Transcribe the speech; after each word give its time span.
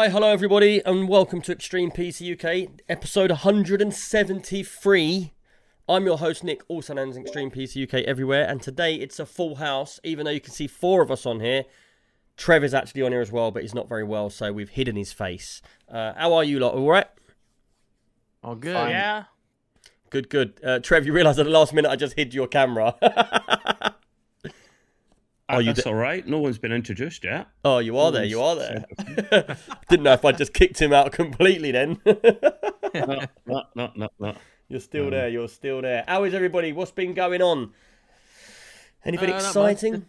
Extreme 0.00 0.12
Why, 0.12 0.18
hello 0.18 0.32
everybody, 0.32 0.82
and 0.86 1.10
welcome 1.10 1.42
to 1.42 1.52
Extreme 1.52 1.90
PC 1.90 2.32
UK, 2.32 2.70
episode 2.88 3.30
173. 3.30 5.32
I'm 5.90 6.06
your 6.06 6.16
host 6.16 6.42
Nick, 6.42 6.62
also 6.68 6.94
known 6.94 7.10
as 7.10 7.18
Extreme 7.18 7.50
PC 7.50 7.86
UK 7.86 8.06
everywhere, 8.06 8.48
and 8.48 8.62
today 8.62 8.94
it's 8.94 9.18
a 9.18 9.26
full 9.26 9.56
house. 9.56 10.00
Even 10.02 10.24
though 10.24 10.30
you 10.30 10.40
can 10.40 10.54
see 10.54 10.66
four 10.66 11.02
of 11.02 11.10
us 11.10 11.26
on 11.26 11.40
here, 11.40 11.66
Trev 12.38 12.64
is 12.64 12.72
actually 12.72 13.02
on 13.02 13.12
here 13.12 13.20
as 13.20 13.30
well, 13.30 13.50
but 13.50 13.60
he's 13.60 13.74
not 13.74 13.90
very 13.90 14.02
well, 14.02 14.30
so 14.30 14.54
we've 14.54 14.70
hidden 14.70 14.96
his 14.96 15.12
face. 15.12 15.60
Uh, 15.86 16.14
how 16.16 16.32
are 16.32 16.44
you 16.44 16.60
lot? 16.60 16.72
All 16.72 16.88
right? 16.88 17.08
All 18.42 18.54
good. 18.54 18.88
Yeah. 18.88 19.24
Good, 20.08 20.30
good. 20.30 20.58
Uh, 20.64 20.78
Trev, 20.78 21.04
you 21.04 21.12
realise 21.12 21.38
at 21.38 21.44
the 21.44 21.50
last 21.50 21.74
minute 21.74 21.90
I 21.90 21.96
just 21.96 22.16
hid 22.16 22.32
your 22.32 22.46
camera. 22.46 22.96
Oh, 25.56 25.58
you 25.58 25.66
that's 25.72 25.82
d- 25.84 25.90
all 25.90 25.94
right. 25.96 26.26
No 26.26 26.38
one's 26.38 26.58
been 26.58 26.72
introduced 26.72 27.24
yet. 27.24 27.48
oh, 27.64 27.78
you 27.78 27.96
are 27.98 28.10
there. 28.12 28.24
You 28.24 28.40
are 28.42 28.56
there. 28.56 28.84
Didn't 29.88 30.04
know 30.04 30.12
if 30.12 30.24
I 30.24 30.32
just 30.32 30.52
kicked 30.54 30.80
him 30.80 30.92
out 30.92 31.12
completely. 31.20 31.72
Then 31.72 32.00
no, 32.04 33.20
no, 33.46 33.62
no, 33.74 33.90
no, 33.96 34.08
no. 34.18 34.34
you're 34.68 34.80
still 34.80 35.04
Um, 35.06 35.10
there. 35.10 35.28
You're 35.28 35.48
still 35.48 35.82
there. 35.82 36.04
How 36.06 36.24
is 36.24 36.34
everybody? 36.34 36.72
What's 36.72 36.90
been 36.92 37.14
going 37.14 37.42
on? 37.42 37.72
Anything 39.04 39.30
Uh, 39.32 39.36
exciting? 39.36 40.06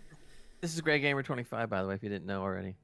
This 0.61 0.73
is 0.75 0.81
Greg 0.81 1.01
Gamer 1.01 1.23
25, 1.23 1.69
by 1.69 1.81
the 1.81 1.87
way, 1.87 1.95
if 1.95 2.03
you 2.03 2.09
didn't 2.09 2.27
know 2.27 2.41
already. 2.41 2.75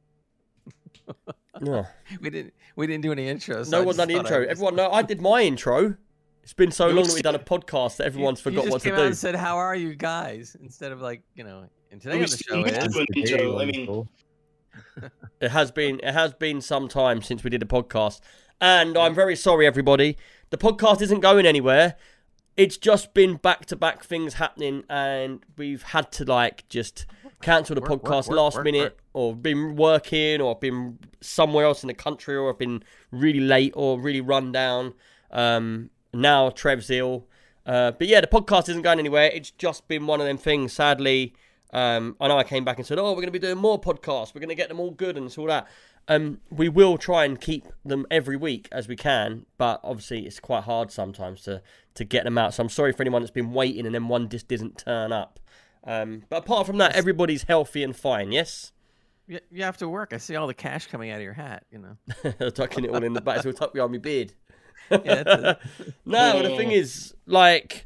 No. 1.61 1.85
We 2.21 2.29
didn't 2.29 2.53
we 2.75 2.87
didn't 2.87 3.01
do 3.03 3.11
any 3.11 3.25
intros. 3.27 3.65
so 3.65 3.71
No 3.77 3.81
I 3.81 3.85
one 3.85 3.95
done 3.97 4.07
the 4.07 4.15
intro. 4.15 4.39
would- 4.39 4.49
Everyone, 4.49 4.75
no, 4.75 4.91
I 4.91 5.01
did 5.01 5.21
my 5.21 5.41
intro. 5.41 5.95
It's 6.43 6.53
been 6.53 6.71
so 6.71 6.87
You 6.87 6.93
long 6.93 7.05
that 7.05 7.13
we've 7.13 7.23
done 7.23 7.35
a 7.35 7.39
podcast 7.39 7.97
that 7.97 8.05
everyone's 8.05 8.39
you 8.39 8.43
forgot 8.43 8.61
just 8.63 8.71
what 8.71 8.81
to 8.83 8.93
out 8.93 8.97
do. 8.97 9.03
and 9.03 9.17
said, 9.17 9.35
"How 9.35 9.57
are 9.57 9.75
you 9.75 9.95
guys?" 9.95 10.55
Instead 10.61 10.93
of 10.93 11.01
like, 11.01 11.21
you 11.35 11.43
know, 11.43 11.65
and 11.91 12.01
today 12.01 12.15
on 12.15 12.21
the 12.21 12.27
show 12.27 12.63
is 12.63 12.93
to- 12.93 13.05
intro, 13.15 13.59
I 13.59 13.65
mean- 13.65 14.07
It 15.39 15.49
has 15.51 15.71
been 15.71 15.99
it 16.03 16.13
has 16.13 16.33
been 16.33 16.61
some 16.61 16.87
time 16.87 17.21
since 17.21 17.43
we 17.43 17.49
did 17.49 17.61
a 17.61 17.65
podcast, 17.65 18.19
and 18.59 18.97
I'm 18.97 19.13
very 19.13 19.35
sorry, 19.35 19.67
everybody. 19.67 20.17
The 20.49 20.57
podcast 20.57 21.01
isn't 21.01 21.19
going 21.19 21.45
anywhere. 21.45 21.95
It's 22.55 22.77
just 22.77 23.13
been 23.13 23.35
back 23.35 23.67
to 23.67 23.75
back 23.75 24.03
things 24.03 24.35
happening, 24.35 24.83
and 24.89 25.43
we've 25.57 25.83
had 25.83 26.11
to 26.13 26.25
like 26.25 26.67
just 26.69 27.05
cancel 27.41 27.75
the 27.75 27.81
Work, 27.81 27.89
work, 27.91 28.01
podcast 28.03 28.27
work, 28.29 28.37
last 28.37 28.55
work, 28.55 28.63
minute, 28.65 28.81
work. 28.81 28.99
or 29.13 29.35
been 29.35 29.75
working, 29.75 30.41
or 30.41 30.55
been 30.57 30.97
somewhere 31.21 31.65
else 31.65 31.83
in 31.83 31.87
the 31.87 31.93
country, 31.93 32.35
or 32.35 32.49
I've 32.49 32.57
been 32.57 32.83
really 33.11 33.39
late 33.39 33.73
or 33.75 33.99
really 34.01 34.21
run 34.21 34.51
down. 34.51 34.93
Um, 35.29 35.91
now 36.13 36.49
Trev's 36.49 36.89
ill, 36.89 37.27
uh, 37.67 37.91
but 37.91 38.07
yeah, 38.07 38.21
the 38.21 38.27
podcast 38.27 38.69
isn't 38.69 38.81
going 38.81 38.97
anywhere. 38.97 39.29
It's 39.31 39.51
just 39.51 39.87
been 39.87 40.07
one 40.07 40.19
of 40.19 40.25
them 40.25 40.37
things. 40.39 40.73
Sadly, 40.73 41.35
um, 41.73 42.15
I 42.19 42.27
know 42.27 42.37
I 42.37 42.43
came 42.43 42.63
back 42.63 42.77
and 42.77 42.85
said, 42.85 42.97
"Oh, 42.97 43.09
we're 43.09 43.15
going 43.15 43.25
to 43.27 43.31
be 43.31 43.39
doing 43.39 43.57
more 43.57 43.79
podcasts. 43.79 44.33
We're 44.33 44.41
going 44.41 44.49
to 44.49 44.55
get 44.55 44.69
them 44.69 44.79
all 44.79 44.91
good 44.91 45.17
and 45.17 45.25
it's 45.27 45.37
all 45.37 45.47
that." 45.47 45.67
Um, 46.09 46.39
we 46.49 46.69
will 46.69 46.97
try 46.97 47.25
and 47.25 47.39
keep 47.39 47.67
them 47.83 48.05
every 48.09 48.37
week 48.37 48.69
as 48.71 48.87
we 48.87 48.95
can, 48.95 49.45
but 49.57 49.81
obviously 49.83 50.25
it's 50.25 50.39
quite 50.39 50.63
hard 50.63 50.91
sometimes 50.91 51.41
to 51.43 51.61
to 51.95 52.05
get 52.05 52.23
them 52.23 52.37
out. 52.37 52.53
So 52.53 52.63
I'm 52.63 52.69
sorry 52.69 52.93
for 52.93 53.03
anyone 53.03 53.21
that's 53.21 53.31
been 53.31 53.51
waiting 53.51 53.85
and 53.85 53.93
then 53.93 54.07
one 54.07 54.29
just 54.29 54.47
didn't 54.47 54.77
turn 54.77 55.11
up. 55.11 55.39
Um, 55.83 56.23
but 56.29 56.43
apart 56.43 56.67
from 56.67 56.77
that, 56.77 56.95
everybody's 56.95 57.43
healthy 57.43 57.83
and 57.83 57.95
fine. 57.95 58.31
Yes, 58.31 58.71
you, 59.27 59.39
you 59.51 59.63
have 59.63 59.77
to 59.77 59.89
work. 59.89 60.13
I 60.13 60.17
see 60.17 60.35
all 60.35 60.47
the 60.47 60.53
cash 60.53 60.87
coming 60.87 61.11
out 61.11 61.17
of 61.17 61.23
your 61.23 61.33
hat. 61.33 61.65
You 61.71 61.79
know. 61.79 62.49
tucking 62.51 62.85
it 62.85 62.89
all 62.89 63.03
in 63.03 63.13
the 63.13 63.21
back, 63.21 63.41
so 63.41 63.51
tuck 63.51 63.73
behind 63.73 63.91
my 63.91 63.97
beard. 63.97 64.33
Yeah, 64.89 65.23
that's 65.23 65.65
no, 66.05 66.41
the 66.41 66.55
thing 66.55 66.71
is, 66.71 67.13
like, 67.25 67.85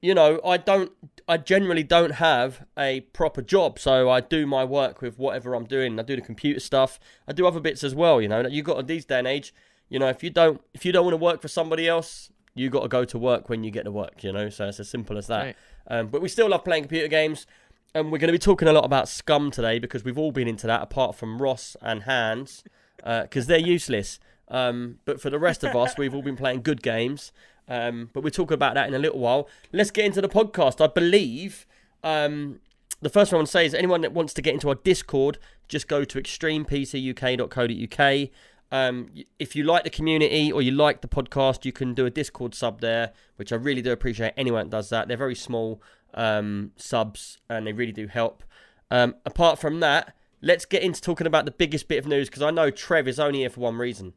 you 0.00 0.14
know, 0.14 0.40
I 0.44 0.56
don't, 0.56 0.90
I 1.28 1.38
generally 1.38 1.82
don't 1.82 2.12
have 2.12 2.64
a 2.78 3.00
proper 3.00 3.42
job, 3.42 3.78
so 3.78 4.08
I 4.08 4.20
do 4.20 4.46
my 4.46 4.64
work 4.64 5.02
with 5.02 5.18
whatever 5.18 5.54
I'm 5.54 5.64
doing. 5.64 5.98
I 5.98 6.02
do 6.02 6.14
the 6.14 6.22
computer 6.22 6.60
stuff. 6.60 7.00
I 7.26 7.32
do 7.32 7.46
other 7.46 7.58
bits 7.58 7.82
as 7.82 7.94
well. 7.94 8.22
You 8.22 8.28
know, 8.28 8.46
you 8.46 8.62
got 8.62 8.86
these 8.86 9.04
day 9.04 9.18
and 9.18 9.26
age. 9.26 9.52
You 9.88 9.98
know, 9.98 10.08
if 10.08 10.22
you 10.22 10.30
don't, 10.30 10.60
if 10.72 10.84
you 10.84 10.92
don't 10.92 11.04
want 11.04 11.14
to 11.14 11.22
work 11.22 11.42
for 11.42 11.48
somebody 11.48 11.88
else, 11.88 12.30
you 12.54 12.70
got 12.70 12.82
to 12.82 12.88
go 12.88 13.04
to 13.04 13.18
work 13.18 13.48
when 13.48 13.64
you 13.64 13.70
get 13.72 13.84
to 13.84 13.90
work. 13.90 14.22
You 14.22 14.32
know, 14.32 14.48
so 14.50 14.68
it's 14.68 14.78
as 14.78 14.88
simple 14.88 15.18
as 15.18 15.26
that. 15.26 15.44
Right. 15.44 15.56
Um, 15.88 16.08
but 16.08 16.22
we 16.22 16.28
still 16.28 16.48
love 16.48 16.64
playing 16.64 16.84
computer 16.84 17.08
games. 17.08 17.46
And 17.94 18.12
we're 18.12 18.18
going 18.18 18.28
to 18.28 18.32
be 18.32 18.38
talking 18.38 18.68
a 18.68 18.72
lot 18.72 18.84
about 18.84 19.08
Scum 19.08 19.50
today 19.50 19.78
because 19.78 20.04
we've 20.04 20.18
all 20.18 20.30
been 20.30 20.48
into 20.48 20.66
that, 20.66 20.82
apart 20.82 21.14
from 21.14 21.40
Ross 21.40 21.76
and 21.80 22.02
Hans, 22.02 22.62
because 23.02 23.46
they're 23.46 23.58
useless. 23.58 24.20
Um, 24.48 24.98
but 25.06 25.20
for 25.20 25.30
the 25.30 25.38
rest 25.38 25.64
of 25.64 25.74
us, 25.74 25.96
we've 25.96 26.14
all 26.14 26.22
been 26.22 26.36
playing 26.36 26.62
good 26.62 26.82
games. 26.82 27.32
Um, 27.68 28.10
but 28.12 28.22
we'll 28.22 28.30
talk 28.30 28.50
about 28.50 28.74
that 28.74 28.88
in 28.88 28.94
a 28.94 28.98
little 28.98 29.18
while. 29.18 29.48
Let's 29.72 29.90
get 29.90 30.04
into 30.04 30.20
the 30.20 30.28
podcast. 30.28 30.82
I 30.82 30.86
believe 30.86 31.66
um, 32.04 32.60
the 33.02 33.10
first 33.10 33.32
one 33.32 33.38
I 33.38 33.40
want 33.40 33.48
to 33.48 33.52
say 33.52 33.66
is 33.66 33.74
anyone 33.74 34.02
that 34.02 34.12
wants 34.12 34.32
to 34.34 34.42
get 34.42 34.54
into 34.54 34.68
our 34.68 34.76
Discord, 34.76 35.38
just 35.68 35.88
go 35.88 36.04
to 36.04 36.20
extremepcuk.co.uk. 36.20 38.30
Um, 38.72 39.10
if 39.38 39.54
you 39.54 39.64
like 39.64 39.84
the 39.84 39.90
community 39.90 40.50
or 40.50 40.62
you 40.62 40.72
like 40.72 41.00
the 41.00 41.08
podcast, 41.08 41.64
you 41.64 41.72
can 41.72 41.94
do 41.94 42.06
a 42.06 42.10
Discord 42.10 42.54
sub 42.54 42.80
there, 42.80 43.12
which 43.36 43.52
I 43.52 43.56
really 43.56 43.82
do 43.82 43.92
appreciate 43.92 44.32
anyone 44.36 44.66
that 44.66 44.70
does 44.70 44.90
that. 44.90 45.08
They're 45.08 45.16
very 45.16 45.34
small 45.34 45.82
um, 46.14 46.72
subs 46.76 47.38
and 47.48 47.66
they 47.66 47.72
really 47.72 47.92
do 47.92 48.06
help. 48.06 48.42
Um, 48.90 49.16
apart 49.24 49.58
from 49.58 49.80
that, 49.80 50.14
let's 50.42 50.64
get 50.64 50.82
into 50.82 51.00
talking 51.00 51.26
about 51.26 51.44
the 51.44 51.50
biggest 51.50 51.88
bit 51.88 51.98
of 51.98 52.06
news 52.06 52.28
because 52.28 52.42
I 52.42 52.50
know 52.50 52.70
Trev 52.70 53.08
is 53.08 53.18
only 53.18 53.40
here 53.40 53.50
for 53.50 53.60
one 53.60 53.76
reason. 53.76 54.14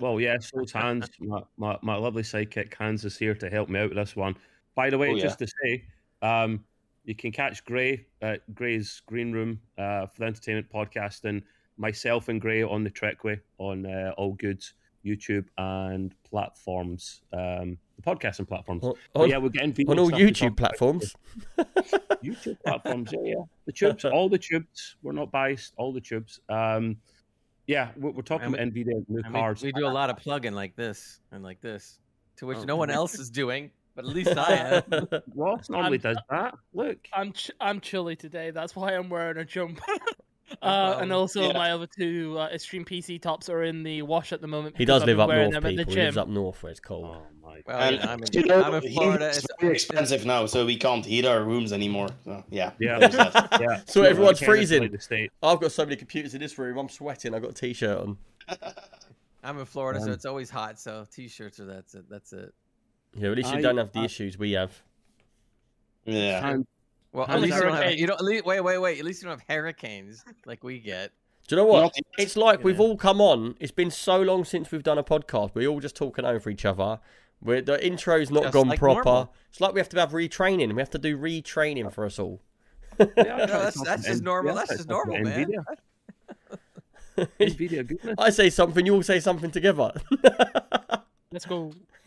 Well, 0.00 0.20
yeah, 0.20 0.38
so 0.38 0.60
it's 0.60 0.72
Hans, 0.72 1.08
my, 1.20 1.42
my, 1.56 1.78
my 1.82 1.96
lovely 1.96 2.22
sidekick 2.22 2.72
Hans 2.74 3.04
is 3.04 3.16
here 3.18 3.34
to 3.34 3.50
help 3.50 3.68
me 3.68 3.80
out 3.80 3.90
with 3.90 3.98
this 3.98 4.16
one. 4.16 4.36
By 4.74 4.90
the 4.90 4.98
way, 4.98 5.10
Oh, 5.10 5.14
yeah. 5.14 5.22
just 5.22 5.38
to 5.40 5.46
say, 5.62 5.84
um, 6.22 6.64
you 7.04 7.14
can 7.14 7.32
catch 7.32 7.64
Gray 7.64 8.06
at 8.22 8.54
Gray's 8.54 9.02
Green 9.06 9.32
Room 9.32 9.60
uh, 9.76 10.06
for 10.06 10.20
the 10.20 10.24
Entertainment 10.26 10.68
Podcast 10.72 11.24
and 11.24 11.42
myself 11.76 12.28
and 12.28 12.40
Gray 12.40 12.62
on 12.62 12.82
the 12.84 12.90
Trekway 12.90 13.40
on 13.58 13.84
uh, 13.86 14.12
all 14.16 14.32
goods, 14.34 14.74
YouTube 15.04 15.44
and 15.58 16.14
platforms, 16.24 17.20
um, 17.32 17.76
the 17.96 18.02
podcasting 18.06 18.48
platforms. 18.48 18.84
On, 19.14 19.28
yeah, 19.28 19.36
we're 19.38 19.50
getting 19.50 19.74
on 19.88 19.98
all 19.98 20.10
YouTube 20.10 20.56
platforms. 20.56 21.14
YouTube 22.24 22.56
platforms, 22.64 23.10
yeah, 23.12 23.20
yeah. 23.22 23.42
The 23.66 23.72
tubes, 23.72 24.04
all 24.06 24.28
the 24.28 24.38
tubes. 24.38 24.96
We're 25.02 25.12
not 25.12 25.30
biased. 25.30 25.74
All 25.76 25.92
the 25.92 26.00
tubes. 26.00 26.40
Um, 26.48 26.96
yeah, 27.66 27.90
we're, 27.96 28.10
we're 28.10 28.22
talking 28.22 28.46
And 28.46 28.54
about 28.54 28.66
Nvidia 28.68 29.04
new 29.08 29.18
And 29.24 29.32
we, 29.34 29.40
cards. 29.40 29.62
we 29.62 29.72
do 29.72 29.86
a 29.86 29.88
lot 29.88 30.10
of 30.10 30.16
plugging 30.16 30.52
like 30.54 30.76
this 30.76 31.20
and 31.32 31.42
like 31.42 31.60
this, 31.60 31.98
to 32.36 32.46
which 32.46 32.58
Oh, 32.58 32.64
no 32.64 32.76
one 32.76 32.90
else 32.90 33.18
is 33.18 33.30
doing, 33.30 33.70
but 33.94 34.04
at 34.04 34.10
least 34.10 34.36
I 34.36 34.82
am. 34.90 35.08
Ross 35.34 35.68
normally 35.70 35.98
I'm- 36.04 36.14
does 36.14 36.18
that. 36.30 36.54
Look, 36.72 36.98
I'm 37.12 37.32
ch- 37.32 37.50
I'm 37.60 37.80
chilly 37.80 38.16
today. 38.16 38.50
That's 38.50 38.74
why 38.76 38.92
I'm 38.94 39.08
wearing 39.08 39.38
a 39.38 39.44
jumper. 39.44 39.82
uh, 40.50 40.56
problem. 40.56 41.02
and 41.02 41.12
also 41.12 41.48
Yeah. 41.48 41.52
my 41.54 41.72
other 41.72 41.86
two 41.86 42.36
uh, 42.38 42.48
extreme 42.48 42.84
PC 42.84 43.20
tops 43.20 43.48
are 43.48 43.62
in 43.62 43.82
the 43.82 44.02
wash 44.02 44.32
at 44.32 44.40
the 44.40 44.46
moment. 44.46 44.76
He 44.76 44.84
does 44.84 45.02
I've 45.02 45.06
live 45.08 45.20
up 45.20 45.28
north, 45.30 45.52
them 45.52 45.64
at 45.66 45.70
people. 45.70 45.84
the 45.86 45.90
He 45.90 45.96
lives 46.04 46.16
up 46.16 46.28
north 46.28 46.62
where 46.62 46.70
it's 46.70 46.80
cold. 46.80 47.04
oh 47.16 47.22
my. 47.42 47.62
Well, 47.66 47.78
And 47.78 47.96
you 47.96 48.02
I'm 48.08 48.22
in, 48.22 48.28
you 48.32 48.44
know, 48.44 48.62
I'm 48.62 48.74
in 48.74 48.92
Florida. 48.92 49.28
It's, 49.28 49.46
very 49.60 49.74
expensive 49.74 50.26
now, 50.26 50.46
so 50.46 50.66
we 50.66 50.76
can't 50.76 51.04
heat 51.04 51.24
our 51.24 51.42
rooms 51.44 51.72
anymore. 51.72 52.08
So, 52.24 52.44
yeah, 52.50 52.72
Yeah, 52.78 52.98
yeah. 53.60 53.80
So 53.86 54.02
Yeah, 54.02 54.08
everyone's 54.10 54.40
freezing. 54.40 54.76
isolate 54.82 54.92
The 54.92 55.00
state. 55.00 55.30
I've 55.42 55.60
got 55.60 55.72
so 55.72 55.84
many 55.84 55.96
computers 55.96 56.34
in 56.34 56.40
this 56.40 56.58
room. 56.58 56.76
I'm 56.78 56.88
sweating. 56.88 57.34
I've 57.34 57.42
got 57.42 57.52
a 57.52 57.54
t-shirt 57.54 57.98
on. 57.98 58.16
I'm 59.44 59.58
in 59.58 59.66
Florida, 59.66 60.00
so 60.00 60.06
Um, 60.06 60.12
it's 60.12 60.24
always 60.26 60.50
hot. 60.50 60.78
So 60.80 61.06
t-shirts 61.12 61.60
are 61.60 61.66
that's 61.66 61.94
it. 61.94 62.04
That's 62.10 62.32
it. 62.32 62.52
Yeah, 63.16 63.30
at 63.30 63.36
least 63.36 63.52
you 63.52 63.58
I- 63.58 63.62
don't 63.62 63.76
have 63.78 63.92
the 63.92 64.00
I- 64.00 64.04
issues 64.04 64.36
we 64.38 64.52
have. 64.52 64.72
yeah. 66.04 66.48
And 66.50 66.66
Well, 67.14 67.26
at 67.28 67.40
least 67.40 67.54
you 67.56 67.62
don't 67.62 67.74
have. 67.74 67.94
You 67.94 68.06
don't. 68.08 68.18
at 68.20 68.24
least- 68.24 68.44
Wait, 68.44 68.60
wait, 68.60 68.78
wait. 68.78 68.98
At 68.98 69.04
least 69.04 69.22
you 69.22 69.28
don't 69.28 69.38
have 69.38 69.48
hurricanes 69.48 70.24
like 70.44 70.62
we 70.64 70.80
get. 70.80 71.12
Do 71.48 71.54
you 71.56 71.62
know 71.62 71.66
what? 71.66 71.94
It's 72.18 72.36
like 72.36 72.64
we've 72.64 72.80
all 72.80 72.96
come 72.96 73.20
on. 73.20 73.54
It's 73.60 73.70
been 73.72 73.90
so 73.90 74.20
long 74.20 74.44
since 74.44 74.70
we've 74.72 74.82
done 74.82 74.98
a 74.98 75.04
podcast. 75.04 75.52
We're 75.54 75.68
all 75.68 75.80
just 75.80 75.94
talking 75.96 76.24
over 76.24 76.50
each 76.50 76.64
other. 76.64 76.98
We're, 77.42 77.60
the 77.62 77.84
intro's 77.86 78.30
not 78.30 78.44
Just 78.44 78.52
gone 78.54 78.68
like 78.68 78.78
proper. 78.78 79.04
normal. 79.04 79.34
It's 79.50 79.60
like 79.60 79.74
we 79.74 79.80
have 79.80 79.88
to 79.90 80.00
have 80.00 80.10
retraining. 80.12 80.74
We 80.74 80.80
have 80.80 80.90
to 80.90 80.98
do 80.98 81.16
retraining 81.18 81.92
for 81.92 82.04
us 82.06 82.18
all. 82.18 82.40
yeah, 82.98 83.06
No, 83.16 83.36
that's- 83.46 83.80
that's 83.84 84.06
just 84.06 84.22
normal- 84.22 84.54
that's 84.56 84.70
just 84.70 84.88
normal, 84.88 85.20
man. 85.20 85.46
Nvidia. 85.46 85.64
Nvidia. 87.38 88.14
I 88.18 88.30
say 88.30 88.50
something, 88.50 88.84
you 88.86 88.94
all 88.94 89.02
say 89.02 89.20
something 89.20 89.50
together. 89.50 89.92
Let's 91.34 91.46
go. 91.46 91.72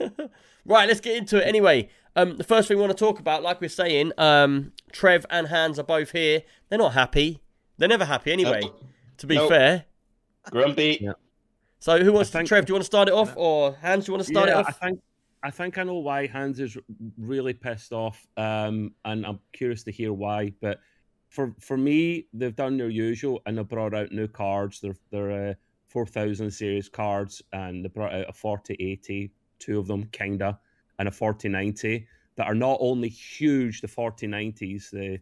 right, 0.65 0.87
let's 0.87 1.01
get 1.01 1.17
into 1.17 1.37
it 1.37 1.45
anyway. 1.45 1.89
Um, 2.15 2.37
the 2.37 2.45
first 2.45 2.69
thing 2.69 2.77
we 2.77 2.81
want 2.81 2.97
to 2.97 3.05
talk 3.05 3.19
about, 3.19 3.43
like 3.43 3.59
we're 3.59 3.67
saying, 3.67 4.13
um, 4.17 4.71
Trev 4.93 5.25
and 5.29 5.47
Hans 5.47 5.77
are 5.77 5.83
both 5.83 6.11
here. 6.11 6.43
They're 6.69 6.79
not 6.79 6.93
happy. 6.93 7.41
They're 7.77 7.89
never 7.89 8.05
happy 8.05 8.31
anyway. 8.31 8.61
Nope. 8.61 8.83
To 9.17 9.27
be 9.27 9.35
Nope. 9.35 9.49
fair. 9.49 9.85
Grumpy. 10.49 10.99
Yeah. 11.01 11.11
So 11.79 12.01
who 12.01 12.13
wants 12.13 12.29
I 12.31 12.39
think- 12.39 12.45
to? 12.45 12.49
Trev, 12.49 12.65
do 12.65 12.71
you 12.71 12.75
want 12.75 12.83
to 12.83 12.87
start 12.87 13.09
it 13.09 13.13
off, 13.13 13.33
or 13.35 13.73
Hans, 13.81 14.05
do 14.05 14.11
you 14.11 14.13
want 14.15 14.25
to 14.25 14.31
start 14.31 14.47
yeah, 14.47 14.59
it 14.59 14.65
I 14.65 14.69
off? 14.69 14.79
think 14.79 15.01
I 15.43 15.51
think 15.51 15.77
I 15.77 15.83
know 15.83 15.95
why 15.95 16.25
Hans 16.25 16.59
is 16.61 16.77
really 17.17 17.53
pissed 17.53 17.91
off, 17.91 18.25
um, 18.37 18.93
and 19.03 19.25
I'm 19.25 19.39
curious 19.51 19.83
to 19.83 19.91
hear 19.91 20.13
why. 20.13 20.53
But 20.61 20.79
for 21.27 21.53
for 21.59 21.75
me, 21.77 22.27
they've 22.33 22.55
done 22.55 22.77
their 22.77 22.89
usual, 22.89 23.41
and 23.45 23.57
they 23.57 23.63
brought 23.63 23.93
out 23.93 24.11
new 24.13 24.27
cards. 24.29 24.79
They're 24.79 24.95
they're 25.11 25.49
uh, 25.49 25.53
four 25.87 26.05
thousand 26.05 26.51
series 26.51 26.89
cards, 26.89 27.41
and 27.53 27.83
they 27.83 27.89
brought 27.89 28.13
out 28.13 28.29
a 28.29 28.33
forty 28.33 28.75
eighty, 28.79 29.31
two 29.59 29.79
of 29.79 29.87
them 29.87 30.05
kinda, 30.11 30.59
and 30.99 31.07
a 31.07 31.11
forty 31.11 31.49
ninety 31.49 32.07
that 32.35 32.47
are 32.47 32.55
not 32.55 32.77
only 32.79 33.09
huge, 33.09 33.81
the 33.81 33.87
forty 33.87 34.27
nineties, 34.27 34.89
the 34.91 35.19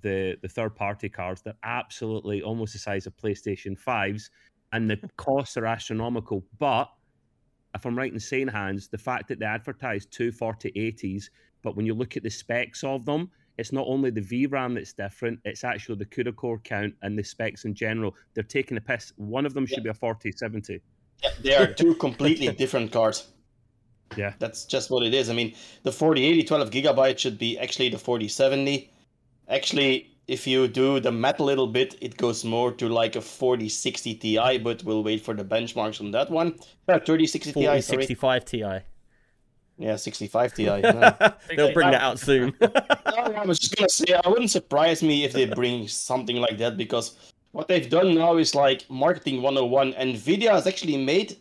the 0.00 0.36
the 0.42 0.48
third 0.48 0.74
party 0.74 1.08
cards. 1.08 1.42
They're 1.42 1.54
absolutely 1.62 2.42
almost 2.42 2.72
the 2.72 2.78
size 2.78 3.06
of 3.06 3.16
PlayStation 3.16 3.78
fives, 3.78 4.30
and 4.72 4.90
the 4.90 4.98
costs 5.16 5.56
are 5.56 5.66
astronomical. 5.66 6.44
But 6.58 6.90
if 7.74 7.86
I'm 7.86 7.96
right 7.96 8.12
in 8.12 8.20
saying, 8.20 8.48
Hans, 8.48 8.88
the 8.88 8.98
fact 8.98 9.28
that 9.28 9.38
they 9.38 9.46
advertise 9.46 10.06
two 10.06 10.30
4080s, 10.30 11.24
but 11.62 11.76
when 11.76 11.86
you 11.86 11.94
look 11.94 12.16
at 12.16 12.22
the 12.22 12.30
specs 12.30 12.84
of 12.84 13.04
them, 13.04 13.30
it's 13.58 13.72
not 13.72 13.86
only 13.86 14.10
the 14.10 14.20
VRAM 14.20 14.74
that's 14.74 14.92
different, 14.92 15.40
it's 15.44 15.64
actually 15.64 15.96
the 15.96 16.06
CUDA 16.06 16.34
core 16.34 16.58
count 16.58 16.94
and 17.02 17.18
the 17.18 17.22
specs 17.22 17.64
in 17.64 17.74
general. 17.74 18.14
They're 18.34 18.44
taking 18.44 18.76
a 18.76 18.80
piss. 18.80 19.12
One 19.16 19.46
of 19.46 19.54
them 19.54 19.66
should 19.66 19.82
be 19.82 19.90
a 19.90 19.94
4070. 19.94 20.80
Yeah, 21.22 21.30
they 21.42 21.56
are 21.56 21.72
two 21.72 21.94
completely 21.96 22.48
different 22.62 22.92
cards. 22.92 23.28
Yeah. 24.16 24.34
That's 24.38 24.64
just 24.64 24.90
what 24.90 25.04
it 25.04 25.14
is. 25.14 25.30
I 25.30 25.34
mean, 25.34 25.54
the 25.82 25.92
4080 25.92 26.44
12 26.44 26.70
gigabyte 26.70 27.18
should 27.18 27.38
be 27.38 27.58
actually 27.58 27.88
the 27.88 27.98
4070. 27.98 28.90
Actually, 29.48 30.10
if 30.28 30.46
you 30.46 30.68
do 30.68 31.00
the 31.00 31.12
math 31.12 31.40
a 31.40 31.44
little 31.44 31.66
bit, 31.66 31.96
it 32.00 32.16
goes 32.16 32.44
more 32.44 32.72
to 32.72 32.88
like 32.88 33.16
a 33.16 33.20
4060 33.20 34.14
Ti, 34.14 34.58
but 34.58 34.84
we'll 34.84 35.02
wait 35.02 35.22
for 35.22 35.34
the 35.34 35.44
benchmarks 35.44 36.00
on 36.00 36.10
that 36.12 36.30
one. 36.30 36.54
Uh, 36.88 36.98
3060 36.98 37.52
Ti, 37.52 37.64
40, 37.66 37.80
sorry. 37.80 38.02
65 38.02 38.44
Ti. 38.44 38.64
Yeah, 39.78 39.96
65 39.96 40.54
Ti. 40.54 40.62
yeah. 40.64 41.32
They'll 41.56 41.72
bring 41.72 41.90
that 41.90 42.02
out 42.02 42.18
soon. 42.18 42.54
I 42.60 43.44
was 43.46 43.58
just 43.58 43.74
gonna 43.76 43.88
say, 43.88 44.14
I 44.14 44.28
wouldn't 44.28 44.50
surprise 44.50 45.02
me 45.02 45.24
if 45.24 45.32
they 45.32 45.46
bring 45.46 45.88
something 45.88 46.36
like 46.36 46.58
that 46.58 46.76
because 46.76 47.16
what 47.52 47.68
they've 47.68 47.88
done 47.88 48.14
now 48.14 48.36
is 48.36 48.54
like 48.54 48.88
marketing 48.88 49.42
101. 49.42 49.94
Nvidia 49.94 50.50
has 50.52 50.66
actually 50.66 50.96
made 50.96 51.36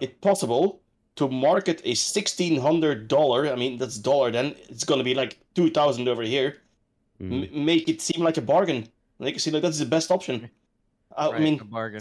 it 0.00 0.20
possible 0.20 0.80
to 1.16 1.28
market 1.28 1.80
a 1.84 1.92
$1,600. 1.92 3.52
I 3.52 3.56
mean, 3.56 3.78
that's 3.78 3.98
dollar 3.98 4.30
then. 4.30 4.54
It's 4.68 4.84
gonna 4.84 5.04
be 5.04 5.14
like 5.14 5.38
2000 5.54 6.08
over 6.08 6.22
here. 6.22 6.58
Mm. 7.20 7.50
M- 7.52 7.64
make 7.64 7.88
it 7.88 8.00
seem 8.00 8.22
like 8.22 8.36
a 8.36 8.42
bargain. 8.42 8.88
Like 9.18 9.36
it 9.36 9.40
seem 9.40 9.54
like 9.54 9.62
that's 9.62 9.78
the 9.78 9.86
best 9.86 10.10
option. 10.10 10.50
I 11.16 11.30
Right, 11.30 11.40
mean, 11.40 11.60
a 11.60 11.64
bargain. 11.64 12.00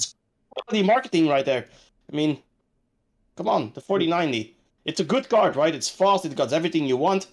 quality 0.49 0.83
marketing 0.85 1.27
right 1.27 1.45
there. 1.45 1.65
I 2.11 2.15
mean, 2.15 2.41
come 3.37 3.47
on, 3.47 3.71
the 3.73 3.81
4090. 3.81 4.55
It's 4.85 4.99
a 4.99 5.03
good 5.03 5.29
card, 5.29 5.55
right? 5.55 5.73
It's 5.73 5.89
fast. 5.89 6.25
It 6.25 6.35
got 6.35 6.51
everything 6.53 6.85
you 6.85 6.97
want. 6.97 7.27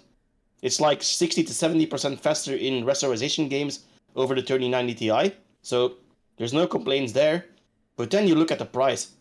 It's 0.62 0.80
like 0.80 1.02
60 1.02 1.44
to 1.44 1.54
70 1.54 1.86
percent 1.86 2.20
faster 2.20 2.54
in 2.54 2.84
rasterization 2.84 3.48
games 3.48 3.80
over 4.14 4.34
the 4.34 4.42
3090 4.42 4.94
Ti. 4.94 5.34
So 5.62 5.94
there's 6.36 6.52
no 6.52 6.66
complaints 6.66 7.12
there. 7.12 7.46
But 7.96 8.10
then 8.10 8.26
you 8.28 8.34
look 8.34 8.50
at 8.50 8.58
the 8.58 8.64
price. 8.66 9.12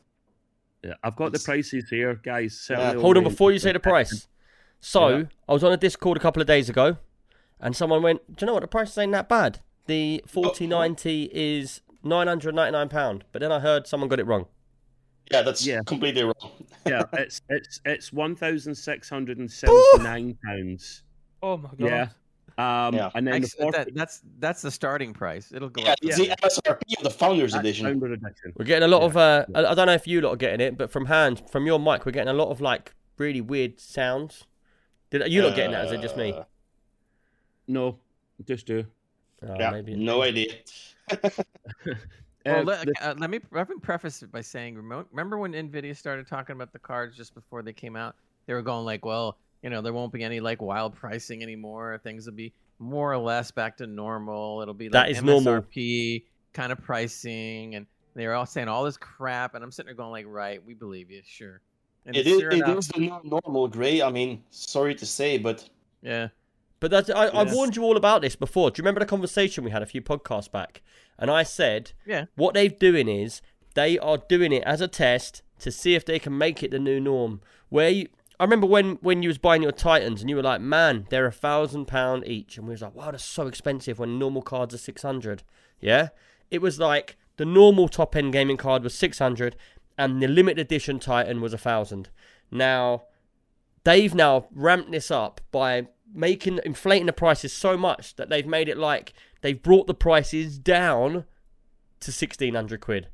Yeah, 0.84 0.94
I've 1.04 1.16
got 1.16 1.34
the 1.34 1.40
prices 1.40 1.90
here, 1.90 2.16
guys. 2.16 2.68
Yeah. 2.70 2.94
Hold 2.94 3.18
on 3.18 3.24
before 3.24 3.52
you 3.52 3.60
say 3.60 3.74
the 3.74 3.80
price. 3.80 4.28
So, 4.80 5.10
Yeah. 5.10 5.24
I 5.48 5.54
was 5.54 5.64
on 5.64 5.74
a 5.74 5.78
Discord 5.78 6.18
a 6.18 6.22
couple 6.22 6.42
of 6.42 6.48
days 6.48 6.70
ago, 6.70 6.96
and 7.60 7.76
someone 7.76 8.02
went, 8.02 8.22
Do 8.34 8.46
you 8.46 8.48
know 8.48 8.54
what? 8.54 8.62
The 8.62 8.68
price 8.68 8.98
ain't 8.98 9.12
that 9.12 9.28
bad. 9.28 9.60
The 9.88 10.24
4090 10.28 11.30
is 11.34 11.82
£999, 12.06 13.22
but 13.34 13.40
then 13.42 13.52
I 13.52 13.60
heard 13.60 13.88
someone 13.88 14.08
got 14.08 14.20
it 14.20 14.26
wrong. 14.28 14.46
Yeah, 15.32 15.42
that's 15.44 15.66
Yeah. 15.66 15.82
completely 15.86 16.24
wrong. 16.24 16.52
yeah, 16.88 17.04
it's 17.14 17.42
it's 17.50 17.82
it's 17.86 18.12
one 18.14 18.36
thousand 18.36 18.76
six 18.76 19.10
hundred 19.10 19.38
and 19.38 19.50
seventy 19.52 19.80
nine 20.04 20.38
pounds. 20.44 21.04
Oh 21.44 21.58
my 21.58 21.70
god. 21.78 21.80
Yeah. 21.80 22.08
Um, 22.58 22.94
Yeah. 22.96 23.10
and 23.16 23.26
then 23.26 23.42
the 23.42 23.46
Ex- 23.46 23.54
fourth 23.54 23.76
that, 23.76 23.94
that's 23.96 24.22
that's 24.40 24.62
the 24.62 24.72
starting 24.72 25.14
price. 25.14 25.52
It'll 25.54 25.70
go 25.70 25.84
Yeah, 25.84 25.92
up. 25.92 26.00
it's 26.02 26.20
Yeah. 26.20 26.36
the 26.36 26.48
MSRP 26.48 26.98
of 26.98 27.04
the 27.04 27.10
Founders 27.12 27.54
Edition. 27.54 27.86
founder 27.86 28.12
edition. 28.14 28.54
We're 28.58 28.66
getting 28.66 28.84
a 28.84 28.88
lot 28.88 29.00
Yeah. 29.02 29.06
of, 29.06 29.18
uh, 29.18 29.46
I 29.56 29.66
I 29.66 29.74
don't 29.76 29.86
know 29.88 29.94
if 29.94 30.08
you 30.08 30.20
lot 30.22 30.34
are 30.34 30.38
getting 30.38 30.60
it, 30.66 30.78
but 30.78 30.92
from 30.92 31.06
Hans, 31.06 31.42
from 31.50 31.66
your 31.66 31.80
mic, 31.80 32.06
we're 32.06 32.12
getting 32.12 32.28
a 32.30 32.34
lot 32.34 32.50
of 32.50 32.60
like 32.60 32.94
really 33.18 33.40
weird 33.42 33.80
sounds. 33.80 34.46
Did 35.12 35.32
you 35.32 35.42
not 35.42 35.56
getting 35.56 35.72
that? 35.72 35.86
Is 35.86 35.92
it 35.94 36.02
just 36.02 36.18
me? 36.18 36.34
Uh, 36.34 36.44
No, 37.68 38.00
just 38.46 38.66
do. 38.66 38.86
Oh, 39.42 39.56
yeah, 39.58 39.70
maybe. 39.72 39.96
no 39.96 40.22
idea. 40.24 40.54
Well, 42.46 42.60
Uh, 42.60 42.64
let, 42.64 42.86
the- 42.88 42.94
uh, 43.10 43.16
let 43.18 43.30
me 43.30 43.40
let 43.52 43.70
me 43.70 43.76
preface 43.82 44.24
it 44.24 44.32
by 44.32 44.42
saying, 44.42 44.76
remember 44.76 45.38
when 45.38 45.54
Nvidia 45.54 45.96
started 45.96 46.28
talking 46.28 46.56
about 46.56 46.72
the 46.72 46.80
cards 46.80 47.16
just 47.18 47.34
before 47.34 47.62
they 47.62 47.74
came 47.74 47.96
out? 47.96 48.16
They 48.46 48.54
were 48.54 48.62
going 48.62 48.86
like, 48.86 49.06
well, 49.06 49.38
you 49.62 49.70
know, 49.70 49.82
there 49.82 49.94
won't 49.94 50.14
be 50.14 50.24
any 50.24 50.40
like 50.40 50.62
wild 50.62 50.96
pricing 50.96 51.44
anymore. 51.44 52.00
Things 52.04 52.26
will 52.26 52.34
be 52.34 52.54
more 52.80 53.12
or 53.12 53.18
less 53.18 53.52
back 53.52 53.76
to 53.78 53.88
normal. 53.88 54.62
It'll 54.62 54.74
be 54.74 54.86
like 54.90 54.94
That 55.08 55.10
is 55.12 55.22
normal. 55.24 55.62
MSRP 55.62 56.24
kind 56.54 56.72
of 56.72 56.82
pricing, 56.82 57.76
and 57.76 57.86
they 58.16 58.26
were 58.26 58.34
all 58.34 58.46
saying 58.46 58.70
all 58.70 58.86
this 58.86 58.98
crap. 58.98 59.54
And 59.54 59.64
I'm 59.64 59.72
sitting 59.72 59.88
there 59.88 59.96
going 59.96 60.12
like, 60.12 60.26
right, 60.28 60.66
we 60.66 60.74
believe 60.74 61.12
you, 61.12 61.22
sure. 61.26 61.62
And 62.06 62.16
It 62.16 62.26
is, 62.26 62.40
sure 62.40 62.50
it 62.52 62.56
enough- 62.56 62.78
is 62.78 62.88
the 62.88 63.00
new 63.02 63.20
normal, 63.24 63.68
Gray. 63.68 64.02
I 64.02 64.10
mean, 64.10 64.42
sorry 64.50 64.96
to 64.96 65.06
say, 65.06 65.38
but 65.38 65.70
yeah. 66.02 66.30
But 66.80 66.92
that's, 66.92 67.10
I, 67.10 67.26
I 67.28 67.44
warned 67.44 67.76
you 67.76 67.84
all 67.84 67.98
about 67.98 68.22
this 68.22 68.36
before. 68.36 68.72
Do 68.72 68.80
you 68.80 68.84
remember 68.84 69.00
the 69.02 69.06
conversation 69.06 69.64
we 69.64 69.72
had 69.72 69.82
a 69.82 69.86
few 69.86 70.02
podcasts 70.02 70.50
back? 70.52 70.82
And 71.18 71.30
I 71.30 71.44
said, 71.44 71.92
Yeah. 72.06 72.26
what 72.36 72.54
they're 72.54 72.70
doing 72.70 73.08
is 73.10 73.42
they 73.74 74.00
are 74.00 74.18
doing 74.18 74.52
it 74.54 74.64
as 74.64 74.80
a 74.82 74.88
test 74.88 75.42
to 75.60 75.72
see 75.72 75.94
if 75.96 76.06
they 76.06 76.20
can 76.20 76.38
make 76.38 76.64
it 76.64 76.72
the 76.72 76.80
new 76.80 77.00
norm. 77.00 77.42
Where 77.68 77.90
you, 77.90 78.08
I 78.40 78.46
remember 78.46 78.66
when 78.66 78.96
when 79.02 79.22
you 79.22 79.28
was 79.30 79.38
buying 79.38 79.62
your 79.62 79.74
Titans 79.74 80.22
and 80.22 80.30
you 80.30 80.38
were 80.38 80.42
like, 80.42 80.62
man, 80.62 81.06
they're 81.10 81.26
a 81.26 81.32
thousand 81.32 81.86
pound 81.88 82.26
each, 82.26 82.58
and 82.58 82.66
we 82.66 82.72
was 82.72 82.82
like, 82.82 82.96
wow, 82.96 83.12
that's 83.12 83.26
so 83.26 83.48
expensive 83.48 84.00
when 84.00 84.18
normal 84.18 84.42
cards 84.42 84.74
are 84.74 84.78
six 84.78 85.02
hundred. 85.02 85.44
Yeah, 85.82 86.10
it 86.50 86.62
was 86.62 86.80
like 86.80 87.18
the 87.36 87.44
normal 87.46 87.90
top 87.90 88.16
end 88.16 88.32
gaming 88.32 88.56
card 88.58 88.84
was 88.84 88.96
six 88.96 89.20
hundred, 89.20 89.58
and 89.98 90.22
the 90.24 90.28
limited 90.30 90.60
edition 90.60 91.00
Titan 91.00 91.42
was 91.42 91.54
a 91.54 91.58
thousand. 91.58 92.08
Now 92.50 93.04
they've 93.84 94.16
now 94.16 94.48
ramped 94.54 94.92
this 94.92 95.12
up 95.12 95.42
by 95.52 95.88
making 96.14 96.60
inflating 96.66 97.06
the 97.06 97.14
prices 97.14 97.54
so 97.54 97.78
much 97.78 98.16
that 98.16 98.30
they've 98.30 98.46
made 98.48 98.68
it 98.70 98.78
like 98.78 99.14
they've 99.42 99.62
brought 99.62 99.88
the 99.88 99.94
prices 99.94 100.58
down 100.58 101.26
to 102.00 102.12
sixteen 102.12 102.56
hundred 102.56 102.82
quid. 102.82 103.08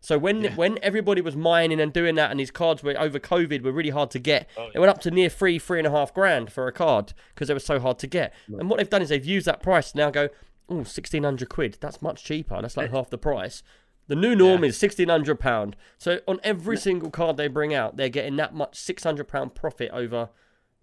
So 0.00 0.16
when 0.16 0.42
Yeah. 0.42 0.54
when 0.54 0.78
everybody 0.82 1.20
was 1.20 1.34
mining 1.36 1.80
and 1.80 1.92
doing 1.92 2.14
that, 2.14 2.30
and 2.30 2.38
these 2.38 2.52
cards 2.52 2.82
were 2.84 2.94
over 2.98 3.18
COVID 3.18 3.62
were 3.62 3.72
really 3.72 3.90
hard 3.90 4.10
to 4.12 4.18
get, 4.20 4.48
Oh, 4.56 4.70
it 4.72 4.78
went 4.78 4.90
up 4.90 5.00
to 5.02 5.10
near 5.10 5.28
three 5.28 5.58
three 5.58 5.78
and 5.78 5.86
a 5.86 5.90
half 5.90 6.14
grand 6.14 6.52
for 6.52 6.66
a 6.68 6.72
card 6.72 7.12
because 7.34 7.48
they 7.48 7.54
were 7.54 7.60
so 7.60 7.80
hard 7.80 7.98
to 7.98 8.06
get. 8.06 8.32
And 8.46 8.70
what 8.70 8.78
they've 8.78 8.88
done 8.88 9.02
is 9.02 9.08
they've 9.08 9.24
used 9.24 9.46
that 9.46 9.60
price 9.62 9.90
to 9.92 9.98
now 9.98 10.10
go, 10.10 10.28
oh, 10.68 10.76
1600 10.76 11.48
quid. 11.48 11.78
That's 11.80 12.00
much 12.00 12.22
cheaper. 12.22 12.62
That's 12.62 12.76
like 12.76 12.90
half 12.92 13.10
the 13.10 13.18
price. 13.18 13.62
The 14.06 14.14
new 14.16 14.34
norm 14.36 14.62
is 14.64 14.78
sixteen 14.78 15.08
hundred 15.10 15.38
pound. 15.40 15.76
So 15.98 16.20
on 16.28 16.38
every 16.44 16.76
single 16.78 17.10
card 17.10 17.36
they 17.36 17.48
bring 17.48 17.74
out, 17.74 17.96
they're 17.96 18.08
getting 18.08 18.36
that 18.36 18.54
much 18.54 18.76
six 18.78 19.02
hundred 19.02 19.26
pound 19.28 19.54
profit 19.56 19.90
over 19.92 20.30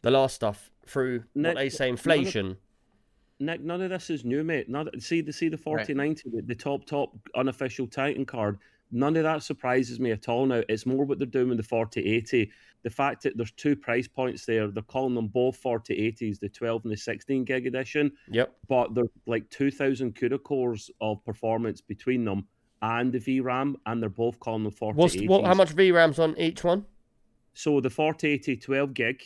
the 0.06 0.12
last 0.12 0.36
stuff 0.36 0.70
through 0.86 1.24
Nick, 1.34 1.56
what 1.56 1.62
they 1.62 1.70
say 1.70 1.86
none 1.86 1.94
of- 1.96 2.00
inflation. 2.00 2.58
Nick, 3.40 3.62
none 3.62 3.82
of 3.82 3.90
this 3.90 4.10
is 4.12 4.24
new, 4.24 4.44
mate. 4.44 4.70
None, 4.70 4.88
see 5.02 5.20
the 5.20 5.34
see 5.34 5.50
the 5.50 5.58
forty 5.58 5.94
ninety, 5.94 6.30
the, 6.30 6.42
the 6.44 6.56
top 6.56 6.86
top 6.86 7.14
unofficial 7.36 7.88
Titan 7.88 8.26
card. 8.26 8.60
None 8.92 9.18
of 9.18 9.24
that 9.24 9.44
surprises 9.44 10.00
me 10.00 10.12
at 10.12 10.30
all. 10.30 10.46
Now 10.46 10.62
it's 10.70 10.86
more 10.86 11.04
what 11.04 11.18
they're 11.18 11.26
doing 11.26 11.50
with 11.50 11.58
the 11.58 11.64
forty 11.64 12.06
eighty. 12.06 12.52
The 12.84 12.90
fact 12.92 13.24
that 13.24 13.36
there's 13.36 13.52
two 13.52 13.76
price 13.76 14.08
points 14.08 14.46
there, 14.46 14.68
they're 14.68 14.84
calling 14.84 15.16
them 15.16 15.28
both 15.28 15.58
forty 15.58 15.96
eighties, 15.96 16.38
the 16.38 16.50
twelve 16.50 16.84
and 16.86 16.94
the 16.94 16.98
sixteen 16.98 17.44
gig 17.44 17.66
edition. 17.66 18.12
Yep. 18.30 18.56
But 18.70 18.94
there's 18.94 19.10
like 19.26 19.50
two 19.50 19.72
thousand 19.72 20.16
CUDA 20.16 20.44
cores 20.44 20.92
of 21.02 21.26
performance 21.26 21.82
between 21.82 22.24
them 22.24 22.48
and 22.84 23.12
the 23.12 23.20
VRAM, 23.20 23.74
and 23.88 24.02
they're 24.02 24.10
both 24.10 24.40
calling 24.40 24.64
them 24.64 24.72
forty 24.72 25.28
what? 25.28 25.46
How 25.46 25.56
much 25.56 25.76
VRAM's 25.76 26.20
on 26.20 26.38
each 26.38 26.64
one? 26.64 26.86
So 27.56 27.82
the 27.82 27.90
4080 27.90 28.58
12 28.58 28.94
gig, 28.94 29.24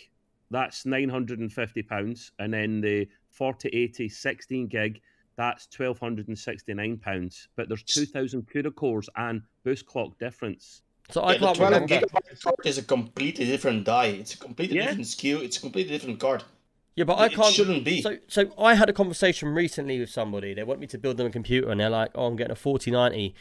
that's 0.51 0.83
£950. 0.83 2.31
And 2.39 2.53
then 2.53 2.81
the 2.81 3.07
4080 3.31 4.09
16 4.09 4.67
gig, 4.67 5.01
that's 5.35 5.67
£1,269. 5.67 7.47
But 7.55 7.67
there's 7.69 7.83
2,000 7.83 8.47
CUDA 8.47 8.75
cores 8.75 9.09
and 9.15 9.41
boost 9.63 9.85
clock 9.85 10.17
difference. 10.19 10.81
So 11.11 11.21
I 11.21 11.33
yeah, 11.33 11.37
the 11.39 11.45
can't 11.47 11.57
12 11.57 11.71
remember. 11.73 11.95
gigabyte 11.95 12.43
card 12.43 12.55
is 12.65 12.77
a 12.77 12.83
completely 12.83 13.45
different 13.45 13.83
die. 13.83 14.07
It's 14.07 14.33
a 14.35 14.37
completely 14.37 14.77
Yeah. 14.77 14.87
different 14.87 15.07
SKU. 15.07 15.41
It's 15.41 15.57
a 15.57 15.61
completely 15.61 15.91
different 15.93 16.19
card. 16.19 16.43
Yeah, 16.95 17.05
but 17.05 17.17
I 17.17 17.29
can't. 17.29 17.47
It 17.49 17.53
shouldn't 17.53 17.85
be. 17.85 18.01
So, 18.01 18.17
so 18.27 18.51
I 18.59 18.73
had 18.75 18.89
a 18.89 18.93
conversation 18.93 19.49
recently 19.49 19.99
with 19.99 20.09
somebody. 20.09 20.53
They 20.53 20.63
want 20.63 20.81
me 20.81 20.87
to 20.87 20.97
build 20.97 21.17
them 21.17 21.27
a 21.27 21.29
computer, 21.31 21.69
and 21.71 21.79
they're 21.79 21.89
like, 21.89 22.11
"Oh, 22.13 22.25
I'm 22.27 22.35
getting 22.35 22.51
a 22.51 22.55
4090 22.55 23.33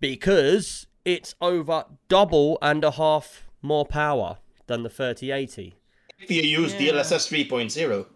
because 0.00 0.86
it's 1.04 1.34
over 1.40 1.84
double 2.08 2.58
and 2.62 2.82
a 2.82 2.92
half 2.92 3.46
more 3.60 3.84
power 3.84 4.38
than 4.66 4.82
the 4.82 4.88
3080." 4.88 5.74
If 6.20 6.30
you 6.30 6.42
use 6.42 6.72
Yeah. 6.74 6.92
DLSS 6.92 7.28
3.0, 7.28 8.06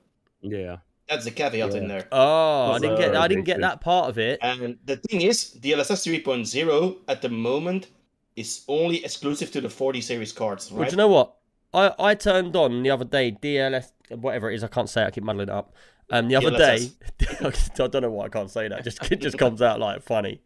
Yeah. 0.42 0.76
that's 1.08 1.24
the 1.24 1.30
caveat 1.30 1.74
in 1.74 1.88
there. 1.88 2.06
Oh, 2.12 2.72
I 2.72 2.78
didn't 2.78 2.98
get. 2.98 3.14
a 3.14 3.18
I 3.18 3.28
didn't 3.28 3.44
get 3.44 3.60
that 3.60 3.80
part 3.80 4.08
of 4.08 4.18
it. 4.18 4.38
And 4.42 4.78
the 4.84 4.96
thing 4.96 5.22
is, 5.22 5.56
DLSS 5.60 6.04
3.0 6.06 6.98
at 7.08 7.22
the 7.22 7.28
moment 7.28 7.88
is 8.36 8.64
only 8.68 9.04
exclusive 9.04 9.50
to 9.52 9.60
the 9.60 9.70
40 9.70 10.00
series 10.00 10.32
cards, 10.32 10.70
right? 10.70 10.76
But 10.78 10.82
right? 10.82 10.90
you 10.92 10.96
know 10.98 11.08
what? 11.08 11.34
I, 11.74 11.92
I 11.98 12.14
turned 12.14 12.54
on 12.54 12.82
the 12.82 12.90
other 12.90 13.04
day 13.04 13.32
DLS 13.32 13.90
whatever 14.10 14.50
it 14.50 14.54
is. 14.54 14.64
I 14.64 14.68
can't 14.68 14.88
say. 14.88 15.02
it, 15.02 15.06
I 15.06 15.10
keep 15.10 15.24
muddling 15.24 15.48
it 15.48 15.52
up. 15.52 15.74
Um, 16.10 16.28
the 16.28 16.36
other 16.36 16.52
day, 16.52 16.90
I 17.40 17.50
don't 17.74 18.02
know 18.02 18.10
why 18.10 18.26
I 18.26 18.28
can't 18.28 18.50
say 18.50 18.68
that. 18.68 18.84
Just 18.84 19.10
it 19.10 19.20
just 19.20 19.38
comes 19.38 19.60
out 19.60 19.80
like 19.80 20.02
funny. 20.02 20.40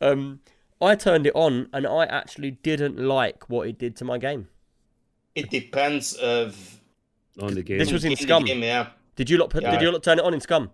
Um, 0.00 0.40
I 0.80 0.94
turned 0.94 1.26
it 1.26 1.34
on 1.34 1.68
and 1.72 1.86
I 1.86 2.04
actually 2.04 2.52
didn't 2.52 2.96
like 2.96 3.48
what 3.50 3.66
it 3.68 3.78
did 3.78 3.96
to 3.96 4.04
my 4.04 4.18
game. 4.18 4.48
It 5.34 5.50
depends 5.50 6.14
of 6.14 6.79
On 7.40 7.54
the 7.54 7.62
game. 7.62 7.78
This 7.78 7.92
was 7.92 8.04
in 8.04 8.10
the 8.10 8.16
Scum. 8.16 8.44
game, 8.44 8.62
yeah. 8.62 8.88
Did 9.16 9.28
you 9.30 9.38
lot 9.38 9.50
put, 9.50 9.62
Yeah. 9.62 9.72
Did 9.72 9.82
you 9.82 9.90
lot 9.90 10.02
turn 10.02 10.18
it 10.18 10.24
on 10.24 10.34
in 10.34 10.40
Scum? 10.40 10.70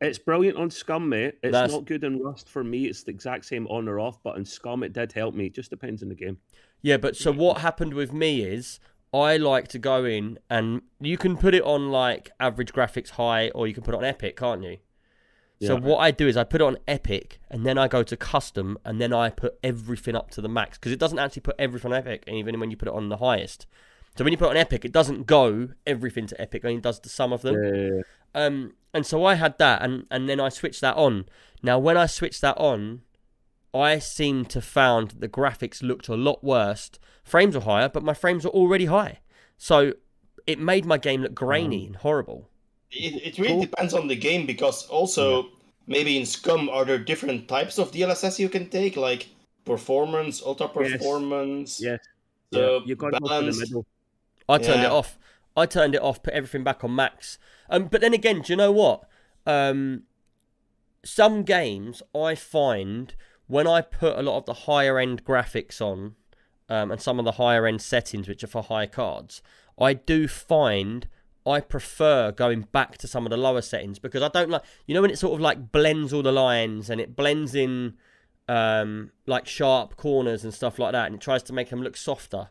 It's 0.00 0.18
brilliant 0.18 0.56
on 0.56 0.70
Scum, 0.70 1.08
mate. 1.08 1.34
It's 1.42 1.52
That's- 1.52 1.72
not 1.72 1.84
good 1.84 2.02
in 2.04 2.20
Rust 2.20 2.48
for 2.48 2.64
me. 2.64 2.86
It's 2.86 3.02
the 3.02 3.10
exact 3.10 3.44
same 3.44 3.66
on 3.66 3.88
or 3.88 4.00
off, 4.00 4.22
but 4.22 4.36
in 4.38 4.44
Scum 4.44 4.82
it 4.82 4.92
did 4.92 5.12
help 5.12 5.34
me. 5.34 5.46
It 5.46 5.54
just 5.54 5.70
depends 5.70 6.02
on 6.02 6.08
the 6.08 6.14
game. 6.14 6.38
Yeah, 6.80 6.96
but 6.96 7.16
so 7.16 7.32
what 7.32 7.58
happened 7.58 7.92
with 7.94 8.12
me 8.12 8.42
is 8.42 8.80
I 9.12 9.36
like 9.36 9.68
to 9.68 9.78
go 9.78 10.04
in 10.04 10.38
and 10.48 10.82
you 11.00 11.18
can 11.18 11.36
put 11.36 11.54
it 11.54 11.62
on 11.62 11.90
like 11.90 12.30
average 12.40 12.72
graphics 12.72 13.10
high 13.10 13.50
or 13.50 13.66
you 13.66 13.74
can 13.74 13.82
put 13.82 13.92
it 13.94 13.98
on 13.98 14.04
epic, 14.04 14.36
can't 14.36 14.62
you? 14.62 14.78
So 15.60 15.74
Yeah. 15.74 15.80
what 15.80 15.98
I 15.98 16.12
do 16.12 16.28
is 16.28 16.36
I 16.36 16.44
put 16.44 16.60
it 16.60 16.64
on 16.64 16.78
epic 16.86 17.40
and 17.50 17.66
then 17.66 17.76
I 17.76 17.88
go 17.88 18.02
to 18.04 18.16
custom 18.16 18.78
and 18.84 19.00
then 19.00 19.12
I 19.12 19.28
put 19.30 19.58
everything 19.64 20.14
up 20.14 20.30
to 20.32 20.40
the 20.40 20.48
max 20.48 20.78
because 20.78 20.92
it 20.92 21.00
doesn't 21.00 21.18
actually 21.18 21.42
put 21.42 21.56
everything 21.58 21.92
on 21.92 21.98
epic 21.98 22.24
even 22.28 22.60
when 22.60 22.70
you 22.70 22.76
put 22.76 22.86
it 22.88 22.94
on 22.94 23.08
the 23.08 23.16
highest. 23.16 23.66
So 24.18 24.24
when 24.24 24.32
you 24.32 24.36
put 24.36 24.46
it 24.46 24.50
on 24.50 24.56
epic, 24.56 24.84
it 24.84 24.90
doesn't 24.90 25.26
go 25.26 25.68
everything 25.86 26.26
to 26.26 26.40
epic, 26.40 26.64
only 26.64 26.80
does 26.80 26.98
the 26.98 27.08
sum 27.08 27.32
of 27.32 27.42
them. 27.42 27.54
Yeah. 27.54 28.00
Um, 28.34 28.74
and 28.92 29.06
so 29.06 29.24
I 29.24 29.34
had 29.36 29.56
that, 29.58 29.80
and 29.80 30.06
and 30.10 30.28
then 30.28 30.40
I 30.40 30.48
switched 30.48 30.80
that 30.80 30.96
on. 30.96 31.26
Now, 31.62 31.78
when 31.78 31.96
I 31.96 32.06
switched 32.06 32.40
that 32.40 32.58
on, 32.58 33.02
I 33.72 34.00
seemed 34.00 34.50
to 34.50 34.60
found 34.60 35.12
the 35.20 35.28
graphics 35.28 35.84
looked 35.84 36.08
a 36.08 36.16
lot 36.16 36.42
worse. 36.42 36.90
Frames 37.22 37.54
were 37.54 37.60
higher, 37.60 37.88
but 37.88 38.02
my 38.02 38.12
frames 38.12 38.44
were 38.44 38.50
already 38.50 38.86
high, 38.86 39.20
so 39.56 39.92
it 40.48 40.58
made 40.58 40.84
my 40.84 40.98
game 40.98 41.22
look 41.22 41.34
grainy 41.34 41.86
and 41.86 41.94
horrible. 41.94 42.50
It, 42.90 43.22
it 43.22 43.38
really 43.38 43.66
depends 43.66 43.94
on 43.94 44.08
the 44.08 44.16
game 44.16 44.46
because 44.46 44.84
also 44.86 45.46
maybe 45.86 46.18
in 46.18 46.26
Scum 46.26 46.68
are 46.70 46.84
there 46.84 46.98
different 46.98 47.46
types 47.46 47.78
of 47.78 47.92
DLSS 47.92 48.40
you 48.40 48.48
can 48.48 48.68
take 48.68 48.96
like 48.96 49.28
performance, 49.64 50.42
ultra 50.42 50.68
performance. 50.68 51.80
Yes. 51.80 52.00
So 52.52 52.78
yeah. 52.78 52.80
You 52.84 52.96
got 52.96 53.10
to 53.10 53.20
go 53.20 53.28
for 53.28 53.44
the 53.44 53.52
balance. 53.52 53.74
I 54.48 54.58
turned 54.58 54.82
it 54.82 54.90
off. 54.90 55.18
I 55.56 55.66
turned 55.66 55.94
it 55.94 56.02
off, 56.02 56.22
put 56.22 56.34
everything 56.34 56.62
back 56.64 56.84
on 56.84 56.94
max. 56.94 57.38
Um, 57.68 57.86
but 57.86 58.00
then 58.00 58.14
again, 58.14 58.42
do 58.42 58.52
you 58.52 58.56
know 58.56 58.72
what? 58.72 59.02
Um, 59.46 60.04
some 61.04 61.42
games 61.42 62.02
I 62.14 62.34
find 62.34 63.14
when 63.46 63.66
I 63.66 63.80
put 63.80 64.16
a 64.16 64.22
lot 64.22 64.38
of 64.38 64.46
the 64.46 64.54
higher 64.54 64.98
end 64.98 65.24
graphics 65.24 65.80
on, 65.80 66.14
um, 66.68 66.90
and 66.90 67.00
some 67.00 67.18
of 67.18 67.24
the 67.24 67.32
higher 67.32 67.66
end 67.66 67.82
settings, 67.82 68.28
which 68.28 68.44
are 68.44 68.48
for 68.48 68.62
high 68.62 68.86
cards, 68.86 69.42
I 69.80 69.94
do 69.94 70.28
find 70.28 71.08
I 71.46 71.60
prefer 71.60 72.30
going 72.30 72.68
back 72.72 72.98
to 72.98 73.08
some 73.08 73.24
of 73.24 73.30
the 73.30 73.36
lower 73.36 73.62
settings 73.62 73.98
because 73.98 74.22
I 74.22 74.28
don't 74.28 74.50
like, 74.50 74.62
you 74.86 74.94
know, 74.94 75.00
when 75.00 75.10
it 75.10 75.18
sort 75.18 75.34
of 75.34 75.40
like 75.40 75.72
blends 75.72 76.12
all 76.12 76.22
the 76.22 76.32
lines 76.32 76.90
and 76.90 77.00
it 77.00 77.16
blends 77.16 77.54
in 77.54 77.94
um, 78.48 79.12
like 79.26 79.46
sharp 79.46 79.96
corners 79.96 80.44
and 80.44 80.52
stuff 80.52 80.78
like 80.78 80.92
that, 80.92 81.06
and 81.06 81.14
it 81.14 81.20
tries 81.20 81.42
to 81.44 81.52
make 81.52 81.70
them 81.70 81.82
look 81.82 81.96
softer 81.96 82.50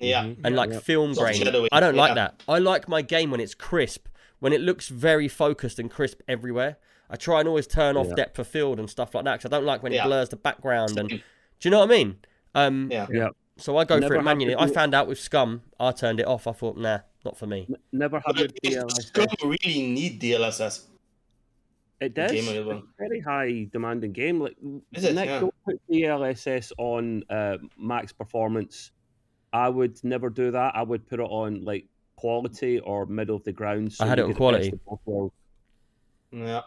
Yeah. 0.00 0.24
Mhm. 0.24 0.38
and 0.44 0.56
like 0.56 0.70
yeah. 0.70 0.80
film 0.80 1.14
Soft 1.14 1.38
grain. 1.38 1.68
I 1.72 1.80
don't 1.80 1.94
like 1.96 2.10
yeah. 2.10 2.14
that. 2.14 2.42
I 2.48 2.58
like 2.58 2.88
my 2.88 3.02
game 3.02 3.30
when 3.30 3.40
it's 3.40 3.54
crisp, 3.54 4.08
when 4.38 4.52
it 4.52 4.60
looks 4.60 4.88
very 4.88 5.28
focused 5.28 5.78
and 5.78 5.90
crisp 5.90 6.20
everywhere. 6.26 6.78
I 7.08 7.16
try 7.16 7.40
and 7.40 7.48
always 7.48 7.66
turn 7.66 7.96
off 7.96 8.06
Yeah. 8.08 8.14
depth 8.14 8.38
of 8.38 8.46
field 8.46 8.78
and 8.78 8.88
stuff 8.88 9.14
like 9.14 9.24
that 9.24 9.38
because 9.40 9.52
I 9.52 9.56
don't 9.56 9.66
like 9.66 9.82
when 9.82 9.92
it 9.92 10.02
blurs 10.04 10.28
the 10.28 10.36
background. 10.36 10.98
And 10.98 11.08
do 11.08 11.20
you 11.62 11.70
know 11.70 11.80
what 11.80 11.90
I 11.90 11.94
mean? 11.94 12.16
Um, 12.54 12.88
Yeah. 12.90 13.06
Yeah. 13.10 13.28
So 13.56 13.76
I 13.76 13.84
go 13.84 13.98
Never 13.98 14.14
for 14.14 14.20
it 14.20 14.22
manually. 14.22 14.56
I 14.56 14.68
found 14.68 14.94
out 14.94 15.06
with 15.06 15.18
Scum, 15.20 15.62
I 15.78 15.92
turned 15.92 16.18
it 16.18 16.26
off. 16.26 16.46
I 16.46 16.52
thought, 16.52 16.78
nah, 16.78 17.00
not 17.26 17.36
for 17.36 17.46
me. 17.46 17.66
N- 17.68 17.76
Never 17.92 18.16
had 18.24 18.36
But 18.36 18.40
a 18.40 18.44
if 18.44 18.52
DLSS. 18.74 19.02
Scum 19.08 19.26
really 19.42 19.82
need 19.82 20.18
DLSS. 20.20 20.86
It 22.00 22.14
does. 22.14 22.30
game 22.32 22.44
It's 22.48 22.56
a 22.70 22.82
very 22.98 23.20
high 23.20 23.68
demanding 23.70 24.12
game. 24.12 24.40
Like 24.40 24.56
Is 24.94 25.04
it? 25.04 25.14
Nick, 25.14 25.26
Yeah. 25.26 25.40
don't 25.40 25.54
put 25.66 25.80
DLSS 25.90 26.72
on 26.78 27.22
uh, 27.28 27.58
max 27.76 28.12
performance. 28.12 28.92
I 29.52 29.68
would 29.68 30.02
never 30.04 30.30
do 30.30 30.50
that. 30.52 30.76
I 30.76 30.82
would 30.82 31.06
put 31.08 31.20
it 31.20 31.24
on 31.24 31.64
like 31.64 31.86
quality 32.16 32.78
or 32.80 33.06
middle 33.06 33.36
of 33.36 33.44
the 33.44 33.52
ground. 33.52 33.92
So 33.92 34.04
I 34.04 34.08
had 34.08 34.18
it 34.18 34.22
on 34.22 34.28
get 34.28 34.38
the 34.38 34.38
best 34.38 34.38
quality. 34.38 34.68
of 34.68 34.84
both 34.84 35.00
worlds. 35.04 35.34
Yeah. 36.32 36.62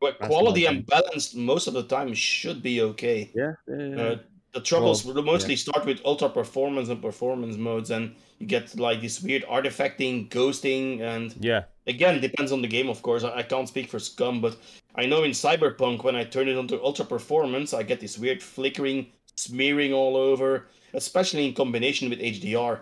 But 0.00 0.18
That's 0.18 0.30
quality 0.30 0.66
and 0.66 0.84
balance 0.86 1.34
most 1.34 1.66
of 1.66 1.74
the 1.74 1.84
time 1.84 2.12
should 2.14 2.62
be 2.62 2.80
okay. 2.82 3.30
Yeah. 3.34 3.52
yeah, 3.68 3.86
yeah. 3.86 4.02
Uh, 4.02 4.18
the 4.52 4.60
troubles 4.60 5.04
will 5.04 5.22
mostly 5.22 5.56
start 5.56 5.86
with 5.86 6.00
ultra 6.04 6.28
performance 6.28 6.88
and 6.90 7.00
performance 7.00 7.56
modes, 7.56 7.90
and 7.90 8.14
you 8.38 8.46
get 8.46 8.78
like 8.78 9.00
this 9.00 9.22
weird 9.22 9.44
artifacting, 9.44 10.28
ghosting, 10.28 11.00
and 11.00 11.34
Yeah. 11.40 11.62
again 11.86 12.20
depends 12.20 12.52
on 12.52 12.60
the 12.60 12.68
game, 12.68 12.88
of 12.90 13.00
course. 13.00 13.24
I, 13.24 13.38
I 13.38 13.42
can't 13.44 13.68
speak 13.68 13.88
for 13.88 13.98
Scum, 13.98 14.40
but 14.42 14.56
I 14.94 15.06
know 15.06 15.22
in 15.22 15.30
Cyberpunk 15.30 16.04
when 16.04 16.16
I 16.16 16.24
turn 16.24 16.48
it 16.48 16.56
onto 16.58 16.78
ultra 16.82 17.04
performance, 17.06 17.72
I 17.72 17.82
get 17.82 18.00
this 18.00 18.18
weird 18.18 18.42
flickering, 18.42 19.06
smearing 19.36 19.94
all 19.94 20.16
over, 20.16 20.66
especially 20.94 21.46
in 21.48 21.54
combination 21.54 22.10
with 22.10 22.20
HDR. 22.20 22.80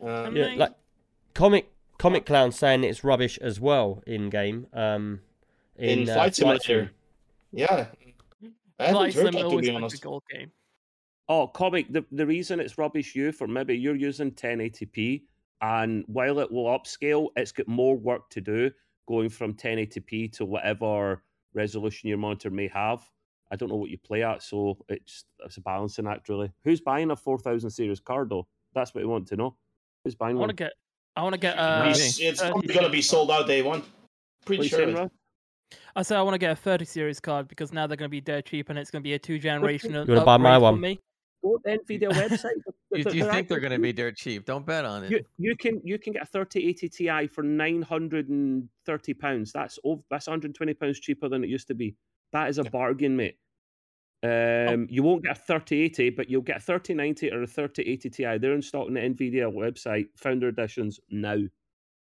Um, 0.00 0.36
Yeah. 0.36 0.54
Like 0.56 0.74
comic 1.34 1.70
comic 1.98 2.26
clown 2.26 2.52
saying 2.52 2.84
it's 2.84 3.04
rubbish 3.04 3.38
as 3.38 3.60
well 3.60 4.02
in 4.06 4.30
game. 4.30 4.66
Um, 4.72 5.20
in, 5.76 6.00
in 6.00 6.08
uh, 6.10 6.14
Flight 6.14 6.34
Sim. 6.34 6.42
Simulator, 6.42 6.90
yeah, 7.52 7.86
I 8.78 8.84
haven't 8.84 8.94
Flight 8.94 9.14
heard 9.14 9.34
that 9.34 9.50
to 9.50 9.58
be 9.58 9.68
a 9.68 9.74
honest. 9.74 10.02
gold 10.02 10.22
game. 10.30 10.50
Oh, 11.28 11.46
comic. 11.48 11.92
The, 11.92 12.04
the 12.12 12.26
reason 12.26 12.60
it's 12.60 12.78
rubbish 12.78 13.14
you 13.14 13.32
for 13.32 13.46
maybe 13.48 13.76
you're 13.76 13.96
using 13.96 14.30
1080p, 14.30 15.22
and 15.60 16.04
while 16.06 16.38
it 16.38 16.50
will 16.50 16.66
upscale, 16.66 17.28
it's 17.36 17.52
got 17.52 17.66
more 17.68 17.96
work 17.96 18.30
to 18.30 18.40
do 18.40 18.70
going 19.06 19.28
from 19.28 19.54
1080p 19.54 20.32
to 20.32 20.44
whatever 20.44 21.22
resolution 21.54 22.08
your 22.08 22.18
monitor 22.18 22.50
may 22.50 22.68
have. 22.68 23.08
I 23.50 23.56
don't 23.56 23.68
know 23.68 23.76
what 23.76 23.90
you 23.90 23.98
play 23.98 24.22
at, 24.22 24.42
so 24.42 24.76
it's 24.88 25.24
it's 25.44 25.56
a 25.56 25.60
balancing 25.60 26.06
act 26.06 26.28
really. 26.28 26.50
Who's 26.64 26.80
buying 26.80 27.10
a 27.10 27.16
4000 27.16 27.70
series 27.70 28.00
card 28.00 28.30
though? 28.30 28.46
That's 28.74 28.94
what 28.94 29.02
we 29.02 29.06
want 29.06 29.28
to 29.28 29.36
know. 29.36 29.56
Who's 30.04 30.14
buying 30.14 30.36
I 30.36 30.40
want 30.40 30.50
to 30.50 30.56
get. 30.56 30.72
I 31.14 31.22
want 31.22 31.34
to 31.34 31.40
get. 31.40 31.58
Uh, 31.58 31.84
it's 31.86 32.20
it's 32.20 32.42
uh, 32.42 32.50
probably 32.50 32.74
gonna 32.74 32.90
be 32.90 33.02
sold 33.02 33.30
out 33.30 33.46
day 33.46 33.62
one. 33.62 33.82
Pretty 34.44 34.64
you 34.64 34.68
sure. 34.68 34.78
saying, 34.78 34.90
of 34.90 34.96
it. 34.96 35.00
Rob? 35.00 35.10
I 35.94 36.02
say 36.02 36.16
I 36.16 36.22
want 36.22 36.34
to 36.34 36.38
get 36.38 36.52
a 36.52 36.56
30 36.56 36.84
series 36.84 37.20
card 37.20 37.48
because 37.48 37.72
now 37.72 37.86
they're 37.86 37.96
going 37.96 38.08
to 38.08 38.10
be 38.10 38.20
dirt 38.20 38.46
cheap 38.46 38.68
and 38.68 38.78
it's 38.78 38.90
going 38.90 39.02
to 39.02 39.04
be 39.04 39.14
a 39.14 39.18
two 39.18 39.38
generation. 39.38 39.92
You 39.92 40.04
wanna 40.06 40.24
buy 40.24 40.36
my 40.36 40.58
one? 40.58 40.80
Me. 40.80 41.00
Go 41.42 41.56
to 41.56 41.62
the 41.64 41.78
Nvidia 41.78 42.12
website. 42.12 42.50
You, 42.92 43.02
They're- 43.02 43.14
you 43.14 43.22
they're 43.24 43.32
think 43.32 43.48
they're 43.48 43.60
going 43.60 43.72
to 43.72 43.80
be 43.80 43.92
dirt 43.92 44.16
cheap? 44.16 44.46
Don't 44.46 44.64
bet 44.64 44.84
on 44.84 45.04
it. 45.04 45.10
You, 45.10 45.20
you 45.38 45.56
can 45.56 45.80
you 45.84 45.98
can 45.98 46.12
get 46.12 46.22
a 46.22 46.26
3080 46.26 46.88
Ti 46.88 47.26
for 47.26 47.42
930 47.42 49.14
pounds. 49.14 49.52
That's 49.52 49.78
over, 49.82 50.00
that's 50.08 50.28
120 50.28 50.72
pounds 50.72 51.00
cheaper 51.00 51.28
than 51.28 51.42
it 51.42 51.50
used 51.50 51.66
to 51.66 51.74
be. 51.74 51.96
That 52.36 52.50
is 52.50 52.58
a 52.58 52.64
bargain, 52.64 53.16
mate. 53.16 53.38
Um, 54.22 54.86
you 54.90 55.02
won't 55.02 55.22
get 55.22 55.38
a 55.38 55.40
3080, 55.40 56.10
but 56.10 56.28
you'll 56.28 56.42
get 56.42 56.58
a 56.58 56.60
3090 56.60 57.32
or 57.32 57.42
a 57.44 57.46
3080 57.46 58.10
Ti. 58.10 58.36
They're 58.38 58.52
in 58.52 58.60
stock 58.60 58.86
on 58.88 58.92
the 58.92 59.00
Nvidia 59.00 59.50
website, 59.50 60.08
founder 60.16 60.48
editions 60.48 61.00
now. 61.08 61.38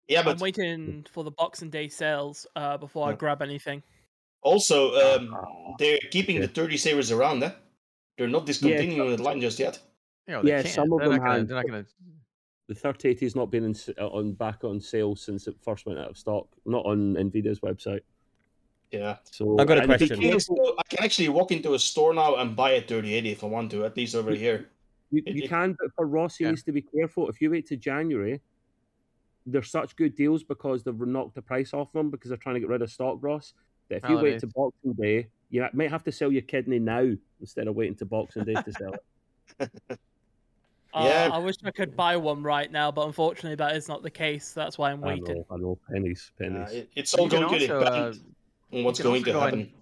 Yeah, 0.09 0.25
but 0.25 0.33
I'm 0.33 0.38
waiting 0.40 1.06
for 1.12 1.23
the 1.23 1.30
Boxing 1.30 1.71
Day 1.71 1.87
sales 1.88 2.45
uh, 2.56 2.76
before 2.76 3.09
I 3.09 3.12
grab 3.12 3.40
anything. 3.40 3.85
also 4.42 4.95
um, 4.97 5.37
they're 5.78 5.99
keeping 6.11 6.37
the 6.40 6.47
Yeah. 6.47 6.52
30 6.54 6.76
savers 6.76 7.12
around, 7.12 7.45
eh? 7.45 7.52
They're 8.18 8.26
not 8.26 8.47
discontinuing 8.47 9.14
the 9.16 9.23
line 9.23 9.40
just 9.40 9.61
yet. 9.61 9.78
You 10.26 10.35
know, 10.35 10.42
they 10.42 10.50
Yeah, 10.50 10.62
can't. 10.62 10.75
some 10.75 10.92
of 10.92 10.99
they're 10.99 11.09
them 11.09 11.18
not 11.18 11.25
gonna, 11.25 11.38
have- 11.38 11.47
They're 11.49 11.56
not 11.56 11.66
going 11.68 11.85
to. 11.85 11.90
The 12.68 12.75
3080 12.75 13.26
has 13.26 13.37
not 13.37 13.50
been 13.52 13.62
in, 13.64 13.76
uh, 13.97 14.09
on 14.09 14.33
back 14.33 14.64
on 14.64 14.80
sale 14.80 15.14
since 15.14 15.47
it 15.47 15.54
first 15.62 15.87
went 15.87 16.00
out 16.00 16.11
of 16.11 16.18
stock. 16.18 16.49
Not 16.64 16.85
on 16.85 17.14
Nvidia's 17.14 17.61
website. 17.61 18.00
Yeah. 18.90 19.16
So 19.25 19.57
I've 19.59 19.66
got 19.66 19.78
a 19.78 19.85
question. 19.87 20.12
Okay, 20.19 20.31
careful- 20.31 20.75
I 20.78 20.83
can 20.88 21.05
actually 21.05 21.28
walk 21.28 21.52
into 21.52 21.75
a 21.75 21.78
store 21.78 22.14
now 22.14 22.37
and 22.37 22.55
buy 22.57 22.73
a 22.73 22.81
3080 22.81 23.31
if 23.33 23.43
I 23.45 23.47
want 23.47 23.71
to, 23.73 23.85
at 23.85 23.97
least 23.97 24.14
over 24.14 24.33
here. 24.33 24.71
You, 25.11 25.23
you 25.26 25.45
it- 25.45 25.49
can, 25.49 25.76
but 25.78 25.93
for 25.95 26.07
Ross, 26.07 26.37
he 26.37 26.45
Yeah. 26.45 26.50
needs 26.50 26.62
to 26.64 26.73
be 26.73 26.83
careful. 26.83 27.28
If 27.28 27.40
you 27.40 27.50
wait 27.50 27.66
to 27.66 27.76
January, 27.76 28.40
there's 29.45 29.71
such 29.71 29.95
good 29.97 30.14
deals 30.16 30.43
because 30.43 30.83
they've 30.85 30.99
knocked 30.99 31.35
the 31.35 31.43
price 31.43 31.73
off 31.75 31.93
them 31.93 32.11
because 32.11 32.28
they're 32.31 32.38
trying 32.38 32.55
to 32.55 32.61
get 32.61 32.69
rid 32.69 32.83
of 32.83 32.90
stock, 32.90 33.19
Ross. 33.21 33.55
That 33.88 33.97
if 34.02 34.09
you 34.09 34.16
wait 34.16 34.21
Holidays. 34.21 34.40
to 34.40 34.47
Boxing 34.49 34.93
Day, 34.95 35.28
you 35.50 35.64
might 35.73 35.90
have 35.90 36.02
to 36.05 36.12
sell 36.12 36.33
your 36.33 36.43
kidney 36.43 36.81
now 36.81 37.09
instead 37.40 37.69
of 37.69 37.76
waiting 37.76 37.95
to 37.97 38.05
Boxing 38.05 38.45
Day 38.45 38.55
to 38.55 38.73
sell 38.73 38.95
it. 38.95 39.05
Uh, 39.61 39.97
Yeah. 40.95 41.28
I 41.31 41.38
wish 41.38 41.57
I 41.62 41.71
could 41.73 41.95
buy 41.95 42.16
one 42.16 42.43
right 42.43 42.73
now, 42.73 42.90
but 42.90 43.07
unfortunately 43.07 43.57
that 43.57 43.76
is 43.76 43.87
not 43.87 44.02
the 44.02 44.11
case. 44.11 44.52
That's 44.52 44.78
why 44.78 44.90
I'm 44.93 45.05
I 45.05 45.09
waiting. 45.09 45.25
know, 45.25 45.47
I 45.50 45.57
know, 45.59 45.78
pennies, 45.93 46.33
Uh, 46.40 46.43
pennies. 46.45 46.73
it- 46.73 46.90
it's 46.97 47.12
all 47.14 47.25
You 47.25 47.31
can 47.31 47.40
going 47.43 47.61
to 47.61 47.75
also, 47.75 47.85
depend 47.85 48.14
uh, 48.14 48.19
on 48.76 48.85
what's 48.85 49.00
going 49.00 49.23
to 49.23 49.33
go 49.33 49.38
on- 49.38 49.45
happen. 49.45 49.73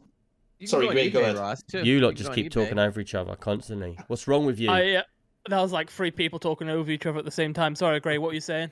You 0.58 0.68
Sorry, 0.68 0.86
go 0.86 0.90
on 0.90 0.94
Gray, 0.94 1.10
go 1.10 1.20
ahead. 1.20 1.36
Ross, 1.36 1.62
too. 1.62 1.82
You 1.82 2.00
lot 2.00 2.10
can 2.10 2.16
just 2.16 2.32
keep 2.32 2.50
talking 2.52 2.78
over 2.78 3.00
each 3.00 3.14
other 3.14 3.34
constantly. 3.34 3.98
What's 4.06 4.28
wrong 4.28 4.46
with 4.46 4.58
you? 4.58 4.70
I, 4.70 4.92
uh, 4.96 5.02
that 5.48 5.60
was 5.60 5.72
like 5.72 5.90
three 5.90 6.12
people 6.12 6.38
talking 6.38 6.70
over 6.70 6.90
each 6.90 7.04
other 7.06 7.18
at 7.18 7.24
the 7.24 7.30
same 7.30 7.52
time. 7.52 7.74
Sorry, 7.74 7.98
Gray, 8.00 8.18
what 8.18 8.28
were 8.28 8.34
you 8.34 8.40
saying? 8.40 8.70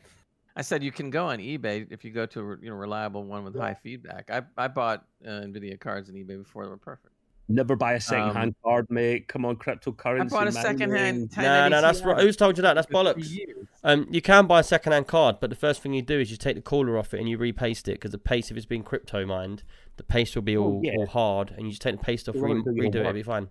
I 0.54 0.62
said 0.62 0.82
you 0.82 0.92
can 0.92 1.10
go 1.10 1.26
on 1.26 1.38
eBay 1.38 1.86
if 1.90 2.04
you 2.04 2.10
go 2.10 2.26
to 2.26 2.40
a 2.40 2.56
you 2.60 2.70
know 2.70 2.76
reliable 2.76 3.24
one 3.24 3.44
with 3.44 3.56
high 3.56 3.74
feedback. 3.74 4.30
I 4.30 4.42
I 4.56 4.68
bought 4.68 5.04
uh, 5.26 5.30
Nvidia 5.30 5.80
cards 5.80 6.08
on 6.08 6.14
eBay 6.14 6.38
before 6.38 6.64
they 6.64 6.70
were 6.70 6.76
perfect. 6.76 7.11
Never 7.48 7.76
buy 7.76 7.94
a 7.94 8.00
second-hand 8.00 8.54
card, 8.64 8.86
mate. 8.88 9.28
Come 9.28 9.44
on, 9.44 9.56
cryptocurrency. 9.56 10.20
I 10.20 10.24
bought 10.24 10.48
a 10.48 10.52
man, 10.52 10.62
second-hand. 10.62 11.30
no, 11.36 11.68
no, 11.68 11.82
that's 11.82 12.00
right. 12.02 12.22
Who's 12.22 12.36
told 12.36 12.56
you 12.56 12.62
that? 12.62 12.74
That's 12.74 12.86
bollocks. 12.86 13.36
Um, 13.84 14.06
you 14.10 14.22
can 14.22 14.46
buy 14.46 14.60
a 14.60 14.62
second-hand 14.62 15.06
card, 15.08 15.36
but 15.40 15.50
the 15.50 15.56
first 15.56 15.82
thing 15.82 15.92
you 15.92 16.02
do 16.02 16.18
is 16.20 16.30
you 16.30 16.36
take 16.36 16.54
the 16.54 16.62
cooler 16.62 16.96
off 16.96 17.12
it 17.12 17.20
and 17.20 17.28
you 17.28 17.36
repaste 17.36 17.88
it 17.88 17.94
because 17.94 18.12
the 18.12 18.18
paste, 18.18 18.50
if 18.50 18.56
it's 18.56 18.64
been 18.64 18.82
crypto 18.84 19.26
mined, 19.26 19.64
the 19.96 20.02
paste 20.04 20.34
will 20.34 20.42
be 20.42 20.56
Oh, 20.56 20.62
all, 20.62 20.80
yeah. 20.84 20.92
all 20.96 21.06
hard, 21.06 21.50
and 21.50 21.66
you 21.66 21.70
just 21.70 21.82
take 21.82 21.96
the 21.98 22.02
paste 22.04 22.28
off, 22.28 22.36
You 22.36 22.44
re-do 22.44 22.70
redo 22.70 22.94
it, 22.94 23.00
it'll 23.00 23.12
be 23.12 23.22
fine. 23.22 23.48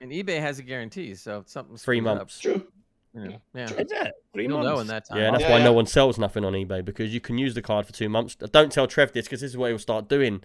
And 0.00 0.12
eBay 0.12 0.38
has 0.40 0.58
a 0.58 0.62
guarantee, 0.62 1.14
so 1.14 1.38
if 1.38 1.48
something 1.48 1.76
Three 1.76 1.98
screws 1.98 2.08
up- 2.10 2.18
months. 2.18 2.38
True. 2.38 2.66
Yeah, 3.14 3.28
yeah. 3.54 3.64
Is? 3.64 3.92
Three 4.32 4.44
You'll 4.46 4.58
months. 4.58 4.66
know 4.74 4.80
in 4.80 4.86
that 4.86 5.06
time. 5.08 5.18
Yeah, 5.18 5.30
that's 5.32 5.42
Yeah, 5.42 5.50
why 5.50 5.58
yeah. 5.58 5.64
no 5.64 5.72
one 5.74 5.84
sells 5.86 6.18
nothing 6.18 6.44
on 6.44 6.54
eBay 6.54 6.82
because 6.84 7.12
you 7.12 7.20
can 7.20 7.36
use 7.38 7.54
the 7.54 7.60
card 7.60 7.84
for 7.86 7.92
two 7.92 8.08
months. 8.08 8.34
Don't 8.36 8.72
tell 8.72 8.86
Trev 8.86 9.12
this 9.12 9.26
because 9.26 9.40
this 9.42 9.50
is 9.50 9.56
what 9.56 9.68
he'll 9.68 9.78
start 9.78 10.08
doing. 10.08 10.42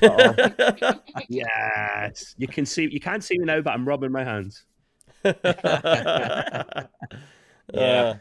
Yes. 1.28 2.34
You 2.38 2.48
can 2.48 2.66
see. 2.66 2.88
You 2.90 3.00
can't 3.00 3.22
see 3.24 3.38
me 3.38 3.44
now, 3.46 3.60
but 3.60 3.72
I'm 3.72 3.86
rubbing 3.86 4.12
my 4.12 4.24
hands. 4.24 4.64
yeah. 5.24 6.84
Yeah. 7.72 8.14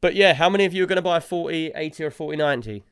but 0.00 0.14
yeah, 0.14 0.32
how 0.34 0.48
many 0.48 0.64
of 0.64 0.72
you 0.72 0.82
are 0.84 0.86
going 0.86 0.96
to 0.96 1.02
buy 1.02 1.18
a 1.18 1.20
40, 1.20 1.72
80 1.74 2.04
or 2.04 2.10
40, 2.10 2.36
90? 2.38 2.84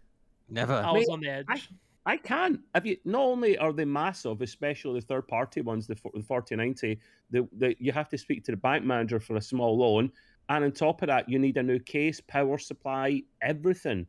Never. 0.51 0.75
I 0.75 0.93
was 0.93 1.09
on 1.09 1.21
the 1.21 1.29
edge. 1.31 1.47
I- 1.49 1.61
I 2.09 2.17
can. 2.17 2.63
Have 2.73 2.87
you? 2.87 2.97
Not 3.05 3.23
only 3.23 3.59
are 3.59 3.73
they 3.73 3.85
massive, 3.85 4.41
especially 4.41 5.01
the 5.01 5.07
third-party 5.07 5.63
ones, 5.63 5.89
the, 5.89 5.97
fo- 5.97 6.13
the 6.15 6.23
forty 6.23 6.55
ninety, 6.55 7.01
the, 7.31 7.49
the 7.59 7.75
you 7.81 7.91
have 7.91 8.09
to 8.11 8.17
speak 8.17 8.45
to 8.45 8.53
the 8.53 8.57
bank 8.57 8.85
manager 8.85 9.19
for 9.19 9.35
a 9.35 9.41
small 9.43 9.77
loan, 9.77 10.13
and 10.49 10.65
on 10.65 10.71
top 10.71 11.03
of 11.03 11.09
that, 11.09 11.29
you 11.29 11.41
need 11.41 11.57
a 11.57 11.63
new 11.65 11.81
case, 11.81 12.21
power 12.21 12.59
supply, 12.59 13.25
everything, 13.43 14.07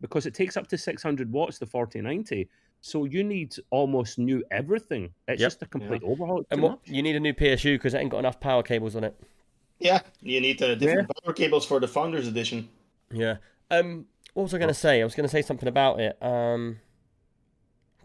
because 0.00 0.26
it 0.26 0.34
takes 0.34 0.56
up 0.56 0.66
to 0.66 0.76
six 0.76 1.04
hundred 1.04 1.30
watts. 1.30 1.58
The 1.58 1.66
forty 1.66 2.00
ninety, 2.00 2.48
so 2.80 3.04
you 3.04 3.24
need 3.24 3.54
almost 3.70 4.18
new 4.18 4.44
everything. 4.50 5.12
It's 5.28 5.40
Yep. 5.40 5.46
just 5.46 5.62
a 5.62 5.66
complete 5.66 6.02
overhaul. 6.04 6.40
It's 6.40 6.48
And 6.50 6.62
what 6.62 6.78
you 6.84 7.02
need 7.02 7.16
a 7.16 7.20
new 7.20 7.32
PSU 7.34 7.74
because 7.74 7.94
it 7.94 7.98
ain't 7.98 8.10
got 8.10 8.18
enough 8.18 8.38
power 8.40 8.62
cables 8.62 8.94
on 8.96 9.04
it. 9.04 9.14
Yeah, 9.78 10.00
you 10.22 10.40
need 10.40 10.62
uh, 10.62 10.74
different 10.76 11.10
power 11.22 11.32
cables 11.34 11.66
for 11.66 11.80
the 11.80 11.88
Founders 11.88 12.26
Edition. 12.28 12.68
Yeah. 13.12 13.36
Um. 13.70 14.06
What 14.34 14.44
was 14.44 14.54
I 14.54 14.58
going 14.58 14.68
to 14.68 14.74
say? 14.74 15.00
I 15.00 15.04
was 15.04 15.14
going 15.14 15.24
to 15.28 15.30
say 15.32 15.42
something 15.42 15.68
about 15.68 15.98
it. 16.00 16.16
Um. 16.22 16.78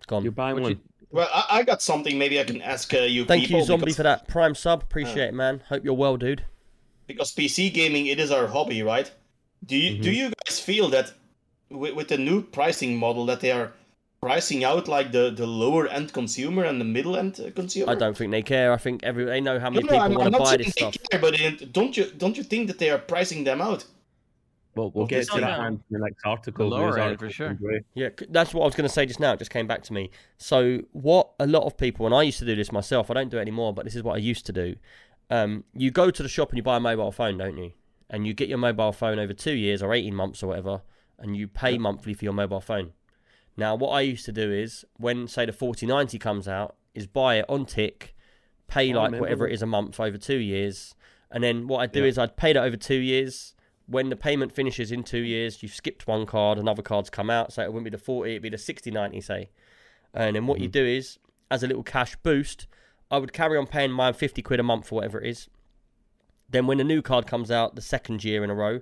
Gone. 0.08 0.24
You're 0.24 0.32
buying 0.32 0.56
What 0.56 0.64
one. 0.64 0.72
you- 0.74 0.80
Well, 1.12 1.30
I, 1.34 1.60
I 1.60 1.64
got 1.64 1.82
something. 1.82 2.18
Maybe 2.18 2.40
I 2.40 2.44
can 2.44 2.62
ask 2.62 2.94
uh, 2.94 3.00
you. 3.00 3.26
Thank 3.26 3.44
people, 3.44 3.60
you, 3.60 3.66
Zombie, 3.66 3.82
because, 3.86 3.98
for 3.98 4.04
that 4.04 4.28
prime 4.28 4.56
sub. 4.56 4.82
Appreciate 4.84 5.28
it, 5.30 5.34
man. 5.34 5.62
Hope 5.70 5.84
you're 5.84 5.94
well, 5.94 6.18
dude. 6.18 6.44
because 7.08 7.34
PC 7.36 7.74
gaming 7.74 8.08
it 8.08 8.20
is 8.20 8.32
our 8.32 8.48
hobby, 8.48 8.82
right? 8.84 9.12
Do 9.66 9.76
you 9.78 10.02
do 10.02 10.10
Mm-hmm. 10.10 10.18
you 10.20 10.34
guys 10.46 10.60
feel 10.60 10.90
that 10.90 11.12
with, 11.70 11.94
with 11.96 12.08
the 12.08 12.18
new 12.18 12.42
pricing 12.42 12.98
model 12.98 13.26
that 13.28 13.42
they 13.42 13.52
are 13.52 13.72
pricing 14.22 14.64
out 14.64 14.88
like 14.88 15.12
the, 15.12 15.32
the 15.32 15.48
lower 15.48 15.88
end 15.88 16.14
consumer 16.14 16.64
and 16.64 16.80
the 16.80 16.86
middle 16.86 17.18
end 17.18 17.40
uh, 17.40 17.52
consumer? 17.52 17.92
I 17.92 17.96
don't 17.96 18.16
think 18.16 18.32
they 18.32 18.44
care. 18.44 18.72
I 18.72 18.78
think 18.78 19.04
every 19.04 19.26
they 19.26 19.42
know 19.42 19.60
how 19.60 19.70
many 19.70 19.84
no, 19.84 19.92
people 20.04 20.18
want 20.18 20.34
to 20.34 20.40
buy 20.40 20.58
this 20.58 20.68
they 20.68 20.72
stuff. 20.72 20.96
care, 21.10 21.20
but 21.20 21.40
it- 21.40 21.74
don't 21.74 21.96
you 21.98 22.06
don't 22.18 22.38
you 22.38 22.44
think 22.44 22.68
that 22.68 22.80
they 22.80 22.90
are 22.90 22.98
pricing 23.00 23.44
them 23.44 23.62
out? 23.62 23.86
Well, 24.74 24.90
we'll 24.94 25.02
Well, 25.02 25.08
get 25.08 25.28
to 25.32 25.42
that 25.42 25.60
in 25.68 25.84
the 25.90 26.00
next 26.00 26.24
article. 26.24 26.70
The 26.70 26.76
lower 26.78 26.98
end, 26.98 27.20
for 27.20 27.30
sure. 27.30 27.58
Yeah, 27.94 28.10
that's 28.30 28.54
what 28.54 28.62
I 28.62 28.66
was 28.66 28.76
going 28.76 28.88
to 28.88 28.94
say 28.94 29.06
just 29.06 29.20
now. 29.20 29.34
It 29.34 29.40
just 29.40 29.52
came 29.52 29.68
back 29.68 29.84
to 29.84 29.94
me. 29.94 30.12
So, 30.38 30.80
what 30.94 31.32
a 31.42 31.46
lot 31.48 31.64
of 31.64 31.76
people, 31.76 32.06
and 32.06 32.16
I 32.16 32.24
used 32.24 32.40
to 32.40 32.46
do 32.46 32.56
this 32.56 32.72
myself, 32.72 33.12
I 33.12 33.16
don't 33.16 33.30
do 33.30 33.38
it 33.38 33.42
anymore, 33.42 33.74
but 33.74 33.84
this 33.84 33.96
is 33.98 34.04
what 34.04 34.14
I 34.16 34.20
used 34.20 34.46
to 34.46 34.54
do. 34.54 34.76
Um, 35.30 35.66
you 35.74 35.92
go 35.92 36.10
to 36.10 36.24
the 36.24 36.30
shop 36.30 36.50
and 36.52 36.58
you 36.58 36.64
buy 36.64 36.78
a 36.78 36.80
mobile 36.80 37.12
phone, 37.12 37.38
don't 37.38 37.58
you? 37.58 37.74
And 38.10 38.26
you 38.26 38.34
get 38.34 38.48
your 38.48 38.60
mobile 38.60 38.94
phone 38.94 39.20
over 39.20 39.34
two 39.34 39.54
years 39.54 39.84
or 39.84 39.94
18 39.94 40.16
months 40.16 40.42
or 40.42 40.48
whatever, 40.48 40.84
and 41.20 41.36
you 41.36 41.50
pay 41.50 41.78
monthly 41.78 42.14
for 42.14 42.24
your 42.24 42.34
mobile 42.34 42.62
phone. 42.62 42.94
Now, 43.62 43.76
what 43.76 43.90
I 43.90 44.02
used 44.02 44.26
to 44.26 44.32
do 44.32 44.52
is, 44.52 44.84
when, 44.98 45.28
say, 45.28 45.46
the 45.46 45.54
4090 45.54 46.18
comes 46.18 46.48
out, 46.48 46.76
is 46.96 47.06
buy 47.06 47.36
it 47.36 47.46
on 47.48 47.68
tick, 47.68 48.16
pay 48.66 48.92
like 48.92 49.12
whatever 49.12 49.48
it 49.48 49.54
is 49.54 49.62
a 49.62 49.68
month 49.68 50.00
over 50.00 50.18
two 50.18 50.40
years. 50.40 50.96
And 51.30 51.44
then 51.44 51.68
what 51.68 51.82
I'd 51.82 51.92
do 51.92 52.02
Yeah. 52.02 52.08
is 52.08 52.18
I'd 52.18 52.36
pay 52.38 52.54
that 52.54 52.64
over 52.64 52.76
two 52.76 52.98
years. 52.98 53.54
When 53.86 54.10
the 54.10 54.16
payment 54.16 54.52
finishes 54.52 54.92
in 54.92 55.04
two 55.04 55.20
years, 55.20 55.62
you've 55.62 55.76
skipped 55.76 56.08
one 56.08 56.26
card, 56.26 56.58
another 56.58 56.82
card's 56.82 57.12
come 57.12 57.30
out. 57.30 57.54
So 57.54 57.62
it 57.62 57.68
wouldn't 57.68 57.84
be 57.84 57.92
the 57.92 58.00
40, 58.00 58.32
it'd 58.32 58.42
be 58.42 58.50
the 58.50 58.58
60 58.58 58.90
90, 58.90 59.22
say. 59.22 59.52
And 60.12 60.36
then 60.36 60.48
what 60.48 60.60
you 60.60 60.66
mm-hmm. 60.66 60.72
do 60.72 60.86
is, 60.88 61.20
as 61.52 61.62
a 61.62 61.68
little 61.68 61.84
cash 61.84 62.16
boost, 62.24 62.66
I 63.12 63.20
would 63.20 63.32
carry 63.32 63.60
on 63.60 63.68
paying 63.68 63.92
mine 63.92 64.14
50 64.14 64.42
quid 64.42 64.60
a 64.60 64.64
month 64.64 64.92
or 64.92 64.96
whatever 64.96 65.22
it 65.22 65.30
is. 65.30 65.50
Then 66.50 66.66
when 66.66 66.80
the 66.80 66.84
new 66.84 67.04
card 67.04 67.28
comes 67.28 67.52
out 67.52 67.76
the 67.76 67.82
second 67.82 68.24
year 68.24 68.44
in 68.44 68.50
a 68.50 68.56
row, 68.56 68.82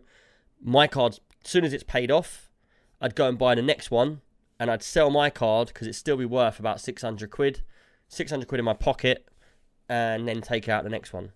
my 0.62 0.88
card, 0.88 1.20
as 1.44 1.52
soon 1.52 1.66
as 1.66 1.74
it's 1.74 1.84
paid 1.84 2.10
off, 2.10 2.50
I'd 3.02 3.16
go 3.16 3.28
and 3.28 3.38
buy 3.38 3.56
the 3.56 3.62
next 3.62 3.92
one 3.92 4.22
and 4.60 4.70
I'd 4.70 4.84
sell 4.84 5.10
my 5.10 5.30
card 5.30 5.70
because 5.70 5.88
it'd 5.88 5.96
still 5.96 6.18
be 6.18 6.26
worth 6.26 6.60
about 6.60 6.82
600 6.82 7.32
quid. 7.32 7.62
600 8.10 8.48
quid 8.48 8.60
in 8.60 8.66
my 8.66 8.74
pocket 8.74 9.28
and 9.88 10.28
then 10.28 10.42
take 10.42 10.68
out 10.68 10.84
the 10.84 10.90
next 10.90 11.14
one. 11.14 11.32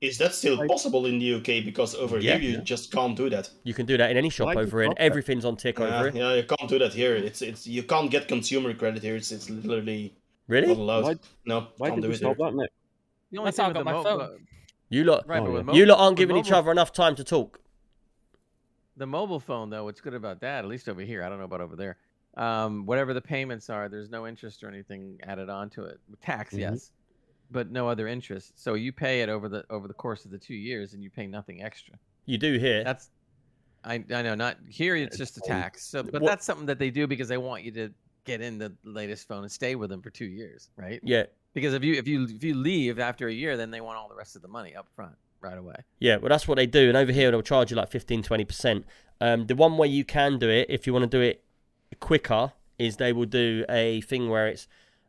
Is 0.00 0.16
that 0.18 0.32
still 0.32 0.56
Like- 0.56 0.68
possible 0.68 1.06
in 1.06 1.18
the 1.18 1.34
UK? 1.34 1.60
Because 1.64 1.94
over 1.96 2.18
Yeah. 2.18 2.38
here 2.38 2.50
you 2.52 2.58
just 2.58 2.92
can't 2.92 3.16
do 3.16 3.28
that. 3.30 3.50
You 3.64 3.74
can 3.74 3.84
do 3.84 3.96
that 3.96 4.10
in 4.10 4.16
any 4.16 4.30
shop 4.30 4.46
Why 4.46 4.54
over 4.56 4.82
here. 4.82 4.92
Everything's 4.96 5.44
on 5.44 5.56
tick 5.56 5.78
Yeah, 5.78 5.86
over 5.86 6.10
here. 6.10 6.22
yeah, 6.22 6.34
you 6.34 6.44
can't 6.44 6.70
do 6.70 6.78
that 6.78 6.94
here. 6.94 7.16
It's 7.16 7.42
it's 7.42 7.66
you 7.66 7.82
can't 7.82 8.08
get 8.10 8.28
consumer 8.28 8.72
credit 8.74 9.02
here. 9.02 9.16
It's 9.16 9.32
it's 9.32 9.50
literally 9.50 10.14
not 10.46 10.52
Really? 10.54 10.72
allowed. 10.72 11.04
Why, 11.04 11.14
no, 11.46 11.66
why 11.78 11.88
can't 11.90 12.00
did 12.00 12.08
do 12.08 12.14
it 12.14 12.20
here. 12.20 12.34
that, 12.38 12.54
Nick? 12.54 12.70
The 13.32 13.38
only 13.38 13.48
That's 13.48 13.58
how 13.58 13.70
I 13.70 13.72
got 13.72 13.84
my 13.84 13.92
mo- 13.92 14.02
phone. 14.04 14.46
You 14.88 15.04
lot, 15.04 15.26
Right, 15.28 15.42
Oh, 15.42 15.60
yeah. 15.66 15.72
you 15.74 15.84
lot 15.84 15.98
aren't 15.98 16.16
giving 16.16 16.36
each 16.36 16.50
other 16.52 16.70
enough 16.70 16.92
time 16.92 17.14
to 17.16 17.24
talk. 17.24 17.60
The 18.98 19.06
mobile 19.06 19.40
phone 19.40 19.70
though 19.70 19.84
what's 19.84 20.00
good 20.00 20.14
about 20.14 20.40
that 20.40 20.58
at 20.64 20.66
least 20.66 20.88
over 20.88 21.00
here 21.00 21.22
i 21.22 21.28
don't 21.28 21.38
know 21.38 21.44
about 21.44 21.60
over 21.60 21.76
there 21.76 21.96
um, 22.36 22.86
whatever 22.86 23.14
the 23.14 23.20
payments 23.20 23.68
are 23.70 23.88
there's 23.88 24.10
no 24.10 24.26
interest 24.26 24.62
or 24.62 24.68
anything 24.68 25.18
added 25.24 25.48
onto 25.48 25.82
it. 25.84 25.98
Tax 26.20 26.54
Mhm. 26.54 26.58
yes 26.60 26.92
but 27.50 27.70
no 27.70 27.88
other 27.88 28.06
interest. 28.06 28.52
So 28.62 28.74
you 28.74 28.92
pay 28.92 29.22
it 29.22 29.30
over 29.30 29.48
the 29.48 29.64
over 29.70 29.88
the 29.88 29.94
course 29.94 30.26
of 30.26 30.30
the 30.30 30.36
two 30.38 30.54
years 30.54 30.92
and 30.92 31.02
you 31.02 31.08
pay 31.10 31.26
nothing 31.26 31.62
extra. 31.62 31.94
You 32.26 32.36
do 32.38 32.58
here. 32.58 32.84
that's 32.84 33.10
i, 33.84 33.94
I 33.94 34.22
know 34.22 34.34
not 34.34 34.58
here 34.68 34.94
it's 34.96 35.14
It's 35.14 35.16
just 35.18 35.38
a 35.38 35.40
tax 35.40 35.84
so 35.86 36.02
but 36.02 36.20
What- 36.20 36.28
that's 36.28 36.44
something 36.44 36.66
that 36.66 36.78
they 36.78 36.90
do 36.90 37.06
because 37.06 37.28
they 37.28 37.38
want 37.38 37.64
you 37.64 37.72
to 37.72 37.90
get 38.24 38.40
in 38.42 38.58
the 38.58 38.70
latest 38.84 39.26
phone 39.26 39.42
and 39.42 39.50
stay 39.50 39.74
with 39.74 39.88
them 39.88 40.02
for 40.02 40.10
two 40.10 40.26
years 40.26 40.70
right? 40.76 41.00
Yeah, 41.02 41.24
because 41.54 41.72
if 41.74 41.82
you 41.82 41.94
if 41.94 42.06
you 42.06 42.24
if 42.24 42.44
you 42.44 42.54
leave 42.54 42.98
after 42.98 43.28
a 43.28 43.32
year 43.32 43.56
then 43.56 43.70
they 43.70 43.80
want 43.80 43.96
all 43.96 44.08
the 44.08 44.14
rest 44.14 44.36
of 44.36 44.42
the 44.42 44.48
money 44.48 44.76
up 44.76 44.86
front 44.94 45.16
right 45.40 45.58
away 45.58 45.76
yeah. 46.00 46.16
Well, 46.16 46.28
that's 46.28 46.46
what 46.48 46.56
they 46.56 46.66
do. 46.66 46.88
And 46.88 46.96
over 46.96 47.12
here, 47.12 47.30
they'll 47.30 47.42
charge 47.42 47.70
you 47.70 47.76
like 47.76 47.90
15, 47.90 48.22
20%. 48.22 48.84
Um, 49.20 49.46
the 49.46 49.54
one 49.54 49.76
way 49.76 49.88
you 49.88 50.04
can 50.04 50.38
do 50.38 50.48
it, 50.48 50.66
if 50.68 50.86
you 50.86 50.92
want 50.92 51.04
to 51.04 51.08
do 51.18 51.20
it 51.20 51.42
quicker, 52.00 52.52
is 52.78 52.96
they 52.96 53.12
will 53.12 53.26
do 53.26 53.64
a 53.68 54.00
thing 54.02 54.28
where 54.28 54.46
it's 54.46 54.68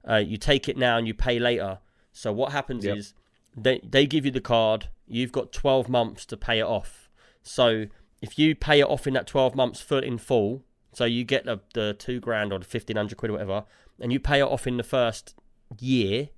uh, 0.09 0.15
you 0.15 0.37
take 0.37 0.67
it 0.69 0.77
now 0.77 0.97
and 0.97 1.07
you 1.07 1.13
pay 1.13 1.37
later. 1.39 1.79
So 2.11 2.31
what 2.33 2.51
happens 2.51 2.85
Yep. 2.85 2.97
is 2.97 3.13
they 3.55 3.79
they 3.83 4.05
give 4.07 4.25
you 4.25 4.31
the 4.31 4.41
card. 4.41 4.87
You've 5.07 5.31
got 5.31 5.51
12 5.51 5.89
months 5.89 6.25
to 6.27 6.37
pay 6.37 6.59
it 6.59 6.65
off. 6.65 7.09
So 7.43 7.85
if 8.21 8.37
you 8.39 8.55
pay 8.55 8.79
it 8.79 8.85
off 8.87 9.07
in 9.07 9.13
that 9.13 9.27
12 9.27 9.55
months 9.55 9.81
full 9.81 9.99
in 10.03 10.17
full, 10.17 10.63
so 10.93 11.05
you 11.05 11.23
get 11.23 11.45
the, 11.45 11.59
the 11.73 11.93
two 11.93 12.19
grand 12.19 12.51
or 12.51 12.59
the 12.59 12.65
1500 12.65 13.17
quid 13.17 13.29
or 13.29 13.33
whatever, 13.33 13.65
and 13.99 14.11
you 14.11 14.19
pay 14.19 14.39
it 14.39 14.43
off 14.43 14.65
in 14.67 14.77
the 14.77 14.83
first 14.83 15.35
year, 15.79 16.29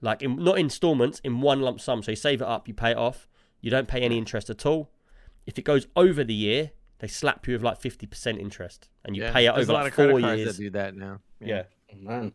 like 0.00 0.22
in, 0.22 0.36
not 0.36 0.58
installments, 0.58 1.20
in 1.20 1.40
one 1.40 1.60
lump 1.60 1.80
sum. 1.80 2.02
So 2.02 2.12
you 2.12 2.16
save 2.16 2.40
it 2.40 2.46
up, 2.48 2.68
you 2.68 2.74
pay 2.74 2.90
it 2.92 2.96
off, 2.96 3.28
you 3.60 3.70
don't 3.70 3.88
pay 3.88 4.00
any 4.02 4.18
interest 4.18 4.50
at 4.50 4.64
all. 4.66 4.90
If 5.46 5.58
it 5.58 5.62
goes 5.62 5.86
over 5.96 6.24
the 6.24 6.34
year, 6.34 6.72
they 6.98 7.06
slap 7.08 7.46
you 7.46 7.54
with 7.54 7.62
like 7.62 7.80
50% 7.80 8.38
interest 8.38 8.88
and 9.04 9.14
you 9.16 9.22
Yeah, 9.22 9.32
pay 9.32 9.46
it 9.46 9.54
there's 9.54 9.68
over 9.68 9.72
a 9.72 9.74
lot 9.74 9.82
like 9.84 9.92
of 9.92 9.94
credit 9.94 10.12
four 10.12 10.20
cards 10.20 10.38
years. 10.40 10.56
that 10.56 10.62
do 10.62 10.70
that 10.70 10.96
now 10.96 11.20
Yeah. 11.40 11.64
Oh, 11.92 11.96
man. 12.00 12.32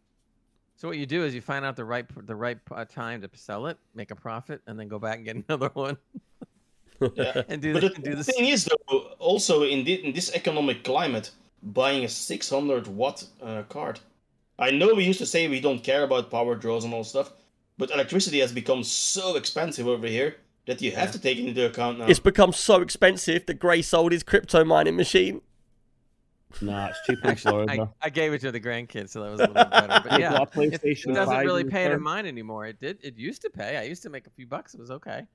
So 0.75 0.87
what 0.87 0.97
you 0.97 1.05
do 1.05 1.23
is 1.23 1.35
you 1.35 1.41
find 1.41 1.63
out 1.65 1.75
the 1.75 1.85
right 1.85 2.05
the 2.27 2.35
right 2.35 2.57
uh, 2.71 2.85
time 2.85 3.21
to 3.21 3.29
sell 3.33 3.67
it, 3.67 3.77
make 3.93 4.11
a 4.11 4.15
profit, 4.15 4.61
and 4.65 4.79
then 4.79 4.87
go 4.87 4.97
back 4.97 5.17
and 5.17 5.25
get 5.25 5.35
another 5.49 5.69
one 5.73 5.97
Yeah. 7.15 7.41
and 7.49 7.61
do 7.61 7.73
But 7.73 7.81
the, 7.81 7.89
the 7.89 8.01
do 8.01 8.15
this. 8.15 8.27
thing 8.27 8.45
is, 8.45 8.65
though, 8.65 8.99
also 9.19 9.63
in, 9.63 9.85
thi- 9.85 10.03
in 10.05 10.13
this 10.13 10.31
economic 10.33 10.83
climate, 10.83 11.31
buying 11.63 12.03
a 12.05 12.09
600 12.09 12.87
watt 12.87 13.23
uh, 13.41 13.63
card. 13.63 13.99
I 14.59 14.71
know 14.71 14.93
we 14.93 15.03
used 15.05 15.19
to 15.19 15.25
say 15.25 15.47
we 15.47 15.59
don't 15.59 15.83
care 15.83 16.03
about 16.03 16.29
power 16.31 16.55
draws 16.55 16.83
and 16.85 16.93
all 16.93 17.03
stuff, 17.03 17.31
but 17.77 17.91
electricity 17.91 18.39
has 18.39 18.51
become 18.51 18.83
so 18.83 19.35
expensive 19.35 19.87
over 19.87 20.07
here 20.07 20.37
that 20.67 20.81
you 20.81 20.91
have 20.91 21.11
to 21.11 21.19
take 21.19 21.37
it 21.37 21.45
into 21.45 21.65
account 21.65 21.99
now. 21.99 22.05
It's 22.05 22.19
become 22.19 22.53
so 22.53 22.81
expensive 22.81 23.45
that 23.47 23.55
Gray 23.55 23.81
sold 23.81 24.11
his 24.11 24.23
crypto 24.23 24.63
mining 24.63 24.95
machine. 24.95 25.41
Nah, 26.59 26.87
it's 26.87 26.99
cheap 27.05 27.19
in 27.23 27.29
Actually, 27.29 27.69
I, 27.69 27.87
I 28.01 28.09
gave 28.09 28.33
it 28.33 28.41
to 28.41 28.51
the 28.51 28.59
grandkids, 28.59 29.09
so 29.09 29.23
that 29.23 29.31
was 29.31 29.39
a 29.39 29.47
little 29.47 29.55
bit 29.55 29.71
better. 29.71 30.09
But 30.09 30.19
yeah, 30.19 30.31
got 30.31 30.55
it, 30.55 30.71
PlayStation 30.71 31.11
it 31.11 31.13
doesn't 31.13 31.37
really 31.37 31.63
pay 31.63 31.83
to 31.83 31.91
return? 31.91 32.03
mine 32.03 32.25
anymore. 32.25 32.65
It 32.65 32.79
did. 32.79 32.97
It 33.01 33.17
used 33.17 33.41
to 33.43 33.49
pay. 33.49 33.77
I 33.77 33.83
used 33.83 34.03
to 34.03 34.09
make 34.09 34.27
a 34.27 34.29
few 34.31 34.45
bucks. 34.47 34.73
It 34.73 34.79
was 34.79 34.91
okay, 34.91 35.25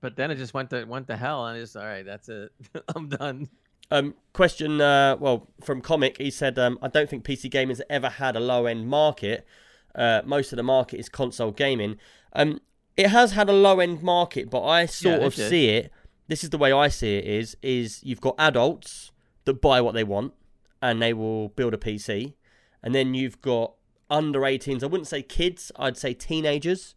but 0.00 0.14
then 0.14 0.30
it 0.30 0.36
just 0.36 0.54
went 0.54 0.70
to 0.70 0.84
went 0.84 1.08
to 1.08 1.16
hell, 1.16 1.44
and 1.46 1.56
I 1.56 1.60
just 1.60 1.76
all 1.76 1.84
right. 1.84 2.04
That's 2.04 2.28
it. 2.28 2.52
I'm 2.94 3.08
done. 3.08 3.48
Um, 3.90 4.14
question, 4.32 4.80
uh, 4.80 5.16
well, 5.20 5.48
from 5.62 5.82
Comic, 5.82 6.16
he 6.18 6.30
said, 6.30 6.58
um, 6.58 6.78
I 6.80 6.88
don't 6.88 7.08
think 7.10 7.22
PC 7.24 7.50
gaming 7.50 7.76
has 7.76 7.82
ever 7.90 8.08
had 8.08 8.34
a 8.34 8.40
low 8.40 8.66
end 8.66 8.88
market. 8.88 9.46
Uh, 9.94 10.22
most 10.24 10.52
of 10.52 10.56
the 10.56 10.62
market 10.62 10.98
is 10.98 11.08
console 11.08 11.52
gaming. 11.52 11.96
Um, 12.32 12.60
it 12.96 13.08
has 13.08 13.32
had 13.32 13.48
a 13.48 13.52
low 13.52 13.80
end 13.80 14.02
market, 14.02 14.50
but 14.50 14.64
I 14.64 14.86
sort 14.86 15.20
it 15.20 15.26
of 15.26 15.34
did. 15.34 15.48
see 15.48 15.68
it. 15.70 15.90
This 16.28 16.42
is 16.42 16.50
the 16.50 16.58
way 16.58 16.72
I 16.72 16.88
see 16.88 17.16
it: 17.16 17.24
is 17.24 17.56
is 17.62 18.00
you've 18.02 18.20
got 18.20 18.34
adults 18.38 19.12
that 19.44 19.60
buy 19.60 19.80
what 19.80 19.94
they 19.94 20.04
want 20.04 20.32
and 20.80 21.00
they 21.00 21.12
will 21.12 21.48
build 21.48 21.74
a 21.74 21.78
PC, 21.78 22.34
and 22.82 22.94
then 22.94 23.14
you've 23.14 23.40
got 23.40 23.74
under 24.10 24.40
18s. 24.40 24.82
I 24.82 24.86
wouldn't 24.86 25.08
say 25.08 25.22
kids; 25.22 25.72
I'd 25.76 25.96
say 25.96 26.14
teenagers, 26.14 26.94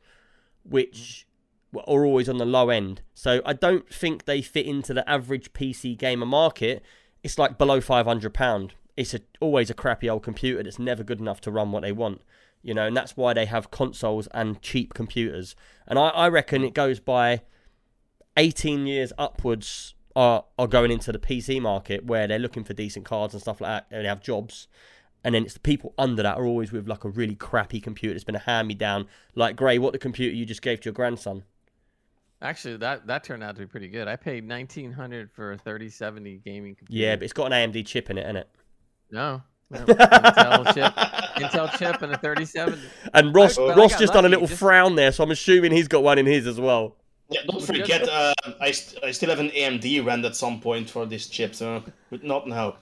which 0.64 1.28
are 1.76 2.06
always 2.06 2.30
on 2.30 2.38
the 2.38 2.46
low 2.46 2.70
end. 2.70 3.02
So 3.14 3.42
I 3.46 3.54
don't 3.54 3.92
think 3.94 4.26
they 4.26 4.42
fit 4.42 4.66
into 4.66 4.94
the 4.94 5.08
average 5.10 5.54
PC 5.54 5.98
gamer 5.98 6.26
market. 6.26 6.84
It's 7.24 7.38
like 7.38 7.58
below 7.58 7.82
five 7.82 8.06
hundred 8.06 8.34
pound. 8.34 8.74
It's 8.96 9.14
a, 9.14 9.22
always 9.40 9.70
a 9.70 9.76
crappy 9.76 10.10
old 10.10 10.24
computer 10.24 10.64
that's 10.64 10.80
never 10.80 11.04
good 11.04 11.20
enough 11.20 11.40
to 11.42 11.52
run 11.52 11.72
what 11.72 11.84
they 11.84 11.92
want. 11.92 12.22
You 12.62 12.74
know, 12.74 12.88
and 12.88 12.98
that's 12.98 13.15
why 13.15 13.34
they 13.34 13.46
have 13.46 13.72
consoles 13.72 14.28
and 14.34 14.62
cheap 14.62 14.93
computers. 14.93 15.56
And 15.88 15.98
I, 15.98 16.10
I 16.10 16.28
reckon 16.28 16.63
it 16.63 16.74
goes 16.74 17.00
by 17.00 17.41
18 18.36 18.88
years 18.88 19.13
upwards 19.17 19.96
are 20.15 20.46
are 20.58 20.67
going 20.67 20.91
into 20.91 21.12
the 21.12 21.20
PC 21.20 21.62
market 21.62 22.06
where 22.06 22.28
they're 22.28 22.39
looking 22.39 22.63
for 22.63 22.74
decent 22.74 23.06
cards 23.06 23.34
and 23.34 23.41
stuff 23.41 23.62
like 23.62 23.70
that, 23.70 23.96
and 23.96 24.04
they 24.04 24.10
have 24.10 24.22
jobs. 24.22 24.67
And 25.24 25.36
then 25.36 25.43
it's 25.43 25.56
the 25.56 25.60
people 25.60 25.93
under 25.98 26.24
that 26.24 26.38
are 26.38 26.46
always 26.46 26.72
with 26.72 26.88
like 26.88 27.04
a 27.04 27.10
really 27.10 27.36
crappy 27.36 27.82
computer. 27.82 28.15
It's 28.15 28.24
been 28.24 28.36
a 28.36 28.39
hand 28.39 28.67
me 28.67 28.74
down. 28.74 29.08
Like 29.36 29.56
Gray, 29.56 29.78
what 29.78 29.93
the 29.93 30.00
computer 30.00 30.36
you 30.36 30.46
just 30.46 30.62
gave 30.62 30.80
to 30.82 30.86
your 30.86 30.93
grandson? 30.93 31.43
Actually, 32.41 32.78
that 32.78 33.08
that 33.08 33.24
turned 33.24 33.43
out 33.43 33.56
to 33.56 33.62
be 33.62 33.67
pretty 33.67 33.88
good. 33.88 34.08
I 34.08 34.15
paid 34.15 34.43
nineteen 34.43 34.91
hundred 34.91 35.32
for 35.32 35.52
a 35.52 35.58
thirty 35.58 35.89
seventy 35.89 36.38
gaming 36.38 36.76
computer. 36.76 37.00
Yeah, 37.00 37.15
but 37.15 37.24
it's 37.24 37.34
got 37.34 37.52
an 37.52 37.72
AMD 37.72 37.86
chip 37.86 38.10
in 38.10 38.17
it, 38.17 38.26
isn't 38.26 38.38
it? 38.38 38.50
no. 39.12 39.41
Intel 39.74 40.74
chip, 40.74 40.94
Intel 41.38 41.78
chip, 41.78 42.02
and 42.02 42.14
a 42.14 42.18
37. 42.18 42.80
And 43.14 43.36
Ross, 43.36 43.58
but 43.58 43.72
I 43.72 43.76
Ross 43.82 43.92
got 43.92 44.00
just 44.00 44.14
done 44.14 44.26
a 44.26 44.30
little 44.30 44.48
just- 44.48 44.60
frown 44.60 44.96
there, 44.96 45.12
so 45.12 45.24
I'm 45.24 45.32
assuming 45.32 45.72
he's 45.72 45.88
got 45.88 46.04
one 46.04 46.18
in 46.18 46.26
his 46.26 46.48
as 46.48 46.60
well. 46.60 46.96
Yeah, 47.30 47.42
don't 47.50 47.62
forget, 47.62 48.08
uh, 48.08 48.34
I, 48.62 48.72
st- 48.72 49.04
I 49.04 49.12
still 49.12 49.30
have 49.30 49.40
an 49.40 49.50
AMD 49.50 50.06
rand 50.06 50.24
at 50.24 50.34
some 50.38 50.62
point 50.62 50.90
for 50.90 51.06
this 51.06 51.28
chip, 51.28 51.54
so 51.54 51.84
but 52.10 52.24
not 52.24 52.48
now. 52.48 52.78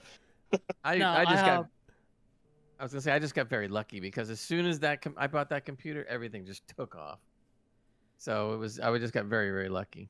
I 0.84 0.96
No, 0.98 1.08
I 1.10 1.24
just 1.24 1.42
I 1.42 1.46
got. 1.46 1.46
have- 1.46 1.66
I 2.78 2.82
was 2.84 2.92
gonna 2.92 3.00
say 3.00 3.10
I 3.12 3.18
just 3.18 3.34
got 3.34 3.48
very 3.48 3.66
lucky 3.68 3.98
because 4.00 4.30
as 4.30 4.38
soon 4.38 4.66
as 4.66 4.78
that 4.80 5.00
com- 5.02 5.14
I 5.16 5.26
bought 5.26 5.48
that 5.48 5.64
computer, 5.64 6.04
everything 6.08 6.44
just 6.46 6.62
took 6.76 6.94
off. 6.94 7.18
So 8.18 8.52
it 8.52 8.58
was 8.58 8.78
I 8.78 8.96
just 8.98 9.12
got 9.14 9.24
very 9.24 9.50
very 9.50 9.68
lucky. 9.68 10.08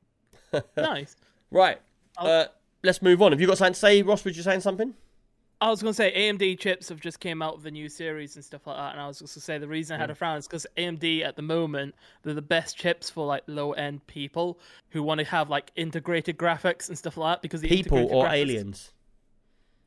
nice. 0.75 1.15
Right. 1.49 1.79
Uh, 2.17 2.45
let's 2.83 3.01
move 3.01 3.21
on. 3.21 3.31
Have 3.31 3.39
you 3.39 3.47
got 3.47 3.57
something 3.57 3.73
to 3.73 3.79
say, 3.79 4.01
Ross? 4.01 4.25
Was 4.25 4.35
you 4.35 4.43
saying 4.43 4.59
something? 4.59 4.93
I 5.59 5.69
was 5.69 5.81
gonna 5.81 5.93
say 5.93 6.13
AMD 6.15 6.59
chips 6.59 6.89
have 6.89 6.99
just 6.99 7.19
came 7.19 7.41
out 7.41 7.57
with 7.57 7.65
a 7.65 7.71
new 7.71 7.89
series 7.89 8.35
and 8.35 8.45
stuff 8.45 8.67
like 8.67 8.77
that, 8.77 8.91
and 8.91 9.01
I 9.01 9.07
was 9.07 9.17
just 9.19 9.33
gonna 9.35 9.41
say 9.41 9.57
the 9.57 9.67
reason 9.67 9.95
I 9.95 9.99
had 9.99 10.11
a 10.11 10.15
frown 10.15 10.37
is 10.37 10.45
because 10.47 10.67
AMD 10.77 11.23
at 11.23 11.35
the 11.35 11.41
moment 11.41 11.95
they're 12.21 12.35
the 12.35 12.41
best 12.43 12.77
chips 12.77 13.09
for 13.09 13.25
like 13.25 13.41
low 13.47 13.71
end 13.73 14.05
people 14.05 14.59
who 14.89 15.01
want 15.01 15.19
to 15.19 15.25
have 15.25 15.49
like 15.49 15.71
integrated 15.75 16.37
graphics 16.37 16.89
and 16.89 16.97
stuff 16.97 17.17
like 17.17 17.37
that. 17.37 17.41
Because 17.41 17.61
the 17.61 17.69
People 17.69 18.07
or 18.11 18.25
graphics- 18.25 18.33
aliens? 18.33 18.91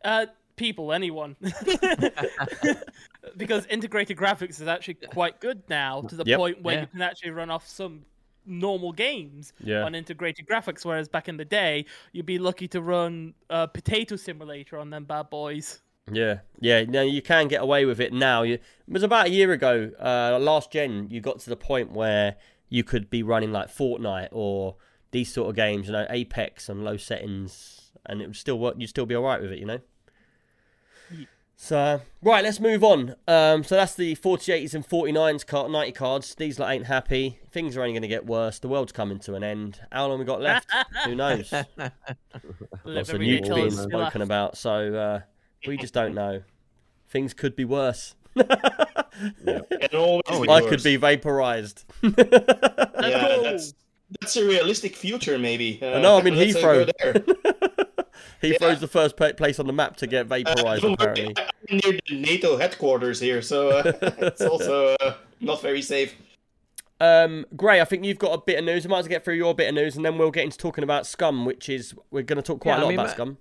Uh, 0.05 0.27
people, 0.57 0.93
anyone. 0.93 1.37
because 3.37 3.67
integrated 3.67 4.17
graphics 4.17 4.61
is 4.61 4.67
actually 4.67 4.95
quite 4.95 5.41
good 5.41 5.63
now 5.69 6.03
to 6.03 6.17
the 6.17 6.25
Yep. 6.27 6.39
point 6.39 6.63
where 6.63 6.75
Yeah. 6.75 6.81
you 6.83 6.87
can 6.89 7.03
actually 7.03 7.31
run 7.31 7.51
off 7.51 7.69
some 7.69 8.05
normal 8.47 8.93
games 8.93 9.53
Yeah. 9.63 9.85
on 9.85 9.95
integrated 9.95 10.47
graphics, 10.47 10.85
whereas 10.85 11.09
back 11.09 11.29
in 11.29 11.37
the 11.37 11.45
day 11.45 11.85
you'd 12.13 12.27
be 12.27 12.39
lucky 12.39 12.69
to 12.69 12.81
run 12.81 13.35
a 13.49 13.69
potato 13.69 14.17
simulator 14.17 14.79
on 14.79 14.91
them 14.91 15.05
bad 15.05 15.31
boys. 15.31 15.81
Yeah, 16.11 16.41
yeah. 16.59 16.85
No, 16.85 17.03
you 17.03 17.23
can 17.23 17.47
get 17.49 17.63
away 17.63 17.85
with 17.85 18.01
it 18.01 18.13
now. 18.13 18.43
You, 18.43 18.55
it 18.55 18.63
was 18.89 19.03
about 19.05 19.27
a 19.27 19.31
year 19.31 19.53
ago, 19.53 19.93
uh, 20.01 20.39
last 20.41 20.73
gen. 20.73 21.09
You 21.11 21.21
got 21.21 21.39
to 21.41 21.51
the 21.51 21.57
point 21.57 21.93
where 21.93 22.37
you 22.69 22.83
could 22.83 23.11
be 23.11 23.23
running 23.23 23.53
like 23.53 23.69
Fortnite 23.69 24.29
or 24.33 24.77
these 25.13 25.33
sort 25.33 25.51
of 25.51 25.57
games, 25.57 25.87
you 25.87 25.93
know, 25.93 26.07
Apex 26.11 26.69
on 26.71 26.83
low 26.83 26.97
settings, 26.97 27.93
and 28.07 28.21
it 28.23 28.27
would 28.27 28.37
still 28.37 28.59
work. 28.59 28.75
You'd 28.79 28.89
still 28.89 29.07
be 29.07 29.15
all 29.15 29.23
right 29.23 29.41
with 29.41 29.53
it, 29.53 29.59
you 29.59 29.67
know. 29.67 29.81
So 31.63 32.01
right, 32.23 32.43
let's 32.43 32.59
move 32.59 32.83
on. 32.83 33.17
Um, 33.29 33.63
so 33.65 33.75
that's 33.75 33.95
the 33.95 34.17
4080s 34.17 34.73
and 34.73 34.89
49s 34.89 35.47
card, 35.47 35.71
90 35.71 35.93
cards. 35.93 36.35
These 36.35 36.59
lot 36.59 36.71
ain't 36.71 36.87
happy. 36.87 37.39
Things 37.53 37.77
are 37.77 37.83
only 37.83 37.93
going 37.93 38.01
to 38.03 38.09
get 38.09 38.25
worse. 38.25 38.59
The 38.59 38.67
world's 38.67 38.93
coming 38.93 39.19
to 39.21 39.35
an 39.35 39.45
end. 39.45 39.79
How 39.93 40.07
long 40.07 40.19
we 40.19 40.25
got 40.25 40.41
left? 40.41 40.67
Who 41.05 41.15
knows? 41.15 41.53
Live 41.77 41.93
Lots 42.85 43.09
of 43.11 43.15
every 43.17 43.39
day 43.41 43.47
nukes 43.47 43.55
being 43.55 43.71
spoken 43.73 43.99
left. 43.99 44.17
about. 44.17 44.57
So 44.57 44.95
uh, 44.95 45.21
we 45.67 45.77
just 45.77 45.93
don't 45.93 46.15
know. 46.15 46.43
Things 47.11 47.35
could 47.35 47.55
be 47.55 47.67
worse. 47.67 48.15
It 48.35 49.95
always 49.95 50.23
Oh, 50.29 50.43
be 50.43 50.49
I 50.49 50.63
worse. 50.63 50.71
could 50.71 50.83
be 50.83 50.97
vaporized. 50.97 51.85
Yeah, 52.03 52.11
that's 53.43 53.75
that's 54.19 54.37
a 54.39 54.47
realistic 54.47 54.97
future, 54.97 55.39
maybe. 55.39 55.79
Uh, 55.83 55.99
know, 55.99 56.17
I'm 56.19 56.27
in 56.27 56.37
let's, 56.37 56.57
Heathrow. 56.57 56.91
Go 58.43 58.49
there. 58.49 58.53
Heathrow's 58.59 58.81
the 58.81 58.89
first 58.89 59.17
place 59.17 59.59
on 59.59 59.67
the 59.67 59.73
map 59.73 59.97
to 59.97 60.07
get 60.07 60.27
Uh, 60.27 60.37
vaporized, 60.37 60.83
don't 60.83 60.93
apparently. 60.95 61.35
I'm 61.71 61.81
near 61.85 61.99
the 62.09 62.21
NATO 62.21 62.57
headquarters 62.57 63.21
here, 63.21 63.43
so 63.43 63.71
uh, 63.71 63.93
it's 64.19 64.41
also 64.43 64.97
uh, 65.01 65.15
not 65.41 65.61
very 65.63 65.83
safe. 65.83 66.15
Um, 67.01 67.47
Gray, 67.57 67.81
I 67.81 67.85
think 67.85 68.05
you've 68.05 68.19
got 68.19 68.33
a 68.33 68.39
bit 68.45 68.59
of 68.59 68.65
news. 68.65 68.85
I 68.85 68.89
might 68.91 68.99
as 68.99 69.05
well 69.05 69.11
get 69.11 69.25
through 69.25 69.35
your 69.35 69.55
bit 69.55 69.69
of 69.69 69.75
news, 69.75 69.97
and 69.97 70.05
then 70.05 70.19
we'll 70.19 70.31
get 70.31 70.45
into 70.45 70.59
talking 70.59 70.85
about 70.85 71.07
Scum, 71.07 71.45
which 71.47 71.69
is 71.69 71.95
we're 72.11 72.23
going 72.23 72.37
to 72.37 72.43
talk 72.43 72.61
quite 72.61 72.73
Yeah, 72.73 72.77
a 72.77 72.81
I 72.81 72.83
lot 72.83 72.89
mean, 72.89 72.99
about 72.99 73.07
my- 73.09 73.13
Scum. 73.15 73.39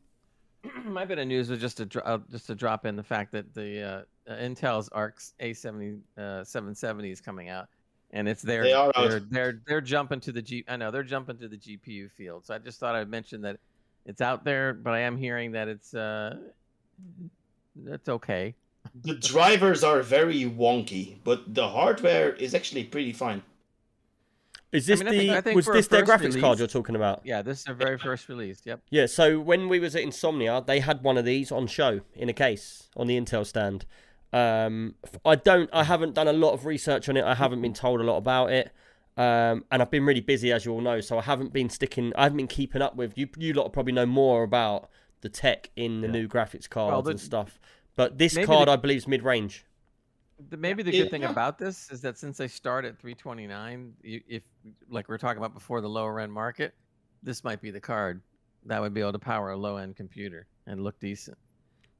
My 0.85 1.05
bit 1.05 1.19
of 1.19 1.27
news 1.27 1.49
was 1.49 1.59
just 1.59 1.77
to 1.77 1.85
dro- 1.85 2.01
uh, 2.03 2.17
just 2.29 2.47
to 2.47 2.55
drop 2.55 2.85
in 2.85 2.97
the 2.97 3.03
fact 3.03 3.31
that 3.31 3.53
the 3.53 3.81
uh, 4.27 4.31
uh, 4.31 4.35
Intel's 4.35 4.89
Arc 4.89 5.17
A70 5.39 5.99
uh, 6.17 6.43
770 6.43 7.11
is 7.11 7.21
coming 7.21 7.47
out, 7.47 7.67
and 8.11 8.27
it's 8.27 8.41
their 8.41 8.63
They 8.63 8.73
are 8.73 8.91
they're, 8.93 9.19
they're 9.21 9.61
they're 9.65 9.81
jumping 9.81 10.19
to 10.19 10.33
the 10.33 10.41
G. 10.41 10.65
I 10.67 10.75
know 10.75 10.91
they're 10.91 11.03
jumping 11.03 11.37
to 11.37 11.47
the 11.47 11.55
GPU 11.55 12.11
field. 12.11 12.45
So 12.45 12.53
I 12.53 12.57
just 12.57 12.77
thought 12.77 12.93
I'd 12.93 13.07
mention 13.09 13.41
that 13.43 13.57
it's 14.05 14.21
out 14.21 14.43
there, 14.43 14.73
but 14.73 14.93
I 14.93 14.99
am 14.99 15.17
hearing 15.17 15.51
that 15.53 15.67
it's 15.67 15.93
uh 15.93 16.37
that's 17.75 18.09
okay. 18.09 18.55
The 19.03 19.15
drivers 19.15 19.83
are 19.83 20.01
very 20.01 20.43
wonky, 20.45 21.17
but 21.23 21.53
the 21.53 21.67
hardware 21.67 22.33
is 22.33 22.53
actually 22.55 22.85
pretty 22.85 23.13
fine. 23.13 23.43
Is 24.71 24.85
this 24.85 24.99
mean, 24.99 25.07
I 25.07 25.11
think- 25.11 25.21
the 25.31 25.37
I 25.37 25.41
think 25.41 25.55
was 25.55 25.65
this 25.65 25.87
their 25.87 26.05
first 26.05 26.23
graphics 26.23 26.39
card 26.39 26.59
you're 26.59 26.67
talking 26.67 26.95
about? 26.95 27.21
Yeah, 27.23 27.41
this 27.41 27.59
is 27.59 27.65
their 27.65 27.75
very 27.75 27.97
first 27.97 28.29
release. 28.29 28.61
Yep. 28.65 28.81
Yeah, 28.89 29.05
so 29.07 29.39
when 29.39 29.67
we 29.67 29.79
was 29.79 29.95
at 29.95 30.03
Insomnia, 30.03 30.63
they 30.65 30.79
had 30.79 31.03
one 31.03 31.17
of 31.17 31.25
these 31.25 31.51
on 31.51 31.67
show 31.67 32.01
in 32.15 32.29
a 32.29 32.33
case 32.33 32.89
on 32.95 33.07
the 33.07 33.19
Intel 33.19 33.45
stand. 33.45 33.85
Um, 34.31 34.93
I 35.25 35.35
don't, 35.35 35.69
I 35.73 35.83
haven't 35.85 36.13
done 36.13 36.27
a 36.27 36.33
lot 36.33 36.51
of 36.53 36.65
research 36.67 37.09
on 37.09 37.17
it. 37.17 37.23
I 37.25 37.33
haven't 37.33 37.61
been 37.63 37.73
told 37.73 37.99
a 37.99 38.03
lot 38.03 38.17
about 38.17 38.51
it, 38.51 38.71
um, 39.19 39.65
and 39.69 39.81
I've 39.81 39.91
been 39.91 40.05
really 40.05 40.21
busy, 40.21 40.53
as 40.53 40.63
you 40.63 40.71
all 40.71 40.79
know. 40.79 41.01
So 41.01 41.17
I 41.17 41.21
haven't 41.21 41.51
been 41.51 41.69
sticking, 41.69 42.13
I 42.15 42.23
haven't 42.23 42.37
been 42.37 42.47
keeping 42.47 42.81
up 42.81 42.95
with 42.95 43.17
you. 43.17 43.27
You 43.37 43.53
lot 43.53 43.73
probably 43.73 43.91
know 43.91 44.05
more 44.05 44.43
about 44.43 44.89
the 45.21 45.27
tech 45.27 45.69
in 45.75 45.99
the 45.99 46.07
Yeah. 46.07 46.13
new 46.13 46.27
graphics 46.29 46.69
cards 46.69 47.03
the- 47.03 47.11
and 47.11 47.19
stuff. 47.19 47.59
But 47.97 48.17
this 48.17 48.37
card, 48.45 48.69
the- 48.69 48.71
I 48.71 48.75
believe, 48.77 48.97
is 48.99 49.07
mid 49.09 49.23
range. 49.23 49.65
The, 50.49 50.55
maybe 50.55 50.83
the 50.83 50.91
good 50.91 51.03
Yeah. 51.03 51.09
thing 51.09 51.25
about 51.25 51.57
this 51.57 51.91
is 51.91 51.99
that 52.01 52.17
since 52.17 52.37
they 52.37 52.47
start 52.47 52.85
at 52.85 52.97
329, 52.97 53.93
you, 54.01 54.21
if 54.25 54.43
like 54.89 55.09
we 55.09 55.15
are 55.15 55.17
talking 55.17 55.37
about 55.39 55.53
before, 55.53 55.81
the 55.81 55.89
lower 55.89 56.21
end 56.21 56.31
market, 56.31 56.73
this 57.21 57.43
might 57.43 57.59
be 57.61 57.71
the 57.71 57.81
card 57.81 58.21
that 58.65 58.79
would 58.81 58.93
be 58.93 59.01
able 59.01 59.11
to 59.11 59.19
power 59.19 59.51
a 59.51 59.57
low 59.57 59.75
end 59.75 59.97
computer 59.97 60.47
and 60.65 60.81
look 60.81 60.97
decent. 61.01 61.37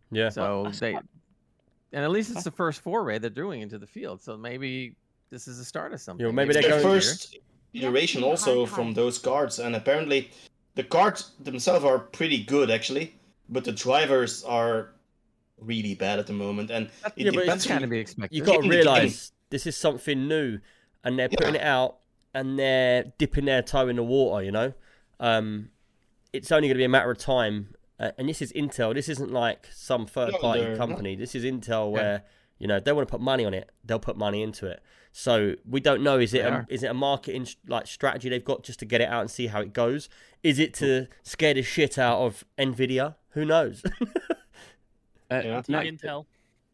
Yeah, 0.10 0.30
So 0.30 0.72
they, 0.80 0.94
and 0.96 2.04
at 2.06 2.12
least 2.12 2.32
it's 2.32 2.46
the 2.46 2.52
first 2.52 2.80
foray 2.80 3.18
they're 3.20 3.30
doing 3.30 3.62
into 3.62 3.78
the 3.78 3.88
field. 3.88 4.22
So 4.22 4.38
maybe 4.38 4.96
this 5.30 5.48
is 5.48 5.58
the 5.58 5.66
start 5.66 5.94
of 5.94 6.02
something. 6.02 6.34
maybe 6.34 6.50
It's 6.50 6.60
they're 6.62 6.70
their 6.76 6.82
going- 6.82 6.96
first 6.96 7.38
iteration 7.74 8.24
also 8.24 8.66
from 8.66 8.94
those 8.94 9.18
cards, 9.20 9.60
and 9.60 9.76
apparently 9.76 10.32
the 10.76 10.84
cards 10.84 11.32
themselves 11.40 11.86
are 11.86 12.00
pretty 12.00 12.44
good 12.44 12.72
actually, 12.72 13.16
but 13.48 13.64
the 13.64 13.72
drivers 13.72 14.44
are 14.44 14.92
really 15.60 15.94
bad 15.96 16.20
at 16.20 16.28
the 16.28 16.34
moment, 16.34 16.72
and 16.72 16.90
That's, 17.04 17.18
it 17.18 17.26
Yeah, 17.26 17.32
but 17.32 17.38
it's 17.40 17.46
depends. 17.46 17.68
kind 17.68 17.78
on- 17.80 17.84
of 17.86 17.90
be 17.90 18.00
expected. 18.00 18.36
you 18.36 18.44
got 18.44 18.54
to 18.54 18.60
in 18.60 18.62
the 18.64 18.70
game. 18.70 18.78
realize 18.78 19.32
this 19.50 19.68
is 19.68 19.76
something 19.78 20.28
new, 20.28 20.60
and 21.04 21.20
they're 21.20 21.30
putting 21.30 21.56
it 21.56 21.62
out, 21.62 21.98
and 22.34 22.58
they're 22.58 23.12
dipping 23.18 23.46
their 23.46 23.62
toe 23.62 23.88
in 23.88 23.96
the 23.98 24.04
water. 24.04 24.44
You 24.46 24.52
know, 24.52 24.74
um, 25.20 25.70
it's 26.34 26.52
only 26.52 26.68
going 26.68 26.76
to 26.76 26.80
be 26.80 26.84
a 26.86 26.90
matter 26.90 27.12
of 27.12 27.18
time. 27.18 27.76
Uh, 28.00 28.12
and 28.18 28.30
this 28.30 28.42
is 28.42 28.54
Intel. 28.54 28.94
This 28.94 29.10
isn't 29.10 29.32
like 29.34 29.68
some 29.74 30.06
third-party 30.06 30.62
they're 30.62 30.70
not. 30.70 30.88
company. 30.88 31.16
This 31.18 31.36
is 31.36 31.44
Intel, 31.44 31.92
Yeah. 31.92 32.02
where 32.02 32.24
you 32.58 32.66
know 32.68 32.80
they 32.80 32.94
want 32.94 33.06
to 33.08 33.12
put 33.12 33.20
money 33.20 33.44
on 33.44 33.54
it. 33.54 33.70
They'll 33.84 34.00
put 34.00 34.16
money 34.18 34.42
into 34.42 34.66
it. 34.68 34.82
So 35.12 35.56
we 35.68 35.80
don't 35.80 36.04
know. 36.04 36.20
Is 36.20 36.34
it 36.34 36.46
a, 36.46 36.66
is 36.70 36.84
it 36.84 36.88
a 36.88 36.94
marketing 36.94 37.48
like 37.68 37.88
strategy 37.88 38.30
they've 38.30 38.44
got 38.46 38.64
just 38.64 38.80
to 38.80 38.86
get 38.86 39.02
it 39.02 39.10
out 39.10 39.22
and 39.22 39.32
see 39.32 39.48
how 39.48 39.62
it 39.62 39.74
goes? 39.74 40.08
Is 40.44 40.60
it 40.60 40.74
to 40.76 41.08
scare 41.24 41.54
the 41.54 41.64
shit 41.64 41.98
out 41.98 42.20
of 42.20 42.44
Nvidia? 42.58 43.16
Who 43.30 43.46
knows? 43.46 43.84
Uh, 45.32 45.42
Yeah. 45.44 45.62
Nick, 45.68 45.94
Intel. 45.94 46.26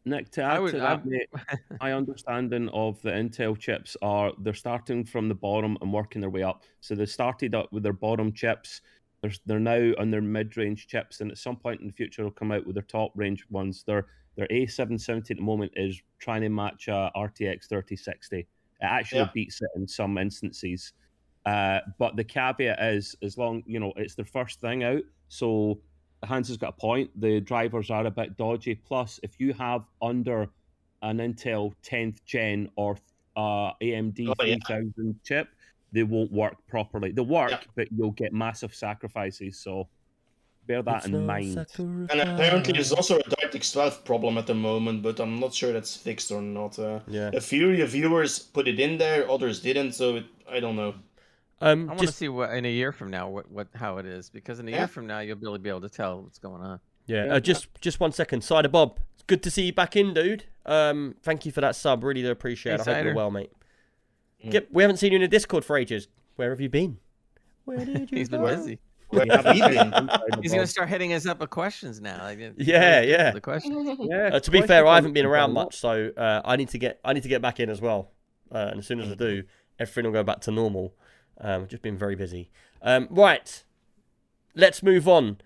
Nick, 0.06 0.30
to 0.30 0.42
add 0.42 0.60
would- 0.60 0.70
to 0.72 0.78
that, 0.78 1.04
mate, 1.04 1.28
my 1.80 1.92
understanding 1.92 2.68
of 2.70 3.00
the 3.02 3.10
Intel 3.10 3.58
chips 3.58 3.96
are 4.00 4.32
they're 4.38 4.54
starting 4.54 5.04
from 5.04 5.28
the 5.28 5.34
bottom 5.34 5.76
and 5.82 5.92
working 5.92 6.20
their 6.22 6.30
way 6.30 6.42
up. 6.42 6.62
So 6.80 6.94
they 6.94 7.04
started 7.06 7.54
up 7.54 7.70
with 7.72 7.82
their 7.82 7.92
bottom 7.92 8.32
chips. 8.32 8.80
They're, 9.20 9.32
they're 9.44 9.58
now 9.60 9.92
on 9.98 10.10
their 10.10 10.22
mid-range 10.22 10.86
chips, 10.86 11.20
and 11.20 11.30
at 11.30 11.38
some 11.38 11.56
point 11.56 11.80
in 11.82 11.86
the 11.86 11.92
future, 11.92 12.22
they'll 12.22 12.30
come 12.30 12.52
out 12.52 12.64
with 12.66 12.76
their 12.76 12.82
top-range 12.84 13.44
ones. 13.50 13.82
Their 13.86 14.06
their 14.36 14.46
A770 14.48 15.30
at 15.30 15.36
the 15.38 15.42
moment 15.42 15.72
is 15.76 16.00
trying 16.18 16.42
to 16.42 16.48
match 16.48 16.88
a 16.88 17.10
RTX 17.16 17.68
3060. 17.68 18.38
It 18.40 18.46
actually 18.80 19.20
Yeah. 19.20 19.30
beats 19.34 19.60
it 19.62 19.68
in 19.76 19.88
some 19.88 20.18
instances. 20.18 20.92
Uh, 21.46 21.80
but 21.98 22.16
the 22.16 22.24
caveat 22.24 22.80
is, 22.94 23.16
as 23.22 23.38
long 23.38 23.62
you 23.66 23.80
know, 23.80 23.92
it's 23.96 24.14
their 24.14 24.24
first 24.24 24.60
thing 24.60 24.84
out, 24.84 25.02
so 25.28 25.80
Hans 26.24 26.48
has 26.48 26.56
got 26.56 26.70
a 26.70 26.80
point. 26.80 27.10
The 27.20 27.40
drivers 27.40 27.90
are 27.90 28.04
a 28.06 28.10
bit 28.10 28.36
dodgy. 28.36 28.74
Plus, 28.74 29.20
if 29.22 29.38
you 29.38 29.52
have 29.54 29.84
under 30.02 30.48
an 31.02 31.18
Intel 31.18 31.72
10th 31.82 32.24
gen 32.24 32.68
or 32.76 32.96
uh, 33.36 33.72
AMD 33.82 34.28
Oh, 34.28 34.44
yeah. 34.44 34.56
3000 34.66 35.20
chip, 35.22 35.48
they 35.92 36.02
won't 36.02 36.32
work 36.32 36.56
properly. 36.66 37.12
They 37.12 37.22
work, 37.22 37.50
Yeah. 37.50 37.60
but 37.76 37.88
you'll 37.92 38.12
get 38.12 38.32
massive 38.32 38.74
sacrifices. 38.74 39.60
So 39.60 39.88
bear 40.66 40.82
that 40.82 41.06
in 41.06 41.26
mind. 41.26 41.66
And 41.78 42.10
apparently, 42.20 42.72
there's 42.72 42.92
also 42.92 43.18
a 43.18 43.22
DirectX 43.22 43.72
12 43.72 44.04
problem 44.04 44.38
at 44.38 44.46
the 44.46 44.54
moment, 44.54 45.02
but 45.02 45.20
I'm 45.20 45.38
not 45.38 45.54
sure 45.54 45.72
that's 45.72 45.96
fixed 45.96 46.30
or 46.30 46.42
not. 46.42 46.78
Uh, 46.78 47.00
yeah. 47.08 47.30
a 47.34 47.40
few 47.40 47.68
reviewers 47.68 48.38
put 48.38 48.68
it 48.68 48.78
in 48.80 48.98
there, 48.98 49.30
others 49.30 49.60
didn't, 49.60 49.92
so 49.92 50.16
it, 50.16 50.24
I 50.50 50.60
don't 50.60 50.76
know. 50.76 50.94
Um, 51.60 51.84
I 51.88 51.94
want 51.94 52.00
to 52.00 52.12
see 52.12 52.28
what 52.28 52.50
in 52.50 52.66
a 52.66 52.70
year 52.70 52.92
from 52.92 53.10
now 53.10 53.30
what, 53.30 53.50
what 53.50 53.68
how 53.74 53.96
it 53.96 54.04
is 54.04 54.28
because 54.28 54.58
in 54.60 54.68
a 54.68 54.70
Yeah. 54.70 54.76
year 54.80 54.88
from 54.88 55.06
now 55.06 55.20
you'll 55.20 55.38
really 55.38 55.58
be 55.58 55.70
able 55.70 55.80
to 55.80 55.88
tell 55.88 56.20
what's 56.20 56.38
going 56.38 56.60
on. 56.60 56.80
yeah, 57.06 57.24
Yeah. 57.26 57.34
uh, 57.36 57.40
just 57.40 57.68
just 57.80 57.98
one 57.98 58.12
second. 58.12 58.42
Cider 58.44 58.68
Bob, 58.68 58.98
it's 59.14 59.22
good 59.22 59.42
to 59.44 59.50
see 59.50 59.62
you 59.62 59.72
back 59.72 59.96
in, 59.96 60.12
dude. 60.12 60.44
Um, 60.66 61.14
thank 61.22 61.46
you 61.46 61.52
for 61.52 61.62
that 61.62 61.74
sub. 61.74 62.04
Really 62.04 62.20
do 62.20 62.30
appreciate 62.30 62.80
it. 62.80 62.84
Hey, 62.84 62.92
I 62.92 62.94
hope 62.96 63.04
you're 63.06 63.14
well, 63.14 63.30
mate. 63.30 63.50
Mm. 64.44 64.50
Get, 64.50 64.74
we 64.74 64.82
haven't 64.82 64.98
seen 64.98 65.12
you 65.12 65.16
in 65.16 65.22
a 65.22 65.28
Discord 65.28 65.64
for 65.64 65.78
ages. 65.78 66.08
Where 66.36 66.50
have 66.50 66.60
you 66.60 66.68
been? 66.68 66.98
Where 67.64 67.78
did 67.82 68.10
you 68.12 68.18
He's 68.18 68.28
been 68.28 68.42
go? 68.42 68.54
busy. 68.54 68.78
Where 69.08 69.26
have 69.30 69.56
you 69.56 69.62
been? 69.68 70.10
He's 70.42 70.52
gonna 70.52 70.66
start 70.66 70.88
hitting 70.88 71.12
us 71.12 71.26
up 71.26 71.40
with 71.40 71.50
questions 71.50 72.00
now. 72.00 72.22
Like, 72.22 72.38
Yeah, 72.56 72.98
really 73.00 73.10
yeah. 73.10 73.30
The 73.32 73.40
questions. 73.40 73.98
Yeah, 74.10 74.30
Uh, 74.32 74.40
to 74.40 74.50
be 74.50 74.62
fair, 74.62 74.86
I 74.86 74.96
haven't 74.96 75.12
been 75.12 75.26
around 75.26 75.52
much, 75.52 75.76
so 75.76 76.10
uh, 76.16 76.42
I 76.44 76.56
need 76.56 76.68
to 76.70 76.78
get 76.78 77.00
I 77.04 77.12
need 77.12 77.22
to 77.22 77.28
get 77.28 77.40
back 77.42 77.60
in 77.60 77.70
as 77.70 77.80
well. 77.80 78.12
Uh, 78.52 78.68
and 78.70 78.78
as 78.78 78.86
soon 78.86 79.00
as 79.00 79.10
I 79.10 79.14
do, 79.14 79.44
everything 79.78 80.04
will 80.04 80.12
go 80.12 80.22
back 80.22 80.40
to 80.42 80.50
normal. 80.50 80.94
Um, 81.40 81.62
I've 81.62 81.68
just 81.68 81.82
been 81.82 81.96
very 81.98 82.16
busy. 82.16 82.50
Um, 82.82 83.08
right, 83.10 83.64
let's 84.54 84.82
move 84.82 85.06
on. 85.08 85.38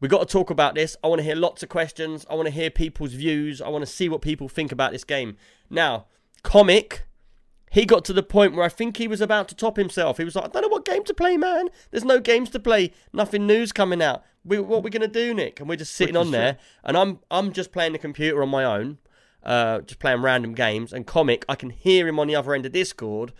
We 0.00 0.08
got 0.08 0.20
to 0.20 0.26
talk 0.30 0.50
about 0.50 0.74
this. 0.74 0.96
I 1.02 1.08
want 1.08 1.20
to 1.20 1.22
hear 1.24 1.34
lots 1.36 1.62
of 1.62 1.68
questions. 1.70 2.26
I 2.28 2.34
want 2.34 2.46
to 2.46 2.52
hear 2.52 2.68
people's 2.68 3.14
views. 3.14 3.62
I 3.62 3.68
want 3.68 3.82
to 3.82 3.90
see 3.90 4.08
what 4.08 4.20
people 4.20 4.48
think 4.48 4.70
about 4.70 4.92
this 4.92 5.04
game. 5.04 5.36
Now, 5.70 6.06
comic, 6.42 7.06
he 7.74 7.84
got 7.84 8.04
to 8.04 8.12
the 8.12 8.22
point 8.22 8.54
where 8.54 8.64
I 8.64 8.68
think 8.68 8.98
he 8.98 9.08
was 9.08 9.20
about 9.20 9.48
to 9.48 9.54
top 9.56 9.76
himself. 9.76 10.18
He 10.18 10.24
was 10.24 10.36
like, 10.36 10.44
I 10.44 10.48
don't 10.48 10.62
know 10.62 10.68
what 10.68 10.84
game 10.84 11.02
to 11.02 11.12
play, 11.12 11.36
man. 11.36 11.70
There's 11.90 12.04
no 12.04 12.20
games 12.20 12.50
to 12.50 12.60
play. 12.60 12.92
Nothing 13.12 13.48
news 13.48 13.72
coming 13.72 14.00
out. 14.00 14.22
We, 14.44 14.60
what 14.60 14.84
we 14.84 14.90
gonna 14.90 15.08
do, 15.08 15.34
Nick? 15.34 15.58
And 15.58 15.68
we're 15.68 15.74
just 15.74 15.94
sitting 15.94 16.14
Which 16.14 16.26
on 16.26 16.30
there, 16.30 16.58
and 16.84 16.96
I'm 16.96 17.18
I'm 17.32 17.52
just 17.52 17.72
playing 17.72 17.92
the 17.92 17.98
computer 17.98 18.40
on 18.44 18.48
my 18.48 18.64
own, 18.64 18.98
uh, 19.42 19.80
just 19.80 19.98
playing 19.98 20.22
random 20.22 20.54
games. 20.54 20.92
And 20.92 21.04
comic, 21.04 21.44
I 21.48 21.56
can 21.56 21.70
hear 21.70 22.06
him 22.06 22.20
on 22.20 22.28
the 22.28 22.36
other 22.36 22.54
end 22.54 22.64
of 22.64 22.70
Discord, 22.70 23.32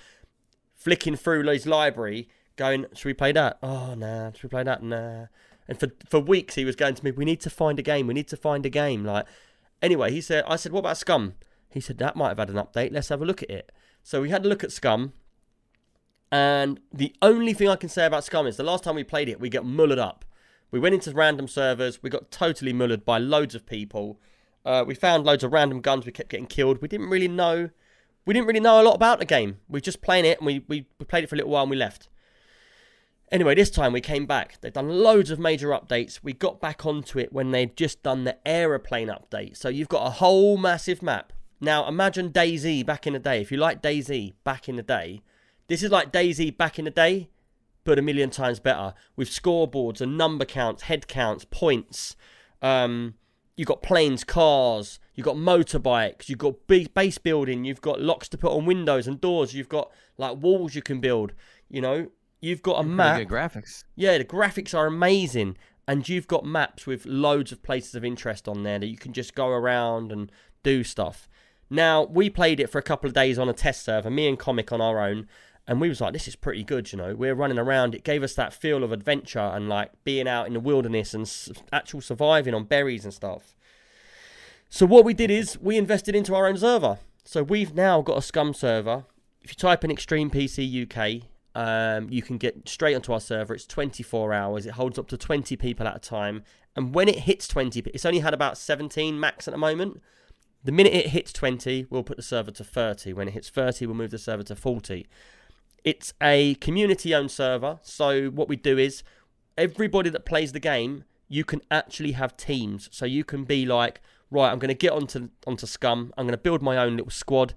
flicking 0.74 1.14
through 1.14 1.46
his 1.46 1.64
library, 1.64 2.28
going, 2.56 2.86
"Should 2.92 3.06
we 3.06 3.14
play 3.14 3.30
that? 3.30 3.58
Oh 3.62 3.94
nah. 3.94 4.32
Should 4.32 4.44
we 4.44 4.48
play 4.48 4.64
that? 4.64 4.82
Nah." 4.82 5.26
And 5.68 5.78
for 5.78 5.92
for 6.08 6.18
weeks 6.18 6.56
he 6.56 6.64
was 6.64 6.74
going 6.74 6.96
to 6.96 7.04
me, 7.04 7.12
"We 7.12 7.24
need 7.24 7.40
to 7.42 7.50
find 7.50 7.78
a 7.78 7.82
game. 7.82 8.08
We 8.08 8.14
need 8.14 8.28
to 8.28 8.36
find 8.36 8.66
a 8.66 8.70
game." 8.70 9.04
Like, 9.04 9.26
anyway, 9.80 10.10
he 10.10 10.20
said, 10.20 10.42
"I 10.48 10.56
said, 10.56 10.72
what 10.72 10.80
about 10.80 10.96
Scum?" 10.96 11.34
He 11.70 11.80
said 11.80 11.98
that 11.98 12.16
might 12.16 12.30
have 12.30 12.38
had 12.38 12.50
an 12.50 12.56
update. 12.56 12.92
Let's 12.92 13.10
have 13.10 13.22
a 13.22 13.26
look 13.26 13.44
at 13.44 13.50
it. 13.50 13.70
So 14.04 14.20
we 14.20 14.28
had 14.28 14.44
a 14.44 14.48
look 14.48 14.62
at 14.62 14.70
Scum. 14.70 15.14
And 16.30 16.78
the 16.92 17.14
only 17.22 17.54
thing 17.54 17.68
I 17.68 17.76
can 17.76 17.88
say 17.88 18.04
about 18.04 18.22
Scum 18.22 18.46
is 18.46 18.56
the 18.56 18.62
last 18.62 18.84
time 18.84 18.94
we 18.94 19.02
played 19.02 19.28
it, 19.28 19.40
we 19.40 19.48
got 19.48 19.64
mullered 19.64 19.98
up. 19.98 20.24
We 20.70 20.78
went 20.78 20.94
into 20.94 21.10
random 21.12 21.48
servers. 21.48 22.02
We 22.02 22.10
got 22.10 22.30
totally 22.30 22.72
mullered 22.72 23.04
by 23.04 23.18
loads 23.18 23.54
of 23.54 23.64
people. 23.64 24.20
Uh, 24.64 24.84
we 24.86 24.94
found 24.94 25.24
loads 25.24 25.42
of 25.42 25.52
random 25.52 25.80
guns. 25.80 26.04
We 26.04 26.12
kept 26.12 26.28
getting 26.28 26.46
killed. 26.46 26.82
We 26.82 26.88
didn't 26.88 27.08
really 27.08 27.28
know. 27.28 27.70
We 28.26 28.34
didn't 28.34 28.46
really 28.46 28.60
know 28.60 28.80
a 28.80 28.84
lot 28.84 28.94
about 28.94 29.20
the 29.20 29.24
game. 29.24 29.58
We 29.68 29.80
just 29.80 30.02
playing 30.02 30.26
it, 30.26 30.38
and 30.38 30.46
we, 30.46 30.64
we, 30.68 30.86
we 30.98 31.06
played 31.06 31.24
it 31.24 31.28
for 31.28 31.36
a 31.36 31.38
little 31.38 31.52
while, 31.52 31.62
and 31.62 31.70
we 31.70 31.76
left. 31.76 32.08
Anyway, 33.32 33.54
this 33.54 33.70
time 33.70 33.92
we 33.92 34.00
came 34.02 34.26
back. 34.26 34.60
They've 34.60 34.72
done 34.72 34.88
loads 34.88 35.30
of 35.30 35.38
major 35.38 35.68
updates. 35.68 36.20
We 36.22 36.34
got 36.34 36.60
back 36.60 36.84
onto 36.84 37.18
it 37.18 37.32
when 37.32 37.52
they'd 37.52 37.76
just 37.76 38.02
done 38.02 38.24
the 38.24 38.36
aeroplane 38.46 39.08
update. 39.08 39.56
So 39.56 39.70
you've 39.70 39.88
got 39.88 40.06
a 40.06 40.10
whole 40.10 40.58
massive 40.58 41.02
map. 41.02 41.32
Now 41.64 41.88
imagine 41.88 42.30
DayZ 42.30 42.84
back 42.84 43.06
in 43.06 43.14
the 43.14 43.18
day. 43.18 43.40
If 43.40 43.50
you 43.50 43.56
like 43.58 43.80
DayZ 43.82 44.34
back 44.44 44.68
in 44.68 44.76
the 44.76 44.82
day, 44.82 45.22
this 45.68 45.82
is 45.82 45.90
like 45.90 46.12
DayZ 46.12 46.56
back 46.58 46.78
in 46.78 46.84
the 46.84 46.90
day, 46.90 47.30
but 47.84 47.98
a 47.98 48.02
million 48.02 48.28
times 48.28 48.60
better 48.60 48.92
with 49.16 49.30
scoreboards 49.30 50.00
and 50.02 50.18
number 50.18 50.44
counts, 50.44 50.82
head 50.82 51.08
counts, 51.08 51.46
points. 51.50 52.16
Um, 52.60 53.14
you've 53.56 53.68
got 53.68 53.82
planes, 53.82 54.24
cars, 54.24 54.98
you've 55.14 55.24
got 55.24 55.36
motorbikes, 55.36 56.28
you've 56.28 56.38
got 56.38 56.66
base 56.66 57.16
building, 57.18 57.64
you've 57.64 57.80
got 57.80 58.00
locks 58.00 58.28
to 58.28 58.38
put 58.38 58.52
on 58.52 58.66
windows 58.66 59.06
and 59.06 59.18
doors, 59.20 59.54
you've 59.54 59.68
got 59.70 59.90
like 60.18 60.36
walls 60.36 60.74
you 60.74 60.82
can 60.82 61.00
build. 61.00 61.32
You 61.70 61.80
know, 61.80 62.10
you've 62.42 62.62
got 62.62 62.74
a 62.74 62.82
Pretty 62.82 62.94
map. 62.94 63.18
good 63.18 63.28
graphics. 63.28 63.84
Yeah, 63.96 64.18
the 64.18 64.24
graphics 64.24 64.76
are 64.76 64.86
amazing, 64.86 65.56
and 65.88 66.06
you've 66.06 66.28
got 66.28 66.44
maps 66.44 66.86
with 66.86 67.06
loads 67.06 67.52
of 67.52 67.62
places 67.62 67.94
of 67.94 68.04
interest 68.04 68.48
on 68.48 68.64
there 68.64 68.78
that 68.78 68.86
you 68.88 68.98
can 68.98 69.14
just 69.14 69.34
go 69.34 69.48
around 69.48 70.12
and 70.12 70.30
do 70.62 70.84
stuff. 70.84 71.26
Now, 71.70 72.04
we 72.04 72.30
played 72.30 72.60
it 72.60 72.68
for 72.68 72.78
a 72.78 72.82
couple 72.82 73.08
of 73.08 73.14
days 73.14 73.38
on 73.38 73.48
a 73.48 73.52
test 73.52 73.84
server, 73.84 74.10
me 74.10 74.28
and 74.28 74.38
Comic 74.38 74.72
on 74.72 74.80
our 74.80 75.00
own, 75.00 75.28
and 75.66 75.80
we 75.80 75.88
was 75.88 76.00
like, 76.00 76.12
this 76.12 76.28
is 76.28 76.36
pretty 76.36 76.62
good, 76.62 76.92
you 76.92 76.98
know. 76.98 77.14
We're 77.14 77.34
running 77.34 77.58
around. 77.58 77.94
It 77.94 78.04
gave 78.04 78.22
us 78.22 78.34
that 78.34 78.52
feel 78.52 78.84
of 78.84 78.92
adventure 78.92 79.38
and 79.38 79.68
like 79.68 79.92
being 80.04 80.28
out 80.28 80.46
in 80.46 80.52
the 80.52 80.60
wilderness 80.60 81.14
and 81.14 81.30
actual 81.72 82.02
surviving 82.02 82.54
on 82.54 82.64
berries 82.64 83.04
and 83.04 83.14
stuff. 83.14 83.54
So 84.68 84.84
what 84.84 85.04
we 85.04 85.14
did 85.14 85.30
is 85.30 85.58
we 85.58 85.78
invested 85.78 86.14
into 86.14 86.34
our 86.34 86.46
own 86.46 86.58
server. 86.58 86.98
So 87.24 87.42
we've 87.42 87.74
now 87.74 88.02
got 88.02 88.18
a 88.18 88.22
Scum 88.22 88.52
server. 88.52 89.04
If 89.40 89.50
you 89.50 89.54
type 89.54 89.84
in 89.84 89.90
Extreme 89.90 90.30
PC 90.30 90.84
UK, 90.84 91.28
um, 91.54 92.08
you 92.10 92.20
can 92.20 92.36
get 92.36 92.68
straight 92.68 92.94
onto 92.94 93.12
our 93.12 93.20
server. 93.20 93.54
It's 93.54 93.66
24 93.66 94.34
hours. 94.34 94.66
It 94.66 94.72
holds 94.72 94.98
up 94.98 95.08
to 95.08 95.16
20 95.16 95.56
people 95.56 95.86
at 95.86 95.96
a 95.96 96.00
time. 96.00 96.42
And 96.76 96.94
when 96.94 97.08
it 97.08 97.20
hits 97.20 97.48
20, 97.48 97.84
it's 97.94 98.04
only 98.04 98.18
had 98.18 98.34
about 98.34 98.58
17 98.58 99.18
max 99.18 99.48
at 99.48 99.52
the 99.52 99.58
moment. 99.58 100.02
The 100.64 100.72
minute 100.72 100.94
it 100.94 101.08
hits 101.08 101.32
20, 101.32 101.86
we'll 101.90 102.02
put 102.02 102.16
the 102.16 102.22
server 102.22 102.50
to 102.50 102.64
30. 102.64 103.12
When 103.12 103.28
it 103.28 103.34
hits 103.34 103.50
30, 103.50 103.86
we'll 103.86 103.96
move 103.96 104.10
the 104.10 104.18
server 104.18 104.42
to 104.44 104.56
40. 104.56 105.06
It's 105.84 106.14
a 106.22 106.54
community 106.56 107.14
owned 107.14 107.30
server. 107.30 107.78
So 107.82 108.28
what 108.30 108.48
we 108.48 108.56
do 108.56 108.78
is 108.78 109.02
everybody 109.58 110.08
that 110.08 110.24
plays 110.24 110.52
the 110.52 110.60
game, 110.60 111.04
you 111.28 111.44
can 111.44 111.60
actually 111.70 112.12
have 112.12 112.36
teams. 112.36 112.88
So 112.92 113.04
you 113.04 113.24
can 113.24 113.44
be 113.44 113.66
like, 113.66 114.00
right, 114.30 114.50
I'm 114.50 114.58
going 114.58 114.68
to 114.68 114.74
get 114.74 114.92
onto 114.92 115.28
onto 115.46 115.66
Scum. 115.66 116.14
I'm 116.16 116.24
going 116.24 116.32
to 116.32 116.38
build 116.38 116.62
my 116.62 116.78
own 116.78 116.96
little 116.96 117.10
squad. 117.10 117.54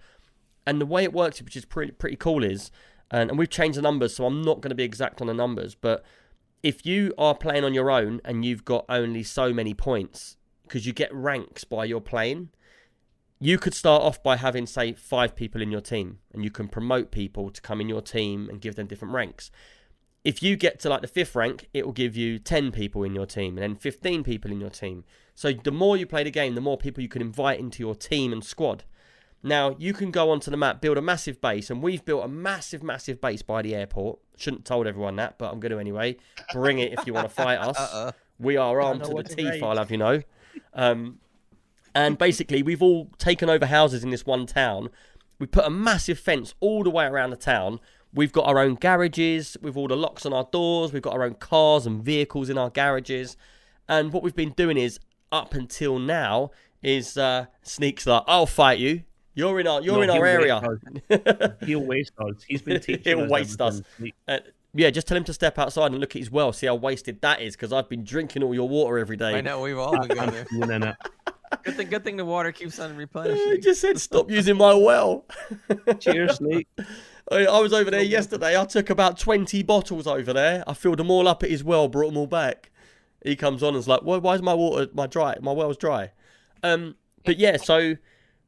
And 0.66 0.82
the 0.82 0.86
way 0.86 1.06
it 1.06 1.14
works, 1.14 1.42
which 1.42 1.56
is 1.56 1.64
pretty 1.64 1.94
pretty 1.94 2.18
cool, 2.18 2.44
is 2.44 2.72
and, 3.10 3.30
and 3.30 3.40
we've 3.40 3.50
changed 3.50 3.78
the 3.78 3.82
numbers, 3.82 4.16
so 4.16 4.26
I'm 4.26 4.42
not 4.42 4.62
going 4.62 4.70
to 4.70 4.76
be 4.76 4.84
exact 4.84 5.22
on 5.22 5.28
the 5.28 5.34
numbers, 5.34 5.76
but 5.76 6.04
if 6.64 6.86
you 6.86 7.14
are 7.18 7.36
playing 7.36 7.64
on 7.64 7.74
your 7.74 7.90
own 7.90 8.20
and 8.26 8.44
you've 8.44 8.66
got 8.66 8.86
only 8.90 9.24
so 9.24 9.54
many 9.54 9.74
points 9.74 10.38
because 10.64 10.86
you 10.86 10.92
get 10.92 11.14
ranks 11.14 11.64
by 11.64 11.86
your 11.86 12.02
playing, 12.02 12.50
you 13.40 13.58
could 13.58 13.74
start 13.74 14.02
off 14.02 14.22
by 14.24 14.38
having 14.38 14.66
say 14.66 14.94
five 14.94 15.36
people 15.36 15.62
in 15.62 15.72
your 15.72 15.82
team, 15.82 16.20
and 16.34 16.44
you 16.44 16.52
can 16.52 16.68
promote 16.68 17.12
people 17.12 17.50
to 17.50 17.62
come 17.62 17.80
in 17.80 17.90
your 17.90 18.02
team 18.02 18.50
and 18.50 18.62
give 18.62 18.76
them 18.76 18.88
different 18.88 19.14
ranks. 19.14 19.52
If 20.24 20.44
you 20.44 20.56
get 20.56 20.80
to 20.82 20.90
like 20.90 21.02
the 21.02 21.08
fifth 21.08 21.36
rank, 21.36 21.70
it 21.74 21.86
will 21.86 21.94
give 21.94 22.18
you 22.18 22.38
10 22.40 22.72
people 22.72 23.04
in 23.04 23.16
your 23.16 23.26
team 23.26 23.58
and 23.58 23.64
then 23.64 23.76
15 23.76 24.24
people 24.24 24.52
in 24.52 24.60
your 24.60 24.70
team. 24.70 25.06
So 25.36 25.54
the 25.54 25.72
more 25.72 25.96
you 25.96 26.06
play 26.06 26.24
the 26.24 26.32
game, 26.32 26.56
the 26.56 26.60
more 26.60 26.78
people 26.78 27.02
you 27.02 27.08
can 27.08 27.22
invite 27.22 27.60
into 27.60 27.82
your 27.82 27.96
team 27.96 28.34
and 28.34 28.44
squad. 28.44 28.84
Now, 29.44 29.76
you 29.78 29.94
can 29.94 30.12
go 30.12 30.32
onto 30.32 30.52
the 30.52 30.58
map, 30.58 30.82
build 30.82 30.98
a 30.98 31.02
massive 31.02 31.40
base, 31.40 31.70
and 31.70 31.82
we've 31.82 32.04
built 32.04 32.26
a 32.26 32.28
massive, 32.28 32.84
massive 32.84 33.22
base 33.22 33.42
by 33.42 33.62
the 33.62 33.76
airport. 33.76 34.20
Shouldn't 34.36 34.62
have 34.62 34.66
told 34.66 34.88
everyone 34.88 35.16
that, 35.18 35.38
but 35.38 35.54
I'm 35.54 35.60
going 35.60 35.72
to 35.72 35.80
anyway. 35.80 36.18
Bring 36.52 36.80
it 36.80 36.92
if 36.92 37.06
you 37.06 37.14
want 37.14 37.30
to 37.30 37.34
fight 37.34 37.60
us. 37.60 37.78
Uh-uh. 37.80 38.12
We 38.40 38.58
are 38.58 38.82
armed 38.82 39.04
to 39.06 39.14
the 39.14 39.24
teeth. 39.24 39.64
I'll 39.64 39.78
have 39.78 39.92
you 39.92 39.98
know. 39.98 40.22
Um, 40.74 41.20
and 41.98 42.18
basically, 42.18 42.62
we've 42.64 42.82
all 42.82 43.10
taken 43.18 43.50
over 43.50 43.66
houses 43.66 44.04
in 44.04 44.10
this 44.12 44.26
one 44.26 44.46
town. 44.46 44.90
We 45.40 45.48
put 45.48 45.66
a 45.66 45.70
massive 45.70 46.20
fence 46.20 46.54
all 46.60 46.84
the 46.84 46.90
way 46.90 47.06
around 47.06 47.32
the 47.32 47.36
town. 47.38 47.80
We've 48.14 48.32
got 48.32 48.46
our 48.48 48.60
own 48.60 48.76
garages 48.76 49.58
with 49.62 49.76
all 49.78 49.88
the 49.88 49.98
locks 49.98 50.26
on 50.26 50.34
our 50.34 50.48
doors. 50.52 50.94
We've 50.94 51.02
got 51.02 51.14
our 51.14 51.24
own 51.24 51.36
cars 51.36 51.86
and 51.86 52.04
vehicles 52.04 52.50
in 52.50 52.58
our 52.58 52.70
garages. 52.70 53.38
And 53.88 54.12
what 54.14 54.24
we've 54.24 54.36
been 54.36 54.54
doing 54.54 54.78
is, 54.78 55.00
up 55.32 55.54
until 55.54 56.00
now, 56.00 56.52
is 56.82 57.18
uh, 57.18 57.46
Sneaks 57.62 58.06
like, 58.08 58.24
I'll 58.28 58.46
fight 58.46 58.80
you. 58.80 59.04
You're 59.36 59.60
in 59.60 59.68
our, 59.68 59.82
you're 59.82 59.96
No, 59.98 60.02
in 60.02 60.10
our 60.10 60.16
he'll 60.16 60.26
area. 60.26 60.62
waste 60.64 61.12
us. 61.12 61.52
He'll 61.68 61.84
waste 61.86 62.14
us. 62.18 62.44
He's 62.48 62.62
been 62.64 62.80
teaching 62.88 63.04
He'll 63.04 63.26
us 63.26 63.30
waste 63.30 63.62
us. 63.62 63.82
Uh, 64.28 64.40
yeah, 64.74 64.90
just 64.90 65.08
tell 65.08 65.18
him 65.18 65.24
to 65.26 65.34
step 65.34 65.60
outside 65.60 65.92
and 65.92 66.00
look 66.00 66.16
at 66.16 66.20
his 66.20 66.32
well. 66.32 66.52
See 66.54 66.66
how 66.68 66.76
wasted 66.76 67.22
that 67.22 67.42
is, 67.42 67.56
because 67.56 67.72
I've 67.72 67.88
been 67.90 68.04
drinking 68.04 68.42
all 68.44 68.56
your 68.56 68.68
water 68.68 68.98
every 68.98 69.18
day. 69.18 69.36
I 69.36 69.42
know 69.42 69.62
we've 69.62 69.78
all 69.78 69.98
been 70.08 70.18
going 70.18 70.80
there. 70.82 70.98
Doing 71.52 71.60
in 71.60 71.60
it. 71.60 71.64
Good 71.64 71.76
thing, 71.76 71.90
good 71.90 72.04
thing 72.04 72.18
the 72.18 72.26
water 72.26 72.52
keeps 72.52 72.80
on 72.80 72.96
replenishing. 72.96 73.52
He 73.52 73.58
just 73.60 73.82
said, 73.82 74.00
"Stop 74.00 74.30
using 74.30 74.58
my 74.58 74.74
well." 74.74 75.26
Cheers, 76.00 76.38
Snake. 76.38 76.68
I, 77.32 77.46
I 77.46 77.60
was 77.60 77.74
over 77.74 77.92
there 77.92 78.04
yesterday. 78.04 78.60
I 78.60 78.66
took 78.66 78.90
about 78.90 79.20
twenty 79.20 79.64
bottles 79.64 80.08
over 80.08 80.34
there. 80.34 80.64
I 80.68 80.74
filled 80.74 81.00
them 81.00 81.12
all 81.12 81.28
up 81.28 81.44
at 81.44 81.50
his 81.50 81.64
well, 81.64 81.88
brought 81.88 82.08
them 82.08 82.18
all 82.18 82.28
back. 82.28 82.72
He 83.24 83.36
comes 83.36 83.64
on 83.64 83.76
and's 83.76 83.88
like, 83.88 84.02
"Why? 84.02 84.18
Why 84.18 84.36
is 84.36 84.42
my 84.42 84.54
water 84.54 84.88
my 84.94 85.08
dry? 85.08 85.36
My 85.42 85.52
well's 85.52 85.78
dry." 85.78 86.12
Um, 86.64 86.96
but 87.26 87.38
yeah, 87.38 87.58
so 87.58 87.96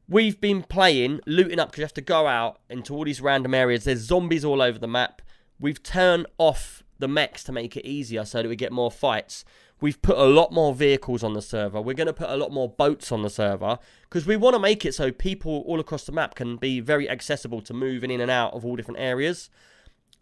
we've 0.08 0.40
been 0.40 0.62
playing, 0.62 1.20
looting 1.26 1.58
up 1.58 1.68
because 1.68 1.78
you 1.78 1.84
have 1.84 1.94
to 1.94 2.00
go 2.00 2.26
out 2.26 2.60
into 2.68 2.94
all 2.94 3.04
these 3.04 3.20
random 3.20 3.54
areas. 3.54 3.84
There's 3.84 4.00
zombies 4.00 4.44
all 4.44 4.60
over 4.60 4.78
the 4.78 4.88
map. 4.88 5.22
We've 5.58 5.82
turned 5.82 6.26
off 6.38 6.82
the 6.98 7.08
mechs 7.08 7.44
to 7.44 7.52
make 7.52 7.76
it 7.76 7.86
easier 7.86 8.24
so 8.24 8.42
that 8.42 8.48
we 8.48 8.56
get 8.56 8.72
more 8.72 8.90
fights. 8.90 9.44
We've 9.80 10.00
put 10.02 10.18
a 10.18 10.24
lot 10.24 10.52
more 10.52 10.74
vehicles 10.74 11.22
on 11.22 11.32
the 11.32 11.40
server. 11.40 11.80
We're 11.80 11.94
going 11.94 12.06
to 12.06 12.12
put 12.12 12.28
a 12.28 12.36
lot 12.36 12.52
more 12.52 12.68
boats 12.68 13.10
on 13.10 13.22
the 13.22 13.30
server 13.30 13.78
because 14.02 14.26
we 14.26 14.36
want 14.36 14.54
to 14.54 14.60
make 14.60 14.84
it 14.84 14.94
so 14.94 15.10
people 15.10 15.64
all 15.66 15.80
across 15.80 16.04
the 16.04 16.12
map 16.12 16.34
can 16.34 16.56
be 16.56 16.80
very 16.80 17.08
accessible 17.08 17.62
to 17.62 17.72
moving 17.72 18.10
in 18.10 18.20
and 18.20 18.30
out 18.30 18.52
of 18.52 18.64
all 18.64 18.76
different 18.76 19.00
areas. 19.00 19.48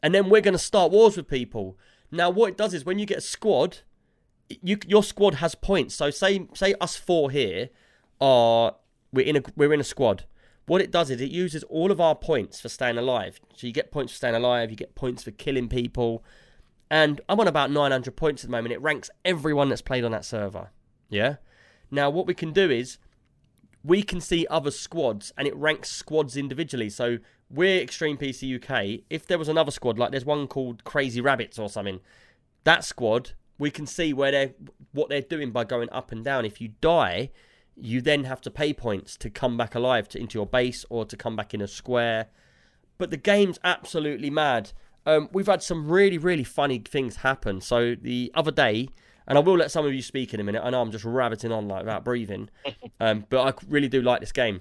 And 0.02 0.14
then 0.14 0.30
we're 0.30 0.42
going 0.42 0.52
to 0.52 0.58
start 0.58 0.92
wars 0.92 1.16
with 1.16 1.26
people. 1.26 1.76
Now, 2.10 2.30
what 2.30 2.50
it 2.50 2.56
does 2.56 2.72
is 2.72 2.84
when 2.84 2.98
you 2.98 3.06
get 3.06 3.18
a 3.18 3.22
squad, 3.22 3.78
you 4.48 4.78
your 4.86 5.02
squad 5.02 5.34
has 5.34 5.54
points. 5.54 5.94
So 5.94 6.10
say 6.10 6.46
say 6.54 6.74
us 6.80 6.96
four 6.96 7.30
here 7.30 7.70
are 8.20 8.76
we're 9.12 9.26
in 9.26 9.36
a 9.36 9.42
we're 9.56 9.72
in 9.72 9.80
a 9.80 9.84
squad. 9.84 10.24
what 10.66 10.80
it 10.82 10.90
does 10.90 11.10
is 11.10 11.20
it 11.20 11.30
uses 11.30 11.62
all 11.64 11.90
of 11.90 12.00
our 12.00 12.14
points 12.14 12.60
for 12.60 12.68
staying 12.68 12.98
alive. 12.98 13.40
So 13.56 13.66
you 13.66 13.72
get 13.72 13.90
points 13.90 14.12
for 14.12 14.16
staying 14.18 14.34
alive, 14.34 14.70
you 14.70 14.76
get 14.76 14.94
points 14.94 15.22
for 15.22 15.30
killing 15.30 15.68
people, 15.68 16.22
and 16.90 17.20
I'm 17.28 17.40
on 17.40 17.48
about 17.48 17.70
900 17.70 18.16
points 18.16 18.44
at 18.44 18.50
the 18.50 18.56
moment. 18.56 18.72
It 18.72 18.80
ranks 18.80 19.10
everyone 19.24 19.68
that's 19.68 19.82
played 19.82 20.04
on 20.04 20.12
that 20.12 20.24
server. 20.24 20.70
Yeah. 21.08 21.36
Now 21.90 22.10
what 22.10 22.26
we 22.26 22.34
can 22.34 22.52
do 22.52 22.70
is 22.70 22.98
we 23.84 24.02
can 24.02 24.20
see 24.20 24.46
other 24.50 24.70
squads 24.70 25.32
and 25.36 25.46
it 25.46 25.56
ranks 25.56 25.90
squads 25.90 26.36
individually. 26.36 26.90
So 26.90 27.18
we're 27.50 27.80
Extreme 27.80 28.18
PC 28.18 28.56
UK. 28.56 29.04
If 29.08 29.26
there 29.26 29.38
was 29.38 29.48
another 29.48 29.70
squad, 29.70 29.98
like 29.98 30.10
there's 30.10 30.24
one 30.24 30.46
called 30.46 30.84
Crazy 30.84 31.20
Rabbits 31.20 31.58
or 31.58 31.68
something, 31.68 32.00
that 32.64 32.84
squad 32.84 33.32
we 33.58 33.70
can 33.70 33.86
see 33.86 34.12
where 34.12 34.30
they're 34.30 34.54
what 34.92 35.08
they're 35.08 35.20
doing 35.20 35.50
by 35.50 35.64
going 35.64 35.88
up 35.90 36.12
and 36.12 36.24
down. 36.24 36.44
If 36.44 36.60
you 36.60 36.70
die, 36.80 37.30
you 37.76 38.00
then 38.00 38.24
have 38.24 38.40
to 38.42 38.50
pay 38.50 38.72
points 38.72 39.16
to 39.18 39.30
come 39.30 39.56
back 39.56 39.74
alive 39.74 40.08
to, 40.10 40.18
into 40.18 40.38
your 40.38 40.46
base 40.46 40.84
or 40.88 41.04
to 41.04 41.16
come 41.16 41.36
back 41.36 41.52
in 41.54 41.60
a 41.60 41.68
square. 41.68 42.28
But 42.96 43.10
the 43.10 43.16
game's 43.16 43.58
absolutely 43.62 44.30
mad. 44.30 44.72
Um, 45.08 45.30
we've 45.32 45.46
had 45.46 45.62
some 45.62 45.88
really, 45.88 46.18
really 46.18 46.44
funny 46.44 46.78
things 46.80 47.16
happen. 47.16 47.62
So 47.62 47.94
the 47.94 48.30
other 48.34 48.50
day, 48.50 48.90
and 49.26 49.38
I 49.38 49.40
will 49.40 49.56
let 49.56 49.70
some 49.70 49.86
of 49.86 49.94
you 49.94 50.02
speak 50.02 50.34
in 50.34 50.40
a 50.40 50.44
minute. 50.44 50.60
I 50.62 50.68
know 50.68 50.82
I'm 50.82 50.90
just 50.90 51.06
rabbiting 51.06 51.50
on 51.50 51.66
like 51.66 51.80
without 51.80 52.04
breathing, 52.04 52.50
um, 53.00 53.24
but 53.30 53.40
I 53.40 53.52
really 53.68 53.88
do 53.88 54.02
like 54.02 54.20
this 54.20 54.32
game. 54.32 54.60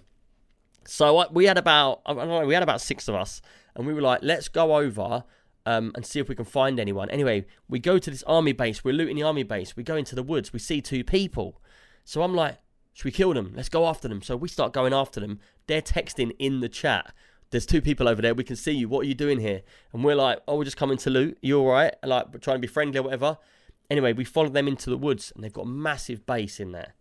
So 0.85 1.17
I, 1.17 1.25
we 1.29 1.45
had 1.45 1.57
about 1.57 2.01
I 2.05 2.13
don't 2.13 2.29
know 2.29 2.45
we 2.45 2.53
had 2.53 2.63
about 2.63 2.79
six 2.79 3.09
of 3.09 3.15
us, 3.15 3.41
and 3.75 3.85
we 3.85 3.93
were 3.93 4.01
like, 4.01 4.19
let's 4.23 4.47
go 4.47 4.77
over 4.77 5.25
um, 5.65 5.91
and 5.95 6.05
see 6.05 6.21
if 6.21 6.29
we 6.29 6.35
can 6.35 6.45
find 6.45 6.79
anyone. 6.79 7.09
Anyway, 7.09 7.45
we 7.67 7.77
go 7.77 7.99
to 7.99 8.09
this 8.09 8.23
army 8.23 8.53
base. 8.53 8.85
We're 8.85 8.93
looting 8.93 9.17
the 9.17 9.23
army 9.23 9.43
base. 9.43 9.75
We 9.75 9.83
go 9.83 9.97
into 9.97 10.15
the 10.15 10.23
woods. 10.23 10.53
We 10.53 10.59
see 10.59 10.79
two 10.79 11.03
people. 11.03 11.61
So 12.05 12.23
I'm 12.23 12.33
like, 12.33 12.57
should 12.93 13.03
we 13.03 13.11
kill 13.11 13.33
them? 13.33 13.51
Let's 13.53 13.67
go 13.67 13.85
after 13.85 14.07
them. 14.07 14.21
So 14.21 14.37
we 14.37 14.47
start 14.47 14.71
going 14.71 14.93
after 14.93 15.19
them. 15.19 15.41
They're 15.67 15.81
texting 15.81 16.31
in 16.39 16.61
the 16.61 16.69
chat. 16.69 17.13
There's 17.49 17.65
two 17.65 17.81
people 17.81 18.07
over 18.07 18.21
there. 18.21 18.33
We 18.33 18.43
can 18.43 18.55
see 18.55 18.71
you. 18.71 18.89
What 18.89 19.05
are 19.05 19.07
you 19.07 19.13
doing 19.13 19.39
here? 19.39 19.61
And 19.93 20.03
we're 20.03 20.15
like, 20.15 20.39
oh, 20.47 20.57
we're 20.57 20.65
just 20.65 20.77
coming 20.77 20.97
to 20.97 21.09
loot. 21.09 21.37
You 21.41 21.59
all 21.59 21.67
right? 21.67 21.93
Like, 22.03 22.33
we're 22.33 22.39
trying 22.39 22.57
to 22.57 22.61
be 22.61 22.67
friendly 22.67 22.99
or 22.99 23.03
whatever. 23.03 23.37
Anyway, 23.89 24.13
we 24.13 24.25
follow 24.25 24.49
them 24.49 24.67
into 24.67 24.89
the 24.89 24.97
woods, 24.97 25.31
and 25.33 25.43
they've 25.43 25.53
got 25.53 25.61
a 25.61 25.69
massive 25.69 26.25
base 26.25 26.59
in 26.59 26.73
there. 26.73 26.93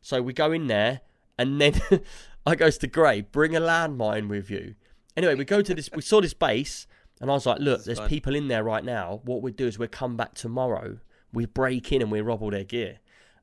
So 0.00 0.20
we 0.20 0.32
go 0.32 0.50
in 0.50 0.66
there, 0.66 1.02
and 1.38 1.60
then 1.60 1.80
I 2.46 2.56
goes 2.56 2.78
to 2.78 2.88
Gray, 2.88 3.20
bring 3.20 3.54
a 3.54 3.60
landmine 3.60 4.28
with 4.28 4.50
you. 4.50 4.74
Anyway, 5.16 5.36
we 5.36 5.44
go 5.44 5.62
to 5.62 5.74
this. 5.74 5.88
We 5.94 6.02
saw 6.02 6.20
this 6.20 6.34
base, 6.34 6.88
and 7.20 7.30
I 7.30 7.34
was 7.34 7.46
like, 7.46 7.60
look, 7.60 7.84
there's 7.84 7.98
fun. 7.98 8.08
people 8.08 8.34
in 8.34 8.48
there 8.48 8.64
right 8.64 8.84
now. 8.84 9.20
What 9.24 9.42
we 9.42 9.52
do 9.52 9.68
is 9.68 9.78
we 9.78 9.86
come 9.86 10.16
back 10.16 10.34
tomorrow. 10.34 10.98
We 11.32 11.46
break 11.46 11.92
in 11.92 12.02
and 12.02 12.10
we 12.10 12.20
rob 12.20 12.42
all 12.42 12.50
their 12.50 12.64
gear 12.64 12.98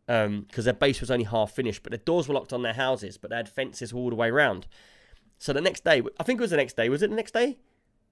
um, 0.10 0.42
because 0.42 0.66
their 0.66 0.74
base 0.74 1.00
was 1.00 1.12
only 1.12 1.26
half 1.26 1.52
finished, 1.52 1.84
but 1.84 1.92
the 1.92 1.98
doors 2.00 2.28
were 2.28 2.34
locked 2.34 2.52
on 2.52 2.64
their 2.64 2.74
houses, 2.74 3.18
but 3.18 3.30
they 3.30 3.38
had 3.38 3.48
fences 3.48 3.94
all 3.94 4.10
the 4.10 4.16
way 4.16 4.30
around. 4.30 4.68
So 5.40 5.54
the 5.54 5.62
next 5.62 5.84
day, 5.84 6.04
I 6.20 6.24
think 6.24 6.40
it 6.40 6.42
was 6.42 6.52
the 6.52 6.58
next 6.58 6.76
day. 6.76 6.90
Was 6.90 7.02
it 7.02 7.10
the 7.10 7.16
next 7.16 7.34
day? 7.34 7.58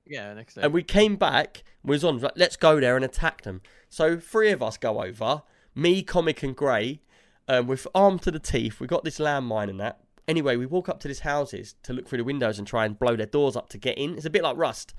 Yeah, 0.05 0.33
next 0.33 0.55
day. 0.55 0.61
And 0.61 0.73
we 0.73 0.81
came 0.81 1.17
back, 1.17 1.63
we 1.83 1.91
was 1.91 2.03
on, 2.03 2.19
like, 2.19 2.31
let's 2.35 2.55
go 2.55 2.79
there 2.79 2.95
and 2.95 3.03
attack 3.03 3.41
them. 3.41 3.61
So 3.89 4.17
three 4.17 4.51
of 4.51 4.63
us 4.63 4.77
go 4.77 5.01
over, 5.01 5.43
me, 5.75 6.01
Comic, 6.01 6.41
and 6.41 6.55
Grey, 6.55 7.01
um, 7.47 7.67
with 7.67 7.85
armed 7.93 8.21
to 8.23 8.31
the 8.31 8.39
teeth. 8.39 8.79
We 8.79 8.87
got 8.87 9.03
this 9.03 9.19
landmine 9.19 9.69
and 9.69 9.79
that. 9.79 9.99
Anyway, 10.27 10.55
we 10.55 10.65
walk 10.65 10.89
up 10.89 10.99
to 11.01 11.07
these 11.07 11.21
houses 11.21 11.75
to 11.83 11.93
look 11.93 12.07
through 12.07 12.17
the 12.19 12.23
windows 12.23 12.57
and 12.57 12.67
try 12.67 12.85
and 12.85 12.97
blow 12.97 13.15
their 13.15 13.25
doors 13.25 13.55
up 13.55 13.69
to 13.69 13.77
get 13.77 13.97
in. 13.97 14.15
It's 14.15 14.25
a 14.25 14.29
bit 14.29 14.43
like 14.43 14.57
Rust. 14.57 14.93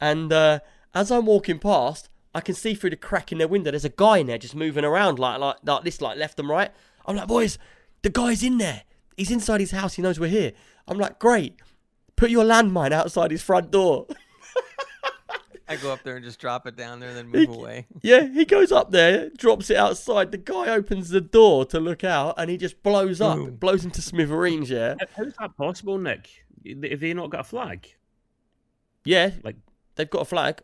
And 0.00 0.32
uh, 0.32 0.60
as 0.94 1.10
I'm 1.10 1.26
walking 1.26 1.58
past, 1.58 2.08
I 2.34 2.40
can 2.40 2.54
see 2.54 2.74
through 2.74 2.90
the 2.90 2.96
crack 2.96 3.32
in 3.32 3.38
their 3.38 3.48
window. 3.48 3.70
There's 3.70 3.86
a 3.86 3.90
guy 3.90 4.18
in 4.18 4.26
there 4.26 4.36
just 4.36 4.54
moving 4.54 4.84
around 4.84 5.18
like 5.18 5.38
like 5.40 5.56
like 5.64 5.84
this, 5.84 6.02
like 6.02 6.18
left 6.18 6.38
and 6.38 6.48
right. 6.48 6.70
I'm 7.06 7.16
like, 7.16 7.28
boys, 7.28 7.58
the 8.02 8.10
guy's 8.10 8.42
in 8.42 8.58
there. 8.58 8.82
He's 9.16 9.30
inside 9.30 9.60
his 9.60 9.70
house. 9.70 9.94
He 9.94 10.02
knows 10.02 10.20
we're 10.20 10.28
here. 10.28 10.52
I'm 10.88 10.98
like, 10.98 11.18
Gray. 11.18 11.54
Put 12.16 12.30
your 12.30 12.44
landmine 12.44 12.92
outside 12.92 13.30
his 13.30 13.42
front 13.42 13.70
door. 13.70 14.06
I 15.68 15.74
go 15.76 15.92
up 15.92 16.04
there 16.04 16.14
and 16.14 16.24
just 16.24 16.38
drop 16.38 16.66
it 16.68 16.76
down 16.76 17.00
there 17.00 17.08
and 17.10 17.18
then 17.18 17.26
He- 17.40 17.46
move 17.46 17.56
away. 17.56 17.86
Yeah, 18.00 18.26
he 18.28 18.44
goes 18.44 18.70
up 18.70 18.92
there, 18.92 19.30
drops 19.30 19.68
it 19.68 19.76
outside. 19.76 20.30
The 20.30 20.38
guy 20.38 20.68
opens 20.68 21.08
the 21.08 21.20
door 21.20 21.64
to 21.66 21.80
look 21.80 22.04
out, 22.04 22.36
and 22.38 22.48
he 22.48 22.56
just 22.56 22.82
blows 22.84 23.20
up, 23.20 23.36
Boom. 23.36 23.56
blows 23.56 23.84
into 23.84 24.00
smithereens. 24.00 24.70
Yeah, 24.70 24.94
How's 25.16 25.32
that 25.40 25.56
possible, 25.56 25.98
Nick? 25.98 26.44
Have 26.64 27.00
they 27.00 27.12
not 27.14 27.30
got 27.30 27.40
a 27.40 27.44
flag? 27.44 27.88
yeah. 29.04 29.30
Like- 29.42 29.56
they've 29.96 30.08
got 30.08 30.22
a 30.22 30.26
flag. 30.26 30.62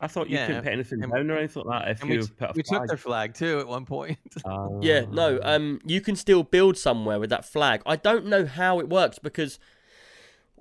I 0.00 0.06
thought 0.06 0.30
you 0.30 0.36
Yeah, 0.36 0.46
couldn't 0.46 0.62
put 0.64 0.72
anything 0.72 1.02
and- 1.02 1.12
down 1.12 1.30
or 1.30 1.36
anything 1.36 1.62
like 1.64 1.82
that 1.84 1.90
if 1.90 2.00
And 2.02 2.10
you 2.10 2.20
we, 2.20 2.26
put 2.26 2.50
a 2.50 2.52
we 2.56 2.62
took 2.62 2.86
their 2.86 2.96
flag 2.96 3.34
too 3.34 3.58
at 3.60 3.68
one 3.68 3.84
point. 3.84 4.18
Yeah, 4.80 5.04
no. 5.10 5.38
Ah. 5.42 5.54
Um, 5.54 5.80
you 5.84 6.00
can 6.00 6.16
still 6.16 6.42
build 6.42 6.78
somewhere 6.78 7.20
with 7.20 7.28
that 7.30 7.44
flag. 7.44 7.82
I 7.84 7.96
don't 7.96 8.26
know 8.26 8.46
how 8.46 8.80
it 8.80 8.88
works 8.88 9.18
because 9.18 9.58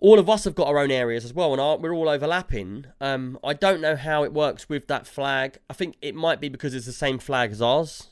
all 0.02 0.20
of 0.20 0.30
us 0.30 0.44
have 0.46 0.56
got 0.56 0.68
our 0.68 0.78
own 0.78 0.92
areas 0.92 1.24
as 1.26 1.34
well, 1.34 1.52
and 1.54 1.62
our, 1.62 1.78
we're 1.78 1.94
all 1.94 2.10
overlapping. 2.10 2.86
Um, 3.02 3.38
I 3.44 3.54
don't 3.54 3.82
know 3.82 3.96
how 3.96 4.24
it 4.24 4.34
works 4.34 4.68
with 4.70 4.88
that 4.88 5.06
flag. 5.08 5.58
I 5.70 5.74
think 5.74 5.96
it 6.02 6.16
might 6.16 6.40
be 6.42 6.50
because 6.50 6.74
it's 6.74 6.86
the 6.86 6.92
same 6.94 7.20
flag 7.20 7.52
as 7.52 7.62
ours. 7.62 8.08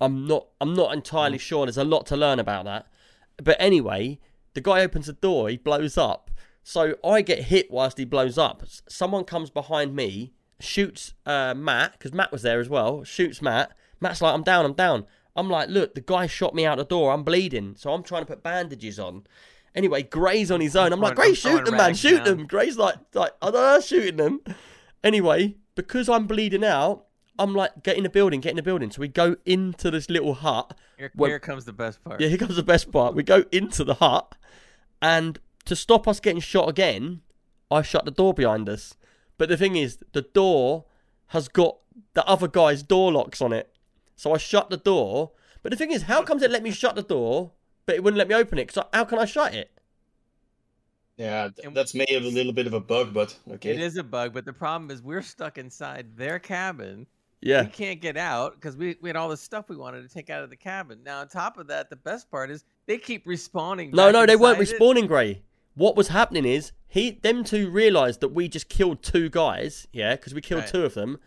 I'm 0.00 0.26
not. 0.26 0.48
I'm 0.60 0.74
not 0.74 0.92
entirely 0.94 1.36
sure. 1.38 1.66
There's 1.66 1.76
a 1.78 1.84
lot 1.84 2.06
to 2.06 2.16
learn 2.16 2.38
about 2.38 2.64
that. 2.64 2.86
But 3.42 3.56
anyway, 3.60 4.18
the 4.54 4.60
guy 4.62 4.80
opens 4.80 5.06
the 5.06 5.12
door. 5.14 5.48
He 5.50 5.56
blows 5.58 5.98
up. 5.98 6.29
So 6.62 6.96
I 7.04 7.22
get 7.22 7.44
hit 7.44 7.70
whilst 7.70 7.98
he 7.98 8.04
blows 8.04 8.38
up. 8.38 8.62
Someone 8.88 9.24
comes 9.24 9.50
behind 9.50 9.94
me, 9.96 10.32
shoots 10.58 11.14
uh, 11.26 11.54
Matt 11.54 11.92
because 11.92 12.12
Matt 12.12 12.30
was 12.32 12.42
there 12.42 12.60
as 12.60 12.68
well. 12.68 13.02
Shoots 13.04 13.40
Matt. 13.42 13.72
Matt's 14.00 14.20
like, 14.22 14.34
"I'm 14.34 14.42
down. 14.42 14.64
I'm 14.64 14.74
down." 14.74 15.06
I'm 15.36 15.48
like, 15.48 15.68
"Look, 15.68 15.94
the 15.94 16.00
guy 16.00 16.26
shot 16.26 16.54
me 16.54 16.66
out 16.66 16.78
the 16.78 16.84
door. 16.84 17.12
I'm 17.12 17.22
bleeding." 17.24 17.74
So 17.76 17.92
I'm 17.92 18.02
trying 18.02 18.22
to 18.22 18.26
put 18.26 18.42
bandages 18.42 18.98
on. 18.98 19.24
Anyway, 19.74 20.02
Gray's 20.02 20.50
on 20.50 20.60
his 20.60 20.74
own. 20.74 20.92
I'm 20.92 21.00
like, 21.00 21.14
Gray, 21.14 21.32
shoot 21.32 21.64
them, 21.64 21.76
man, 21.76 21.94
shoot 21.94 22.16
down. 22.24 22.38
them. 22.38 22.46
Gray's 22.46 22.76
like, 22.76 22.96
like, 23.14 23.32
I 23.40 23.52
don't 23.52 23.54
know, 23.62 23.80
shooting 23.80 24.16
them. 24.16 24.40
Anyway, 25.04 25.54
because 25.76 26.08
I'm 26.08 26.26
bleeding 26.26 26.64
out, 26.64 27.04
I'm 27.38 27.54
like, 27.54 27.84
get 27.84 27.96
in 27.96 28.02
the 28.02 28.10
building, 28.10 28.40
get 28.40 28.50
in 28.50 28.56
the 28.56 28.62
building. 28.64 28.90
So 28.90 29.00
we 29.00 29.06
go 29.06 29.36
into 29.46 29.90
this 29.92 30.10
little 30.10 30.34
hut. 30.34 30.76
Here, 30.98 31.12
Well- 31.14 31.28
here 31.30 31.38
comes 31.38 31.64
the 31.66 31.72
best 31.72 32.02
part. 32.02 32.20
Yeah, 32.20 32.26
here 32.26 32.36
comes 32.38 32.56
the 32.56 32.64
best 32.64 32.90
part. 32.90 33.14
We 33.14 33.22
go 33.22 33.44
into 33.52 33.84
the 33.84 33.94
hut, 33.94 34.34
and 35.00 35.38
to 35.70 35.76
stop 35.76 36.08
us 36.08 36.18
getting 36.18 36.40
shot 36.40 36.68
again, 36.68 37.20
I 37.70 37.82
shut 37.82 38.04
the 38.04 38.10
door 38.10 38.34
behind 38.34 38.68
us. 38.68 38.94
But 39.38 39.48
the 39.48 39.56
thing 39.56 39.76
is, 39.76 39.98
the 40.12 40.22
door 40.22 40.84
has 41.28 41.46
got 41.46 41.76
the 42.14 42.26
other 42.26 42.48
guy's 42.48 42.82
door 42.82 43.12
locks 43.12 43.40
on 43.40 43.52
it. 43.52 43.72
So 44.16 44.34
I 44.34 44.36
shut 44.38 44.68
the 44.68 44.76
door. 44.76 45.30
But 45.62 45.70
the 45.70 45.76
thing 45.76 45.92
is, 45.92 46.02
how 46.02 46.22
comes 46.22 46.42
it 46.42 46.50
let 46.50 46.64
me 46.64 46.72
shut 46.72 46.96
the 46.96 47.02
door, 47.02 47.52
but 47.86 47.94
it 47.94 48.02
wouldn't 48.02 48.18
let 48.18 48.26
me 48.26 48.34
open 48.34 48.58
it? 48.58 48.66
Because 48.66 48.84
how 48.92 49.04
can 49.04 49.20
I 49.20 49.26
shut 49.26 49.54
it? 49.54 49.70
Yeah, 51.16 51.48
th- 51.54 51.66
And- 51.66 51.76
that's 51.76 51.94
maybe 51.94 52.16
a 52.16 52.20
little 52.20 52.52
bit 52.52 52.66
of 52.66 52.72
a 52.72 52.80
bug, 52.80 53.14
but 53.14 53.36
okay. 53.52 53.70
It 53.70 53.80
is 53.80 53.96
a 53.96 54.02
bug, 54.02 54.32
but 54.34 54.44
the 54.44 54.52
problem 54.52 54.90
is 54.90 55.02
we're 55.02 55.22
stuck 55.22 55.56
inside 55.56 56.16
their 56.16 56.38
cabin. 56.40 57.06
Yeah. 57.42 57.62
We 57.62 57.68
can't 57.68 58.00
get 58.00 58.16
out 58.16 58.54
because 58.54 58.76
we, 58.76 58.96
we 59.00 59.08
had 59.08 59.16
all 59.16 59.28
this 59.28 59.40
stuff 59.40 59.68
we 59.68 59.76
wanted 59.76 60.02
to 60.02 60.12
take 60.12 60.28
out 60.28 60.42
of 60.42 60.50
the 60.50 60.56
cabin. 60.56 61.00
Now, 61.04 61.20
on 61.20 61.28
top 61.28 61.56
of 61.58 61.68
that, 61.68 61.88
the 61.88 61.96
best 61.96 62.30
part 62.30 62.50
is 62.50 62.64
they 62.86 62.98
keep 62.98 63.24
respawning. 63.24 63.92
No, 63.94 64.10
no, 64.10 64.26
they 64.26 64.36
weren't 64.36 64.58
inside 64.60 64.74
it. 64.74 64.80
respawning, 64.80 65.08
Gray. 65.08 65.42
What 65.74 65.96
was 65.96 66.08
happening 66.08 66.44
is 66.44 66.72
he, 66.88 67.12
them 67.22 67.44
two 67.44 67.70
realised 67.70 68.20
that 68.20 68.28
we 68.28 68.48
just 68.48 68.68
killed 68.68 69.02
two 69.02 69.28
guys. 69.28 69.86
Yeah, 69.92 70.16
because 70.16 70.34
we 70.34 70.40
killed 70.40 70.62
Right. 70.62 70.70
two 70.72 70.84
of 70.84 70.94
them. 70.94 71.18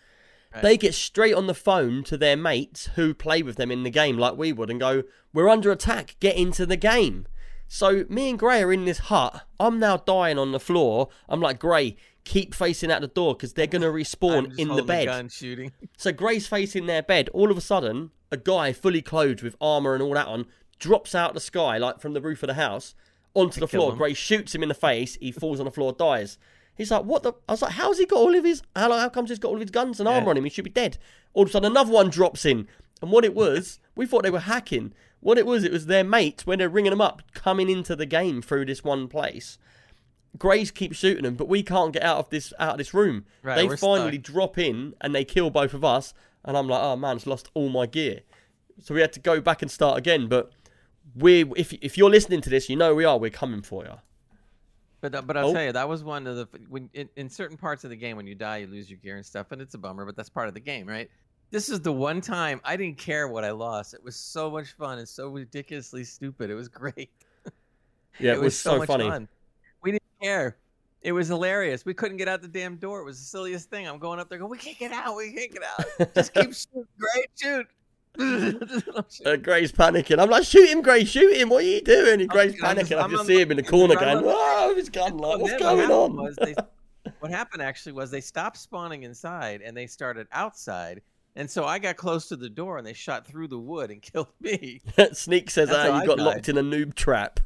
Right. 0.54 0.62
They 0.62 0.78
get 0.78 0.94
straight 0.94 1.34
on 1.34 1.48
the 1.48 1.54
phone 1.54 2.04
to 2.06 2.18
their 2.18 2.36
mates 2.38 2.90
who 2.96 3.14
play 3.14 3.42
with 3.42 3.56
them 3.56 3.72
in 3.72 3.84
the 3.84 3.90
game 3.90 4.18
like 4.18 4.38
we 4.38 4.54
would 4.54 4.70
and 4.70 4.80
go, 4.80 5.04
"We're 5.34 5.50
under 5.50 5.72
attack. 5.72 6.16
Get 6.20 6.36
into 6.36 6.66
the 6.66 6.76
game." 6.78 7.26
So 7.68 8.06
me 8.10 8.30
and 8.30 8.38
Gray 8.38 8.62
are 8.62 8.72
in 8.72 8.86
this 8.86 9.00
hut. 9.00 9.46
I'm 9.60 9.80
now 9.80 9.98
dying 9.98 10.38
on 10.38 10.52
the 10.52 10.60
floor. 10.60 11.10
I'm 11.28 11.40
like, 11.42 11.58
Gray, 11.58 11.96
keep 12.24 12.54
facing 12.54 12.92
out 12.92 13.02
the 13.02 13.08
door 13.08 13.34
because 13.34 13.54
they're 13.54 13.66
gonna 13.66 13.88
respawn 13.92 14.60
in 14.60 14.68
the 14.76 14.84
bed. 14.84 15.06
gun 15.06 15.30
shooting. 15.30 15.72
So 15.98 16.12
Gray's 16.12 16.46
facing 16.48 16.86
their 16.86 17.02
bed. 17.02 17.30
All 17.34 17.50
of 17.50 17.58
a 17.58 17.62
sudden, 17.62 18.12
a 18.32 18.38
guy 18.38 18.74
fully 18.74 19.02
clothed 19.02 19.42
with 19.42 19.56
armor 19.62 19.94
and 19.96 20.04
all 20.04 20.14
that 20.14 20.28
on 20.28 20.46
drops 20.78 21.16
out 21.16 21.30
of 21.30 21.34
the 21.36 21.40
sky, 21.40 21.78
like 21.78 22.00
from 22.00 22.14
the 22.14 22.22
roof 22.22 22.44
of 22.44 22.48
the 22.48 22.54
house, 22.56 22.94
onto 23.34 23.60
the 23.60 23.68
floor. 23.68 23.92
him. 23.92 23.98
Gray 23.98 24.14
shoots 24.14 24.54
him 24.54 24.64
in 24.64 24.70
the 24.70 24.76
face. 24.76 25.18
He 25.20 25.32
falls 25.32 25.60
on 25.60 25.66
the 25.66 25.72
floor, 25.72 25.94
dies. 25.94 26.38
He's 26.76 26.92
like, 26.92 27.04
"What 27.04 27.24
the?" 27.24 27.34
I 27.48 27.54
was 27.54 27.62
like, 27.62 27.74
"How's 27.74 28.00
he 28.00 28.06
got 28.06 28.18
all 28.18 28.36
of 28.36 28.44
his? 28.44 28.64
How, 28.76 28.92
how 28.92 29.10
comes 29.10 29.30
he's 29.30 29.40
got 29.40 29.50
all 29.50 29.56
of 29.56 29.62
his 29.62 29.72
guns 29.72 30.00
and 30.00 30.10
armor 30.10 30.32
on 30.32 30.38
him? 30.38 30.44
He 30.44 30.50
should 30.50 30.64
be 30.64 30.70
dead." 30.70 30.98
All 31.34 31.44
of 31.44 31.50
a 31.50 31.52
sudden, 31.52 31.72
another 31.72 31.92
one 31.92 32.10
drops 32.10 32.46
in, 32.46 32.68
and 33.02 33.12
what 33.12 33.26
it 33.26 33.36
was, 33.36 33.80
we 33.96 34.06
thought 34.06 34.24
they 34.24 34.30
were 34.30 34.40
hacking. 34.40 34.94
What 35.20 35.38
it 35.38 35.46
was, 35.46 35.64
it 35.64 35.72
was 35.72 35.86
their 35.86 36.04
mates 36.04 36.46
when 36.46 36.60
they're 36.60 36.70
ringing 36.70 36.90
them 36.92 37.02
up, 37.02 37.22
coming 37.34 37.70
into 37.70 37.96
the 37.96 38.06
game 38.06 38.42
through 38.42 38.66
this 38.66 38.84
one 38.84 39.08
place. 39.08 39.58
Grays 40.38 40.72
keep 40.72 40.94
shooting 40.94 41.24
them, 41.24 41.36
but 41.36 41.48
we 41.48 41.64
can't 41.64 41.94
get 41.94 42.04
out 42.04 42.18
of 42.18 42.30
this 42.30 42.54
out 42.60 42.74
of 42.74 42.78
this 42.80 42.94
room. 42.94 43.26
Right, 43.44 43.56
they 43.56 43.76
finally 43.78 44.18
stuck. 44.18 44.24
drop 44.24 44.58
in 44.58 44.96
and 45.00 45.14
they 45.14 45.24
kill 45.24 45.50
both 45.50 45.74
of 45.74 45.84
us, 45.84 46.14
and 46.44 46.58
I'm 46.58 46.68
like, 46.68 46.82
oh 46.82 46.96
man, 46.96 47.18
it's 47.18 47.28
lost 47.28 47.50
all 47.54 47.70
my 47.70 47.86
gear. 47.86 48.22
So 48.82 48.94
we 48.96 49.02
had 49.02 49.14
to 49.14 49.20
go 49.20 49.40
back 49.40 49.62
and 49.62 49.70
start 49.70 49.98
again. 49.98 50.28
But 50.28 50.52
we, 51.16 51.44
if 51.56 51.74
if 51.74 51.98
you're 51.98 52.10
listening 52.10 52.42
to 52.42 52.50
this, 52.50 52.70
you 52.70 52.76
know 52.76 52.94
we 52.96 53.06
are. 53.06 53.18
We're 53.18 53.30
coming 53.30 53.62
for 53.62 53.84
you. 53.86 53.94
But 55.02 55.16
uh, 55.16 55.22
but 55.22 55.36
I'll 55.38 55.48
Oh. 55.50 55.54
tell 55.54 55.64
you, 55.64 55.72
that 55.74 55.88
was 55.88 56.04
one 56.04 56.26
of 56.28 56.36
the 56.38 56.48
when 56.70 56.90
in, 56.94 57.10
in 57.16 57.30
certain 57.30 57.58
parts 57.58 57.84
of 57.84 57.90
the 57.90 57.96
game 57.96 58.16
when 58.18 58.26
you 58.28 58.36
die, 58.36 58.58
you 58.58 58.68
lose 58.68 58.90
your 58.90 59.00
gear 59.00 59.18
and 59.18 59.26
stuff, 59.26 59.52
and 59.52 59.62
it's 59.62 59.74
a 59.74 59.78
bummer, 59.78 60.06
but 60.06 60.16
that's 60.16 60.30
part 60.30 60.48
of 60.48 60.54
the 60.54 60.60
game, 60.60 60.88
right? 60.88 61.10
This 61.52 61.70
is 61.70 61.82
the 61.82 61.92
one 61.92 62.20
time 62.22 62.62
I 62.64 62.76
didn't 62.78 62.98
care 62.98 63.28
what 63.28 63.44
I 63.44 63.52
lost. 63.52 63.94
It 63.94 64.04
was 64.04 64.16
so 64.16 64.50
much 64.50 64.72
fun 64.74 64.98
and 65.00 65.08
so 65.08 65.28
ridiculously 65.30 66.04
stupid. 66.04 66.50
It 66.50 66.56
was 66.56 66.68
great. 66.70 67.10
Yeah, 68.20 68.34
it 68.34 68.42
was 68.42 68.58
so 68.60 68.78
much 68.78 68.88
funny. 68.88 69.08
fun. 69.10 69.28
We 69.84 69.92
didn't 69.92 70.04
care. 70.22 70.58
It 71.02 71.12
was 71.12 71.28
hilarious. 71.28 71.84
We 71.86 71.94
couldn't 71.94 72.18
get 72.18 72.28
out 72.30 72.42
the 72.42 72.48
damn 72.48 72.78
door. 72.78 73.02
It 73.02 73.04
was 73.04 73.20
the 73.20 73.26
silliest 73.26 73.70
thing. 73.70 73.88
I'm 73.88 73.98
going 74.00 74.20
up 74.20 74.30
there 74.30 74.38
going, 74.40 74.50
we 74.50 74.58
can't 74.58 74.80
get 74.80 74.92
out. 74.94 75.18
We 75.18 75.34
can't 75.34 75.52
get 75.52 75.64
out. 75.64 76.16
Just 76.16 76.34
keep 76.34 76.54
shooting. 76.56 76.88
Gray, 76.98 77.26
shoot. 77.38 77.68
I'm. 78.20 78.60
Uh, 79.26 79.36
Gray's 79.38 79.72
panicking. 79.72 80.20
I'm 80.22 80.30
like, 80.30 80.44
shoot 80.44 80.70
him, 80.70 80.82
Gray, 80.82 81.04
shoot 81.04 81.36
him. 81.36 81.50
What 81.50 81.64
are 81.64 81.68
you 81.68 81.82
doing? 81.82 82.22
And 82.22 82.30
Gray's 82.30 82.54
I'm 82.64 82.76
panicking. 82.78 82.90
just- 82.90 82.94
I 82.94 83.20
I'm 83.20 83.26
see 83.26 83.42
him 83.42 83.52
in 83.52 83.58
the 83.58 83.64
corner 83.74 83.96
I'm 83.98 84.22
going, 84.22 84.26
whoa, 84.26 84.76
his 84.76 84.90
gun. 84.90 85.18
Like, 85.18 85.40
what's 85.40 85.58
going 85.58 85.90
on? 85.92 86.36
They, 86.42 86.56
what 87.20 87.32
happened 87.32 87.62
actually 87.62 87.94
was 87.94 88.12
they 88.12 88.22
stopped 88.22 88.58
spawning 88.58 89.04
inside 89.04 89.62
and 89.62 89.76
they 89.76 89.88
started 89.88 90.28
outside. 90.32 91.02
And 91.36 91.50
so 91.50 91.66
I 91.66 91.80
got 91.80 91.96
close 91.98 92.28
to 92.28 92.36
the 92.36 92.50
door 92.50 92.78
and 92.78 92.86
they 92.86 92.94
shot 92.94 93.26
through 93.26 93.48
the 93.48 93.58
wood 93.58 93.90
and 93.90 94.02
killed 94.02 94.28
me. 94.40 94.82
Sneak 95.14 95.50
says, 95.50 95.70
That's 95.70 95.90
ah, 95.90 95.96
you 95.98 96.02
I 96.04 96.06
got 96.06 96.18
died. 96.20 96.24
locked 96.26 96.50
in 96.50 96.58
a 96.60 96.62
noob 96.64 96.94
trap. 96.94 97.40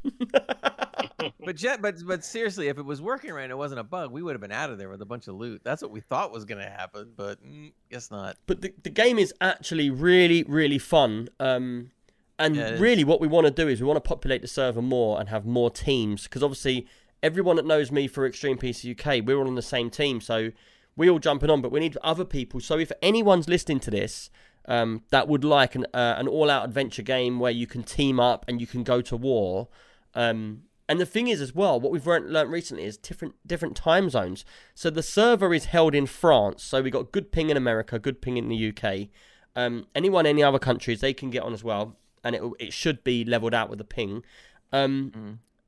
But 1.18 1.56
jet, 1.56 1.82
but 1.82 1.96
but 2.06 2.24
seriously, 2.24 2.68
if 2.68 2.78
it 2.78 2.86
was 2.86 3.02
working 3.02 3.32
right, 3.32 3.44
and 3.44 3.52
it 3.52 3.58
wasn't 3.58 3.80
a 3.80 3.84
bug. 3.84 4.12
We 4.12 4.22
would 4.22 4.34
have 4.34 4.42
been 4.42 4.52
out 4.52 4.70
of 4.70 4.78
there 4.78 4.90
with 4.90 5.02
a 5.02 5.06
bunch 5.06 5.28
of 5.28 5.36
loot. 5.36 5.62
That's 5.64 5.82
what 5.82 5.92
we 5.92 6.00
thought 6.00 6.32
was 6.32 6.46
going 6.46 6.62
to 6.62 6.70
happen, 6.70 7.14
but 7.16 7.44
mm, 7.44 7.72
guess 7.90 8.12
not. 8.12 8.38
but 8.46 8.62
the, 8.62 8.74
the 8.84 8.90
game 8.90 9.18
is 9.18 9.34
actually 9.42 9.90
really, 9.90 10.44
really 10.44 10.78
fun. 10.78 11.30
Um, 11.40 11.92
and 12.38 12.56
Yeah, 12.56 12.78
really, 12.78 13.04
what 13.04 13.20
we 13.20 13.28
want 13.28 13.48
to 13.48 13.52
do 13.52 13.68
is 13.68 13.82
we 13.82 13.88
want 13.88 13.98
to 13.98 14.08
populate 14.08 14.42
the 14.42 14.48
server 14.48 14.82
more 14.82 15.20
and 15.20 15.30
have 15.30 15.46
more 15.46 15.72
teams. 15.72 16.24
Because 16.24 16.44
obviously, 16.44 16.86
everyone 17.24 17.56
that 17.56 17.66
knows 17.66 17.92
me 17.92 18.08
for 18.08 18.26
Extreme 18.28 18.60
PC 18.60 18.92
UK, 18.92 19.26
we're 19.26 19.38
all 19.38 19.48
on 19.48 19.56
the 19.56 19.62
same 19.62 19.90
team. 19.90 20.22
So 20.22 20.52
we 20.96 21.10
all 21.10 21.20
jumping 21.20 21.50
on, 21.50 21.62
but 21.62 21.72
we 21.72 21.80
need 21.80 21.98
other 22.04 22.26
people. 22.26 22.60
So 22.60 22.78
if 22.78 22.92
anyone's 23.02 23.50
listening 23.50 23.80
to 23.82 23.92
this 23.92 24.30
um, 24.68 25.04
that 25.10 25.28
would 25.28 25.44
like 25.44 25.76
an, 25.76 25.86
uh, 25.94 26.16
an 26.18 26.28
all 26.28 26.50
out 26.50 26.66
adventure 26.66 27.02
game 27.02 27.40
where 27.40 27.52
you 27.52 27.66
can 27.66 27.84
team 27.84 28.20
up 28.20 28.46
and 28.48 28.60
you 28.60 28.68
can 28.68 28.84
go 28.84 29.02
to 29.02 29.16
war. 29.16 29.70
Um, 30.14 30.64
and 30.90 31.00
the 31.00 31.06
thing 31.06 31.28
is, 31.28 31.42
as 31.42 31.54
well, 31.54 31.80
what 31.80 31.92
we've 31.92 32.08
learnt, 32.08 32.30
learnt 32.30 32.50
recently 32.50 32.86
is 32.86 32.98
different 32.98 33.36
different 33.46 33.76
time 33.76 34.10
zones. 34.10 34.46
So 34.74 34.90
the 34.90 35.04
server 35.04 35.54
is 35.54 35.66
held 35.66 35.94
in 35.94 36.06
France, 36.06 36.64
so 36.64 36.82
we 36.82 36.90
got 36.90 37.12
good 37.12 37.32
ping 37.32 37.50
in 37.50 37.58
America, 37.58 38.00
good 38.00 38.22
ping 38.22 38.38
in 38.38 38.48
the 38.50 38.70
UK. 38.70 39.10
Um, 39.56 39.88
anyone 39.96 40.26
any 40.26 40.44
other 40.44 40.60
countries, 40.60 41.02
they 41.02 41.14
can 41.14 41.30
get 41.30 41.44
on 41.44 41.54
as 41.54 41.64
well, 41.64 41.98
and 42.24 42.36
it 42.36 42.42
it 42.60 42.74
should 42.74 43.04
be 43.04 43.26
leveled 43.26 43.54
out 43.54 43.70
with 43.70 43.80
the 43.80 43.86
ping. 43.86 44.24
Um, 44.72 45.12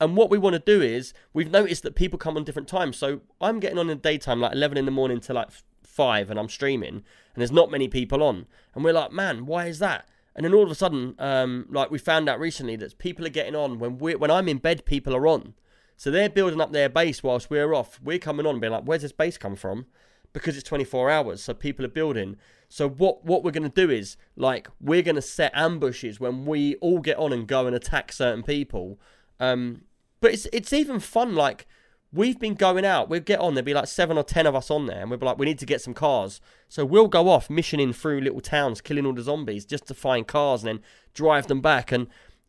And 0.02 0.16
what 0.16 0.30
we 0.30 0.38
want 0.38 0.54
to 0.54 0.60
do 0.60 0.82
is, 0.82 1.14
we've 1.34 1.52
noticed 1.52 1.84
that 1.84 1.94
people 1.94 2.18
come 2.18 2.38
on 2.38 2.46
different 2.46 2.70
times. 2.70 2.96
So 2.96 3.20
I'm 3.42 3.60
getting 3.60 3.78
on 3.78 3.90
in 3.90 3.98
the 3.98 4.02
daytime, 4.02 4.40
like 4.40 4.54
11 4.54 4.78
in 4.78 4.86
the 4.86 4.92
morning 4.92 5.20
to 5.22 5.34
like 5.34 5.50
five, 5.84 6.30
and 6.30 6.40
I'm 6.40 6.48
streaming, 6.48 6.96
and 6.96 7.36
there's 7.36 7.52
not 7.52 7.70
many 7.70 7.90
people 7.90 8.24
on, 8.24 8.46
and 8.74 8.84
we're 8.86 8.94
like, 8.94 9.12
man, 9.12 9.46
why 9.46 9.66
is 9.66 9.80
that? 9.80 10.08
And 10.36 10.46
then 10.46 10.54
all 10.54 10.64
of 10.64 10.72
a 10.72 10.76
sudden, 10.76 11.16
um, 11.20 11.66
like 11.70 11.92
we 11.92 11.98
found 11.98 12.30
out 12.30 12.40
recently 12.40 12.76
that 12.78 12.98
people 12.98 13.26
are 13.26 13.30
getting 13.30 13.56
on 13.56 13.80
when 13.80 13.98
we 13.98 14.16
when 14.16 14.32
I'm 14.32 14.48
in 14.48 14.58
bed, 14.58 14.86
people 14.86 15.16
are 15.16 15.28
on. 15.28 15.54
So 15.98 16.10
they're 16.12 16.30
building 16.30 16.62
up 16.62 16.72
their 16.72 16.88
base 16.88 17.24
whilst 17.24 17.50
we're 17.50 17.74
off. 17.74 18.00
We're 18.02 18.20
coming 18.20 18.46
on, 18.46 18.60
being 18.60 18.72
like, 18.72 18.84
"Where's 18.84 19.02
this 19.02 19.12
base 19.12 19.38
come 19.38 19.56
from?" 19.56 19.86
Because 20.32 20.56
it's 20.56 20.68
24 20.68 21.10
hours, 21.10 21.44
so 21.44 21.54
people 21.54 21.84
are 21.84 21.90
building. 21.90 22.38
So 22.70 22.88
what 22.88 23.26
what 23.26 23.44
we're 23.44 23.52
gonna 23.52 23.70
do 23.70 23.90
is 23.90 24.16
like 24.36 24.70
we're 24.80 25.02
gonna 25.02 25.22
set 25.22 25.52
ambushes 25.56 26.20
when 26.20 26.46
we 26.46 26.76
all 26.76 27.00
get 27.00 27.18
on 27.18 27.34
and 27.34 27.48
go 27.48 27.66
and 27.68 27.76
attack 27.76 28.14
certain 28.14 28.44
people. 28.44 29.00
Um, 29.40 29.82
but 30.22 30.34
it's 30.34 30.48
it's 30.54 30.72
even 30.72 31.00
fun. 31.00 31.36
Like 31.36 31.68
we've 32.12 32.40
been 32.40 32.56
going 32.56 32.86
out, 32.86 33.10
we'd 33.10 33.26
get 33.26 33.40
on. 33.40 33.54
There'd 33.54 33.66
be 33.66 33.74
like 33.74 33.88
seven 33.88 34.18
or 34.18 34.24
ten 34.24 34.48
of 34.48 34.56
us 34.56 34.72
on 34.72 34.86
there, 34.88 35.02
and 35.02 35.12
we'd 35.12 35.20
be 35.20 35.26
like, 35.26 35.38
we 35.38 35.46
need 35.46 35.60
to 35.60 35.66
get 35.66 35.82
some 35.82 35.94
cars. 35.94 36.42
So 36.68 36.86
we'll 36.86 37.08
go 37.08 37.30
off 37.30 37.50
missioning 37.50 37.94
through 37.94 38.22
little 38.22 38.42
towns, 38.42 38.82
killing 38.82 39.06
all 39.06 39.14
the 39.14 39.22
zombies 39.22 39.66
just 39.66 39.88
to 39.88 39.94
find 39.94 40.28
cars, 40.28 40.64
and 40.64 40.68
then 40.68 40.84
drive 41.14 41.48
them 41.48 41.62
back. 41.62 41.92
And 41.92 42.08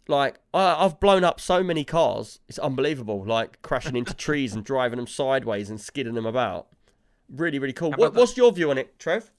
like 0.08 0.38
I, 0.52 0.84
I've 0.84 1.00
blown 1.00 1.24
up 1.24 1.40
so 1.40 1.62
many 1.62 1.84
cars, 1.84 2.40
it's 2.48 2.58
unbelievable. 2.58 3.24
Like 3.24 3.61
crashing 3.62 3.96
into 3.96 4.14
trees 4.14 4.54
and 4.54 4.64
driving 4.64 4.96
them 4.98 5.06
sideways 5.06 5.70
and 5.70 5.80
skidding 5.80 6.14
them 6.14 6.26
about. 6.26 6.68
Really, 7.28 7.58
really 7.58 7.72
cool. 7.72 7.92
What, 7.92 8.14
what's 8.14 8.36
your 8.36 8.52
view 8.52 8.70
on 8.70 8.78
it, 8.78 8.98
Trev? 8.98 9.30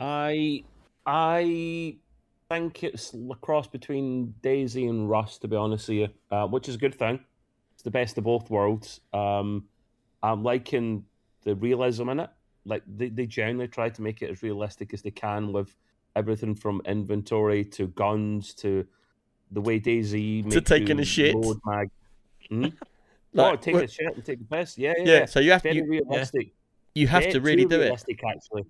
I 0.00 0.64
I 1.06 1.96
think 2.48 2.82
it's 2.82 3.14
a 3.14 3.34
cross 3.36 3.66
between 3.66 4.34
DayZ 4.42 4.88
and 4.88 5.08
Rust, 5.08 5.42
to 5.42 5.48
be 5.48 5.56
honest 5.56 5.88
with 5.88 5.98
you, 5.98 6.08
uh, 6.30 6.46
which 6.46 6.68
is 6.68 6.76
a 6.76 6.78
good 6.78 6.94
thing. 6.94 7.20
It's 7.74 7.82
the 7.82 7.90
best 7.90 8.18
of 8.18 8.24
both 8.24 8.50
worlds. 8.50 9.00
Um, 9.12 9.64
I'm 10.22 10.42
liking 10.42 11.04
the 11.44 11.54
realism 11.54 12.08
in 12.08 12.20
it. 12.20 12.30
Like 12.64 12.82
they, 12.86 13.08
they 13.08 13.26
generally 13.26 13.68
try 13.68 13.88
to 13.88 14.02
make 14.02 14.22
it 14.22 14.30
as 14.30 14.42
realistic 14.42 14.92
as 14.92 15.02
they 15.02 15.10
can 15.10 15.52
with 15.52 15.74
everything 16.16 16.54
from 16.54 16.82
inventory 16.84 17.64
to 17.64 17.86
guns 17.88 18.52
to 18.54 18.86
the 19.52 19.60
way 19.60 19.78
Daisy 19.78 20.42
makes 20.42 20.68
taking 20.68 20.98
a 21.00 21.04
shit. 21.04 21.34
load 21.34 21.58
Mag. 21.64 21.90
Hmm? 22.48 22.66
Like, 23.34 23.52
oh, 23.52 23.56
take 23.56 23.74
a 23.74 23.86
shit 23.86 24.14
and 24.14 24.24
take 24.24 24.40
a 24.40 24.44
piss. 24.44 24.78
Yeah, 24.78 24.94
yeah. 24.96 25.04
Yeah, 25.04 25.24
so 25.26 25.38
you 25.40 25.52
have 25.52 25.62
Very 25.62 25.76
you, 25.76 25.86
realistic. 25.86 26.54
you 26.94 27.06
have 27.06 27.24
Yeah, 27.24 27.32
to 27.32 27.40
really 27.42 27.66
do 27.66 27.78
it. 27.82 27.92
Actually, 27.92 28.64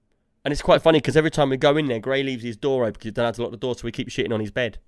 And 0.44 0.52
it's 0.52 0.62
quite 0.62 0.82
funny 0.82 0.98
because 0.98 1.16
every 1.16 1.30
time 1.30 1.50
we 1.50 1.56
go 1.56 1.76
in 1.76 1.86
there, 1.86 1.98
Gray 1.98 2.22
leaves 2.22 2.42
his 2.42 2.56
door 2.56 2.84
open 2.84 2.92
because 2.94 3.06
you 3.06 3.10
don't 3.12 3.26
have 3.26 3.36
to 3.36 3.42
lock 3.42 3.50
the 3.50 3.56
door, 3.56 3.74
so 3.74 3.82
we 3.84 3.92
keep 3.92 4.08
shitting 4.08 4.32
on 4.32 4.40
his 4.40 4.50
bed. 4.50 4.78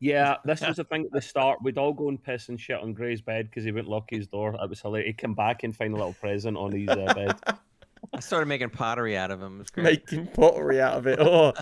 Yeah, 0.00 0.36
this 0.44 0.60
was 0.60 0.76
the 0.76 0.84
thing 0.84 1.04
at 1.04 1.12
the 1.12 1.20
start. 1.20 1.60
We'd 1.62 1.78
all 1.78 1.92
go 1.92 2.08
and 2.08 2.22
piss 2.22 2.48
and 2.48 2.60
shit 2.60 2.80
on 2.80 2.92
Gray's 2.92 3.20
bed 3.20 3.48
because 3.48 3.64
he 3.64 3.70
wouldn't 3.72 3.88
lock 3.88 4.10
his 4.10 4.26
door. 4.26 4.54
It 4.60 4.68
was 4.68 4.80
hilarious. 4.80 5.06
He'd 5.08 5.18
come 5.18 5.34
back 5.34 5.62
and 5.62 5.74
find 5.74 5.94
a 5.94 5.96
little 5.96 6.14
present 6.14 6.56
on 6.56 6.72
his 6.72 6.88
uh, 6.88 7.12
bed. 7.14 7.36
I 8.12 8.20
started 8.20 8.46
making 8.46 8.70
pottery 8.70 9.16
out 9.16 9.30
of 9.30 9.40
him. 9.40 9.56
It 9.56 9.58
was 9.60 9.70
great. 9.70 9.84
Making 10.10 10.26
pottery 10.26 10.80
out 10.80 10.94
of 10.98 11.06
it. 11.06 11.20
Oh, 11.20 11.52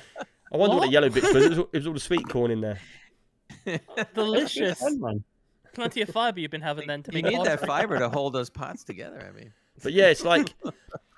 I 0.53 0.57
wonder 0.57 0.77
what, 0.77 0.81
the 0.81 0.87
What? 0.87 0.91
yellow 0.91 1.11
bits 1.11 1.33
was. 1.33 1.45
It 1.45 1.49
was, 1.51 1.59
all- 1.59 1.69
it 1.73 1.79
was 1.79 1.87
all 1.87 1.93
the 1.93 2.01
sweet 2.01 2.27
corn 2.29 2.51
in 2.51 2.61
there. 2.63 2.79
Delicious. 4.15 4.83
Plenty 5.75 6.03
of 6.03 6.09
fiber 6.09 6.41
you've 6.41 6.51
been 6.51 6.61
having 6.63 6.89
then 6.89 7.03
to 7.05 7.13
you 7.17 7.23
make 7.23 7.33
need 7.33 7.45
that 7.47 7.65
fiber 7.65 7.99
to 7.99 8.09
hold 8.09 8.33
those 8.33 8.51
pots 8.51 8.83
together. 8.83 9.25
I 9.29 9.39
mean, 9.39 9.53
But 9.83 9.93
yeah, 9.93 10.07
it's 10.07 10.25
like 10.25 10.53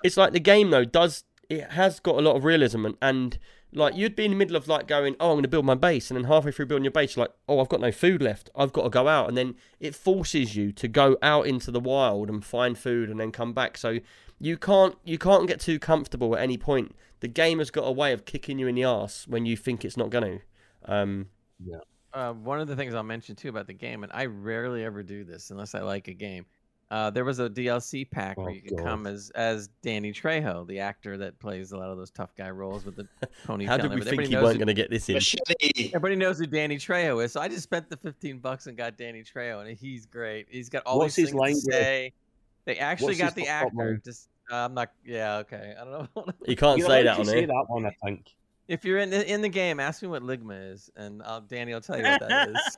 it's 0.03 0.15
like 0.17 0.31
the 0.33 0.39
game 0.39 0.69
though 0.69 0.85
does 0.85 1.23
it 1.59 1.71
has 1.71 1.99
got 1.99 2.15
a 2.15 2.21
lot 2.21 2.35
of 2.35 2.43
realism 2.43 2.85
and, 2.85 2.95
and 3.01 3.37
like 3.75 3.95
you'd 3.95 4.15
be 4.15 4.25
in 4.25 4.31
the 4.31 4.37
middle 4.37 4.55
of 4.55 4.67
like 4.67 4.87
going, 4.87 5.15
oh, 5.19 5.29
I'm 5.29 5.35
going 5.35 5.43
to 5.43 5.49
build 5.49 5.65
my 5.65 5.75
base, 5.75 6.09
and 6.09 6.17
then 6.17 6.25
halfway 6.25 6.51
through 6.51 6.67
building 6.67 6.85
your 6.85 6.91
base, 6.91 7.15
you're 7.15 7.25
like, 7.25 7.33
oh, 7.47 7.59
I've 7.59 7.69
got 7.69 7.81
no 7.81 7.91
food 7.91 8.21
left. 8.21 8.49
I've 8.55 8.73
got 8.73 8.83
to 8.83 8.89
go 8.89 9.07
out, 9.07 9.27
and 9.27 9.37
then 9.37 9.55
it 9.79 9.95
forces 9.95 10.55
you 10.55 10.71
to 10.73 10.87
go 10.87 11.17
out 11.21 11.47
into 11.47 11.71
the 11.71 11.79
wild 11.79 12.29
and 12.29 12.43
find 12.43 12.77
food, 12.77 13.09
and 13.09 13.19
then 13.19 13.31
come 13.31 13.53
back. 13.53 13.77
So 13.77 13.99
you 14.39 14.57
can't 14.57 14.95
you 15.03 15.17
can't 15.17 15.47
get 15.47 15.59
too 15.59 15.79
comfortable 15.79 16.35
at 16.35 16.43
any 16.43 16.57
point. 16.57 16.95
The 17.21 17.27
game 17.27 17.59
has 17.59 17.71
got 17.71 17.83
a 17.83 17.91
way 17.91 18.11
of 18.13 18.25
kicking 18.25 18.59
you 18.59 18.67
in 18.67 18.75
the 18.75 18.83
ass 18.83 19.25
when 19.27 19.45
you 19.45 19.55
think 19.55 19.85
it's 19.85 19.97
not 19.97 20.09
going 20.09 20.39
to. 20.85 20.93
Um, 20.93 21.27
uh, 22.13 22.33
one 22.33 22.59
of 22.59 22.67
the 22.67 22.75
things 22.75 22.93
I'll 22.93 23.03
mention 23.03 23.35
too 23.35 23.49
about 23.49 23.67
the 23.67 23.73
game, 23.73 24.03
and 24.03 24.11
I 24.13 24.25
rarely 24.25 24.83
ever 24.83 25.01
do 25.01 25.23
this 25.23 25.49
unless 25.49 25.73
I 25.73 25.81
like 25.81 26.07
a 26.07 26.13
game. 26.13 26.45
Uh, 26.93 27.09
there 27.09 27.25
was 27.25 27.39
a 27.39 27.49
DLC 27.49 28.07
pack 28.09 28.37
where 28.37 28.49
Oh, 28.49 28.53
you 28.53 28.61
could 28.61 28.77
God. 28.77 28.85
come 28.85 29.07
as 29.07 29.31
as 29.33 29.69
Danny 29.81 30.11
Trejo, 30.13 30.67
the 30.67 30.77
actor 30.79 31.17
that 31.17 31.39
plays 31.39 31.71
a 31.71 31.77
lot 31.77 31.89
of 31.89 31.97
those 31.97 32.11
tough 32.11 32.35
guy 32.37 32.51
roles 32.51 32.85
with 32.85 32.95
the 32.95 33.07
ponytail. 33.47 33.65
how 33.65 33.77
did 33.77 33.91
and 33.91 33.95
we 33.99 34.01
think 34.05 34.21
he 34.21 34.27
you 34.27 34.33
knows 34.35 34.43
weren't 34.43 34.57
going 34.59 34.67
to 34.67 34.75
get 34.75 34.91
this 34.91 35.09
in? 35.09 35.15
Machete. 35.15 35.87
Everybody 35.87 36.15
knows 36.17 36.37
who 36.37 36.45
Danny 36.45 36.77
Trejo 36.77 37.23
is, 37.25 37.31
so 37.31 37.41
I 37.41 37.47
just 37.47 37.63
spent 37.63 37.89
the 37.89 37.97
fifteen 37.97 38.37
bucks 38.37 38.67
and 38.67 38.77
got 38.77 38.95
Danny 38.95 39.23
Trejo, 39.23 39.65
and 39.67 39.75
he's 39.75 40.05
great. 40.05 40.45
He's 40.51 40.69
got 40.69 40.83
all 40.85 40.99
What's 40.99 41.15
these 41.15 41.29
his 41.31 41.39
things 41.39 41.63
to 41.63 41.71
Dave? 41.71 41.81
say. 41.81 42.13
They 42.65 42.77
actually 42.77 43.07
What's 43.07 43.19
got 43.21 43.35
the 43.35 43.47
actor. 43.47 43.99
Just 44.05 44.29
uh, 44.51 44.55
I'm 44.57 44.75
not. 44.75 44.91
Yeah, 45.03 45.37
okay. 45.37 45.73
I 45.79 45.83
don't 45.83 46.15
know. 46.15 46.25
You 46.45 46.55
can't 46.55 46.77
You're 46.77 46.87
say 46.87 47.01
allowed 47.01 47.05
that 47.07 47.13
to 47.15 47.19
on 47.21 47.25
say 47.25 47.37
here. 47.39 47.47
that 47.47 47.65
one, 47.69 47.85
I 47.87 47.95
think. 48.05 48.35
if 48.67 48.85
you're 48.85 48.99
in 48.99 49.09
the, 49.09 49.33
in 49.33 49.41
the 49.41 49.49
game, 49.49 49.79
ask 49.79 50.03
me 50.03 50.09
what 50.09 50.21
Ligma 50.21 50.71
is, 50.73 50.91
and 50.95 51.23
I'll, 51.23 51.41
Danny 51.41 51.73
will 51.73 51.81
tell 51.81 51.97
you 51.97 52.03
what 52.03 52.19
that 52.21 52.49
is. 52.49 52.77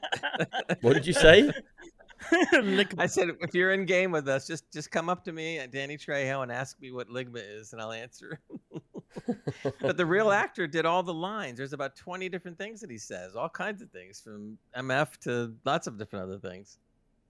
What 0.81 0.93
did 0.93 1.05
you 1.05 1.11
say? 1.13 1.51
Lick- 2.61 2.93
I 2.97 3.05
said, 3.07 3.29
if 3.41 3.53
you're 3.53 3.71
in 3.73 3.85
game 3.85 4.11
with 4.11 4.27
us, 4.27 4.47
just 4.47 4.71
just 4.71 4.91
come 4.91 5.09
up 5.09 5.23
to 5.25 5.31
me, 5.31 5.59
uh, 5.59 5.67
Danny 5.67 5.97
Trejo, 5.97 6.43
and 6.43 6.51
ask 6.51 6.79
me 6.79 6.91
what 6.91 7.09
Ligma 7.09 7.41
is, 7.43 7.73
and 7.73 7.81
I'll 7.81 7.91
answer. 7.91 8.39
but 9.81 9.97
the 9.97 10.05
real 10.05 10.31
actor 10.43 10.67
did 10.67 10.85
all 10.85 11.03
the 11.03 11.13
lines. 11.13 11.57
There's 11.57 11.73
about 11.73 11.95
20 11.95 12.29
different 12.29 12.57
things 12.57 12.81
that 12.81 12.89
he 12.89 12.97
says, 12.97 13.35
all 13.35 13.49
kinds 13.49 13.81
of 13.81 13.89
things, 13.91 14.19
from 14.21 14.57
MF 14.77 15.17
to 15.21 15.53
lots 15.65 15.87
of 15.87 15.97
different 15.97 16.23
other 16.25 16.39
things. 16.39 16.77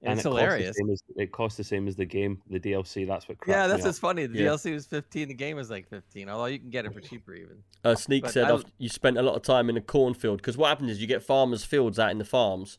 And, 0.01 0.19
it's 0.19 0.25
it 0.25 0.29
costs 0.29 0.41
hilarious. 0.43 0.75
as- 0.91 1.03
it 1.15 1.31
costs 1.31 1.57
the 1.57 1.63
same 1.63 1.87
as 1.87 1.95
the 1.95 2.05
game, 2.05 2.41
the 2.49 2.59
DLC. 2.59 3.07
That's 3.07 3.27
what. 3.27 3.37
Yeah, 3.47 3.65
that's 3.67 3.81
me 3.83 3.87
what's 3.87 3.99
funny. 3.99 4.25
The 4.27 4.39
Yeah. 4.39 4.47
DLC 4.49 4.73
was 4.73 4.85
15, 4.85 5.29
the 5.29 5.33
game 5.33 5.55
was 5.55 5.69
like 5.71 5.87
15, 5.89 6.29
although 6.29 6.45
you 6.45 6.59
can 6.59 6.69
get 6.69 6.85
it 6.85 6.93
for 6.93 6.99
cheaper 6.99 7.33
even. 7.33 7.57
Uh, 7.83 7.95
Sneak 7.95 8.23
But 8.23 8.33
said 8.33 8.51
I- 8.51 8.59
you 8.77 8.89
spent 8.89 9.17
a 9.17 9.21
lot 9.23 9.35
of 9.35 9.41
time 9.41 9.69
in 9.69 9.77
a 9.77 9.81
cornfield 9.81 10.37
because 10.37 10.57
what 10.57 10.67
happens 10.67 10.91
is 10.91 11.01
you 11.01 11.07
get 11.07 11.23
farmers' 11.23 11.63
fields 11.63 11.97
out 11.97 12.11
in 12.11 12.17
the 12.19 12.25
farms, 12.25 12.77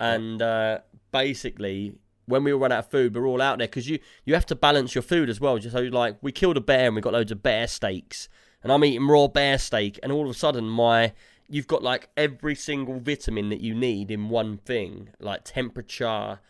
and 0.00 0.40
uh, 0.42 0.78
basically 1.12 1.94
when 2.26 2.44
we 2.44 2.52
run 2.52 2.70
out 2.72 2.80
of 2.80 2.90
food, 2.90 3.14
we're 3.14 3.26
all 3.26 3.40
out 3.40 3.58
there 3.58 3.66
because 3.66 3.88
you 3.88 3.98
you 4.24 4.34
have 4.34 4.46
to 4.46 4.54
balance 4.54 4.94
your 4.94 5.02
food 5.02 5.28
as 5.28 5.40
well. 5.40 5.58
Just 5.58 5.74
so 5.74 5.82
like 5.82 6.16
we 6.20 6.30
killed 6.30 6.56
a 6.56 6.60
bear 6.60 6.86
and 6.86 6.94
we 6.94 7.00
got 7.00 7.14
loads 7.14 7.32
of 7.32 7.42
bear 7.42 7.66
steaks, 7.66 8.28
and 8.62 8.70
I'm 8.70 8.84
eating 8.84 9.06
raw 9.06 9.26
bear 9.28 9.58
steak, 9.58 9.98
and 10.02 10.12
all 10.12 10.24
of 10.24 10.30
a 10.30 10.34
sudden 10.34 10.68
my 10.68 11.12
you've 11.48 11.66
got 11.66 11.82
like 11.82 12.10
every 12.16 12.54
single 12.54 13.00
vitamin 13.00 13.48
that 13.48 13.60
you 13.60 13.74
need 13.74 14.10
in 14.10 14.28
one 14.28 14.58
thing, 14.58 15.10
like 15.18 15.44
temperature. 15.44 16.40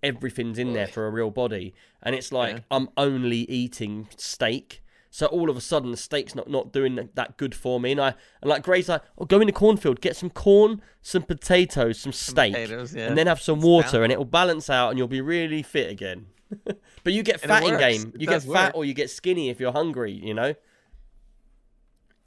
Everything's 0.00 0.60
in 0.60 0.74
there 0.74 0.86
for 0.86 1.08
a 1.08 1.10
real 1.10 1.30
body, 1.30 1.74
and 2.02 2.14
it's 2.14 2.30
like 2.30 2.54
Yeah. 2.54 2.60
I'm 2.70 2.88
only 2.96 3.38
eating 3.50 4.08
steak. 4.16 4.80
So 5.18 5.26
all 5.26 5.50
of 5.50 5.56
a 5.56 5.60
sudden, 5.60 5.90
the 5.90 5.96
steak's 5.96 6.36
not, 6.36 6.48
not 6.48 6.72
doing 6.72 7.08
that 7.12 7.36
good 7.38 7.52
for 7.52 7.80
me. 7.80 7.90
And 7.90 8.00
I 8.00 8.14
and 8.40 8.48
like 8.48 8.62
Gray's 8.62 8.88
like, 8.88 9.02
oh, 9.18 9.24
go 9.24 9.40
in 9.40 9.48
the 9.48 9.52
cornfield, 9.52 10.00
get 10.00 10.14
some 10.14 10.30
corn, 10.30 10.80
some 11.02 11.24
potatoes, 11.24 11.98
some 11.98 12.12
steak, 12.12 12.52
potatoes, 12.52 12.94
yeah. 12.94 13.08
and 13.08 13.18
then 13.18 13.26
have 13.26 13.40
some 13.40 13.60
water, 13.60 14.04
and 14.04 14.12
it'll 14.12 14.24
balance 14.24 14.70
out, 14.70 14.90
and 14.90 14.96
you'll 14.98 15.08
be 15.08 15.20
really 15.20 15.60
fit 15.60 15.90
again. 15.90 16.26
but 17.02 17.12
you 17.12 17.24
get 17.24 17.42
And 17.42 17.50
fat 17.50 17.64
in 17.64 17.76
game. 17.80 18.12
It 18.14 18.20
You 18.20 18.26
get 18.28 18.32
does 18.34 18.44
fat 18.44 18.66
work. 18.66 18.76
or 18.76 18.84
you 18.84 18.94
get 18.94 19.10
skinny 19.10 19.48
if 19.50 19.58
you're 19.58 19.72
hungry. 19.72 20.12
You 20.12 20.34
know. 20.34 20.54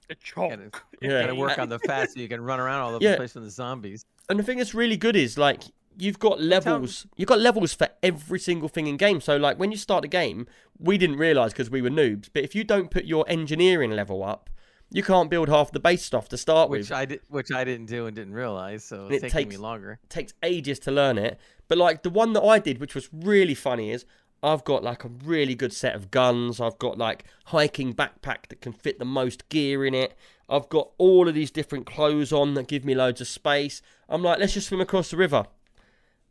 A 0.10 0.16
chop. 0.16 0.50
Gotta, 0.50 0.70
Yeah. 1.02 1.22
gotta 1.22 1.36
work 1.36 1.60
on 1.60 1.70
the 1.70 1.80
fat 1.80 2.12
so 2.12 2.20
you 2.20 2.28
can 2.28 2.42
run 2.42 2.60
around 2.60 2.82
all 2.82 2.96
over 2.96 3.02
Yeah. 3.02 3.12
the 3.12 3.18
place 3.20 3.32
from 3.32 3.46
the 3.46 3.52
zombies. 3.52 4.04
And 4.28 4.38
the 4.38 4.44
thing 4.44 4.58
that's 4.58 4.74
really 4.74 4.98
good 4.98 5.16
is 5.16 5.38
like 5.38 5.64
you've 5.98 6.20
got 6.20 6.42
levels. 6.42 7.06
You've 7.16 7.28
got 7.28 7.40
levels 7.40 7.74
for 7.74 7.90
every 8.02 8.40
single 8.40 8.70
thing 8.70 8.88
in 8.88 8.98
game. 8.98 9.22
So 9.22 9.38
like 9.38 9.60
when 9.60 9.72
you 9.72 9.78
start 9.78 10.02
the 10.04 10.08
game, 10.08 10.48
we 10.80 10.98
didn't 10.98 11.18
realize 11.18 11.54
because 11.54 11.70
we 11.70 11.82
were 11.82 11.90
noobs. 11.90 12.30
But 12.34 12.44
if 12.44 12.56
you 12.56 12.64
don't 12.64 12.90
put 12.92 13.06
your 13.06 13.26
engineering 13.28 13.92
level 13.92 14.24
up, 14.24 14.50
you 14.94 15.04
can't 15.04 15.30
build 15.30 15.48
half 15.48 15.72
the 15.72 15.80
base 15.80 16.04
stuff 16.04 16.28
to 16.30 16.38
start 16.38 16.70
with. 16.70 16.82
Which 16.82 16.92
I 16.92 17.06
did, 17.06 17.22
which 17.30 17.52
I 17.52 17.64
didn't 17.64 17.86
do 17.86 18.08
and 18.08 18.16
didn't 18.16 18.34
realize, 18.34 18.84
so 18.84 19.08
it's 19.08 19.24
it 19.24 19.32
taking 19.32 19.50
me 19.50 19.58
longer. 19.58 20.00
It 20.04 20.10
takes 20.10 20.34
ages 20.44 20.80
to 20.80 20.92
learn 20.92 21.18
it. 21.18 21.40
But 21.68 21.78
like 21.78 22.04
the 22.04 22.10
one 22.10 22.34
that 22.34 22.44
I 22.44 22.60
did, 22.60 22.80
which 22.80 22.94
was 22.94 23.10
really 23.14 23.56
funny, 23.56 23.92
is 23.92 24.06
I've 24.44 24.66
got 24.66 24.84
like 24.84 25.06
a 25.06 25.08
really 25.08 25.56
good 25.56 25.72
set 25.72 25.96
of 25.96 26.12
guns. 26.12 26.60
I've 26.60 26.78
got 26.78 26.98
like 26.98 27.24
hiking 27.46 27.94
backpack 27.94 28.48
that 28.50 28.60
can 28.60 28.74
fit 28.74 29.00
the 29.00 29.06
most 29.06 29.48
gear 29.50 29.86
in 29.86 29.94
it. 29.94 30.14
I've 30.50 30.68
got 30.68 30.90
all 30.98 31.30
of 31.30 31.36
these 31.36 31.52
different 31.52 31.86
clothes 31.86 32.34
on 32.34 32.56
that 32.56 32.68
give 32.68 32.84
me 32.84 32.94
loads 32.94 33.22
of 33.22 33.28
space. 33.28 33.82
I'm 34.10 34.22
like, 34.22 34.40
let's 34.40 34.54
just 34.54 34.68
swim 34.68 34.82
across 34.82 35.12
the 35.12 35.18
river. 35.18 35.46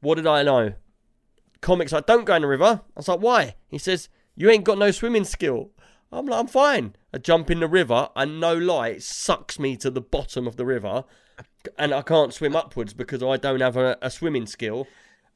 What 0.00 0.16
did 0.16 0.26
I 0.26 0.42
know? 0.42 0.74
Comics 1.60 1.92
like, 1.92 2.06
don't 2.06 2.24
go 2.24 2.34
in 2.34 2.42
the 2.42 2.48
river. 2.48 2.80
I 2.84 2.98
was 2.98 3.08
like, 3.08 3.20
why? 3.20 3.56
He 3.68 3.78
says, 3.78 4.08
you 4.34 4.50
ain't 4.50 4.64
got 4.64 4.78
no 4.78 4.90
swimming 4.90 5.24
skill. 5.24 5.70
I'm 6.10 6.26
like, 6.26 6.40
I'm 6.40 6.46
fine. 6.46 6.96
I 7.12 7.18
jump 7.18 7.50
in 7.50 7.60
the 7.60 7.68
river 7.68 8.08
and 8.16 8.40
no 8.40 8.54
lie, 8.54 8.88
it 8.88 9.02
sucks 9.02 9.58
me 9.58 9.76
to 9.76 9.90
the 9.90 10.00
bottom 10.00 10.46
of 10.46 10.56
the 10.56 10.64
river 10.64 11.04
and 11.78 11.92
I 11.92 12.02
can't 12.02 12.32
swim 12.32 12.56
upwards 12.56 12.92
because 12.92 13.22
I 13.22 13.36
don't 13.36 13.60
have 13.60 13.76
a, 13.76 13.96
a 14.02 14.10
swimming 14.10 14.46
skill. 14.46 14.86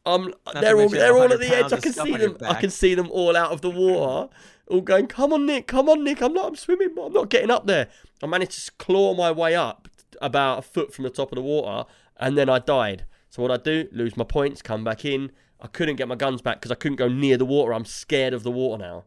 Um, 0.07 0.35
they're 0.61 0.79
all 0.79 0.89
they're 0.89 1.17
all 1.17 1.33
at 1.33 1.41
the 1.41 1.57
edge. 1.57 1.73
I 1.73 1.81
can 1.81 1.93
see 1.93 2.17
them. 2.17 2.37
I 2.43 2.55
can 2.55 2.71
see 2.71 2.95
them 2.95 3.11
all 3.11 3.37
out 3.37 3.53
of 3.53 3.63
the 3.63 3.71
water, 3.71 4.29
all 4.69 4.81
going, 4.83 5.07
"Come 5.07 5.33
on, 5.33 5.47
Nick! 5.47 5.67
Come 5.67 5.89
on, 5.89 6.05
Nick! 6.05 6.21
I'm 6.21 6.35
not. 6.35 6.49
I'm 6.49 6.57
swimming. 6.57 6.91
but 6.95 7.07
I'm 7.07 7.13
not 7.13 7.31
getting 7.31 7.51
up 7.51 7.67
there." 7.67 7.89
I 8.23 8.27
managed 8.27 8.67
to 8.67 8.73
claw 8.73 9.15
my 9.15 9.31
way 9.31 9.55
up 9.55 9.89
about 10.21 10.59
a 10.59 10.63
foot 10.63 10.93
from 10.93 11.05
the 11.05 11.11
top 11.11 11.33
of 11.33 11.37
the 11.37 11.43
water, 11.43 11.89
and 12.19 12.37
then 12.37 12.51
I 12.51 12.59
died. 12.59 13.07
So 13.35 13.43
what 13.43 13.51
I 13.51 13.57
do? 13.57 13.89
Lose 13.91 14.17
my 14.17 14.23
points, 14.23 14.63
come 14.63 14.85
back 14.85 15.05
in. 15.05 15.33
I 15.61 15.67
couldn't 15.67 15.97
get 15.97 16.07
my 16.07 16.15
guns 16.15 16.41
back 16.41 16.61
because 16.61 16.71
I 16.71 16.77
couldn't 16.77 16.99
go 16.99 17.09
near 17.09 17.37
the 17.37 17.45
water. 17.45 17.75
I'm 17.75 17.85
scared 17.85 18.33
of 18.33 18.45
the 18.45 18.51
water 18.53 18.81
now. 18.81 19.05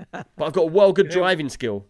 but 0.10 0.44
I've 0.44 0.52
got 0.52 0.62
a 0.62 0.72
well 0.72 0.92
good 0.92 1.08
driving 1.08 1.48
skill. 1.48 1.86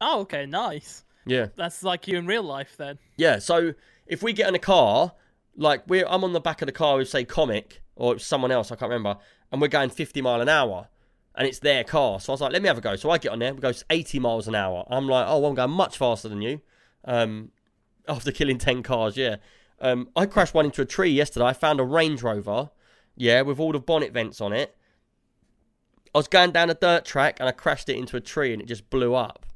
Oh, 0.00 0.20
okay, 0.20 0.46
nice. 0.46 1.04
Yeah. 1.26 1.48
That's 1.54 1.82
like 1.82 2.08
you 2.08 2.16
in 2.16 2.26
real 2.26 2.42
life 2.42 2.76
then. 2.78 2.98
Yeah, 3.18 3.40
so 3.40 3.74
if 4.06 4.22
we 4.22 4.32
get 4.32 4.48
in 4.48 4.54
a 4.54 4.58
car, 4.58 5.12
like 5.54 5.82
we're 5.86 6.06
I'm 6.08 6.24
on 6.24 6.32
the 6.32 6.40
back 6.40 6.62
of 6.62 6.66
the 6.66 6.72
car 6.72 6.96
with 6.96 7.10
say 7.10 7.24
comic 7.24 7.82
or 7.94 8.18
someone 8.18 8.50
else, 8.50 8.72
I 8.72 8.76
can't 8.76 8.88
remember, 8.88 9.18
and 9.52 9.60
we're 9.60 9.68
going 9.68 9.90
50 9.90 10.22
mile 10.22 10.40
an 10.40 10.48
hour, 10.48 10.88
and 11.34 11.46
it's 11.46 11.58
their 11.58 11.84
car. 11.84 12.20
So 12.20 12.32
I 12.32 12.34
was 12.34 12.40
like, 12.40 12.52
let 12.54 12.62
me 12.62 12.68
have 12.68 12.78
a 12.78 12.80
go. 12.80 12.96
So 12.96 13.10
I 13.10 13.18
get 13.18 13.32
on 13.32 13.40
there, 13.40 13.52
we 13.52 13.60
go 13.60 13.74
80 13.90 14.18
miles 14.18 14.48
an 14.48 14.54
hour. 14.54 14.86
I'm 14.88 15.08
like, 15.08 15.26
oh, 15.28 15.44
I'm 15.44 15.54
going 15.54 15.72
much 15.72 15.98
faster 15.98 16.30
than 16.30 16.40
you. 16.40 16.62
Um, 17.04 17.50
after 18.08 18.32
killing 18.32 18.56
10 18.56 18.82
cars, 18.82 19.18
yeah. 19.18 19.36
Um, 19.80 20.08
I 20.16 20.26
crashed 20.26 20.54
one 20.54 20.64
into 20.66 20.82
a 20.82 20.86
tree 20.86 21.10
yesterday. 21.10 21.46
I 21.46 21.52
found 21.52 21.80
a 21.80 21.84
Range 21.84 22.22
Rover, 22.22 22.70
yeah, 23.16 23.42
with 23.42 23.60
all 23.60 23.72
the 23.72 23.78
bonnet 23.78 24.12
vents 24.12 24.40
on 24.40 24.52
it. 24.52 24.74
I 26.14 26.18
was 26.18 26.28
going 26.28 26.52
down 26.52 26.70
a 26.70 26.74
dirt 26.74 27.04
track 27.04 27.36
and 27.38 27.48
I 27.48 27.52
crashed 27.52 27.88
it 27.88 27.96
into 27.96 28.16
a 28.16 28.20
tree 28.20 28.52
and 28.52 28.62
it 28.62 28.66
just 28.66 28.88
blew 28.90 29.14
up 29.14 29.46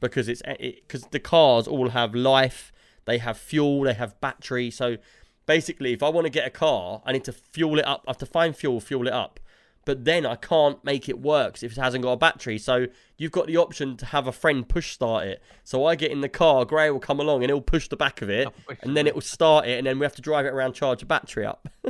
because 0.00 0.28
it's 0.28 0.42
because 0.46 1.02
the 1.10 1.18
cars 1.18 1.66
all 1.66 1.90
have 1.90 2.14
life, 2.14 2.72
they 3.06 3.18
have 3.18 3.38
fuel, 3.38 3.82
they 3.82 3.94
have 3.94 4.20
battery. 4.20 4.70
So 4.70 4.98
basically, 5.46 5.92
if 5.92 6.02
I 6.02 6.08
want 6.10 6.26
to 6.26 6.30
get 6.30 6.46
a 6.46 6.50
car, 6.50 7.02
I 7.04 7.12
need 7.12 7.24
to 7.24 7.32
fuel 7.32 7.78
it 7.78 7.86
up. 7.86 8.04
I 8.06 8.10
have 8.10 8.18
to 8.18 8.26
find 8.26 8.54
fuel, 8.54 8.80
fuel 8.80 9.06
it 9.06 9.12
up. 9.12 9.40
But 9.86 10.04
then 10.04 10.26
I 10.26 10.34
can't 10.34 10.84
make 10.84 11.08
it 11.08 11.18
work 11.20 11.62
if 11.62 11.72
it 11.72 11.80
hasn't 11.80 12.02
got 12.02 12.12
a 12.12 12.16
battery. 12.18 12.58
So 12.58 12.88
you've 13.16 13.32
got 13.32 13.46
the 13.46 13.56
option 13.56 13.96
to 13.96 14.06
have 14.06 14.26
a 14.26 14.32
friend 14.32 14.68
push 14.68 14.92
start 14.92 15.26
it. 15.26 15.42
So 15.64 15.86
I 15.86 15.94
get 15.94 16.10
in 16.10 16.20
the 16.20 16.28
car, 16.28 16.66
Gray 16.66 16.90
will 16.90 17.00
come 17.00 17.20
along 17.20 17.42
and 17.42 17.50
he'll 17.50 17.62
push 17.62 17.88
the 17.88 17.96
back 17.96 18.20
of 18.20 18.28
it, 18.28 18.48
and 18.82 18.94
then 18.94 19.06
it. 19.06 19.14
will 19.14 19.22
start 19.22 19.66
it, 19.66 19.78
and 19.78 19.86
then 19.86 19.98
we 19.98 20.04
have 20.04 20.16
to 20.16 20.22
drive 20.22 20.44
it 20.44 20.50
around, 20.50 20.74
charge 20.74 21.00
the 21.00 21.06
battery 21.06 21.46
up. 21.46 21.68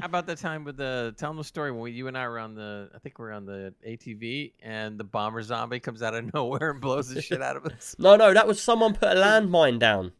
How 0.00 0.06
about 0.06 0.26
the 0.26 0.34
time 0.34 0.64
with 0.64 0.76
the 0.76 1.14
tell 1.16 1.30
them 1.30 1.36
the 1.36 1.44
story 1.44 1.70
when 1.70 1.80
we, 1.80 1.92
you 1.92 2.08
and 2.08 2.18
I 2.18 2.26
were 2.26 2.40
on 2.40 2.56
the 2.56 2.90
I 2.92 2.98
think 2.98 3.20
we 3.20 3.26
are 3.26 3.32
on 3.32 3.46
the 3.46 3.72
ATV 3.86 4.52
and 4.60 4.98
the 4.98 5.04
bomber 5.04 5.42
zombie 5.42 5.78
comes 5.78 6.02
out 6.02 6.12
of 6.12 6.34
nowhere 6.34 6.72
and 6.72 6.80
blows 6.80 7.08
the 7.08 7.22
shit 7.22 7.40
out 7.40 7.56
of 7.56 7.64
us. 7.66 7.94
no, 8.00 8.16
no, 8.16 8.34
that 8.34 8.46
was 8.48 8.60
someone 8.60 8.94
put 8.94 9.08
a 9.08 9.14
landmine 9.14 9.78
down. 9.78 10.10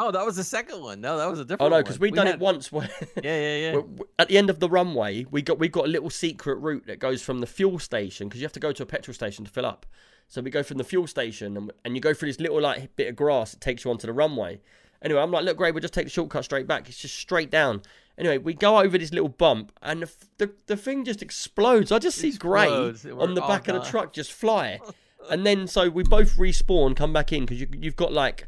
Oh, 0.00 0.12
that 0.12 0.24
was 0.24 0.36
the 0.36 0.44
second 0.44 0.80
one. 0.80 1.00
No, 1.00 1.18
that 1.18 1.28
was 1.28 1.40
a 1.40 1.42
oh, 1.42 1.44
different. 1.44 1.72
Oh 1.72 1.76
no, 1.76 1.82
because 1.82 1.98
we'd 1.98 2.14
done 2.14 2.26
had- 2.26 2.36
it 2.36 2.40
once. 2.40 2.70
Where 2.70 2.88
Yeah, 3.22 3.40
yeah, 3.40 3.72
yeah. 3.72 3.80
At 4.20 4.28
the 4.28 4.38
end 4.38 4.48
of 4.48 4.60
the 4.60 4.68
runway, 4.68 5.26
we 5.30 5.42
got 5.42 5.58
we 5.58 5.68
got 5.68 5.86
a 5.86 5.88
little 5.88 6.08
secret 6.08 6.54
route 6.58 6.86
that 6.86 7.00
goes 7.00 7.20
from 7.20 7.40
the 7.40 7.46
fuel 7.46 7.80
station 7.80 8.28
because 8.28 8.40
you 8.40 8.44
have 8.44 8.52
to 8.52 8.60
go 8.60 8.70
to 8.70 8.84
a 8.84 8.86
petrol 8.86 9.12
station 9.12 9.44
to 9.44 9.50
fill 9.50 9.66
up. 9.66 9.86
So 10.28 10.40
we 10.40 10.50
go 10.50 10.62
from 10.62 10.78
the 10.78 10.84
fuel 10.84 11.06
station 11.06 11.56
and, 11.56 11.72
and 11.84 11.96
you 11.96 12.00
go 12.00 12.14
through 12.14 12.28
this 12.28 12.38
little 12.38 12.60
like 12.60 12.94
bit 12.96 13.08
of 13.08 13.16
grass 13.16 13.52
that 13.52 13.60
takes 13.60 13.84
you 13.84 13.90
onto 13.90 14.06
the 14.06 14.12
runway. 14.12 14.60
Anyway, 15.02 15.20
I'm 15.20 15.30
like, 15.30 15.44
look, 15.44 15.56
great, 15.56 15.74
we'll 15.74 15.80
just 15.80 15.94
take 15.94 16.06
the 16.06 16.10
shortcut 16.10 16.44
straight 16.44 16.66
back. 16.66 16.88
It's 16.88 16.98
just 16.98 17.16
straight 17.16 17.50
down. 17.50 17.82
Anyway, 18.18 18.38
we 18.38 18.52
go 18.52 18.78
over 18.78 18.98
this 18.98 19.12
little 19.12 19.28
bump 19.28 19.72
and 19.82 20.02
the 20.02 20.10
the, 20.38 20.52
the 20.66 20.76
thing 20.76 21.04
just 21.04 21.22
explodes. 21.22 21.90
I 21.90 21.98
just 21.98 22.18
see 22.18 22.30
Gray 22.32 22.68
on 22.68 23.34
the 23.34 23.44
back 23.48 23.68
oh, 23.68 23.76
of 23.76 23.84
the 23.84 23.90
truck 23.90 24.12
just 24.12 24.32
fly. 24.32 24.78
and 25.30 25.44
then 25.44 25.66
so 25.66 25.88
we 25.88 26.04
both 26.04 26.36
respawn, 26.36 26.94
come 26.94 27.12
back 27.12 27.32
in 27.32 27.44
because 27.44 27.60
you, 27.60 27.68
you've 27.72 27.96
got 27.96 28.12
like 28.12 28.46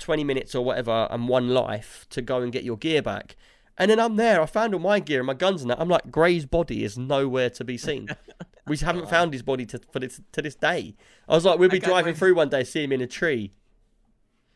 20 0.00 0.24
minutes 0.24 0.54
or 0.54 0.64
whatever 0.64 1.06
and 1.10 1.28
one 1.28 1.48
life 1.48 2.06
to 2.10 2.22
go 2.22 2.40
and 2.40 2.52
get 2.52 2.64
your 2.64 2.76
gear 2.76 3.02
back. 3.02 3.36
And 3.78 3.90
then 3.90 3.98
I'm 3.98 4.16
there. 4.16 4.42
I 4.42 4.46
found 4.46 4.74
all 4.74 4.80
my 4.80 5.00
gear 5.00 5.20
and 5.20 5.26
my 5.26 5.34
guns 5.34 5.62
and 5.62 5.70
that. 5.70 5.80
I'm 5.80 5.88
like, 5.88 6.10
Gray's 6.10 6.44
body 6.44 6.84
is 6.84 6.98
nowhere 6.98 7.48
to 7.50 7.64
be 7.64 7.78
seen. 7.78 8.08
we 8.66 8.76
haven't 8.76 9.08
found 9.08 9.32
his 9.32 9.42
body 9.42 9.64
to 9.66 9.80
for 9.90 10.00
this 10.00 10.20
to 10.32 10.42
this 10.42 10.54
day. 10.54 10.94
I 11.28 11.34
was 11.34 11.44
like, 11.44 11.58
we'll 11.58 11.70
be 11.70 11.78
driving 11.78 12.12
my- 12.12 12.18
through 12.18 12.34
one 12.34 12.48
day, 12.48 12.64
see 12.64 12.84
him 12.84 12.92
in 12.92 13.00
a 13.00 13.06
tree. 13.06 13.52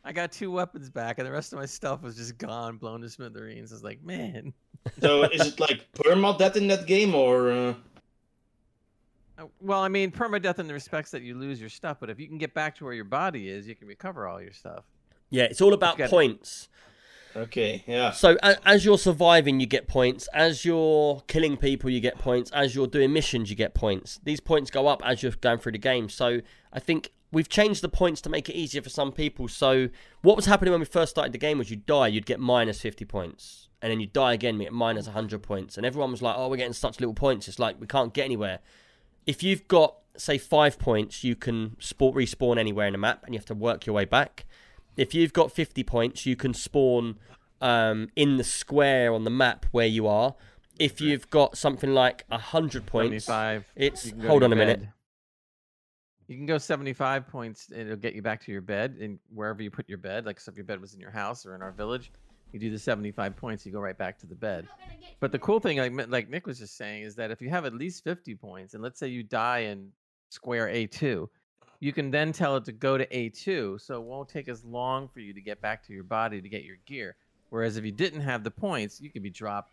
I 0.06 0.12
got 0.12 0.32
two 0.32 0.50
weapons 0.50 0.90
back, 0.90 1.18
and 1.18 1.26
the 1.26 1.32
rest 1.32 1.54
of 1.54 1.58
my 1.58 1.64
stuff 1.64 2.02
was 2.02 2.16
just 2.16 2.36
gone, 2.36 2.76
blown 2.76 3.00
to 3.00 3.08
smithereens. 3.08 3.72
I 3.72 3.76
was 3.76 3.84
like, 3.84 4.02
man. 4.02 4.52
So 5.00 5.22
is 5.22 5.46
it 5.46 5.58
like 5.58 5.90
perma 5.94 6.36
death 6.36 6.56
in 6.56 6.68
that 6.68 6.86
game 6.86 7.14
or? 7.14 7.50
Uh... 7.50 7.74
Uh, 9.38 9.46
Well, 9.62 9.80
I 9.80 9.88
mean, 9.88 10.10
permadeath 10.10 10.58
in 10.58 10.66
the 10.66 10.74
respects 10.74 11.10
that 11.12 11.22
you 11.22 11.34
lose 11.38 11.58
your 11.58 11.70
stuff, 11.70 11.96
but 12.00 12.10
if 12.10 12.20
you 12.20 12.28
can 12.28 12.36
get 12.36 12.52
back 12.52 12.76
to 12.76 12.84
where 12.84 12.92
your 12.92 13.06
body 13.06 13.48
is, 13.48 13.66
you 13.66 13.74
can 13.74 13.88
recover 13.88 14.28
all 14.28 14.42
your 14.42 14.52
stuff. 14.52 14.84
Yeah, 15.30 15.44
it's 15.44 15.60
all 15.60 15.72
about 15.72 15.98
points. 16.10 16.68
Okay, 17.36 17.82
yeah. 17.86 18.12
So 18.12 18.36
a- 18.42 18.68
as 18.68 18.84
you're 18.84 18.98
surviving, 18.98 19.58
you 19.58 19.66
get 19.66 19.88
points. 19.88 20.28
As 20.32 20.64
you're 20.64 21.22
killing 21.26 21.56
people, 21.56 21.90
you 21.90 22.00
get 22.00 22.18
points. 22.18 22.50
As 22.52 22.74
you're 22.74 22.86
doing 22.86 23.12
missions, 23.12 23.50
you 23.50 23.56
get 23.56 23.74
points. 23.74 24.20
These 24.22 24.40
points 24.40 24.70
go 24.70 24.86
up 24.86 25.02
as 25.04 25.22
you're 25.22 25.32
going 25.32 25.58
through 25.58 25.72
the 25.72 25.78
game. 25.78 26.08
So 26.08 26.40
I 26.72 26.78
think 26.78 27.10
we've 27.32 27.48
changed 27.48 27.82
the 27.82 27.88
points 27.88 28.20
to 28.22 28.30
make 28.30 28.48
it 28.48 28.54
easier 28.54 28.82
for 28.82 28.88
some 28.88 29.10
people. 29.10 29.48
So 29.48 29.88
what 30.22 30.36
was 30.36 30.46
happening 30.46 30.70
when 30.70 30.80
we 30.80 30.86
first 30.86 31.10
started 31.10 31.32
the 31.32 31.38
game 31.38 31.58
was 31.58 31.70
you 31.70 31.76
die, 31.76 32.06
you'd 32.06 32.26
get 32.26 32.38
minus 32.38 32.80
50 32.80 33.04
points. 33.04 33.68
And 33.82 33.90
then 33.90 33.98
you 34.00 34.06
die 34.06 34.32
again, 34.34 34.54
you 34.58 34.66
get 34.66 34.72
minus 34.72 35.06
100 35.06 35.42
points. 35.42 35.76
And 35.76 35.84
everyone 35.84 36.12
was 36.12 36.22
like, 36.22 36.36
oh, 36.38 36.48
we're 36.48 36.56
getting 36.56 36.72
such 36.72 37.00
little 37.00 37.14
points. 37.14 37.48
It's 37.48 37.58
like 37.58 37.80
we 37.80 37.88
can't 37.88 38.14
get 38.14 38.24
anywhere. 38.24 38.60
If 39.26 39.42
you've 39.42 39.66
got, 39.66 39.96
say, 40.16 40.38
five 40.38 40.78
points, 40.78 41.24
you 41.24 41.34
can 41.34 41.76
sport, 41.80 42.14
respawn 42.14 42.58
anywhere 42.58 42.86
in 42.86 42.92
the 42.92 42.98
map 42.98 43.24
and 43.24 43.34
you 43.34 43.38
have 43.38 43.46
to 43.46 43.54
work 43.54 43.86
your 43.86 43.94
way 43.94 44.04
back. 44.04 44.46
If 44.96 45.14
you've 45.14 45.32
got 45.32 45.52
50 45.52 45.82
points, 45.84 46.26
you 46.26 46.36
can 46.36 46.54
spawn 46.54 47.16
um, 47.60 48.08
in 48.16 48.36
the 48.36 48.44
square 48.44 49.12
on 49.12 49.24
the 49.24 49.30
map 49.30 49.66
where 49.72 49.86
you 49.86 50.06
are. 50.06 50.34
If 50.78 51.00
you've 51.00 51.30
got 51.30 51.56
something 51.56 51.92
like 51.92 52.24
100 52.28 52.86
points, 52.86 53.26
75. 53.26 53.72
it's 53.76 54.06
you 54.06 54.12
can 54.12 54.20
go 54.20 54.22
to 54.24 54.28
hold 54.28 54.42
on 54.42 54.52
a 54.52 54.56
minute. 54.56 54.82
You 56.26 56.36
can 56.36 56.46
go 56.46 56.58
75 56.58 57.28
points, 57.28 57.68
and 57.68 57.82
it'll 57.82 57.96
get 57.96 58.14
you 58.14 58.22
back 58.22 58.42
to 58.44 58.52
your 58.52 58.62
bed, 58.62 58.96
and 59.00 59.18
wherever 59.32 59.62
you 59.62 59.70
put 59.70 59.88
your 59.88 59.98
bed, 59.98 60.24
like 60.24 60.40
so 60.40 60.50
if 60.50 60.56
your 60.56 60.64
bed 60.64 60.80
was 60.80 60.94
in 60.94 61.00
your 61.00 61.10
house 61.10 61.44
or 61.44 61.54
in 61.54 61.62
our 61.62 61.70
village, 61.70 62.10
you 62.52 62.58
do 62.58 62.70
the 62.70 62.78
75 62.78 63.36
points, 63.36 63.66
you 63.66 63.72
go 63.72 63.80
right 63.80 63.98
back 63.98 64.18
to 64.20 64.26
the 64.26 64.34
bed. 64.34 64.66
But 65.20 65.32
the 65.32 65.38
cool 65.38 65.60
thing, 65.60 65.78
like 65.78 66.08
like 66.08 66.30
Nick 66.30 66.46
was 66.46 66.58
just 66.58 66.76
saying, 66.76 67.02
is 67.02 67.14
that 67.16 67.30
if 67.30 67.42
you 67.42 67.50
have 67.50 67.66
at 67.66 67.74
least 67.74 68.04
50 68.04 68.34
points, 68.36 68.74
and 68.74 68.82
let's 68.82 68.98
say 68.98 69.08
you 69.08 69.22
die 69.22 69.60
in 69.60 69.90
square 70.30 70.68
A2, 70.68 71.28
you 71.84 71.92
can 71.92 72.10
then 72.10 72.32
tell 72.32 72.56
it 72.56 72.64
to 72.64 72.72
go 72.72 72.96
to 72.96 73.06
A2, 73.06 73.78
so 73.78 73.96
it 74.00 74.02
won't 74.04 74.28
take 74.28 74.48
as 74.48 74.64
long 74.64 75.06
for 75.06 75.20
you 75.20 75.34
to 75.34 75.40
get 75.42 75.60
back 75.60 75.84
to 75.86 75.92
your 75.92 76.02
body 76.04 76.40
to 76.40 76.48
get 76.48 76.64
your 76.64 76.76
gear. 76.86 77.14
Whereas 77.50 77.76
if 77.76 77.84
you 77.84 77.92
didn't 77.92 78.22
have 78.22 78.42
the 78.42 78.50
points, 78.50 79.02
you 79.02 79.10
could 79.10 79.22
be 79.22 79.28
dropped, 79.28 79.70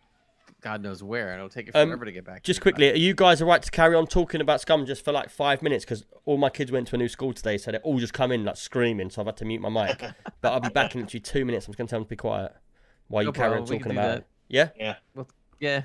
God 0.59 0.81
knows 0.83 1.01
where, 1.01 1.29
and 1.29 1.37
it'll 1.37 1.47
take 1.47 1.67
you 1.67 1.71
Um, 1.73 1.87
forever 1.87 2.03
to 2.03 2.11
get 2.11 2.25
back. 2.25 2.37
to 2.37 2.41
Just 2.43 2.57
your 2.59 2.65
body. 2.73 2.73
quickly, 2.73 2.91
are 2.91 3.03
you 3.07 3.13
guys 3.13 3.41
alright 3.41 3.61
to 3.63 3.71
carry 3.71 3.95
on 3.95 4.07
talking 4.07 4.41
about 4.41 4.59
Scum 4.59 4.85
just 4.85 5.05
for 5.05 5.13
like 5.13 5.29
five 5.29 5.61
minutes? 5.61 5.85
Because 5.85 6.03
all 6.25 6.37
my 6.37 6.49
kids 6.49 6.69
went 6.69 6.87
to 6.89 6.95
a 6.95 6.97
new 6.97 7.07
school 7.07 7.31
today, 7.33 7.57
so 7.57 7.71
they 7.71 7.77
all 7.77 7.97
just 7.97 8.13
come 8.13 8.33
in 8.33 8.43
like 8.43 8.57
screaming, 8.57 9.09
so 9.09 9.21
I've 9.21 9.27
had 9.27 9.37
to 9.37 9.45
mute 9.45 9.61
my 9.61 9.69
mic. 9.69 10.03
but 10.41 10.51
I'll 10.51 10.59
be 10.59 10.67
back 10.69 10.93
in 10.95 11.01
literally 11.01 11.21
two 11.21 11.45
minutes. 11.45 11.65
I'm 11.67 11.71
just 11.71 11.77
going 11.77 11.87
to 11.87 11.91
tell 11.91 11.99
them 11.99 12.05
to 12.05 12.09
be 12.09 12.17
quiet 12.17 12.51
while 13.07 13.23
you 13.23 13.27
No 13.27 13.31
carry 13.31 13.55
on 13.57 13.65
we 13.65 13.77
talking 13.77 13.93
about 13.93 14.07
that. 14.09 14.17
it. 14.17 14.25
Yeah? 14.49 14.69
Yeah. 14.75 14.95
Yeah. 15.59 15.83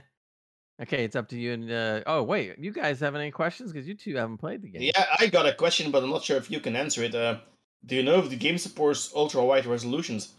Okay, 0.83 1.05
it's 1.05 1.16
up 1.16 1.29
to 1.29 1.39
you. 1.39 1.53
And 1.55 1.70
uh, 1.70 2.03
oh, 2.07 2.22
wait, 2.22 2.59
you 2.59 2.70
guys 2.70 3.01
have 3.01 3.14
any 3.14 3.31
questions? 3.31 3.72
Because 3.72 3.89
you 3.89 3.95
two 3.95 4.16
haven't 4.16 4.37
played 4.39 4.62
the 4.62 4.68
game. 4.68 4.83
Yeah, 4.83 5.07
I 5.18 5.27
got 5.29 5.47
a 5.47 5.55
question, 5.55 5.91
but 5.91 6.03
I'm 6.03 6.11
not 6.11 6.22
sure 6.22 6.37
if 6.37 6.51
you 6.51 6.61
can 6.61 6.77
answer 6.77 7.03
it. 7.03 7.14
Uh, 7.14 7.39
do 7.87 7.97
you 7.97 8.03
know 8.03 8.18
if 8.18 8.29
the 8.29 8.37
game 8.37 8.59
supports 8.59 9.12
ultra 9.14 9.43
wide 9.45 9.66
resolutions? 9.66 10.35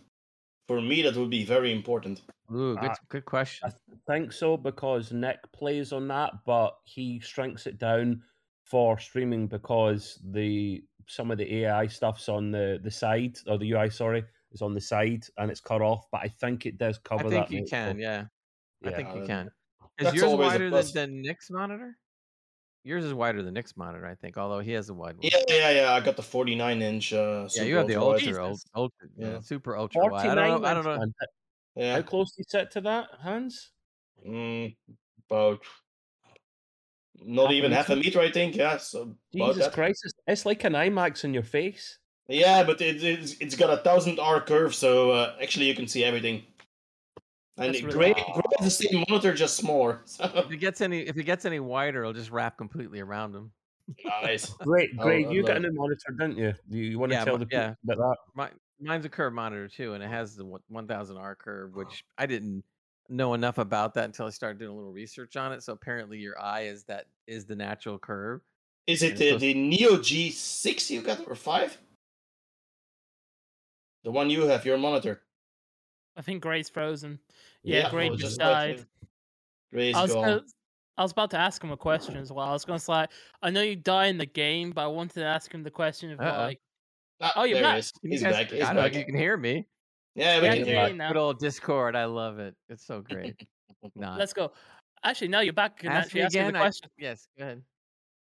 For 0.67 0.81
me, 0.81 1.01
that 1.03 1.15
would 1.15 1.29
be 1.29 1.45
very 1.45 1.71
important. 1.71 2.21
Ooh, 2.53 2.75
good, 2.75 2.91
Uh, 2.91 2.95
good 3.09 3.25
question. 3.25 3.69
I 3.69 3.73
think 4.11 4.31
so 4.33 4.57
because 4.57 5.11
Nick 5.13 5.39
plays 5.53 5.91
on 5.93 6.07
that, 6.09 6.33
but 6.45 6.77
he 6.83 7.19
shrinks 7.19 7.65
it 7.67 7.79
down 7.79 8.21
for 8.65 8.99
streaming 8.99 9.47
because 9.47 10.19
the 10.31 10.83
some 11.07 11.31
of 11.31 11.37
the 11.37 11.59
AI 11.63 11.87
stuff's 11.87 12.27
on 12.27 12.51
the 12.51 12.79
the 12.83 12.91
side 12.91 13.37
or 13.47 13.57
the 13.57 13.71
UI, 13.71 13.89
sorry, 13.89 14.25
is 14.51 14.61
on 14.61 14.73
the 14.73 14.81
side 14.81 15.25
and 15.37 15.49
it's 15.49 15.61
cut 15.61 15.81
off. 15.81 16.05
But 16.11 16.21
I 16.21 16.27
think 16.27 16.65
it 16.65 16.77
does 16.77 16.97
cover. 16.99 17.27
I 17.27 17.29
think 17.29 17.47
that. 17.47 17.51
you 17.55 17.65
can. 17.65 17.95
so- 17.95 17.99
Yeah, 18.01 18.25
I 18.85 18.91
think 18.91 19.15
you 19.15 19.25
can. 19.25 19.49
Is 19.99 20.13
yours 20.13 20.33
wider 20.35 20.65
than, 20.65 20.69
plus. 20.71 20.91
than 20.91 21.21
Nick's 21.21 21.49
monitor? 21.49 21.97
Yours 22.83 23.03
is 23.03 23.13
wider 23.13 23.41
than 23.43 23.53
Nick's 23.53 23.75
monitor, 23.75 24.05
I 24.05 24.15
think. 24.15 24.37
Although 24.37 24.59
he 24.59 24.71
has 24.71 24.89
a 24.89 24.93
wide 24.93 25.17
one. 25.17 25.29
Yeah, 25.31 25.39
yeah, 25.49 25.69
yeah. 25.71 25.93
I 25.93 25.99
got 25.99 26.15
the 26.15 26.23
49 26.23 26.81
inch. 26.81 27.11
Uh, 27.13 27.49
Yeah, 27.55 27.63
you 27.63 27.75
have 27.77 27.87
the 27.87 27.95
ultra-wide. 27.95 28.37
ultra, 28.39 28.45
ultra, 28.45 28.69
ultra, 28.75 29.07
yeah, 29.17 29.27
Yeah. 29.33 29.39
super 29.41 29.75
ultra 29.75 30.07
wide. 30.07 30.25
I 30.27 30.35
don't 30.35 30.61
know. 30.61 30.67
I 30.67 30.73
don't 30.73 30.85
know. 30.85 31.11
Yeah, 31.75 31.95
How 31.95 32.01
close 32.01 32.33
you 32.37 32.43
sit 32.47 32.71
to 32.71 32.81
that, 32.81 33.09
Hans? 33.19 33.71
mm, 34.27 34.75
about 35.29 35.59
not 37.19 37.43
Half 37.43 37.51
a 37.51 37.53
even 37.55 37.71
half 37.71 37.89
a 37.89 37.95
meter? 37.95 38.07
meter, 38.07 38.19
I 38.21 38.31
think. 38.31 38.55
Yeah, 38.55 38.77
so 38.77 39.15
Jesus 39.33 39.65
that. 39.65 39.73
Christ, 39.73 40.01
it's, 40.05 40.13
it's 40.27 40.45
like 40.45 40.63
an 40.63 40.73
IMAX 40.73 41.23
in 41.23 41.33
your 41.33 41.43
face. 41.43 41.99
Yeah, 42.29 42.63
but 42.63 42.81
it, 42.81 43.03
it's 43.03 43.35
it's 43.39 43.55
got 43.55 43.69
a 43.69 43.77
thousand 43.83 44.19
R 44.19 44.41
curve, 44.41 44.73
so 44.75 45.11
uh, 45.11 45.35
actually 45.41 45.65
you 45.67 45.75
can 45.75 45.87
see 45.87 46.03
everything. 46.03 46.43
And 47.57 47.73
That's 47.73 47.81
really- 47.83 48.13
gray, 48.13 48.13
gray 48.13 48.43
is 48.59 48.77
the 48.77 48.87
same 48.87 49.03
monitor, 49.09 49.33
just 49.33 49.57
smaller. 49.57 50.01
So, 50.05 50.25
If 50.35 50.51
it 50.51 50.57
gets 50.57 50.81
any, 50.81 51.01
if 51.01 51.17
it 51.17 51.23
gets 51.23 51.45
any 51.45 51.59
wider, 51.59 52.01
it'll 52.01 52.13
just 52.13 52.29
wrap 52.31 52.57
completely 52.57 52.99
around 52.99 53.33
him. 53.35 53.51
nice. 54.21 54.49
Great, 54.59 54.91
Oh, 54.99 55.03
great. 55.03 55.27
I 55.27 55.31
you 55.31 55.41
got 55.43 55.51
a 55.57 55.59
love- 55.59 55.63
new 55.63 55.73
monitor, 55.73 56.11
didn't 56.19 56.37
you? 56.37 56.53
Do 56.69 56.77
you, 56.77 56.99
want 56.99 57.11
to 57.11 57.17
Yeah, 57.17 57.23
tell 57.25 57.33
mi- 57.37 57.39
the 57.39 57.45
people 57.47 57.59
yeah. 57.59 57.93
about 57.93 57.97
that? 57.97 58.15
My, 58.35 58.49
mine's 58.79 59.05
a 59.05 59.09
curve 59.09 59.33
monitor 59.33 59.67
too, 59.67 59.93
and 59.93 60.03
it 60.03 60.09
has 60.09 60.35
the 60.35 60.45
1000 60.45 61.17
R 61.17 61.35
curve, 61.35 61.73
which 61.73 62.03
I 62.17 62.25
didn't 62.27 62.63
know 63.09 63.33
enough 63.33 63.57
about 63.57 63.93
that 63.95 64.05
until 64.05 64.27
I 64.27 64.29
started 64.29 64.59
doing 64.59 64.71
a 64.71 64.75
little 64.75 64.91
research 64.91 65.35
on 65.37 65.51
it. 65.53 65.63
So 65.63 65.73
apparently, 65.73 66.19
your 66.19 66.39
eye 66.39 66.63
is 66.65 66.83
that 66.83 67.05
is 67.25 67.45
the 67.45 67.55
natural 67.55 67.97
curve. 67.97 68.41
Is 68.85 69.01
it 69.03 69.17
the, 69.17 69.35
the 69.37 69.53
Neo 69.53 69.93
G6 69.97 70.89
you 70.91 71.01
got 71.01 71.25
or 71.27 71.35
five? 71.35 71.77
The 74.03 74.11
one 74.11 74.29
you 74.29 74.43
have, 74.43 74.65
your 74.65 74.77
monitor. 74.77 75.21
I 76.17 76.21
think 76.21 76.41
Gray's 76.41 76.69
frozen. 76.69 77.19
Yeah, 77.63 77.89
Gray 77.91 78.09
just 78.15 78.39
died. 78.39 78.79
him. 78.79 78.85
Gray's 79.71 79.95
I 79.95 80.01
was, 80.01 80.13
gone. 80.13 80.23
gonna, 80.23 80.41
I 80.97 81.03
was 81.03 81.11
about 81.11 81.29
to 81.31 81.37
ask 81.37 81.63
him 81.63 81.71
a 81.71 81.77
question 81.77 82.17
as 82.17 82.31
well. 82.31 82.47
I 82.47 82.53
was 82.53 82.65
going 82.65 82.79
to 82.79 82.83
say, 82.83 83.05
I 83.41 83.49
know 83.51 83.61
you 83.61 83.75
die 83.75 84.07
in 84.07 84.17
the 84.17 84.25
game, 84.25 84.71
but 84.71 84.83
I 84.83 84.87
wanted 84.87 85.13
to 85.15 85.25
ask 85.25 85.53
him 85.53 85.61
the 85.63 85.69
question 85.71 86.11
of 86.11 86.19
Uh-oh. 86.19 86.37
like, 86.41 86.59
Ah, 87.21 87.33
Oh, 87.35 87.43
you're 87.43 87.59
there 87.61 87.75
back. 87.75 87.83
he 88.01 88.07
you 88.07 88.11
He's 88.11 88.23
guys- 88.23 88.33
back. 88.35 88.51
He's 88.51 88.63
I 88.63 88.73
know 88.73 88.81
back. 88.83 88.95
you 88.95 89.05
can 89.05 89.15
hear 89.15 89.37
me. 89.37 89.67
Yeah, 90.15 90.39
we 90.39 90.45
Yeah, 90.47 90.53
can 90.53 90.57
can 90.59 90.65
hear 90.67 90.75
hear 90.75 90.83
you. 90.85 90.91
you 90.93 90.97
now. 90.97 91.07
Good 91.09 91.17
old 91.17 91.39
Discord. 91.39 91.95
I 91.95 92.05
love 92.05 92.39
it. 92.39 92.55
It's 92.69 92.85
so 92.85 93.01
great. 93.09 93.35
Not. 93.95 94.17
let's 94.17 94.33
go. 94.33 94.51
Actually, 95.03 95.27
now 95.29 95.41
you're 95.41 95.53
back. 95.53 95.77
Can 95.77 95.89
ask 95.91 96.07
actually 96.07 96.19
me 96.21 96.25
ask 96.25 96.33
you 96.35 96.41
again. 96.41 96.53
the 96.53 96.59
I- 96.59 96.61
question. 96.63 96.89
yes, 96.97 97.27
go 97.37 97.43
ahead. 97.45 97.61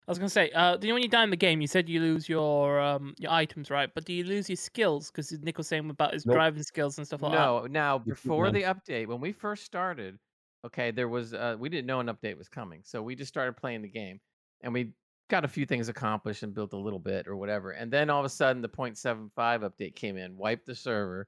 I 0.07 0.11
was 0.11 0.19
going 0.19 0.27
to 0.27 0.33
say, 0.33 0.51
uh, 0.51 0.77
do 0.77 0.87
you 0.87 0.93
know 0.93 0.97
when 0.97 1.03
you 1.03 1.09
die 1.09 1.25
in 1.25 1.31
the 1.31 1.37
game, 1.37 1.63
you 1.63 1.67
said 1.67 1.89
you 1.89 1.99
lose 2.01 2.29
your 2.29 2.79
um, 2.79 3.15
your 3.19 3.31
items, 3.33 3.71
right? 3.71 3.89
But 3.95 4.05
do 4.05 4.13
you 4.13 4.25
lose 4.25 4.51
your 4.51 4.57
skills? 4.57 5.11
Because 5.11 5.33
Nick 5.33 5.57
was 5.57 5.67
saying 5.67 5.89
about 5.89 6.13
his 6.13 6.27
Nope. 6.27 6.35
driving 6.35 6.63
skills 6.63 6.99
and 6.99 7.07
stuff 7.07 7.23
like 7.23 7.33
that. 7.33 7.39
No, 7.39 7.67
now 7.67 7.99
before 7.99 8.51
the 8.51 8.63
update, 8.63 9.07
when 9.07 9.21
we 9.21 9.33
first 9.33 9.65
started, 9.65 10.19
okay, 10.67 10.91
there 10.91 11.09
was 11.09 11.33
uh, 11.33 11.57
we 11.59 11.71
didn't 11.71 11.87
know 11.87 12.01
an 12.01 12.09
update 12.09 12.37
was 12.37 12.49
coming, 12.49 12.83
so 12.85 13.03
we 13.03 13.15
just 13.15 13.31
started 13.31 13.57
playing 13.57 13.81
the 13.81 13.89
game, 13.89 14.21
and 14.61 14.75
we 14.75 14.93
got 15.31 15.45
a 15.45 15.49
few 15.49 15.65
things 15.65 15.89
accomplished 15.89 16.43
and 16.43 16.55
built 16.55 16.75
a 16.75 16.79
little 16.79 16.99
bit 16.99 17.27
or 17.27 17.37
whatever, 17.37 17.71
and 17.71 17.91
then 17.91 18.11
all 18.11 18.21
of 18.21 18.27
a 18.27 18.29
sudden 18.29 18.61
the 18.61 18.69
0.75 18.69 19.31
update 19.37 19.95
came 19.97 20.19
in, 20.19 20.37
wiped 20.37 20.67
the 20.67 20.75
server, 20.75 21.27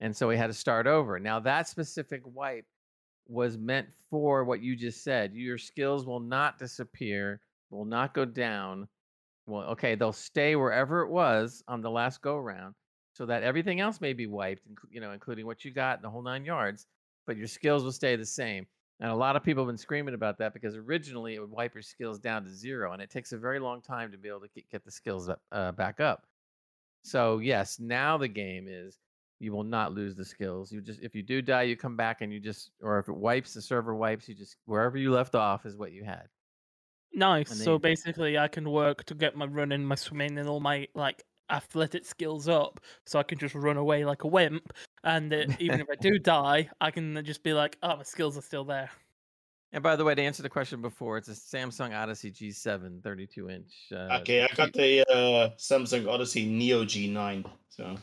and 0.00 0.16
so 0.16 0.26
we 0.26 0.36
had 0.36 0.48
to 0.48 0.54
start 0.54 0.88
over. 0.88 1.20
Now 1.20 1.38
that 1.38 1.68
specific 1.68 2.22
wipe 2.24 2.66
was 3.28 3.56
meant 3.58 3.88
for 4.10 4.42
what 4.42 4.60
you 4.60 4.74
just 4.74 5.04
said. 5.04 5.34
Your 5.34 5.58
skills 5.58 6.04
will 6.04 6.18
not 6.18 6.58
disappear, 6.58 7.40
will 7.70 7.84
not 7.84 8.14
go 8.14 8.24
down. 8.24 8.88
Well, 9.46 9.64
okay, 9.70 9.94
they'll 9.94 10.12
stay 10.12 10.56
wherever 10.56 11.02
it 11.02 11.10
was 11.10 11.62
on 11.68 11.80
the 11.80 11.90
last 11.90 12.20
go 12.20 12.36
round, 12.36 12.74
so 13.12 13.26
that 13.26 13.42
everything 13.42 13.80
else 13.80 14.00
may 14.00 14.12
be 14.12 14.26
wiped, 14.26 14.62
you 14.90 15.00
know, 15.00 15.12
including 15.12 15.46
what 15.46 15.64
you 15.64 15.70
got 15.70 16.02
the 16.02 16.10
whole 16.10 16.22
nine 16.22 16.44
yards, 16.44 16.86
but 17.26 17.36
your 17.36 17.46
skills 17.46 17.82
will 17.82 17.92
stay 17.92 18.16
the 18.16 18.26
same. 18.26 18.66
And 19.00 19.10
a 19.10 19.14
lot 19.14 19.36
of 19.36 19.44
people 19.44 19.64
have 19.64 19.68
been 19.68 19.78
screaming 19.78 20.14
about 20.14 20.38
that 20.38 20.52
because 20.52 20.76
originally 20.76 21.34
it 21.34 21.40
would 21.40 21.50
wipe 21.50 21.72
your 21.72 21.82
skills 21.82 22.18
down 22.18 22.44
to 22.44 22.50
zero, 22.50 22.92
and 22.92 23.00
it 23.00 23.10
takes 23.10 23.32
a 23.32 23.38
very 23.38 23.60
long 23.60 23.80
time 23.80 24.10
to 24.12 24.18
be 24.18 24.28
able 24.28 24.40
to 24.40 24.48
get, 24.54 24.68
get 24.70 24.84
the 24.84 24.90
skills 24.90 25.28
up, 25.28 25.40
uh, 25.52 25.72
back 25.72 26.00
up. 26.00 26.26
So 27.04 27.38
yes, 27.38 27.78
now 27.78 28.18
the 28.18 28.28
game 28.28 28.66
is 28.68 28.98
you 29.40 29.52
will 29.52 29.64
not 29.64 29.92
lose 29.92 30.16
the 30.16 30.24
skills. 30.24 30.72
You 30.72 30.80
just 30.80 31.00
if 31.00 31.14
you 31.14 31.22
do 31.22 31.40
die, 31.40 31.62
you 31.62 31.76
come 31.76 31.96
back 31.96 32.22
and 32.22 32.32
you 32.32 32.40
just, 32.40 32.72
or 32.82 32.98
if 32.98 33.08
it 33.08 33.16
wipes, 33.16 33.54
the 33.54 33.62
server 33.62 33.94
wipes. 33.94 34.28
You 34.28 34.34
just 34.34 34.56
wherever 34.66 34.98
you 34.98 35.12
left 35.12 35.34
off 35.34 35.64
is 35.64 35.76
what 35.76 35.92
you 35.92 36.04
had. 36.04 36.26
Nice. 37.12 37.50
And 37.50 37.58
So 37.60 37.72
then- 37.72 37.80
basically, 37.90 38.38
I 38.38 38.48
can 38.48 38.70
work 38.70 39.04
to 39.04 39.14
get 39.14 39.36
my 39.36 39.46
running, 39.46 39.84
my 39.84 39.94
swimming, 39.94 40.38
and 40.38 40.48
all 40.48 40.60
my 40.60 40.86
like 40.94 41.24
athletic 41.50 42.04
skills 42.04 42.46
up, 42.48 42.80
so 43.06 43.18
I 43.18 43.22
can 43.22 43.38
just 43.38 43.54
run 43.54 43.76
away 43.78 44.04
like 44.04 44.24
a 44.24 44.28
wimp. 44.28 44.72
And 45.04 45.32
uh, 45.32 45.44
even 45.58 45.80
if 45.80 45.88
I 45.90 45.94
do 45.96 46.18
die, 46.18 46.68
I 46.80 46.90
can 46.90 47.24
just 47.24 47.42
be 47.42 47.52
like, 47.54 47.78
"Oh, 47.82 47.96
my 47.96 48.02
skills 48.02 48.36
are 48.36 48.42
still 48.42 48.64
there." 48.64 48.90
And 49.72 49.82
by 49.82 49.96
the 49.96 50.04
way, 50.04 50.14
to 50.14 50.22
answer 50.22 50.42
the 50.42 50.48
question 50.48 50.80
before, 50.80 51.18
it's 51.18 51.28
a 51.28 51.32
Samsung 51.32 51.94
Odyssey 51.94 52.30
G7 52.30 53.02
32 53.02 53.50
inch. 53.50 53.72
Uh, 53.92 54.18
Okay, 54.20 54.42
I 54.42 54.48
got 54.54 54.72
the 54.72 55.02
uh, 55.10 55.50
Samsung 55.58 56.08
Odyssey 56.08 56.46
Neo 56.46 56.84
G9. 56.84 57.44
So 57.68 57.96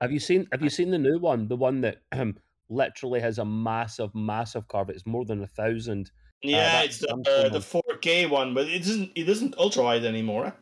Have 0.00 0.12
you 0.12 0.20
seen 0.20 0.46
Have 0.52 0.62
you 0.62 0.70
seen 0.70 0.90
the 0.90 0.98
new 0.98 1.18
one? 1.18 1.48
The 1.48 1.56
one 1.56 1.80
that 1.80 2.02
um, 2.12 2.36
literally 2.68 3.20
has 3.20 3.38
a 3.38 3.44
massive, 3.44 4.14
massive 4.14 4.68
curve. 4.68 4.90
It's 4.90 5.06
more 5.06 5.24
than 5.24 5.42
a 5.42 5.46
thousand. 5.48 6.10
Yeah, 6.42 6.82
that's 6.82 7.02
it's 7.02 7.06
the 7.24 7.46
uh, 7.46 7.48
the 7.48 7.58
4K 7.58 8.30
one, 8.30 8.54
but 8.54 8.66
it 8.66 8.82
isn't 8.82 9.10
it 9.14 9.28
isn't 9.28 9.56
ultra 9.58 9.82
wide 9.82 10.04
anymore. 10.04 10.54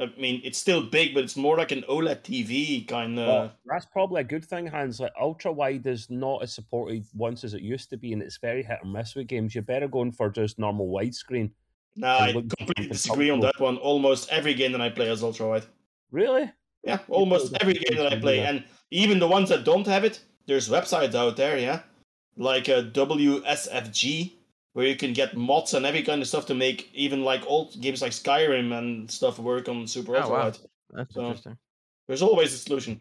I 0.00 0.12
mean, 0.18 0.40
it's 0.44 0.58
still 0.58 0.82
big, 0.82 1.12
but 1.12 1.24
it's 1.24 1.36
more 1.36 1.56
like 1.56 1.72
an 1.72 1.82
OLED 1.88 2.22
TV 2.22 2.86
kind 2.86 3.18
of. 3.18 3.26
Well, 3.26 3.52
that's 3.66 3.86
probably 3.86 4.20
a 4.20 4.24
good 4.24 4.44
thing, 4.44 4.66
Hans. 4.66 5.00
Like 5.00 5.12
ultra 5.20 5.50
wide 5.50 5.86
is 5.86 6.08
not 6.08 6.42
as 6.42 6.54
supported 6.54 7.04
once 7.14 7.42
as 7.42 7.54
it 7.54 7.62
used 7.62 7.90
to 7.90 7.96
be, 7.96 8.12
and 8.12 8.22
it's 8.22 8.38
very 8.38 8.62
hit 8.62 8.78
or 8.82 8.88
miss 8.88 9.14
with 9.14 9.26
games. 9.26 9.54
You're 9.54 9.62
better 9.62 9.88
going 9.88 10.12
for 10.12 10.30
just 10.30 10.58
normal 10.58 10.88
widescreen. 10.88 11.50
nah, 11.96 12.18
I 12.18 12.32
completely 12.32 12.88
disagree 12.88 13.30
on 13.30 13.40
that 13.40 13.58
one. 13.58 13.76
Almost 13.78 14.30
every 14.30 14.54
game 14.54 14.72
that 14.72 14.80
I 14.80 14.88
play 14.88 15.10
is 15.10 15.22
ultra 15.22 15.48
wide. 15.48 15.66
Really? 16.12 16.50
Yeah, 16.84 16.98
almost 17.08 17.56
every 17.60 17.74
game 17.74 17.98
that 17.98 18.12
I 18.12 18.20
play, 18.20 18.40
and 18.40 18.64
even 18.90 19.18
the 19.18 19.26
ones 19.26 19.48
that 19.48 19.64
don't 19.64 19.86
have 19.86 20.04
it, 20.04 20.20
there's 20.46 20.68
websites 20.68 21.14
out 21.14 21.36
there, 21.36 21.58
yeah, 21.58 21.80
like 22.36 22.68
a 22.68 22.84
WSGF, 22.84 24.32
where 24.78 24.86
you 24.86 24.94
can 24.94 25.12
get 25.12 25.36
mods 25.36 25.74
and 25.74 25.84
every 25.84 26.04
kind 26.04 26.22
of 26.22 26.28
stuff 26.28 26.46
to 26.46 26.54
make 26.54 26.88
even 26.94 27.24
like 27.24 27.44
old 27.48 27.80
games 27.80 28.00
like 28.00 28.12
Skyrim 28.12 28.72
and 28.78 29.10
stuff 29.10 29.40
work 29.40 29.68
on 29.68 29.88
super 29.88 30.14
Oh, 30.14 30.20
ultra 30.20 30.36
wow. 30.36 30.52
That's 30.90 31.14
So- 31.14 31.20
interesting. 31.22 31.58
There's 32.06 32.22
always 32.22 32.54
a 32.54 32.58
solution. 32.58 33.00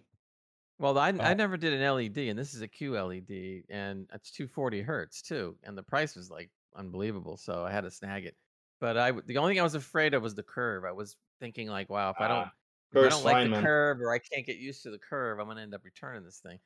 Well, 0.80 0.98
I, 0.98 1.10
I 1.10 1.12
Uh, 1.12 1.34
never 1.36 1.56
did 1.56 1.74
an 1.74 1.82
LED, 1.84 2.30
and 2.30 2.40
this 2.40 2.56
is 2.56 2.64
a 2.64 2.68
QLED, 2.68 3.66
and 3.70 4.10
it's 4.12 4.32
240 4.32 4.82
hertz 4.82 5.22
too, 5.22 5.56
and 5.62 5.78
the 5.78 5.84
price 5.84 6.16
was 6.16 6.32
like 6.32 6.50
unbelievable, 6.76 7.38
so 7.38 7.64
I 7.64 7.70
had 7.72 7.82
to 7.82 7.92
snag 7.92 8.26
it. 8.26 8.36
But 8.82 8.98
I 8.98 9.12
the 9.12 9.38
only 9.38 9.54
thing 9.54 9.60
I 9.60 9.64
was 9.64 9.76
afraid 9.76 10.16
of 10.16 10.24
was 10.24 10.34
the 10.34 10.42
curve. 10.42 10.84
I 10.84 10.92
was 10.94 11.16
thinking 11.40 11.68
like, 11.68 11.90
wow, 11.92 12.10
if 12.10 12.20
I 12.20 12.28
don't, 12.28 12.38
Ah, 12.48 12.54
if 12.92 13.06
I 13.06 13.10
don't 13.10 13.24
like 13.24 13.34
fine, 13.36 13.44
the 13.52 13.58
man. 13.58 13.64
curve, 13.64 14.02
or 14.02 14.12
I 14.12 14.18
can't 14.18 14.48
get 14.48 14.58
used 14.58 14.82
to 14.82 14.90
the 14.90 14.98
curve, 15.00 15.38
I'm 15.40 15.46
gonna 15.48 15.62
end 15.62 15.76
up 15.76 15.86
returning 15.86 16.24
this 16.24 16.40
thing. 16.40 16.60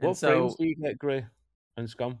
And 0.00 0.08
What 0.08 0.16
so, 0.16 0.28
frames 0.32 0.56
do 0.56 0.66
you 0.66 0.74
get, 0.74 0.98
Grey 0.98 1.24
and 1.76 1.88
Scum? 1.88 2.18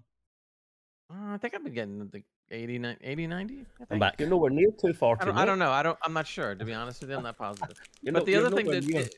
uh, 1.10 1.34
I 1.34 1.38
think 1.38 1.54
I've 1.54 1.64
been 1.64 1.74
getting 1.74 1.98
the 2.08 2.22
80, 2.50 2.78
ni- 2.78 2.96
80 3.02 3.26
90. 3.26 3.54
I 3.80 3.84
I'm 3.90 3.98
back. 3.98 4.14
You're 4.18 4.28
nowhere 4.28 4.50
near 4.50 4.70
two 4.70 4.88
I 4.88 5.24
don't, 5.24 5.36
I 5.36 5.44
don't 5.44 5.58
know. 5.58 5.70
I 5.70 5.82
don't. 5.82 5.98
I'm 6.02 6.12
not 6.12 6.26
sure. 6.26 6.54
To 6.54 6.64
be 6.64 6.72
honest 6.72 7.00
with 7.00 7.10
you, 7.10 7.16
I'm 7.16 7.22
not 7.22 7.36
positive. 7.36 7.76
You're 8.02 8.12
but 8.12 8.20
not- 8.20 8.26
the 8.26 8.36
other 8.36 8.50
thing 8.50 8.66
that 8.66 8.84
near. 8.86 9.02
it- 9.02 9.14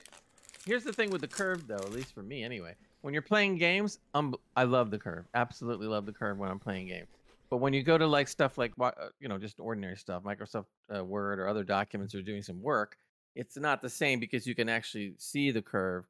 here's 0.66 0.84
the 0.84 0.92
thing 0.92 1.08
with 1.10 1.22
the 1.22 1.28
curve 1.28 1.66
though 1.66 1.76
at 1.76 1.92
least 1.92 2.12
for 2.12 2.22
me 2.22 2.42
anyway 2.44 2.74
when 3.00 3.14
you're 3.14 3.22
playing 3.22 3.56
games 3.56 4.00
um, 4.12 4.34
i 4.54 4.64
love 4.64 4.90
the 4.90 4.98
curve 4.98 5.24
absolutely 5.34 5.86
love 5.86 6.04
the 6.04 6.12
curve 6.12 6.36
when 6.36 6.50
i'm 6.50 6.58
playing 6.58 6.86
games 6.88 7.06
but 7.48 7.56
when 7.56 7.72
you 7.72 7.82
go 7.82 7.96
to 7.96 8.06
like 8.06 8.28
stuff 8.28 8.58
like 8.58 8.72
uh, 8.78 8.90
you 9.18 9.28
know 9.28 9.38
just 9.38 9.58
ordinary 9.60 9.96
stuff 9.96 10.22
microsoft 10.24 10.66
uh, 10.94 11.02
word 11.02 11.38
or 11.38 11.48
other 11.48 11.64
documents 11.64 12.14
or 12.14 12.20
doing 12.20 12.42
some 12.42 12.60
work 12.60 12.98
it's 13.34 13.56
not 13.56 13.80
the 13.80 13.88
same 13.88 14.20
because 14.20 14.46
you 14.46 14.54
can 14.54 14.68
actually 14.68 15.14
see 15.16 15.50
the 15.50 15.62
curve 15.62 16.04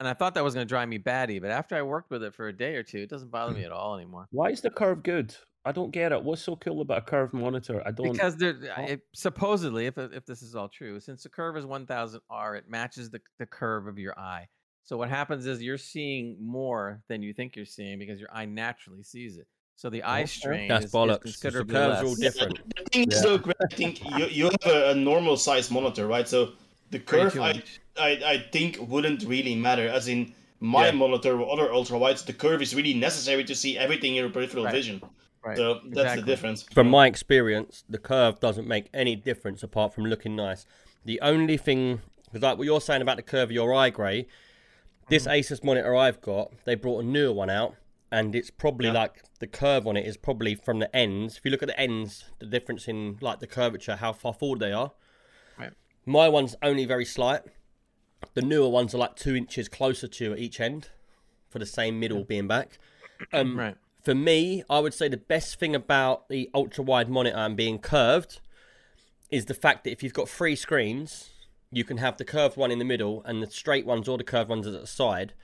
and 0.00 0.08
i 0.08 0.12
thought 0.12 0.34
that 0.34 0.44
was 0.44 0.52
going 0.52 0.66
to 0.66 0.68
drive 0.68 0.88
me 0.88 0.98
batty 0.98 1.38
but 1.38 1.50
after 1.50 1.74
i 1.74 1.80
worked 1.80 2.10
with 2.10 2.22
it 2.22 2.34
for 2.34 2.48
a 2.48 2.52
day 2.52 2.74
or 2.74 2.82
two 2.82 2.98
it 2.98 3.08
doesn't 3.08 3.30
bother 3.30 3.54
me 3.54 3.64
at 3.64 3.72
all 3.72 3.94
anymore 3.94 4.26
Why 4.32 4.50
is 4.50 4.60
the 4.60 4.70
curve 4.70 5.02
good? 5.02 5.34
I 5.68 5.72
don't 5.72 5.90
get 5.90 6.12
it. 6.12 6.22
What's 6.24 6.40
so 6.40 6.56
cool 6.56 6.80
about 6.80 6.98
a 6.98 7.00
curved 7.02 7.34
monitor? 7.34 7.82
I 7.84 7.90
don't. 7.90 8.12
because 8.12 8.36
there, 8.36 8.56
Oh. 8.78 8.84
it, 8.84 9.00
supposedly, 9.14 9.84
if 9.84 9.98
if 9.98 10.24
this 10.24 10.40
is 10.42 10.54
all 10.56 10.68
true, 10.68 10.98
since 10.98 11.22
the 11.22 11.28
curve 11.28 11.58
is 11.58 11.66
1000 11.66 12.20
R, 12.30 12.56
it 12.56 12.70
matches 12.70 13.10
the 13.10 13.20
the 13.38 13.44
curve 13.44 13.86
of 13.86 13.98
your 13.98 14.18
eye. 14.18 14.48
So 14.84 14.96
what 14.96 15.10
happens 15.10 15.44
is 15.46 15.62
you're 15.62 15.76
seeing 15.76 16.38
more 16.40 17.02
than 17.08 17.20
you 17.22 17.34
think 17.34 17.54
you're 17.54 17.66
seeing 17.66 17.98
because 17.98 18.18
your 18.18 18.30
eye 18.32 18.46
naturally 18.46 19.02
sees 19.02 19.36
it. 19.36 19.46
So 19.76 19.90
the 19.90 20.02
eye 20.04 20.24
strain 20.24 20.68
That's 20.68 20.86
is, 20.86 20.90
is 20.90 20.94
bollocks. 20.94 21.16
The 21.18 21.22
considerably 21.24 21.74
curves 21.74 21.88
less. 21.90 22.02
are 22.02 22.06
all 22.06 22.14
different. 22.14 22.58
The 22.76 22.84
thing 22.90 23.12
is, 23.12 23.22
though, 23.22 23.36
Greg, 23.36 23.56
I 23.70 23.74
think 23.74 24.00
you, 24.16 24.24
you 24.26 24.44
have 24.46 24.72
a, 24.72 24.90
a 24.92 24.94
normal 24.94 25.36
size 25.36 25.70
monitor, 25.70 26.06
right? 26.06 26.26
So 26.26 26.52
the 26.90 26.98
curve, 26.98 27.38
I. 27.38 27.62
I, 28.00 28.10
I 28.24 28.38
think, 28.52 28.78
wouldn't 28.80 29.24
really 29.24 29.54
matter. 29.56 29.86
As 29.88 30.08
in 30.08 30.32
my 30.60 30.86
Yeah. 30.86 30.92
monitor 30.92 31.38
or 31.40 31.52
other 31.52 31.70
ultra 31.72 31.98
wides, 31.98 32.24
the 32.24 32.32
curve 32.32 32.62
is 32.62 32.74
really 32.74 32.94
necessary 32.94 33.44
to 33.44 33.54
see 33.54 33.76
everything 33.76 34.12
in 34.16 34.22
your 34.22 34.30
peripheral 34.30 34.64
Right. 34.64 34.74
vision. 34.74 35.02
Right. 35.44 35.56
So 35.56 35.74
that's 35.74 35.86
exactly. 35.86 36.20
the 36.22 36.26
difference. 36.26 36.62
From 36.64 36.88
my 36.90 37.06
experience, 37.06 37.84
the 37.88 37.98
curve 37.98 38.40
doesn't 38.40 38.66
make 38.66 38.88
any 38.92 39.16
difference 39.16 39.62
apart 39.62 39.94
from 39.94 40.04
looking 40.04 40.34
nice. 40.36 40.66
The 41.04 41.20
only 41.20 41.56
thing, 41.56 42.00
because 42.24 42.42
like 42.42 42.58
what 42.58 42.64
you're 42.64 42.80
saying 42.80 43.02
about 43.02 43.16
the 43.16 43.22
curve 43.22 43.44
of 43.48 43.52
your 43.52 43.72
eye 43.74 43.90
grey, 43.90 44.26
this 45.08 45.26
Mm-hmm. 45.26 45.54
Asus 45.54 45.64
monitor 45.64 45.94
I've 45.96 46.20
got, 46.20 46.52
they 46.64 46.74
brought 46.74 47.04
a 47.04 47.06
newer 47.06 47.32
one 47.32 47.48
out, 47.50 47.74
and 48.10 48.34
it's 48.34 48.50
probably 48.50 48.88
Yeah. 48.88 48.94
like 48.94 49.22
the 49.38 49.46
curve 49.46 49.86
on 49.86 49.96
it 49.96 50.06
is 50.06 50.16
probably 50.16 50.54
from 50.54 50.80
the 50.80 50.94
ends. 50.94 51.38
If 51.38 51.44
you 51.44 51.50
look 51.50 51.62
at 51.62 51.68
the 51.68 51.80
ends, 51.80 52.24
the 52.40 52.46
difference 52.46 52.88
in 52.88 53.16
like 53.20 53.38
the 53.40 53.46
curvature, 53.46 53.96
how 53.96 54.12
far 54.12 54.34
forward 54.34 54.58
they 54.60 54.72
are. 54.72 54.92
Right. 55.58 55.72
My 56.04 56.28
one's 56.28 56.56
only 56.62 56.84
very 56.84 57.04
slight. 57.04 57.42
The 58.34 58.42
newer 58.42 58.68
ones 58.68 58.94
are 58.94 58.98
like 58.98 59.14
two 59.14 59.36
inches 59.36 59.68
closer 59.68 60.08
to 60.08 60.32
at 60.32 60.38
each 60.38 60.60
end, 60.60 60.88
for 61.48 61.58
the 61.58 61.66
same 61.66 61.98
middle 62.00 62.24
being 62.24 62.48
back. 62.48 62.78
Um, 63.32 63.58
Right. 63.58 63.76
For 64.08 64.14
me, 64.14 64.64
I 64.70 64.78
would 64.78 64.94
say 64.94 65.08
the 65.08 65.18
best 65.18 65.60
thing 65.60 65.74
about 65.74 66.30
the 66.30 66.48
ultra 66.54 66.82
wide 66.82 67.10
monitor 67.10 67.36
and 67.36 67.54
being 67.54 67.78
curved 67.78 68.40
is 69.30 69.44
the 69.44 69.52
fact 69.52 69.84
that 69.84 69.90
if 69.90 70.02
you've 70.02 70.14
got 70.14 70.30
three 70.30 70.56
screens, 70.56 71.28
you 71.70 71.84
can 71.84 71.98
have 71.98 72.16
the 72.16 72.24
curved 72.24 72.56
one 72.56 72.70
in 72.70 72.78
the 72.78 72.86
middle 72.86 73.22
and 73.24 73.42
the 73.42 73.50
straight 73.50 73.84
ones 73.84 74.08
or 74.08 74.16
the 74.16 74.24
curved 74.24 74.48
ones 74.48 74.66
at 74.66 74.72
the 74.72 74.86
side, 74.86 75.34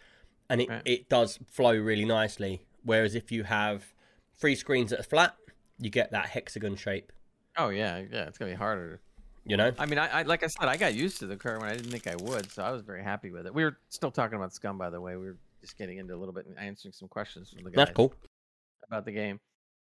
and 0.48 0.62
it, 0.62 0.70
Right. 0.70 0.80
it 0.86 1.10
does 1.10 1.38
flow 1.46 1.76
really 1.76 2.06
nicely. 2.06 2.64
Whereas 2.82 3.14
if 3.14 3.30
you 3.30 3.42
have 3.44 3.92
three 4.34 4.54
screens 4.54 4.92
that 4.92 5.00
are 5.00 5.02
flat, 5.02 5.36
you 5.78 5.90
get 5.90 6.10
that 6.12 6.30
hexagon 6.30 6.76
shape. 6.76 7.12
Oh 7.58 7.68
yeah, 7.68 7.98
yeah. 8.10 8.28
It's 8.28 8.38
gonna 8.38 8.52
be 8.52 8.56
harder. 8.56 9.02
You 9.44 9.58
know? 9.58 9.72
I 9.78 9.84
mean, 9.84 9.98
I, 9.98 10.20
I 10.20 10.22
like 10.22 10.42
I 10.42 10.46
said, 10.46 10.68
I 10.70 10.78
got 10.78 10.94
used 10.94 11.18
to 11.18 11.26
the 11.26 11.36
curve 11.36 11.60
when 11.60 11.70
I 11.70 11.76
didn't 11.76 11.90
think 11.90 12.06
I 12.06 12.16
would, 12.16 12.50
so 12.50 12.62
I 12.62 12.70
was 12.70 12.80
very 12.80 13.02
happy 13.02 13.30
with 13.30 13.46
it. 13.46 13.52
We 13.52 13.62
were 13.62 13.76
still 13.90 14.10
talking 14.10 14.36
about 14.36 14.54
Scum, 14.54 14.78
by 14.78 14.88
the 14.88 15.02
way. 15.02 15.16
We 15.16 15.26
were 15.26 15.36
just 15.60 15.76
getting 15.76 15.98
into 15.98 16.14
a 16.14 16.16
little 16.16 16.32
bit 16.32 16.46
and 16.46 16.58
answering 16.58 16.92
some 16.92 17.08
questions 17.08 17.50
from 17.50 17.62
the 17.62 17.70
guys 17.70 17.76
That's 17.76 17.94
cool. 17.94 18.14
About 18.86 19.04
the 19.04 19.12
game. 19.12 19.40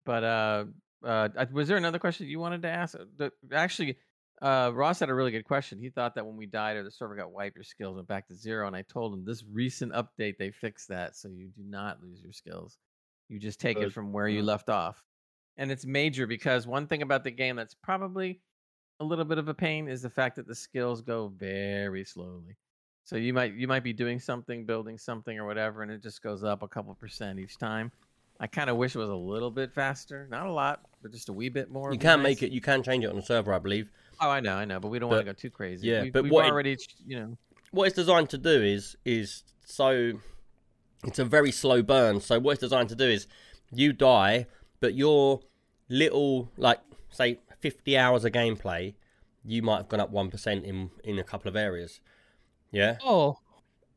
But 0.06 0.24
uh, 0.24 0.66
uh, 1.04 1.30
was 1.52 1.68
there 1.68 1.78
another 1.78 2.00
question 2.00 2.28
you 2.28 2.40
wanted 2.40 2.62
to 2.64 2.70
ask? 2.70 2.96
Uh, 2.96 3.06
The, 3.18 3.32
actually, 3.54 3.98
uh, 4.42 4.72
Ross 4.74 5.00
had 5.00 5.10
a 5.10 5.14
really 5.14 5.32
good 5.32 5.46
question. 5.46 5.80
He 5.80 5.90
thought 5.90 6.16
that 6.16 6.26
when 6.26 6.38
we 6.38 6.46
died 6.46 6.78
or 6.78 6.84
the 6.84 6.92
server 6.92 7.16
got 7.16 7.32
wiped, 7.32 7.56
your 7.56 7.64
skills 7.64 7.96
went 7.96 8.08
back 8.08 8.28
to 8.28 8.36
zero, 8.36 8.68
and 8.68 8.76
I 8.76 8.84
told 8.84 9.14
him 9.14 9.26
this 9.26 9.44
recent 9.52 9.94
update 9.94 10.38
they 10.38 10.52
fixed 10.52 10.88
that, 10.90 11.16
so 11.16 11.28
you 11.28 11.50
do 11.50 11.64
not 11.64 12.02
lose 12.02 12.22
your 12.24 12.34
skills. 12.34 12.78
You 13.28 13.40
just 13.40 13.60
take 13.60 13.78
it 13.78 13.94
from 13.94 14.12
where 14.12 14.28
you 14.28 14.42
left 14.42 14.70
off, 14.70 15.04
and 15.58 15.72
it's 15.72 15.86
major 15.86 16.26
because 16.26 16.66
one 16.66 16.88
thing 16.88 17.02
about 17.02 17.24
the 17.24 17.32
game 17.32 17.56
that's 17.58 17.76
probably 17.76 18.42
a 19.00 19.06
little 19.06 19.26
bit 19.26 19.38
of 19.38 19.48
a 19.48 19.54
pain 19.54 19.88
is 19.88 20.02
the 20.02 20.10
fact 20.10 20.36
that 20.38 20.48
the 20.48 20.56
skills 20.56 21.02
go 21.02 21.28
very 21.28 22.04
slowly. 22.04 22.58
So 23.04 23.18
you 23.18 23.34
might 23.34 23.54
you 23.54 23.68
might 23.68 23.84
be 23.84 23.94
doing 23.94 24.20
something, 24.20 24.66
building 24.66 24.98
something 24.98 25.38
or 25.38 25.46
whatever, 25.46 25.84
and 25.84 25.92
it 25.92 26.02
just 26.02 26.22
goes 26.22 26.44
up 26.44 26.64
a 26.64 26.68
couple 26.68 26.94
percent 26.96 27.40
each 27.40 27.58
time. 27.58 27.92
I 28.40 28.48
kind 28.48 28.70
of 28.70 28.78
wish 28.78 28.96
it 28.96 29.00
was 29.00 29.10
a 29.10 29.16
little 29.16 29.52
bit 29.52 29.74
faster, 29.74 30.28
not 30.32 30.46
a 30.46 30.52
lot, 30.52 30.82
but 31.02 31.12
just 31.12 31.28
a 31.30 31.34
wee 31.34 31.50
bit 31.50 31.70
more. 31.70 31.92
You 31.92 32.00
can 32.00 32.20
nice. 32.20 32.24
make 32.24 32.44
it. 32.44 32.52
You 32.52 32.62
can 32.62 32.84
change 32.84 33.04
it 33.04 33.10
on 33.10 33.16
the 33.18 33.22
server, 33.22 33.54
I 33.54 33.60
believe. 33.60 33.90
Oh, 34.22 34.30
I 34.30 34.40
know, 34.40 34.56
I 34.56 34.66
know, 34.66 34.80
but 34.80 34.90
we 34.90 35.00
don't 35.00 35.10
want 35.10 35.22
to 35.22 35.26
go 35.26 35.34
too 35.34 35.50
crazy. 35.50 35.88
yeah, 35.88 36.04
we've, 36.04 36.14
but 36.14 36.24
we've 36.24 36.32
what 36.32 36.46
it- 36.46 36.52
already, 36.52 36.78
you 37.06 37.20
know, 37.20 37.38
what 37.72 37.86
it's 37.88 37.96
designed 37.96 38.30
to 38.32 38.38
do 38.38 38.62
is 38.64 38.96
is 39.06 39.44
so 39.66 40.14
it's 41.06 41.20
a 41.20 41.26
very 41.26 41.52
slow 41.52 41.82
burn. 41.84 42.20
So 42.22 42.40
what 42.40 42.52
it's 42.54 42.62
designed 42.62 42.90
to 42.90 42.96
do 42.96 43.06
is 43.06 43.28
you 43.72 43.94
die, 43.94 44.48
but 44.80 44.94
your 44.94 45.42
little 45.90 46.50
like 46.58 46.80
say 47.10 47.40
fifty 47.60 47.98
hours 47.98 48.24
of 48.26 48.32
gameplay, 48.32 48.94
you 49.46 49.62
might 49.62 49.78
have 49.78 49.90
gone 49.90 50.00
up 50.00 50.12
one 50.12 50.30
percent 50.32 50.64
in 50.66 50.92
in 51.04 51.20
a 51.20 51.24
couple 51.24 51.50
of 51.50 51.56
areas. 51.56 52.00
Yeah. 52.72 52.98
Oh, 53.04 53.38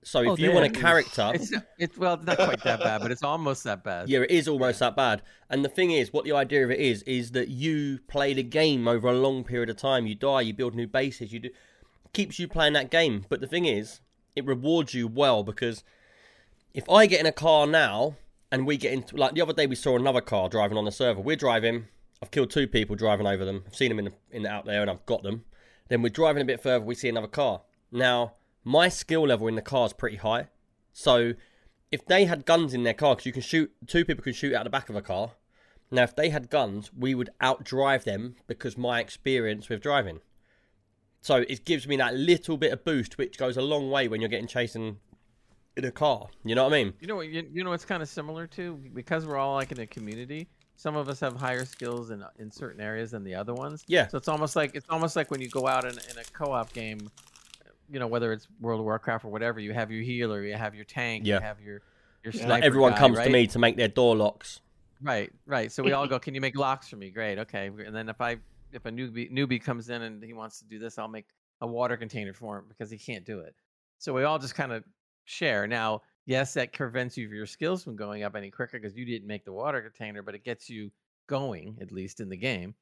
So 0.04 0.20
if 0.20 0.28
Oh, 0.30 0.36
you 0.36 0.52
want 0.52 0.66
a 0.66 0.80
character, 0.80 1.30
it's 1.34 1.52
it's 1.78 1.96
well, 1.96 2.14
it's 2.14 2.24
not 2.24 2.36
quite 2.36 2.62
that 2.64 2.80
bad, 2.80 3.00
but 3.02 3.10
it's 3.12 3.22
almost 3.22 3.64
that 3.64 3.84
bad. 3.84 4.08
yeah, 4.08 4.20
it 4.20 4.30
is 4.30 4.48
almost 4.48 4.80
that 4.80 4.96
bad. 4.96 5.22
And 5.48 5.64
the 5.64 5.68
thing 5.68 5.92
is, 5.92 6.12
what 6.12 6.24
the 6.24 6.32
idea 6.32 6.64
of 6.64 6.70
it 6.70 6.80
is, 6.80 7.02
is 7.04 7.30
that 7.32 7.48
you 7.48 8.00
play 8.08 8.34
the 8.34 8.42
game 8.42 8.88
over 8.88 9.08
a 9.08 9.12
long 9.12 9.44
period 9.44 9.70
of 9.70 9.76
time. 9.76 10.06
You 10.06 10.14
die, 10.14 10.40
you 10.40 10.54
build 10.54 10.74
new 10.74 10.86
bases, 10.88 11.32
you 11.32 11.38
do 11.40 11.50
keeps 12.12 12.38
you 12.38 12.48
playing 12.48 12.72
that 12.74 12.90
game. 12.90 13.24
But 13.28 13.40
the 13.40 13.46
thing 13.46 13.64
is, 13.64 14.00
it 14.36 14.44
rewards 14.44 14.92
you 14.92 15.06
well 15.08 15.42
because 15.44 15.84
if 16.74 16.88
I 16.90 17.06
get 17.06 17.20
in 17.20 17.26
a 17.26 17.32
car 17.32 17.66
now 17.66 18.16
and 18.50 18.66
we 18.66 18.76
get 18.76 18.92
into 18.92 19.16
like 19.16 19.34
the 19.34 19.40
other 19.42 19.52
day, 19.52 19.66
we 19.66 19.76
saw 19.76 19.96
another 19.96 20.20
car 20.20 20.48
driving 20.48 20.76
on 20.76 20.84
the 20.84 20.92
server. 20.92 21.20
We're 21.20 21.36
driving. 21.36 21.86
I've 22.22 22.30
killed 22.30 22.50
two 22.50 22.66
people 22.66 22.96
driving 22.96 23.26
over 23.26 23.44
them. 23.44 23.64
I've 23.66 23.74
seen 23.74 23.88
them 23.88 23.98
in 23.98 24.04
the, 24.06 24.12
in 24.30 24.42
the, 24.42 24.48
out 24.50 24.64
there 24.64 24.80
and 24.82 24.90
I've 24.90 25.04
got 25.06 25.22
them. 25.22 25.44
Then 25.88 26.02
we're 26.02 26.08
driving 26.08 26.42
a 26.42 26.44
bit 26.44 26.60
further. 26.62 26.84
We 26.84 26.94
see 26.94 27.08
another 27.08 27.26
car. 27.26 27.62
Now 27.90 28.34
my 28.64 28.88
skill 28.88 29.26
level 29.26 29.48
in 29.48 29.54
the 29.54 29.62
car 29.62 29.86
is 29.86 29.92
pretty 29.92 30.16
high. 30.16 30.48
So 30.92 31.34
if 31.90 32.06
they 32.06 32.24
had 32.24 32.46
guns 32.46 32.74
in 32.74 32.84
their 32.84 32.94
car, 32.94 33.14
because 33.14 33.26
you 33.26 33.32
can 33.32 33.42
shoot, 33.42 33.72
two 33.86 34.04
people 34.04 34.22
can 34.22 34.32
shoot 34.32 34.54
out 34.54 34.64
the 34.64 34.70
back 34.70 34.88
of 34.88 34.96
a 34.96 35.02
car. 35.02 35.32
Now, 35.90 36.04
if 36.04 36.16
they 36.16 36.30
had 36.30 36.48
guns, 36.48 36.90
we 36.96 37.14
would 37.14 37.28
outdrive 37.40 38.04
them 38.04 38.36
because 38.46 38.78
my 38.78 39.00
experience 39.00 39.68
with 39.68 39.82
driving. 39.82 40.20
So 41.20 41.44
it 41.48 41.64
gives 41.64 41.86
me 41.86 41.96
that 41.98 42.14
little 42.14 42.56
bit 42.56 42.72
of 42.72 42.84
boost, 42.84 43.18
which 43.18 43.38
goes 43.38 43.56
a 43.56 43.62
long 43.62 43.90
way 43.90 44.08
when 44.08 44.20
you're 44.20 44.30
getting 44.30 44.46
chasing 44.46 44.98
in 45.76 45.84
a 45.84 45.90
car. 45.90 46.28
You 46.44 46.54
know 46.54 46.64
what 46.64 46.72
I 46.72 46.84
mean? 46.84 46.94
You 47.00 47.06
know 47.06 47.16
what? 47.16 47.28
You, 47.28 47.48
you 47.52 47.62
know 47.62 47.70
what's 47.70 47.84
kind 47.84 48.02
of 48.02 48.08
similar 48.08 48.46
to 48.48 48.76
because 48.94 49.26
we're 49.26 49.36
all 49.36 49.54
like 49.54 49.70
in 49.70 49.80
a 49.80 49.86
community. 49.86 50.48
Some 50.76 50.96
of 50.96 51.08
us 51.08 51.20
have 51.20 51.36
higher 51.36 51.64
skills 51.64 52.10
in 52.10 52.24
in 52.38 52.50
certain 52.50 52.80
areas 52.80 53.12
than 53.12 53.22
the 53.22 53.34
other 53.34 53.54
ones. 53.54 53.84
Yeah. 53.86 54.08
So 54.08 54.18
it's 54.18 54.28
almost 54.28 54.56
like 54.56 54.74
it's 54.74 54.86
almost 54.90 55.14
like 55.14 55.30
when 55.30 55.40
you 55.40 55.48
go 55.48 55.68
out 55.68 55.84
in, 55.84 55.92
in 55.92 56.18
a 56.18 56.24
co-op 56.32 56.72
game, 56.72 57.08
you 57.92 57.98
know, 58.00 58.06
whether 58.06 58.32
it's 58.32 58.48
World 58.60 58.80
of 58.80 58.84
Warcraft 58.86 59.24
or 59.24 59.28
whatever, 59.30 59.60
you 59.60 59.72
have 59.72 59.90
your 59.90 60.02
healer, 60.02 60.42
you 60.42 60.54
have 60.54 60.74
your 60.74 60.84
tank, 60.84 61.26
Yeah. 61.26 61.36
you 61.36 61.40
have 61.42 61.60
your 61.60 61.82
your 62.24 62.32
Yeah. 62.32 62.38
sniper 62.44 62.50
Like 62.52 62.64
everyone 62.64 62.92
guy, 62.92 62.98
comes 62.98 63.18
right? 63.18 63.24
to 63.24 63.30
me 63.30 63.46
to 63.48 63.58
make 63.58 63.76
their 63.76 63.88
door 63.88 64.16
locks. 64.16 64.60
Right, 65.00 65.32
right. 65.46 65.70
So 65.72 65.82
we 65.82 65.92
all 65.92 66.06
go, 66.06 66.18
"Can 66.24 66.34
you 66.34 66.40
make 66.40 66.56
locks 66.56 66.88
for 66.88 66.96
me?" 66.96 67.10
Great, 67.10 67.38
okay. 67.38 67.66
And 67.66 67.94
then 67.94 68.08
if 68.08 68.20
I 68.20 68.38
if 68.72 68.86
a 68.86 68.90
newbie 68.90 69.30
newbie 69.30 69.62
comes 69.62 69.90
in 69.90 70.02
and 70.02 70.22
he 70.22 70.32
wants 70.32 70.58
to 70.60 70.64
do 70.64 70.78
this, 70.78 70.98
I'll 70.98 71.08
make 71.08 71.26
a 71.60 71.66
water 71.66 71.96
container 71.96 72.32
for 72.32 72.58
him 72.58 72.64
because 72.68 72.90
he 72.90 72.98
can't 72.98 73.24
do 73.24 73.40
it. 73.40 73.54
So 73.98 74.12
we 74.14 74.24
all 74.24 74.38
just 74.38 74.54
kind 74.54 74.72
of 74.72 74.84
share. 75.24 75.66
Now, 75.66 76.02
yes, 76.26 76.54
that 76.54 76.72
prevents 76.72 77.16
you 77.16 77.28
your 77.28 77.46
skills 77.46 77.84
from 77.84 77.96
going 77.96 78.22
up 78.22 78.34
any 78.36 78.50
quicker 78.50 78.78
because 78.80 78.96
you 78.96 79.04
didn't 79.04 79.26
make 79.28 79.44
the 79.44 79.52
water 79.52 79.80
container, 79.82 80.22
but 80.22 80.34
it 80.34 80.44
gets 80.44 80.70
you 80.70 80.90
going 81.28 81.78
at 81.80 81.92
least 81.92 82.20
in 82.20 82.28
the 82.28 82.36
game, 82.36 82.74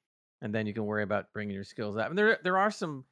and 0.42 0.54
then 0.54 0.66
you 0.66 0.72
can 0.74 0.84
worry 0.86 1.02
about 1.02 1.32
bringing 1.32 1.54
your 1.54 1.64
skills 1.64 1.96
up. 1.96 2.08
And 2.10 2.16
there 2.18 2.38
there 2.44 2.58
are 2.58 2.70
some. 2.70 3.04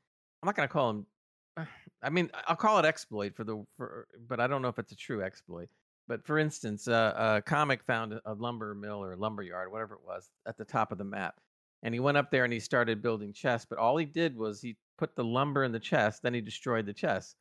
I'm 0.43 0.47
not 0.47 0.55
gonna 0.55 0.69
call 0.69 0.93
them. 0.93 1.67
I 2.03 2.11
mean, 2.11 2.31
I'll 2.47 2.57
call 2.57 2.79
it 2.79 2.85
exploit 2.85 3.35
for 3.35 3.45
the 3.45 3.65
for, 3.77 4.07
but 4.29 4.41
I 4.41 4.47
don't 4.47 4.63
know 4.63 4.69
if 4.69 4.79
it's 4.79 4.93
a 4.93 4.97
true 4.97 5.23
exploit. 5.23 5.69
But 6.07 6.25
for 6.25 6.39
instance, 6.39 6.89
uh, 6.89 7.13
a 7.17 7.43
comic 7.43 7.83
found 7.85 8.19
a 8.25 8.35
lumber 8.35 8.75
mill 8.75 9.03
or 9.03 9.15
lumber 9.17 9.43
yard, 9.43 9.71
whatever 9.71 9.95
it 9.95 10.05
was, 10.07 10.31
at 10.47 10.57
the 10.57 10.65
top 10.65 10.91
of 10.91 10.99
the 10.99 11.05
map. 11.05 11.35
And 11.83 11.95
he 11.95 12.01
went 12.01 12.17
up 12.17 12.31
there 12.31 12.45
and 12.45 12.53
he 12.53 12.61
started 12.61 13.03
building 13.03 13.33
chests. 13.33 13.67
But 13.69 13.79
all 13.79 13.97
he 13.97 14.07
did 14.07 14.37
was 14.37 14.61
he 14.61 14.77
put 14.97 15.15
the 15.15 15.25
lumber 15.25 15.65
in 15.65 15.73
the 15.73 15.79
chest, 15.79 16.23
then 16.23 16.35
he 16.35 16.41
destroyed 16.41 16.87
the 16.87 16.95
chest, 16.95 17.37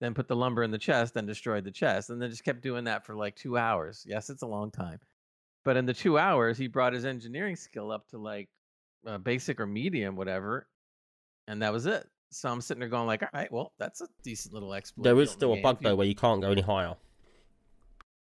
then 0.00 0.14
put 0.14 0.28
the 0.28 0.36
lumber 0.36 0.62
in 0.62 0.70
the 0.70 0.78
chest, 0.78 1.14
then 1.14 1.26
destroyed 1.26 1.64
the 1.64 1.70
chest, 1.70 2.10
and 2.10 2.22
then 2.22 2.30
just 2.30 2.44
kept 2.44 2.62
doing 2.62 2.84
that 2.84 3.04
for 3.04 3.14
like 3.16 3.34
two 3.34 3.58
hours. 3.58 4.04
Yes, 4.06 4.30
it's 4.30 4.42
a 4.42 4.46
long 4.46 4.70
time. 4.70 5.00
But 5.64 5.76
in 5.76 5.86
the 5.86 5.94
two 5.94 6.16
hours, 6.16 6.56
he 6.58 6.68
brought 6.68 6.92
his 6.92 7.04
engineering 7.04 7.56
skill 7.56 7.90
up 7.90 8.08
to 8.08 8.18
like 8.18 8.48
uh, 9.06 9.18
basic 9.18 9.60
or 9.60 9.66
medium, 9.66 10.16
whatever, 10.16 10.68
and 11.48 11.62
that 11.62 11.72
was 11.72 11.86
it. 11.86 12.08
So 12.32 12.48
I'm 12.48 12.60
sitting 12.60 12.80
there 12.80 12.88
going 12.88 13.06
like, 13.06 13.22
all 13.22 13.28
right, 13.34 13.52
well, 13.52 13.72
that's 13.78 14.00
a 14.00 14.08
decent 14.22 14.54
little 14.54 14.72
exploit. 14.72 15.04
There 15.04 15.20
is 15.20 15.28
built 15.30 15.38
the 15.38 15.38
still 15.38 15.52
a 15.54 15.60
bug 15.60 15.76
If 15.76 15.82
though 15.82 15.96
where 15.96 16.06
you 16.06 16.14
can't 16.14 16.40
go 16.40 16.50
any 16.50 16.62
higher. 16.62 16.94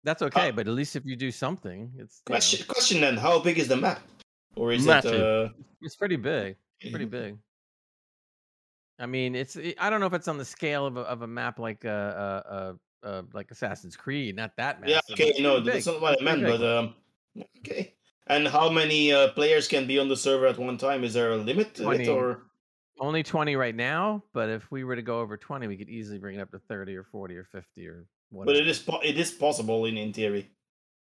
That's 0.03 0.21
okay, 0.21 0.51
but 0.51 0.67
at 0.67 0.73
least 0.73 0.95
if 0.95 1.05
you 1.05 1.17
do 1.17 1.31
something, 1.31 1.91
it's 1.97 2.21
you 2.27 2.31
know, 2.31 2.35
Question, 2.35 2.65
question 2.67 3.01
then: 3.01 3.17
How 3.17 3.39
big 3.39 3.59
is 3.59 3.67
the 3.67 3.75
map? 3.75 4.01
Or 4.55 4.71
is 4.71 4.85
Massive. 4.85 5.13
it? 5.13 5.21
Uh... 5.21 5.49
it's 5.81 5.97
pretty 5.97 6.15
big. 6.15 6.55
Pretty 6.89 7.05
big. 7.05 7.37
I 8.97 9.05
mean, 9.05 9.35
it's 9.35 9.57
I 9.77 9.89
don't 9.89 9.99
know 9.99 10.05
if 10.05 10.13
it's 10.13 10.27
on 10.27 10.37
the 10.37 10.45
scale 10.45 10.85
of 10.85 10.95
a, 10.95 11.01
of 11.01 11.21
a 11.21 11.27
map 11.27 11.59
like 11.59 11.83
uh, 11.83 11.89
uh, 11.89 12.41
uh, 13.03 13.05
uh 13.05 13.21
like 13.33 13.51
Assassin's 13.51 13.97
Creed, 13.97 14.37
not 14.37 14.55
that 14.55 14.79
massive. 14.79 15.01
Yeah. 15.07 15.13
Okay. 15.13 15.41
No, 15.41 15.55
pretty 15.55 15.71
that's 15.71 15.85
not 15.87 16.01
what 16.01 16.21
I 16.21 16.23
meant. 16.23 16.43
But 16.43 16.63
um, 16.63 16.95
okay. 17.59 17.93
And 18.27 18.47
how 18.47 18.69
many 18.69 19.11
uh, 19.11 19.29
players 19.29 19.67
can 19.67 19.87
be 19.87 19.99
on 19.99 20.07
the 20.07 20.15
server 20.15 20.47
at 20.47 20.57
one 20.57 20.77
time? 20.77 21.03
Is 21.03 21.13
there 21.13 21.31
a 21.31 21.37
limit 21.37 21.75
to 21.75 21.83
it, 21.91 22.05
20. 22.05 22.07
or? 22.09 22.48
Only 22.99 23.23
twenty 23.23 23.55
right 23.55 23.75
now, 23.75 24.23
but 24.33 24.49
if 24.49 24.69
we 24.71 24.83
were 24.83 24.95
to 24.95 25.01
go 25.01 25.19
over 25.21 25.37
twenty, 25.37 25.67
we 25.67 25.77
could 25.77 25.89
easily 25.89 26.17
bring 26.19 26.35
it 26.37 26.41
up 26.41 26.51
to 26.51 26.59
thirty 26.59 26.95
or 26.95 27.03
forty 27.03 27.35
or 27.37 27.45
fifty 27.45 27.87
or 27.87 28.05
whatever. 28.29 28.53
But 28.53 28.61
it 28.61 28.67
is 28.67 28.79
po- 28.79 28.99
it 29.01 29.17
is 29.17 29.31
possible 29.31 29.85
in 29.85 29.97
in 29.97 30.11
theory 30.13 30.49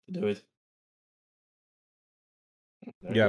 to 0.06 0.20
do 0.20 0.26
it. 0.26 0.42
There 3.02 3.14
Yeah. 3.16 3.28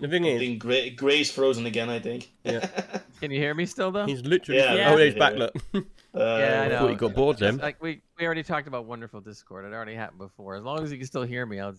The 0.00 0.06
thing 0.08 0.24
I 0.26 0.28
is, 0.28 0.40
think 0.40 0.58
Gray, 0.60 0.90
Gray's 0.90 1.30
frozen 1.30 1.66
again. 1.66 1.90
I 1.90 1.98
think. 1.98 2.30
Yeah. 2.44 2.66
Can 3.20 3.30
you 3.32 3.38
hear 3.40 3.52
me 3.54 3.66
still 3.66 3.90
though? 3.90 4.06
he's 4.06 4.22
literally. 4.22 4.60
Yeah, 4.60 4.92
oh, 4.92 4.96
he's 4.96 5.14
back. 5.14 5.34
Look. 5.34 5.54
Uh, 5.74 5.80
Yeah, 6.14 6.62
I 6.62 6.64
I 6.64 6.68
know. 6.68 6.78
thought 6.78 6.90
he 6.90 6.96
got 6.96 7.14
bored 7.14 7.38
then. 7.38 7.58
Like 7.58 7.80
we, 7.82 8.00
we 8.18 8.24
already 8.24 8.42
talked 8.42 8.66
about 8.66 8.86
wonderful 8.86 9.20
Discord. 9.20 9.66
It 9.66 9.74
already 9.74 9.94
happened 9.94 10.18
before. 10.20 10.56
As 10.56 10.64
long 10.64 10.82
as 10.82 10.90
you 10.90 10.96
can 10.96 11.06
still 11.06 11.22
hear 11.22 11.44
me, 11.44 11.60
I'll. 11.60 11.74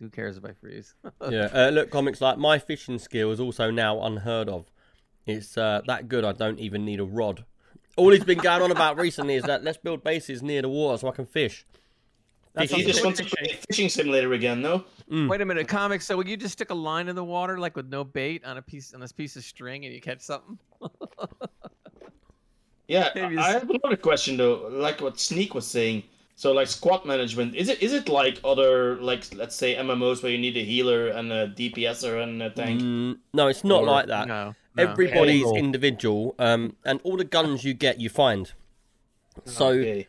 Who 0.00 0.08
cares 0.10 0.36
if 0.36 0.44
I 0.44 0.52
freeze? 0.52 0.94
yeah. 1.30 1.48
Uh, 1.52 1.70
look, 1.70 1.90
comics 1.90 2.20
like 2.20 2.38
my 2.38 2.58
fishing 2.58 2.98
skill 2.98 3.30
is 3.30 3.40
also 3.40 3.70
now 3.70 4.02
unheard 4.02 4.48
of. 4.48 4.70
It's 5.26 5.58
uh, 5.58 5.82
that 5.86 6.08
good. 6.08 6.24
I 6.24 6.32
don't 6.32 6.58
even 6.58 6.84
need 6.84 7.00
a 7.00 7.04
rod. 7.04 7.44
All 7.96 8.10
he's 8.10 8.24
been 8.24 8.38
going 8.38 8.62
on 8.62 8.70
about 8.70 8.98
recently 8.98 9.34
is 9.34 9.44
that 9.44 9.64
let's 9.64 9.78
build 9.78 10.04
bases 10.04 10.42
near 10.42 10.62
the 10.62 10.68
water 10.68 10.98
so 10.98 11.08
I 11.08 11.10
can 11.12 11.26
fish. 11.26 11.66
That's 12.54 12.72
You 12.72 12.84
just 12.84 13.04
want 13.04 13.16
to 13.16 13.24
play 13.24 13.58
fishing 13.68 13.88
simulator 13.88 14.32
again, 14.32 14.60
no? 14.60 14.84
Wait 15.10 15.40
a 15.40 15.44
minute, 15.44 15.68
comics. 15.68 16.06
So 16.06 16.16
would 16.16 16.28
you 16.28 16.36
just 16.36 16.54
stick 16.54 16.70
a 16.70 16.74
line 16.74 17.08
in 17.08 17.16
the 17.16 17.24
water, 17.24 17.58
like 17.58 17.76
with 17.76 17.88
no 17.88 18.04
bait, 18.04 18.44
on 18.44 18.56
a 18.56 18.62
piece 18.62 18.94
on 18.94 19.00
this 19.00 19.12
piece 19.12 19.36
of 19.36 19.44
string, 19.44 19.84
and 19.84 19.94
you 19.94 20.00
catch 20.00 20.20
something? 20.20 20.58
Yeah, 22.88 23.10
I 23.16 23.36
I 23.36 23.50
have 23.52 23.70
another 23.70 23.96
question 23.96 24.36
though. 24.36 24.68
Like 24.70 25.00
what 25.00 25.20
Sneak 25.20 25.54
was 25.54 25.66
saying. 25.66 26.02
So 26.38 26.52
like 26.52 26.68
squad 26.68 27.04
management, 27.04 27.56
is 27.56 27.68
it 27.68 27.82
is 27.82 27.92
it 27.92 28.08
like 28.08 28.38
other 28.44 28.94
like 29.02 29.24
let's 29.34 29.56
say 29.56 29.74
MMOs 29.74 30.22
where 30.22 30.30
you 30.30 30.38
need 30.38 30.56
a 30.56 30.62
healer 30.62 31.08
and 31.08 31.32
a 31.32 31.48
DPSer 31.48 32.22
and 32.22 32.40
a 32.40 32.48
tank? 32.50 32.80
Mm, 32.80 33.18
no, 33.34 33.48
it's 33.48 33.64
not 33.64 33.82
Or- 33.82 33.86
like 33.86 34.06
that. 34.06 34.28
No. 34.28 34.54
no. 34.76 34.82
Everybody's 34.84 35.42
Hell 35.42 35.54
no. 35.54 35.58
individual, 35.58 36.36
um, 36.38 36.76
and 36.84 37.00
all 37.02 37.16
the 37.16 37.24
guns 37.24 37.64
you 37.64 37.74
get, 37.74 38.00
you 38.00 38.08
find. 38.08 38.52
So 39.46 39.70
Okay. 39.70 40.06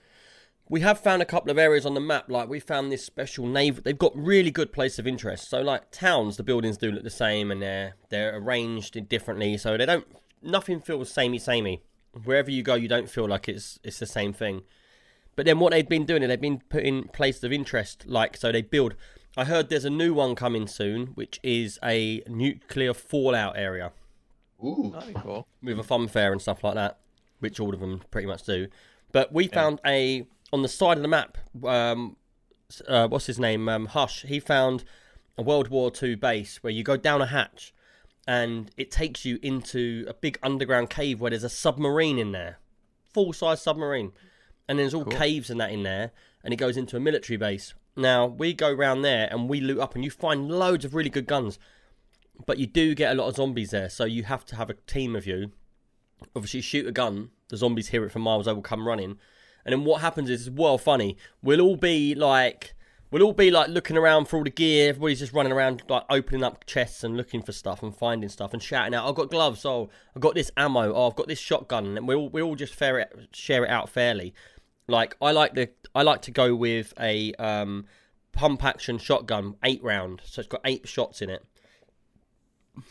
we 0.69 0.81
have 0.81 0.99
found 0.99 1.23
a 1.23 1.25
couple 1.25 1.49
of 1.49 1.57
areas 1.57 1.83
on 1.83 1.95
the 1.95 1.99
map. 1.99 2.29
Like 2.29 2.47
we 2.47 2.59
found 2.59 2.91
this 2.91 3.03
special 3.03 3.47
naval. 3.47 3.81
They've 3.83 3.97
got 3.97 4.15
really 4.15 4.51
good 4.51 4.71
place 4.71 4.99
of 4.99 5.07
interest. 5.07 5.49
So 5.49 5.61
like 5.61 5.89
towns, 5.89 6.37
the 6.37 6.43
buildings 6.43 6.77
do 6.77 6.91
look 6.91 7.01
the 7.03 7.09
same, 7.09 7.49
and 7.49 7.59
they're 7.59 7.95
they're 8.09 8.37
arranged 8.37 9.09
differently. 9.09 9.57
So 9.57 9.77
they 9.77 9.87
don't. 9.87 10.05
Nothing 10.43 10.79
feels 10.79 11.11
samey 11.11 11.39
samey. 11.39 11.81
Wherever 12.23 12.51
you 12.51 12.61
go, 12.61 12.75
you 12.75 12.87
don't 12.87 13.09
feel 13.09 13.27
like 13.27 13.49
it's 13.49 13.79
it's 13.83 13.97
the 13.97 14.05
same 14.05 14.31
thing. 14.31 14.61
But 15.39 15.45
then 15.45 15.59
what 15.59 15.71
they've 15.71 15.87
been 15.87 16.03
doing, 16.03 16.21
is 16.21 16.27
they've 16.27 16.41
been 16.41 16.61
putting 16.67 17.05
places 17.05 17.45
of 17.45 17.53
interest. 17.53 18.05
Like 18.05 18.35
so, 18.35 18.51
they 18.51 18.61
build. 18.61 18.95
I 19.37 19.45
heard 19.45 19.69
there's 19.69 19.85
a 19.85 19.89
new 19.89 20.13
one 20.13 20.35
coming 20.35 20.67
soon, 20.67 21.13
which 21.15 21.39
is 21.41 21.79
a 21.81 22.21
nuclear 22.27 22.93
fallout 22.93 23.57
area 23.57 23.93
Ooh. 24.61 24.91
That'd 24.93 25.13
be 25.13 25.21
cool. 25.21 25.47
with 25.63 25.79
a 25.79 25.83
fun 25.83 26.09
fair 26.09 26.33
and 26.33 26.41
stuff 26.41 26.61
like 26.61 26.75
that, 26.75 26.97
which 27.39 27.57
all 27.57 27.73
of 27.73 27.79
them 27.79 28.01
pretty 28.11 28.27
much 28.27 28.43
do. 28.43 28.67
But 29.13 29.31
we 29.31 29.47
found 29.47 29.79
a 29.85 30.27
on 30.51 30.61
the 30.61 30.67
side 30.67 30.97
of 30.97 31.03
the 31.03 31.07
map. 31.07 31.37
Um, 31.63 32.17
uh, 32.85 33.07
what's 33.07 33.27
his 33.27 33.39
name? 33.39 33.69
Um, 33.69 33.85
Hush. 33.85 34.23
He 34.23 34.41
found 34.41 34.83
a 35.37 35.41
World 35.41 35.69
War 35.69 35.89
II 36.03 36.15
base 36.15 36.61
where 36.61 36.73
you 36.73 36.83
go 36.83 36.97
down 36.97 37.21
a 37.21 37.27
hatch, 37.27 37.73
and 38.27 38.71
it 38.75 38.91
takes 38.91 39.23
you 39.23 39.39
into 39.41 40.03
a 40.05 40.13
big 40.13 40.37
underground 40.43 40.89
cave 40.89 41.21
where 41.21 41.29
there's 41.29 41.45
a 41.45 41.49
submarine 41.49 42.19
in 42.19 42.33
there, 42.33 42.59
full 43.13 43.31
size 43.31 43.61
submarine, 43.61 44.11
and 44.69 44.79
there's 44.79 44.93
all 44.93 45.03
caves 45.03 45.49
and 45.49 45.59
that 45.59 45.71
in 45.71 45.83
there, 45.83 46.11
and 46.45 46.53
it 46.53 46.57
goes 46.57 46.77
into 46.77 46.95
a 46.95 47.01
military 47.01 47.35
base. 47.35 47.73
Now 47.97 48.25
we 48.25 48.53
go 48.53 48.71
round 48.71 49.03
there 49.03 49.27
and 49.29 49.49
we 49.49 49.59
loot 49.59 49.79
up, 49.79 49.95
and 49.95 50.05
you 50.05 50.11
find 50.11 50.49
loads 50.49 50.85
of 50.85 50.95
really 50.95 51.09
good 51.09 51.27
guns 51.27 51.59
but 52.45 52.57
you 52.57 52.67
do 52.67 52.95
get 52.95 53.11
a 53.11 53.15
lot 53.15 53.27
of 53.27 53.35
zombies 53.35 53.71
there, 53.71 53.89
so 53.89 54.05
you 54.05 54.23
have 54.23 54.45
to 54.45 54.55
have 54.55 54.69
a 54.69 54.73
team 54.73 55.15
of 55.15 55.25
you. 55.25 55.51
Obviously, 56.35 56.61
shoot 56.61 56.87
a 56.87 56.91
gun. 56.91 57.31
The 57.49 57.57
zombies 57.57 57.89
hear 57.89 58.05
it 58.05 58.11
from 58.11 58.21
miles 58.21 58.47
over, 58.47 58.61
come 58.61 58.87
running, 58.87 59.17
and 59.65 59.73
then 59.73 59.83
what 59.83 60.01
happens 60.01 60.29
is, 60.29 60.47
it's 60.47 60.55
well 60.55 60.77
funny. 60.77 61.17
We'll 61.41 61.61
all 61.61 61.75
be 61.75 62.15
like, 62.15 62.75
we'll 63.11 63.23
all 63.23 63.33
be 63.33 63.51
like 63.51 63.69
looking 63.69 63.97
around 63.97 64.25
for 64.25 64.37
all 64.37 64.43
the 64.43 64.49
gear. 64.49 64.89
Everybody's 64.89 65.19
just 65.19 65.33
running 65.33 65.51
around, 65.51 65.83
like 65.89 66.03
opening 66.09 66.43
up 66.43 66.65
chests 66.65 67.03
and 67.03 67.17
looking 67.17 67.41
for 67.41 67.51
stuff 67.51 67.81
and 67.81 67.95
finding 67.95 68.29
stuff 68.29 68.53
and 68.53 68.61
shouting 68.61 68.93
out, 68.93 69.07
"I've 69.07 69.15
got 69.15 69.31
gloves! 69.31 69.65
Oh, 69.65 69.89
I've 70.15 70.21
got 70.21 70.35
this 70.35 70.51
ammo! 70.55 70.93
Oh, 70.93 71.07
I've 71.07 71.15
got 71.15 71.27
this 71.27 71.39
shotgun!" 71.39 71.97
And 71.97 72.07
we 72.07 72.15
all 72.15 72.29
we 72.29 72.41
all 72.41 72.55
just 72.55 72.75
fair 72.75 72.99
it, 72.99 73.29
share 73.33 73.65
it 73.65 73.69
out 73.69 73.89
fairly. 73.89 74.33
Like 74.89 75.15
I 75.21 75.31
like 75.31 75.53
the 75.53 75.69
I 75.93 76.03
like 76.03 76.21
to 76.23 76.31
go 76.31 76.55
with 76.55 76.93
a 76.99 77.33
um, 77.35 77.85
pump 78.31 78.63
action 78.63 78.97
shotgun, 78.97 79.55
eight 79.63 79.83
round, 79.83 80.21
so 80.25 80.41
it's 80.41 80.47
got 80.47 80.61
eight 80.65 80.87
shots 80.87 81.21
in 81.21 81.29
it. 81.29 81.45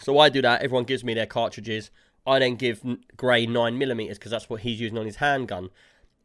So 0.00 0.18
I 0.18 0.28
do 0.28 0.42
that. 0.42 0.62
Everyone 0.62 0.84
gives 0.84 1.04
me 1.04 1.14
their 1.14 1.26
cartridges. 1.26 1.90
I 2.26 2.38
then 2.38 2.56
give 2.56 2.82
Gray 3.16 3.46
nine 3.46 3.78
millimeters 3.78 4.18
because 4.18 4.30
that's 4.30 4.50
what 4.50 4.60
he's 4.60 4.80
using 4.80 4.98
on 4.98 5.06
his 5.06 5.16
handgun. 5.16 5.70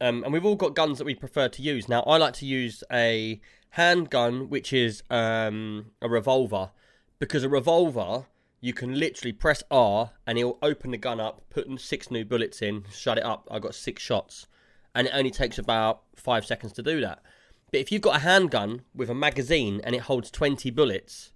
Um, 0.02 0.24
and 0.24 0.34
we've 0.34 0.46
all 0.46 0.56
got 0.56 0.76
guns 0.76 0.98
that 0.98 1.06
we 1.06 1.16
prefer 1.16 1.48
to 1.48 1.62
use. 1.62 1.88
Now 1.88 2.02
I 2.02 2.18
like 2.18 2.34
to 2.36 2.46
use 2.46 2.84
a 2.92 3.40
handgun, 3.70 4.50
which 4.50 4.74
is 4.74 5.02
um, 5.10 5.92
a 6.02 6.10
revolver, 6.10 6.72
because 7.20 7.44
a 7.44 7.50
revolver 7.50 8.26
you 8.60 8.74
can 8.74 8.98
literally 8.98 9.34
press 9.34 9.62
R 9.70 10.12
and 10.26 10.38
it'll 10.38 10.58
open 10.62 10.92
the 10.92 10.98
gun 10.98 11.20
up, 11.20 11.42
put 11.50 11.68
six 11.80 12.10
new 12.10 12.24
bullets 12.24 12.62
in, 12.62 12.86
shut 12.92 13.18
it 13.18 13.24
up. 13.24 13.48
I 13.52 13.60
got 13.60 13.76
six 13.76 14.02
shots, 14.02 14.48
and 14.96 15.08
it 15.08 15.14
only 15.14 15.32
takes 15.32 15.58
about 15.58 16.02
five 16.16 16.46
seconds 16.46 16.74
to 16.74 16.84
do 16.84 17.02
that. 17.02 17.22
But 17.72 17.80
if 17.80 17.92
you've 17.92 18.02
got 18.02 18.18
a 18.18 18.20
handgun 18.20 18.82
with 18.94 19.10
a 19.10 19.16
magazine 19.16 19.82
and 19.84 19.96
it 19.96 20.02
holds 20.02 20.30
twenty 20.30 20.70
bullets, 20.70 21.32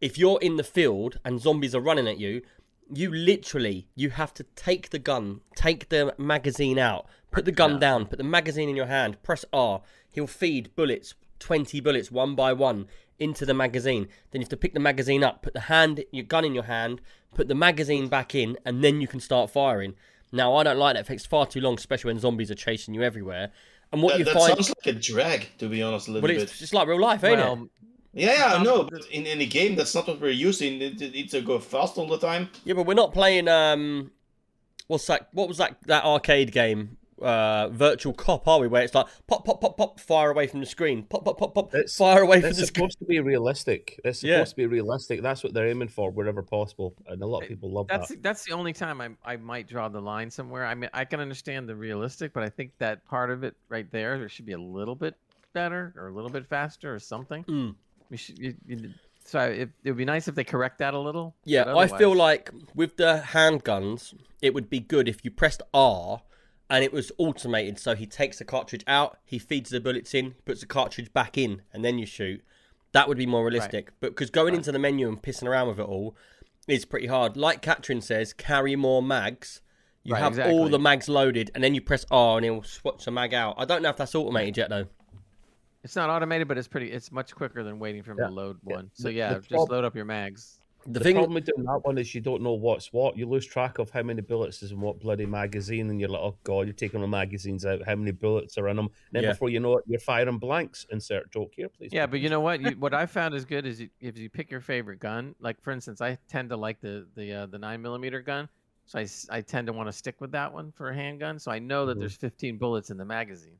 if 0.00 0.18
you're 0.18 0.38
in 0.40 0.56
the 0.56 0.64
field 0.64 1.18
and 1.24 1.40
zombies 1.40 1.74
are 1.74 1.80
running 1.80 2.08
at 2.08 2.18
you, 2.18 2.42
you 2.92 3.10
literally 3.10 3.86
you 3.94 4.10
have 4.10 4.34
to 4.34 4.42
take 4.56 4.90
the 4.90 4.98
gun, 4.98 5.40
take 5.54 5.88
the 5.88 6.14
magazine 6.18 6.78
out, 6.78 7.06
put 7.30 7.44
the 7.44 7.52
gun 7.52 7.78
down, 7.78 8.06
put 8.06 8.18
the 8.18 8.24
magazine 8.24 8.68
in 8.68 8.76
your 8.76 8.86
hand, 8.86 9.22
press 9.22 9.44
R. 9.52 9.82
He'll 10.10 10.26
feed 10.26 10.74
bullets, 10.76 11.14
twenty 11.38 11.80
bullets 11.80 12.10
one 12.10 12.34
by 12.34 12.52
one 12.52 12.86
into 13.18 13.46
the 13.46 13.54
magazine. 13.54 14.08
Then 14.30 14.40
you 14.40 14.44
have 14.44 14.50
to 14.50 14.56
pick 14.56 14.74
the 14.74 14.80
magazine 14.80 15.22
up, 15.22 15.42
put 15.42 15.52
the 15.52 15.60
hand 15.60 16.04
your 16.10 16.24
gun 16.24 16.44
in 16.44 16.54
your 16.54 16.64
hand, 16.64 17.00
put 17.34 17.48
the 17.48 17.54
magazine 17.54 18.08
back 18.08 18.34
in, 18.34 18.58
and 18.64 18.82
then 18.82 19.00
you 19.00 19.06
can 19.06 19.20
start 19.20 19.50
firing. 19.50 19.94
Now 20.32 20.54
I 20.54 20.62
don't 20.62 20.78
like 20.78 20.94
that. 20.94 21.00
It 21.00 21.06
takes 21.06 21.26
far 21.26 21.46
too 21.46 21.60
long, 21.60 21.74
especially 21.74 22.10
when 22.10 22.18
zombies 22.20 22.50
are 22.50 22.54
chasing 22.56 22.94
you 22.94 23.02
everywhere. 23.02 23.50
And 23.92 24.02
what 24.02 24.12
That, 24.12 24.18
you 24.20 24.24
that 24.26 24.34
find, 24.34 24.54
sounds 24.54 24.68
like 24.84 24.94
a 24.94 24.98
drag, 24.98 25.48
to 25.58 25.68
be 25.68 25.82
honest, 25.82 26.06
a 26.08 26.12
little 26.12 26.28
well, 26.28 26.34
bit. 26.36 26.42
it's 26.42 26.58
just 26.58 26.72
like 26.72 26.86
real 26.86 27.00
life, 27.00 27.24
ain't 27.24 27.40
it? 27.40 27.68
Yeah, 28.12 28.32
yeah, 28.34 28.54
Um, 28.54 28.62
no, 28.62 28.84
but 28.84 29.04
in 29.10 29.26
any 29.26 29.46
game, 29.46 29.74
that's 29.76 29.94
not 29.94 30.06
what 30.06 30.20
we're 30.20 30.30
using. 30.30 30.80
It, 30.80 31.00
it 31.00 31.12
needs 31.12 31.32
to 31.32 31.40
go 31.40 31.58
fast 31.58 31.96
all 31.98 32.06
the 32.06 32.18
time. 32.18 32.48
Yeah, 32.64 32.74
but 32.74 32.86
we're 32.86 32.94
not 32.94 33.12
playing. 33.12 33.48
Um, 33.48 34.10
what's 34.88 35.06
that? 35.06 35.28
What 35.32 35.48
was 35.48 35.58
that? 35.58 35.76
That 35.86 36.04
arcade 36.04 36.52
game, 36.52 36.96
uh, 37.20 37.68
Virtual 37.70 38.12
Cop, 38.12 38.46
are 38.48 38.60
we? 38.60 38.68
Where 38.68 38.82
it's 38.82 38.94
like 38.94 39.06
pop, 39.26 39.44
pop, 39.44 39.60
pop, 39.60 39.76
pop, 39.76 40.00
fire 40.00 40.30
away 40.30 40.46
from 40.46 40.60
the 40.60 40.66
screen, 40.66 41.04
pop, 41.04 41.24
pop, 41.24 41.38
pop, 41.38 41.54
pop, 41.54 41.74
It's- 41.74 41.96
fire 41.96 42.22
away 42.22 42.40
from 42.40 42.50
the 42.50 42.54
screen. 42.54 42.62
It's 42.62 42.74
supposed 42.74 42.98
to 42.98 43.04
be 43.04 43.20
realistic. 43.20 44.00
It's 44.04 44.22
Yeah. 44.22 44.36
supposed 44.36 44.50
to 44.50 44.56
be 44.56 44.66
realistic. 44.66 45.22
That's 45.22 45.42
what 45.42 45.54
they're 45.54 45.68
aiming 45.68 45.88
for 45.88 46.10
wherever 46.10 46.42
possible, 46.42 46.94
and 47.06 47.22
a 47.22 47.26
lot 47.26 47.42
of 47.42 47.48
people 47.48 47.70
love 47.70 47.88
that's 47.88 48.08
that. 48.08 48.22
that's 48.22 48.44
the 48.44 48.52
only 48.52 48.72
time 48.72 49.00
I 49.00 49.10
I 49.24 49.36
might 49.36 49.68
draw 49.68 49.88
the 49.88 50.00
line 50.00 50.30
somewhere. 50.30 50.66
I 50.66 50.74
mean, 50.74 50.90
I 50.92 51.04
can 51.04 51.20
understand 51.20 51.68
the 51.68 51.76
realistic, 51.76 52.32
but 52.32 52.42
I 52.42 52.48
think 52.48 52.72
that 52.78 53.04
part 53.06 53.30
of 53.30 53.44
it 53.44 53.54
right 53.68 53.90
there, 53.90 54.18
there 54.18 54.28
should 54.28 54.46
be 54.46 54.52
a 54.52 54.58
little 54.60 54.94
bit 54.94 55.14
better 55.52 55.92
or 55.96 56.08
a 56.08 56.12
little 56.12 56.30
bit 56.30 56.46
faster 56.46 56.94
or 56.94 56.98
something. 56.98 57.44
Mm. 57.44 57.74
We 58.10 58.16
should. 58.16 58.38
You, 58.38 58.54
you, 58.66 58.90
so 59.24 59.40
it, 59.40 59.68
it 59.84 59.90
would 59.90 59.96
be 59.96 60.04
nice 60.04 60.26
if 60.28 60.34
they 60.34 60.44
correct 60.44 60.78
that 60.78 60.94
a 60.94 60.98
little. 60.98 61.36
Yeah, 61.44 61.64
but 61.64 61.76
I 61.76 61.86
feel 61.98 62.14
like 62.14 62.50
with 62.74 62.96
the 62.96 63.22
handguns, 63.26 64.14
it 64.42 64.54
would 64.54 64.68
be 64.70 64.80
good 64.80 65.08
if 65.08 65.24
you 65.24 65.30
pressed 65.30 65.62
R 65.74 66.22
and 66.70 66.84
it 66.84 66.92
was 66.92 67.10
automated. 67.18 67.78
So 67.78 67.94
he 67.94 68.06
takes 68.06 68.38
the 68.38 68.44
cartridge 68.44 68.84
out, 68.86 69.18
he 69.24 69.38
feeds 69.38 69.70
the 69.70 69.80
bullets 69.80 70.14
in, 70.14 70.34
puts 70.44 70.60
the 70.60 70.66
cartridge 70.66 71.12
back 71.12 71.36
in, 71.36 71.62
and 71.72 71.84
then 71.84 71.98
you 71.98 72.06
shoot. 72.06 72.42
That 72.92 73.08
would 73.08 73.18
be 73.18 73.26
more 73.26 73.44
realistic. 73.44 73.92
But 74.00 74.10
because 74.12 74.30
going 74.30 74.54
into 74.54 74.72
the 74.72 74.78
menu 74.78 75.08
and 75.08 75.20
pissing 75.22 75.46
around 75.48 75.68
with 75.68 75.78
it 75.78 75.82
all 75.86 76.16
is 76.66 76.84
pretty 76.84 77.06
hard. 77.06 77.36
Like 77.36 77.60
Katrin 77.62 78.00
says, 78.00 78.32
carry 78.32 78.74
more 78.76 79.02
mags. 79.02 79.60
You 80.02 80.14
Right, 80.14 80.20
have 80.22 80.38
all 80.50 80.68
the 80.68 80.78
mags 80.78 81.08
loaded, 81.08 81.50
and 81.54 81.62
then 81.62 81.74
you 81.74 81.82
press 81.82 82.06
R 82.10 82.38
and 82.38 82.46
it'll 82.46 82.62
swatch 82.62 83.04
the 83.04 83.10
mag 83.10 83.34
out. 83.34 83.54
I 83.58 83.64
don't 83.66 83.82
know 83.82 83.90
if 83.90 83.96
that's 83.98 84.14
automated 84.14 84.56
yet, 84.56 84.70
though. 84.70 84.86
It's 85.82 85.96
not 85.96 86.10
automated, 86.10 86.48
but 86.48 86.58
it's 86.58 86.68
pretty. 86.68 86.90
It's 86.90 87.10
much 87.12 87.34
quicker 87.34 87.62
than 87.62 87.78
waiting 87.78 88.02
for 88.02 88.12
him 88.12 88.18
Yeah, 88.20 88.26
to 88.28 88.32
load 88.32 88.58
yeah. 88.66 88.76
one. 88.76 88.90
So 88.94 89.04
The- 89.08 89.12
yeah, 89.14 89.28
the 89.34 89.38
just 89.40 89.50
prob- 89.50 89.70
load 89.70 89.84
up 89.84 89.94
your 89.96 90.04
mags. 90.04 90.59
The, 90.86 90.98
The 90.98 91.00
thing, 91.00 91.14
problem 91.14 91.34
with 91.34 91.44
doing 91.44 91.64
that 91.64 91.80
one 91.82 91.98
is 91.98 92.14
you 92.14 92.20
don't 92.22 92.42
know 92.42 92.54
what's 92.54 92.92
what. 92.92 93.16
You 93.16 93.26
lose 93.26 93.46
track 93.46 93.78
of 93.78 93.90
how 93.90 94.02
many 94.02 94.22
bullets 94.22 94.62
is 94.62 94.72
in 94.72 94.80
what 94.80 94.98
bloody 94.98 95.26
magazine, 95.26 95.90
and 95.90 96.00
you're 96.00 96.08
like, 96.08 96.22
oh 96.22 96.38
god, 96.42 96.62
you're 96.62 96.72
taking 96.72 97.00
the 97.02 97.06
magazines 97.06 97.66
out. 97.66 97.84
How 97.84 97.94
many 97.96 98.12
bullets 98.12 98.56
are 98.56 98.68
in 98.68 98.76
them? 98.76 98.88
then 99.12 99.22
Yeah. 99.24 99.32
before 99.32 99.50
you 99.50 99.60
know 99.60 99.76
it, 99.76 99.84
you're 99.86 100.00
firing 100.00 100.38
blanks. 100.38 100.86
Insert 100.90 101.30
joke 101.30 101.52
here, 101.54 101.68
please. 101.68 101.92
Yeah, 101.92 102.06
but 102.06 102.20
you 102.20 102.30
know 102.30 102.40
what? 102.40 102.60
You, 102.60 102.72
what 102.76 102.94
I 102.94 103.04
found 103.18 103.34
is 103.34 103.44
good 103.44 103.66
is 103.66 103.80
you, 103.82 103.90
if 104.00 104.16
you 104.16 104.30
pick 104.30 104.50
your 104.50 104.60
favorite 104.60 105.00
gun. 105.00 105.34
Like 105.38 105.60
for 105.60 105.70
instance, 105.70 106.00
I 106.00 106.16
tend 106.28 106.48
to 106.50 106.56
like 106.56 106.80
the 106.80 107.06
the 107.14 107.32
uh, 107.32 107.46
the 107.46 107.58
nine 107.58 107.82
millimeter 107.82 108.20
gun, 108.22 108.48
so 108.86 108.98
I 109.00 109.06
I 109.30 109.42
tend 109.42 109.66
to 109.66 109.74
want 109.74 109.88
to 109.88 109.92
stick 109.92 110.20
with 110.20 110.32
that 110.32 110.50
one 110.52 110.72
for 110.72 110.88
a 110.88 110.94
handgun. 110.94 111.38
So 111.38 111.50
I 111.50 111.58
know 111.58 111.84
that 111.86 111.96
Mhm. 111.96 112.00
there's 112.00 112.16
15 112.16 112.56
bullets 112.56 112.90
in 112.90 112.96
the 112.96 113.04
magazine, 113.04 113.58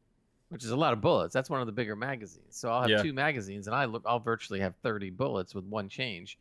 which 0.49 0.65
is 0.65 0.71
a 0.71 0.77
lot 0.77 0.95
of 0.95 1.03
bullets. 1.03 1.35
That's 1.35 1.51
one 1.51 1.61
of 1.61 1.67
the 1.67 1.73
bigger 1.73 1.97
magazines. 1.97 2.57
So 2.57 2.71
I'll 2.71 2.83
have 2.83 2.91
Yeah. 2.91 3.03
two 3.03 3.13
magazines, 3.13 3.67
and 3.67 3.77
I 3.77 3.85
look 3.85 4.05
I'll 4.07 4.21
virtually 4.21 4.61
have 4.61 4.75
30 4.83 5.11
bullets 5.11 5.55
with 5.55 5.65
one 5.67 5.89
change. 5.91 6.39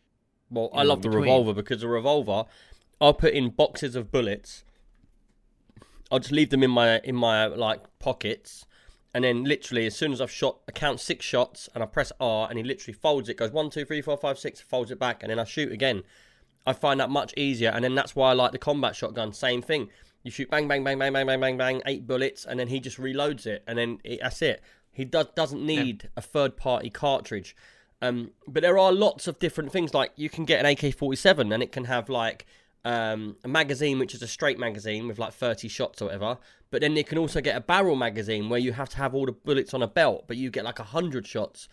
Well, 0.52 0.70
I 0.74 0.84
love 0.84 1.02
the 1.02 1.10
between. 1.10 1.24
revolver 1.24 1.54
because 1.54 1.82
the 1.82 1.88
revolver, 1.88 2.46
I'll 3.00 3.14
put 3.14 3.34
in 3.34 3.50
boxes 3.50 3.96
of 3.96 4.12
bullets. 4.12 4.64
I'll 6.12 6.20
just 6.20 6.32
leave 6.32 6.50
them 6.50 6.64
in 6.64 6.72
my 6.72 7.00
in 7.00 7.16
my 7.16 7.46
like 7.46 7.82
pockets, 8.00 8.66
and 9.14 9.24
then 9.24 9.44
literally 9.44 9.86
as 9.86 9.96
soon 9.96 10.12
as 10.12 10.22
I've 10.22 10.32
shot, 10.32 10.58
I 10.68 10.72
count 10.72 11.00
six 11.00 11.24
shots 11.26 11.70
and 11.76 11.84
I 11.84 11.86
press 11.86 12.12
R, 12.20 12.48
and 12.50 12.58
he 12.58 12.64
literally 12.64 12.94
folds 12.94 13.30
it, 13.30 13.38
goes 13.38 13.52
one, 13.52 13.70
two, 13.70 13.86
three, 13.86 14.02
four, 14.02 14.18
five, 14.18 14.40
six, 14.40 14.60
folds 14.60 14.90
it 14.90 15.00
back, 15.00 15.22
and 15.22 15.30
then 15.30 15.40
I 15.40 15.44
shoot 15.44 15.72
again. 15.72 16.04
I 16.66 16.74
find 16.74 17.00
that 17.00 17.10
much 17.10 17.34
easier, 17.38 17.70
and 17.70 17.84
then 17.84 17.96
that's 17.96 18.16
why 18.16 18.32
I 18.32 18.34
like 18.34 18.52
the 18.52 18.58
combat 18.58 18.96
shotgun. 18.96 19.34
Same 19.34 19.62
thing. 19.62 19.90
You 20.24 20.32
shoot 20.32 20.50
bang, 20.50 20.68
bang, 20.68 20.84
bang, 20.84 21.00
bang, 21.00 21.14
bang, 21.14 21.26
bang, 21.26 21.40
bang, 21.40 21.58
bang, 21.58 21.82
eight 21.86 22.06
bullets, 22.06 22.46
and 22.46 22.60
then 22.60 22.68
he 22.68 22.80
just 22.80 22.98
reloads 23.00 23.46
it, 23.46 23.64
and 23.68 23.78
then 23.78 24.00
it, 24.04 24.20
that's 24.22 24.42
it. 24.42 24.62
He 24.92 25.06
does 25.06 25.28
doesn't 25.36 25.66
need 25.66 26.10
a 26.18 26.22
third 26.22 26.58
party 26.58 26.90
cartridge. 26.90 27.56
Um, 28.02 28.32
but 28.48 28.62
there 28.62 28.78
are 28.78 28.92
lots 28.92 29.28
of 29.28 29.40
different 29.40 29.72
things. 29.72 29.94
Like 29.94 30.12
you 30.16 30.30
can 30.30 30.46
get 30.46 30.64
an 30.64 30.66
AK 30.66 30.94
forty 30.96 31.18
seven, 31.18 31.52
and 31.52 31.62
it 31.62 31.72
can 31.72 31.86
have 31.86 32.10
like 32.10 32.46
um, 32.86 33.36
a 33.44 33.48
magazine 33.48 34.00
which 34.00 34.16
is 34.16 34.22
a 34.22 34.28
straight 34.28 34.58
magazine 34.58 35.08
with 35.08 35.20
like 35.20 35.34
30 35.34 35.68
shots 35.68 36.02
or 36.02 36.06
whatever. 36.06 36.38
But 36.72 36.82
then 36.82 36.96
you 36.96 37.04
can 37.04 37.18
also 37.18 37.42
get 37.42 37.56
a 37.56 37.62
barrel 37.62 37.96
magazine 37.96 38.50
where 38.50 38.60
you 38.60 38.74
have 38.74 38.90
to 38.90 38.98
have 38.98 39.14
all 39.14 39.26
the 39.26 39.32
bullets 39.32 39.74
on 39.74 39.82
a 39.82 39.88
belt, 39.88 40.26
but 40.28 40.38
you 40.38 40.50
get 40.50 40.64
like 40.64 40.80
100 40.80 41.28
shots. 41.28 41.68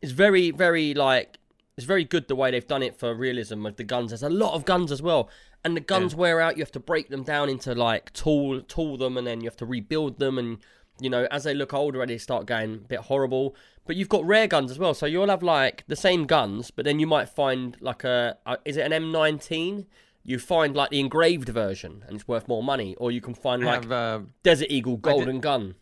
It's 0.00 0.12
very, 0.12 0.50
very 0.50 0.94
like, 0.94 1.38
it's 1.76 1.86
very 1.86 2.04
good 2.04 2.28
the 2.28 2.36
way 2.36 2.50
they've 2.50 2.66
done 2.66 2.82
it 2.82 2.98
for 2.98 3.14
realism 3.14 3.64
with 3.64 3.76
the 3.76 3.84
guns. 3.84 4.10
There's 4.10 4.22
a 4.22 4.30
lot 4.30 4.54
of 4.54 4.64
guns 4.64 4.92
as 4.92 5.02
well. 5.02 5.28
And 5.64 5.76
the 5.76 5.80
guns 5.80 6.14
wear 6.14 6.40
out, 6.40 6.56
you 6.56 6.62
have 6.62 6.72
to 6.72 6.80
break 6.80 7.08
them 7.08 7.24
down 7.24 7.48
into 7.48 7.74
like 7.74 8.12
tool, 8.12 8.62
tool 8.62 8.96
them, 8.96 9.16
and 9.16 9.26
then 9.26 9.40
you 9.40 9.48
have 9.48 9.56
to 9.56 9.66
rebuild 9.66 10.18
them. 10.18 10.38
And 10.38 10.58
you 11.00 11.10
know, 11.10 11.26
as 11.30 11.44
they 11.44 11.54
look 11.54 11.74
older, 11.74 12.04
they 12.06 12.18
start 12.18 12.46
getting 12.46 12.74
a 12.74 12.88
bit 12.88 13.00
horrible. 13.00 13.54
But 13.86 13.96
you've 13.96 14.08
got 14.08 14.24
rare 14.24 14.46
guns 14.48 14.70
as 14.70 14.78
well, 14.78 14.94
so 14.94 15.06
you'll 15.06 15.28
have 15.28 15.42
like 15.42 15.84
the 15.86 15.96
same 15.96 16.26
guns, 16.26 16.70
but 16.70 16.84
then 16.84 16.98
you 16.98 17.06
might 17.06 17.28
find 17.28 17.76
like 17.80 18.02
a, 18.04 18.36
a 18.44 18.58
is 18.64 18.76
it 18.76 18.90
an 18.90 18.92
M19? 19.12 19.86
You 20.24 20.40
find 20.40 20.74
like 20.74 20.90
the 20.90 20.98
engraved 20.98 21.48
version, 21.48 22.02
and 22.06 22.16
it's 22.16 22.26
worth 22.26 22.48
more 22.48 22.62
money, 22.64 22.96
or 22.96 23.12
you 23.12 23.20
can 23.20 23.34
find 23.34 23.62
like 23.62 23.82
have, 23.84 23.92
uh, 23.92 24.20
Desert 24.42 24.68
Eagle 24.70 24.96
golden 24.96 25.38
gun. 25.38 25.76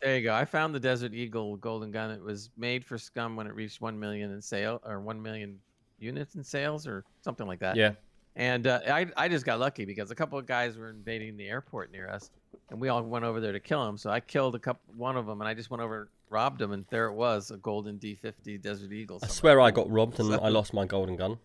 there 0.00 0.16
you 0.18 0.22
go. 0.22 0.34
I 0.34 0.44
found 0.44 0.72
the 0.72 0.78
Desert 0.80 1.12
Eagle 1.14 1.56
golden 1.56 1.90
gun. 1.90 2.12
It 2.12 2.22
was 2.22 2.50
made 2.56 2.84
for 2.84 2.96
Scum 2.96 3.34
when 3.34 3.48
it 3.48 3.54
reached 3.56 3.80
one 3.80 3.98
million 3.98 4.30
in 4.30 4.40
sale 4.40 4.80
or 4.86 5.00
one 5.00 5.20
million 5.20 5.58
units 5.98 6.36
in 6.36 6.44
sales 6.44 6.86
or 6.86 7.04
something 7.22 7.48
like 7.48 7.58
that. 7.58 7.74
Yeah, 7.74 7.94
And 8.36 8.68
uh, 8.68 8.80
I 8.86 9.06
I 9.16 9.28
just 9.28 9.44
got 9.44 9.58
lucky 9.58 9.84
because 9.84 10.12
a 10.12 10.14
couple 10.14 10.38
of 10.38 10.46
guys 10.46 10.76
were 10.78 10.90
invading 10.90 11.36
the 11.36 11.48
airport 11.48 11.90
near 11.90 12.08
us, 12.08 12.30
and 12.70 12.80
we 12.80 12.88
all 12.88 13.02
went 13.02 13.24
over 13.24 13.40
there 13.40 13.52
to 13.52 13.60
kill 13.60 13.86
him. 13.88 13.96
So 13.96 14.10
I 14.10 14.20
killed 14.20 14.54
a 14.54 14.58
couple, 14.58 14.94
one 14.96 15.16
of 15.16 15.26
them, 15.26 15.40
and 15.40 15.48
I 15.48 15.54
just 15.54 15.70
went 15.70 15.82
over, 15.82 16.10
robbed 16.30 16.60
him, 16.60 16.72
and 16.72 16.84
there 16.90 17.06
it 17.06 17.14
was, 17.14 17.50
a 17.50 17.56
golden 17.56 17.98
D50 17.98 18.60
Desert 18.60 18.92
Eagle. 18.92 19.20
I 19.22 19.26
swear 19.28 19.60
I 19.60 19.70
got 19.70 19.90
robbed 19.90 20.18
and 20.20 20.28
So- 20.30 20.40
I 20.40 20.48
lost 20.48 20.72
my 20.74 20.84
golden 20.86 21.16
gun. 21.16 21.38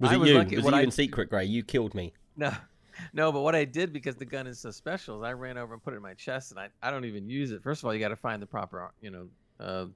Was 0.00 0.10
I 0.10 0.14
it 0.14 0.18
was 0.18 0.28
you? 0.30 0.38
lucky. 0.38 0.56
Was 0.56 0.64
What 0.64 0.74
it 0.74 0.76
you 0.78 0.80
I- 0.80 0.84
in 0.84 0.90
secret, 0.90 1.30
Gray? 1.30 1.44
You 1.44 1.62
killed 1.62 1.94
me. 1.94 2.12
No, 2.36 2.52
no, 3.12 3.30
but 3.32 3.40
what 3.42 3.54
I 3.54 3.64
did 3.64 3.92
because 3.92 4.16
the 4.16 4.24
gun 4.24 4.46
is 4.46 4.58
so 4.58 4.70
special 4.70 5.22
is 5.22 5.26
I 5.26 5.32
ran 5.32 5.56
over 5.58 5.72
and 5.74 5.82
put 5.82 5.94
it 5.94 5.96
in 5.98 6.02
my 6.02 6.14
chest, 6.14 6.50
and 6.50 6.58
I, 6.60 6.68
I 6.82 6.90
don't 6.90 7.04
even 7.04 7.28
use 7.28 7.52
it. 7.52 7.62
First 7.62 7.82
of 7.82 7.86
all, 7.86 7.94
you 7.94 8.00
got 8.00 8.08
to 8.08 8.16
find 8.16 8.42
the 8.42 8.46
proper 8.46 8.92
you 9.00 9.10
know 9.10 9.28
uh, 9.60 9.86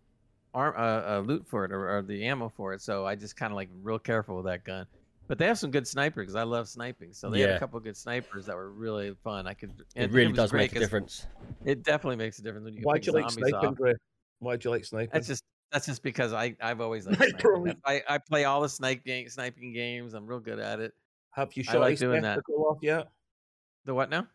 arm 0.55 0.75
uh, 0.77 0.81
uh, 0.81 1.23
loot 1.27 1.47
for 1.49 1.65
it 1.65 1.73
or, 1.73 1.99
or 1.99 2.03
the 2.03 2.27
ammo 2.27 2.49
for 2.49 2.73
it. 2.75 2.81
So 2.81 3.05
I 3.07 3.17
just 3.17 3.37
kind 3.37 3.53
of 3.53 3.57
like 3.57 3.69
real 3.83 3.99
careful 3.99 4.37
with 4.37 4.47
that 4.47 4.65
gun. 4.65 4.87
But 5.29 5.37
they 5.39 5.47
have 5.47 5.59
some 5.59 5.71
good 5.71 5.87
snipers 5.87 6.23
because 6.25 6.35
I 6.35 6.43
love 6.43 6.69
sniping. 6.69 7.13
So 7.13 7.29
they 7.31 7.41
had 7.41 7.51
a 7.51 7.59
couple 7.59 7.79
good 7.81 7.97
snipers 7.97 8.47
that 8.47 8.57
were 8.57 8.71
really 8.73 9.15
fun. 9.23 9.47
I 9.47 9.53
could. 9.55 9.73
It 9.95 10.11
really 10.11 10.29
was 10.29 10.37
does 10.37 10.53
make 10.55 10.75
a 10.75 10.79
difference. 10.79 11.27
It 11.65 11.83
definitely 11.85 12.17
makes 12.17 12.39
a 12.39 12.43
difference 12.43 12.65
when 12.65 12.73
you. 12.75 12.81
can 12.81 12.87
Why'd 12.87 13.07
you 13.07 13.13
like 13.13 13.31
zombies 13.31 13.49
sniping, 13.51 13.69
off. 13.87 13.97
Why'd 14.41 14.65
you 14.65 14.71
like 14.71 14.85
sniping? 14.87 15.11
That's 15.13 15.27
just 15.29 15.45
that's 15.71 15.85
just 15.87 16.03
because 16.03 16.33
I 16.33 16.57
I've 16.63 16.81
always 16.81 17.07
liked 17.07 17.41
sniping. 17.41 17.77
I, 17.85 18.03
I 18.09 18.19
play 18.19 18.45
all 18.45 18.63
the 18.63 18.69
snipe 18.71 19.05
game, 19.05 19.29
sniping 19.29 19.73
games. 19.75 20.15
I'm 20.15 20.27
real 20.27 20.41
good 20.41 20.59
at 20.59 20.81
it. 20.81 20.95
Have 21.33 21.53
you 21.55 21.63
I 21.69 21.73
shot 21.73 21.81
like 21.83 21.91
his 21.93 22.01
doing 22.01 22.23
that. 22.23 22.37
testicle 22.37 22.65
off 22.67 22.79
yet? 22.81 23.09
The 23.85 23.95
what 23.95 24.09
now? 24.11 24.27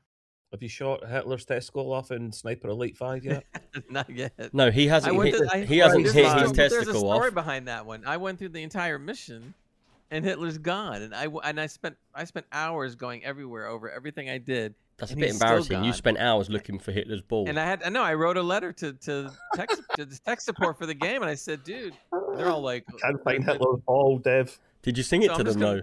Have 0.51 0.61
you 0.61 0.69
shot 0.69 1.03
Hitler's 1.09 1.45
testicle 1.45 1.91
off 1.91 2.11
in 2.11 2.31
Sniper 2.31 2.67
Elite 2.67 2.95
Five 2.95 3.25
yet? 3.25 3.43
Not 3.89 4.07
yet. 4.11 4.33
No, 4.53 4.69
he 4.69 4.85
hasn't 4.87 5.15
went 5.15 5.31
hit. 5.31 5.37
through- 5.39 5.49
I- 5.51 5.65
he 5.65 5.79
hasn't 5.79 6.03
there's 6.03 6.13
hit 6.13 6.25
a 6.25 6.29
his 6.39 6.49
story- 6.51 6.69
There's 6.69 6.87
a 6.89 6.93
story 6.99 7.27
off. 7.29 7.33
behind 7.33 7.67
that 7.67 7.87
one. 7.87 8.03
I 8.05 8.17
went 8.17 8.37
through 8.37 8.49
the 8.49 8.61
entire 8.61 8.99
mission, 8.99 9.55
and 10.11 10.23
Hitler's 10.23 10.57
gone, 10.57 11.01
and 11.01 11.13
I 11.15 11.23
w- 11.23 11.41
and 11.43 11.59
I 11.59 11.67
spent 11.67 11.95
I 12.13 12.23
spent 12.25 12.45
hours 12.51 12.95
going 12.95 13.23
everywhere 13.25 13.67
over 13.67 13.89
everything 13.89 14.29
I 14.29 14.37
did, 14.37 14.75
That's 14.97 15.11
a 15.11 15.15
bit 15.15 15.31
embarrassing. 15.31 15.83
You 15.83 15.93
spent 15.93 16.17
hours 16.19 16.49
looking 16.49 16.77
for 16.79 16.91
Hitler's 16.91 17.21
ball. 17.21 17.47
and 17.49 17.59
I 17.59 17.65
had 17.65 17.83
I 17.83 17.89
know 17.89 18.03
I 18.03 18.13
wrote 18.13 18.37
a 18.37 18.43
letter 18.43 18.71
to 18.73 18.93
to 18.93 19.31
tech 19.55 19.69
to 19.95 20.05
the 20.05 20.19
tech 20.25 20.39
support 20.41 20.77
for 20.77 20.85
the 20.85 20.93
game, 20.93 21.21
and 21.21 21.29
I 21.31 21.35
said, 21.35 21.63
dude, 21.63 21.93
they're 22.35 22.49
all 22.49 22.61
like, 22.61 22.85
Can't 23.01 23.23
find 23.23 23.43
Hitler's 23.43 23.79
ball, 23.87 24.19
Dev. 24.19 24.57
Did 24.83 24.97
you 24.97 25.03
sing 25.03 25.23
it 25.23 25.31
So 25.31 25.37
to 25.37 25.43
them 25.43 25.59
gonna- 25.59 25.75
though? 25.77 25.81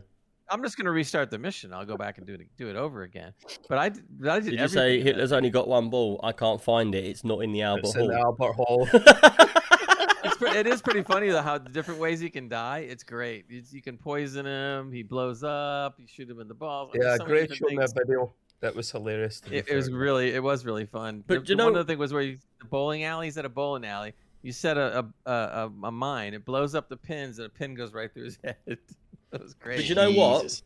I'm 0.53 0.65
just 0.65 0.77
gonna 0.77 0.91
restart 0.91 1.31
the 1.31 1.39
mission. 1.39 1.73
I'll 1.73 1.87
go 1.87 1.97
back 1.97 2.19
and 2.19 2.27
do 2.27 2.35
it 2.35 2.41
do 2.57 2.69
it 2.69 2.75
over 2.75 3.03
again. 3.05 3.33
But 3.69 3.79
I 3.79 3.89
did, 3.91 4.03
I 4.27 4.41
did, 4.41 4.51
Did 4.51 4.59
you 4.61 4.67
say 4.69 5.01
Hitler's 5.01 5.31
only 5.31 5.49
got 5.51 5.69
one 5.69 5.91
ball? 5.91 6.19
I 6.25 6.33
can't 6.33 6.61
find 6.61 6.93
it. 6.93 7.05
It's 7.05 7.23
not 7.23 7.39
in 7.45 7.53
the 7.53 7.63
Albert 7.63 7.85
It's 7.87 7.95
in 7.95 8.11
Hall. 8.11 8.37
Albert 8.41 8.53
Hall. 8.55 8.89
It's 10.25 10.37
pre- 10.37 10.51
it 10.51 10.67
is 10.67 10.83
pretty 10.83 11.03
funny 11.03 11.29
though 11.31 11.43
how 11.43 11.59
the 11.59 11.69
different 11.71 12.01
ways 12.01 12.21
he 12.21 12.31
can 12.31 12.49
die. 12.49 12.81
It's 12.81 13.03
great. 13.05 13.47
It's, 13.49 13.73
you 13.73 13.83
can 13.83 13.97
poison 13.97 14.47
him. 14.47 14.93
He 14.93 15.03
blows 15.03 15.43
up. 15.43 15.97
You 15.99 16.07
shoot 16.07 16.29
him 16.31 16.41
in 16.41 16.49
the 16.49 16.55
balls. 16.55 16.91
yeah, 16.95 17.01
There's 17.03 17.19
so 17.19 17.25
many 17.25 17.31
Gray 17.33 17.41
different 17.43 17.59
showed 17.59 17.69
me 17.71 17.77
a 17.77 17.81
things. 17.81 17.93
video. 17.93 18.33
That 18.61 18.75
was 18.75 18.91
hilarious. 18.91 19.41
to 19.41 19.55
It, 19.55 19.69
it 19.69 19.75
was 19.77 19.91
really, 19.91 20.35
it 20.35 20.43
was 20.43 20.67
really 20.67 20.85
fun. 20.85 21.25
But 21.27 21.45
the, 21.47 21.51
you 21.53 21.57
the 21.57 21.65
one 21.65 21.73
know- 21.73 21.81
other 21.81 21.87
thing 21.87 21.99
was 21.99 22.13
where 22.13 22.23
you, 22.23 22.39
the 22.59 22.67
bowling 22.67 23.05
alley. 23.05 23.27
He's 23.29 23.39
at 23.39 23.45
a 23.47 23.49
bowling 23.49 23.87
alley. 23.87 24.13
You 24.43 24.53
set 24.53 24.77
a 24.79 25.01
a, 25.27 25.31
a 25.31 25.33
a 25.33 25.71
a 25.85 25.91
mine. 25.91 26.33
It 26.35 26.45
blows 26.45 26.75
up 26.75 26.89
the 26.89 26.97
pins, 26.97 27.39
and 27.39 27.47
a 27.47 27.51
pin 27.51 27.75
goes 27.75 27.93
right 27.93 28.13
through 28.13 28.25
his 28.25 28.39
head. 28.45 28.57
that 29.31 29.43
was 29.43 29.55
great. 29.55 29.77
But 29.77 29.89
you 29.89 29.95
know 29.95 30.11
what? 30.13 30.63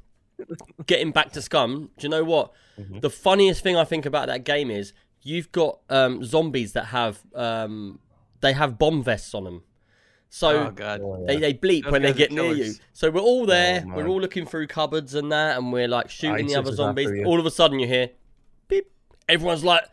Getting 0.86 1.12
back 1.12 1.30
to 1.32 1.42
Scum, 1.42 1.90
do 1.98 2.04
you 2.04 2.08
know 2.08 2.24
what? 2.24 2.52
Mhm. 2.78 3.00
The 3.00 3.10
funniest 3.10 3.62
thing 3.62 3.76
I 3.76 3.84
think 3.84 4.04
about 4.06 4.26
that 4.26 4.44
game 4.44 4.70
is 4.70 4.92
you've 5.22 5.50
got 5.52 5.78
um, 5.88 6.24
zombies 6.24 6.72
that 6.72 6.86
have 6.86 7.20
um, 7.34 8.00
they 8.44 8.52
have 8.52 8.78
bomb 8.78 9.02
vests 9.02 9.34
on 9.34 9.44
them. 9.44 9.62
So 10.28 10.66
oh 10.66 10.70
god, 10.70 11.00
Oh, 11.02 11.24
They, 11.26 11.36
they 11.38 11.54
bleep 11.54 11.84
Those 11.84 11.92
when 11.92 12.02
they 12.02 12.12
get 12.12 12.32
near 12.32 12.52
you. 12.52 12.74
So 12.92 13.10
we're 13.10 13.20
all 13.20 13.46
there. 13.46 13.84
Oh, 13.86 13.94
we're 13.96 14.08
all 14.08 14.20
looking 14.20 14.46
through 14.46 14.66
cupboards 14.66 15.14
and 15.14 15.30
that, 15.32 15.56
and 15.58 15.72
we're 15.72 15.86
like 15.88 16.10
shooting 16.10 16.46
the 16.46 16.56
other 16.56 16.72
zombies. 16.72 17.10
All 17.24 17.38
of 17.38 17.46
a 17.46 17.50
sudden, 17.50 17.78
you 17.78 17.86
hear 17.86 18.10
beep. 18.68 18.90
Everyone's 19.28 19.64
like, 19.64 19.84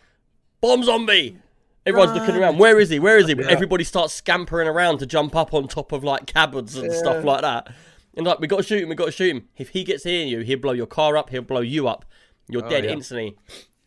"Bomb 0.62 0.84
zombie!" 0.84 1.38
Everyone's 1.86 2.14
looking 2.14 2.36
around. 2.36 2.58
Where 2.60 2.80
is 2.80 2.90
he? 2.90 3.00
Where 3.00 3.18
is 3.18 3.28
he? 3.28 3.34
Yeah. 3.36 3.48
Everybody 3.50 3.84
starts 3.84 4.14
scampering 4.14 4.68
around 4.68 5.00
to 5.00 5.06
jump 5.08 5.36
up 5.36 5.54
on 5.54 5.68
top 5.68 5.92
of 5.92 6.04
like 6.04 6.32
cupboards 6.32 6.76
and 6.76 6.92
stuff 6.94 7.24
like 7.24 7.42
that. 7.42 7.74
And 8.16 8.26
like, 8.26 8.40
we 8.40 8.46
got 8.48 8.58
to 8.58 8.64
shoot 8.64 8.84
him. 8.84 8.90
We 8.90 8.96
got 8.96 9.06
to 9.06 9.12
shoot 9.12 9.36
him. 9.36 9.48
If 9.58 9.70
he 9.70 9.84
gets 9.84 10.06
near 10.06 10.26
you, 10.26 10.40
he'll 10.42 10.60
blow 10.60 10.74
your 10.74 10.86
car 10.86 11.18
up. 11.18 11.30
He'll 11.32 11.42
blow 11.42 11.62
you 11.62 11.88
up. 11.88 12.06
You're 12.50 12.66
Oh, 12.66 12.70
dead 12.70 12.84
yeah. 12.84 12.92
instantly. 12.92 13.36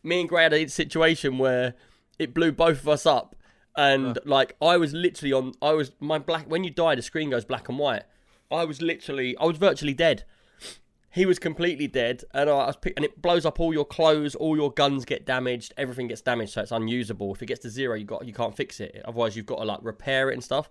Me 0.03 0.21
and 0.21 0.29
Gray 0.29 0.43
had 0.45 0.53
a 0.53 0.67
situation 0.69 1.39
where 1.39 1.75
it 2.19 2.33
blew 2.35 2.51
both 2.53 2.81
of 2.81 2.89
us 2.89 3.07
up, 3.07 3.37
and 3.77 4.19
like 4.25 4.57
I 4.61 4.77
was 4.77 4.93
literally 4.93 5.33
on. 5.33 5.53
I 5.61 5.73
was 5.73 5.93
my 6.01 6.19
black. 6.19 6.47
When 6.49 6.65
you 6.65 6.71
die, 6.71 6.95
the 6.95 7.03
screen 7.03 7.31
goes 7.31 7.45
black 7.45 7.69
and 7.69 7.79
white. 7.79 8.05
I 8.51 8.65
was 8.65 8.81
literally. 8.81 9.37
I 9.39 9.45
was 9.45 9.59
virtually 9.59 9.95
dead. 9.95 10.25
He 11.11 11.27
was 11.27 11.39
completely 11.39 11.87
dead, 11.87 12.25
and 12.33 12.51
I 12.51 12.67
was 12.67 12.77
and 12.97 13.05
it 13.05 13.23
blows 13.23 13.47
up 13.47 13.61
all 13.61 13.73
your 13.73 13.85
clothes, 13.85 14.35
all 14.35 14.57
your 14.57 14.73
guns 14.73 15.05
get 15.05 15.25
damaged, 15.25 15.73
everything 15.77 16.09
gets 16.09 16.21
damaged, 16.21 16.53
so 16.53 16.63
it's 16.63 16.73
unusable. 16.73 17.33
If 17.33 17.41
it 17.41 17.47
gets 17.47 17.61
to 17.61 17.71
zero, 17.71 17.95
you 17.95 18.05
got 18.05 18.27
you 18.27 18.33
can't 18.33 18.57
fix 18.57 18.81
it. 18.81 19.01
Otherwise, 19.05 19.37
you've 19.37 19.47
got 19.47 19.59
to 19.59 19.65
like 19.65 19.79
repair 19.83 20.31
it 20.31 20.35
and 20.35 20.43
stuff. 20.43 20.71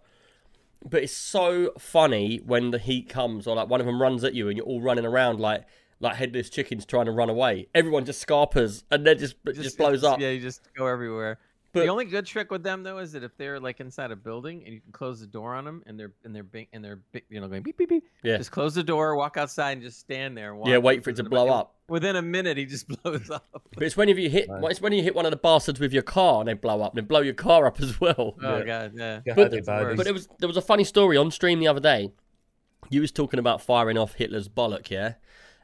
But 0.86 1.04
it's 1.04 1.16
so 1.16 1.72
funny 1.80 2.42
when 2.46 2.72
the 2.72 2.78
heat 2.78 3.08
comes, 3.08 3.48
or 3.48 3.56
like 3.56 3.70
one 3.70 3.80
of 3.80 3.86
them 3.86 4.02
runs 4.02 4.26
at 4.26 4.34
you, 4.34 4.50
and 4.50 4.58
you're 4.58 4.66
all 4.66 4.82
running 4.82 5.06
around 5.06 5.40
like 5.40 5.64
like 6.02 6.18
headless 6.18 6.50
chickens 6.50 6.86
trying 6.86 7.06
to 7.06 7.12
run 7.12 7.30
away. 7.30 7.68
Everyone 7.74 8.04
just 8.04 8.20
scarpers, 8.20 8.84
and 8.92 9.08
then 9.08 9.18
just 9.18 9.36
it 9.46 9.54
just, 9.54 9.78
blows 9.78 10.04
up. 10.04 10.20
Yeah, 10.20 10.32
you 10.32 10.42
just 10.42 10.62
go 10.76 10.88
everywhere. 10.88 11.40
But- 11.74 11.82
the 11.82 11.88
only 11.88 12.06
good 12.06 12.26
trick 12.28 12.52
with 12.52 12.62
them 12.64 12.84
though 12.84 13.00
is 13.00 13.12
that 13.14 13.24
if 13.24 13.36
they're 13.36 13.60
like 13.60 13.80
inside 13.80 14.12
a 14.12 14.16
building 14.16 14.64
and 14.64 14.74
you 14.74 14.80
can 14.80 14.92
close 14.92 15.20
the 15.20 15.26
door 15.28 15.56
on 15.56 15.66
them 15.66 15.82
and 15.88 16.00
they're 16.00 16.12
and 16.24 16.36
they're 16.36 16.44
bing, 16.44 16.68
and 16.72 16.86
they're 16.86 17.00
you 17.30 17.42
know 17.42 17.48
going 17.48 17.64
beep 17.64 17.78
beep 17.78 17.90
beep. 17.90 18.04
Yeah. 18.24 18.38
Just 18.38 18.52
close 18.52 18.76
the 18.76 18.84
door, 18.84 19.16
walk 19.16 19.38
outside, 19.38 19.72
and 19.74 19.82
just 19.82 20.00
stand 20.00 20.38
there. 20.38 20.52
And 20.52 20.60
watch 20.60 20.70
Yeah, 20.70 20.78
wait 20.78 21.04
for 21.04 21.10
it 21.10 21.16
to 21.18 21.24
blow 21.24 21.46
about- 21.46 21.56
up. 21.60 21.76
Within 21.90 22.16
a 22.16 22.22
minute, 22.22 22.58
he 22.58 22.66
just 22.66 22.88
blows 23.04 23.30
up. 23.30 23.46
But 23.74 23.84
it's 23.84 23.98
when 23.98 24.08
you 24.08 24.30
hit, 24.30 24.48
Right. 24.50 24.72
it's 24.72 24.80
when 24.82 24.94
you 24.94 25.04
hit 25.04 25.16
one 25.16 25.26
of 25.26 25.32
the 25.32 25.38
bastards 25.38 25.80
with 25.80 25.92
your 25.94 26.04
car 26.04 26.40
and 26.40 26.48
they 26.48 26.54
blow 26.54 26.82
up. 26.82 26.94
They 26.94 27.02
blow 27.02 27.20
your 27.22 27.34
car 27.34 27.66
up 27.68 27.82
as 27.82 28.00
well. 28.00 28.36
Oh 28.42 28.58
Yeah. 28.60 28.64
god, 28.64 28.92
yeah. 28.96 29.20
Yeah, 29.26 29.34
But- 29.34 29.52
had 29.52 29.54
it. 29.54 29.66
But 29.98 30.08
it 30.08 30.14
was 30.14 30.28
there 30.40 30.48
was 30.48 30.58
a 30.58 30.62
funny 30.62 30.84
story 30.84 31.18
on 31.18 31.32
stream 31.32 31.60
the 31.60 31.68
other 31.68 31.82
day. 31.82 32.12
You 32.90 33.02
was 33.02 33.12
talking 33.12 33.40
about 33.40 33.62
firing 33.62 33.98
off 33.98 34.14
Hitler's 34.16 34.48
bollock, 34.48 34.90
yeah. 34.92 35.16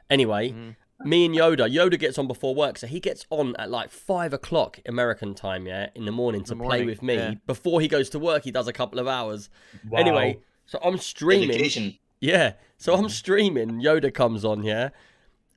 Anyway, 0.08 0.50
Mhm. 0.50 0.76
Me 1.04 1.24
and 1.26 1.34
Yoda, 1.34 1.72
Yoda 1.72 1.98
gets 1.98 2.18
on 2.18 2.26
before 2.26 2.54
work, 2.54 2.78
so 2.78 2.86
he 2.86 3.00
gets 3.00 3.26
on 3.30 3.56
at 3.56 3.70
like 3.70 3.90
five 3.90 4.32
o'clock 4.32 4.78
American 4.86 5.34
time, 5.34 5.66
yeah, 5.66 5.88
in 5.94 6.04
the 6.04 6.12
morning 6.12 6.44
to 6.44 6.50
the 6.50 6.56
play 6.56 6.66
morning, 6.66 6.86
with 6.86 7.02
me. 7.02 7.14
yeah. 7.14 7.34
Before 7.46 7.80
he 7.80 7.88
goes 7.88 8.10
to 8.10 8.18
work, 8.18 8.44
he 8.44 8.50
does 8.50 8.68
a 8.68 8.72
couple 8.72 8.98
of 8.98 9.06
hours. 9.08 9.48
Wow. 9.88 10.00
Anyway, 10.00 10.40
so 10.66 10.78
I'm 10.82 10.98
streaming. 10.98 11.48
Dedication. 11.48 11.98
Yeah. 12.20 12.54
So 12.76 12.94
I'm 12.94 13.08
streaming. 13.08 13.80
Yoda 13.80 14.12
comes 14.12 14.44
on, 14.44 14.62
yeah. 14.62 14.90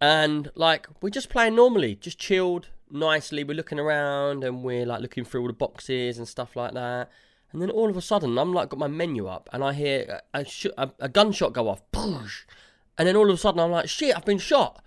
And 0.02 0.52
like 0.56 0.88
we're 1.02 1.10
just 1.10 1.30
playing 1.30 1.56
normally, 1.56 1.96
just 1.96 2.20
chilled, 2.20 2.70
nicely. 2.90 3.44
We're 3.44 3.56
looking 3.56 3.80
around 3.80 4.44
and 4.44 4.64
we're 4.64 4.86
like 4.86 5.02
looking 5.02 5.24
through 5.24 5.42
all 5.42 5.48
the 5.48 5.54
boxes 5.54 6.18
and 6.18 6.28
stuff 6.28 6.56
like 6.56 6.74
that. 6.74 7.10
And 7.52 7.62
then 7.62 7.70
all 7.70 7.90
of 7.90 7.96
a 7.96 8.02
sudden, 8.02 8.38
I'm 8.38 8.54
like 8.54 8.70
got 8.70 8.80
my 8.80 8.88
menu 8.88 9.28
up 9.28 9.48
and 9.54 9.64
I 9.64 9.74
hear 9.74 10.22
a, 10.34 10.40
a, 10.40 10.46
sh- 10.46 10.66
a, 10.78 10.90
a 11.00 11.08
gunshot 11.08 11.54
go 11.54 11.70
off. 11.70 11.82
And 11.94 13.08
then 13.08 13.16
all 13.16 13.30
of 13.30 13.36
a 13.36 13.38
sudden, 13.38 13.60
I'm 13.60 13.72
like, 13.72 13.88
shit, 13.88 14.16
I've 14.16 14.26
been 14.26 14.40
shot. 14.40 14.84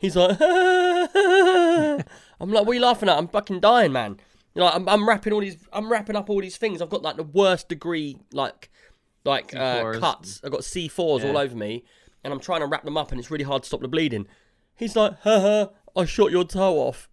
He's 0.00 0.16
like, 0.16 0.36
I'm 0.40 1.98
like, 2.40 2.64
what 2.64 2.68
are 2.68 2.74
you 2.74 2.80
laughing 2.80 3.10
at? 3.10 3.18
I'm 3.18 3.28
fucking 3.28 3.60
dying, 3.60 3.92
man. 3.92 4.16
You 4.54 4.62
know, 4.62 4.68
I'm, 4.68 4.88
I'm 4.88 5.06
wrapping 5.06 5.32
all 5.32 5.40
these, 5.40 5.58
I'm 5.72 5.92
wrapping 5.92 6.16
up 6.16 6.30
all 6.30 6.40
these 6.40 6.56
things. 6.56 6.80
I've 6.80 6.88
got 6.88 7.02
like 7.02 7.16
the 7.16 7.22
worst 7.22 7.68
degree, 7.68 8.16
like, 8.32 8.70
like 9.24 9.54
uh, 9.54 9.82
C4s. 9.84 10.00
cuts. 10.00 10.40
I've 10.42 10.50
got 10.50 10.60
C4s 10.60 11.24
all 11.24 11.36
over 11.36 11.54
me, 11.54 11.84
and 12.24 12.32
I'm 12.32 12.40
trying 12.40 12.60
to 12.60 12.66
wrap 12.66 12.84
them 12.84 12.96
up, 12.96 13.10
and 13.12 13.20
it's 13.20 13.30
really 13.30 13.44
hard 13.44 13.62
to 13.62 13.66
stop 13.66 13.82
the 13.82 13.88
bleeding. 13.88 14.26
He's 14.74 14.96
like, 14.96 15.20
ha 15.20 15.38
ha, 15.40 15.68
I 15.94 16.06
shot 16.06 16.30
your 16.30 16.44
toe 16.44 16.78
off. 16.78 17.10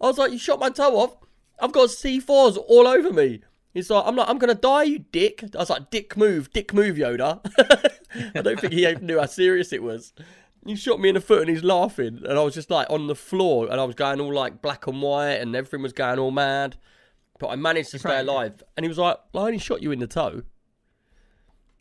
I 0.00 0.06
was 0.06 0.16
like, 0.16 0.30
you 0.30 0.38
shot 0.38 0.60
my 0.60 0.70
toe 0.70 0.96
off? 0.98 1.16
I've 1.58 1.72
got 1.72 1.88
C4s 1.88 2.56
all 2.68 2.86
over 2.86 3.12
me. 3.12 3.42
He's 3.74 3.90
like, 3.90 4.04
I'm 4.06 4.16
like, 4.16 4.28
I'm 4.28 4.38
gonna 4.38 4.54
die, 4.54 4.84
you 4.84 5.00
dick. 5.00 5.44
I 5.54 5.58
was 5.58 5.70
like, 5.70 5.90
dick 5.90 6.16
move, 6.16 6.52
dick 6.52 6.72
move, 6.72 6.96
Yoda. 6.96 7.40
I 8.34 8.42
don't 8.42 8.58
think 8.58 8.72
he 8.72 8.86
even 8.86 9.06
knew 9.06 9.18
how 9.18 9.26
serious 9.26 9.72
it 9.72 9.82
was. 9.82 10.12
He 10.66 10.76
shot 10.76 11.00
me 11.00 11.08
in 11.08 11.14
the 11.14 11.20
foot 11.22 11.40
and 11.40 11.48
he's 11.48 11.64
laughing, 11.64 12.20
and 12.24 12.38
I 12.38 12.42
was 12.42 12.54
just 12.54 12.70
like 12.70 12.88
on 12.90 13.06
the 13.06 13.14
floor, 13.14 13.68
and 13.70 13.80
I 13.80 13.84
was 13.84 13.94
going 13.94 14.20
all 14.20 14.32
like 14.32 14.60
black 14.60 14.86
and 14.86 15.00
white, 15.00 15.34
and 15.36 15.56
everything 15.56 15.82
was 15.82 15.92
going 15.94 16.18
all 16.18 16.30
mad. 16.30 16.76
But 17.38 17.48
I 17.48 17.56
managed 17.56 17.90
to 17.92 17.98
stay 17.98 18.10
Right. 18.10 18.18
alive, 18.20 18.62
and 18.76 18.84
he 18.84 18.88
was 18.88 18.98
like, 18.98 19.16
well, 19.32 19.44
I 19.44 19.46
only 19.46 19.58
shot 19.58 19.82
you 19.82 19.90
in 19.92 19.98
the 19.98 20.06
toe. 20.06 20.42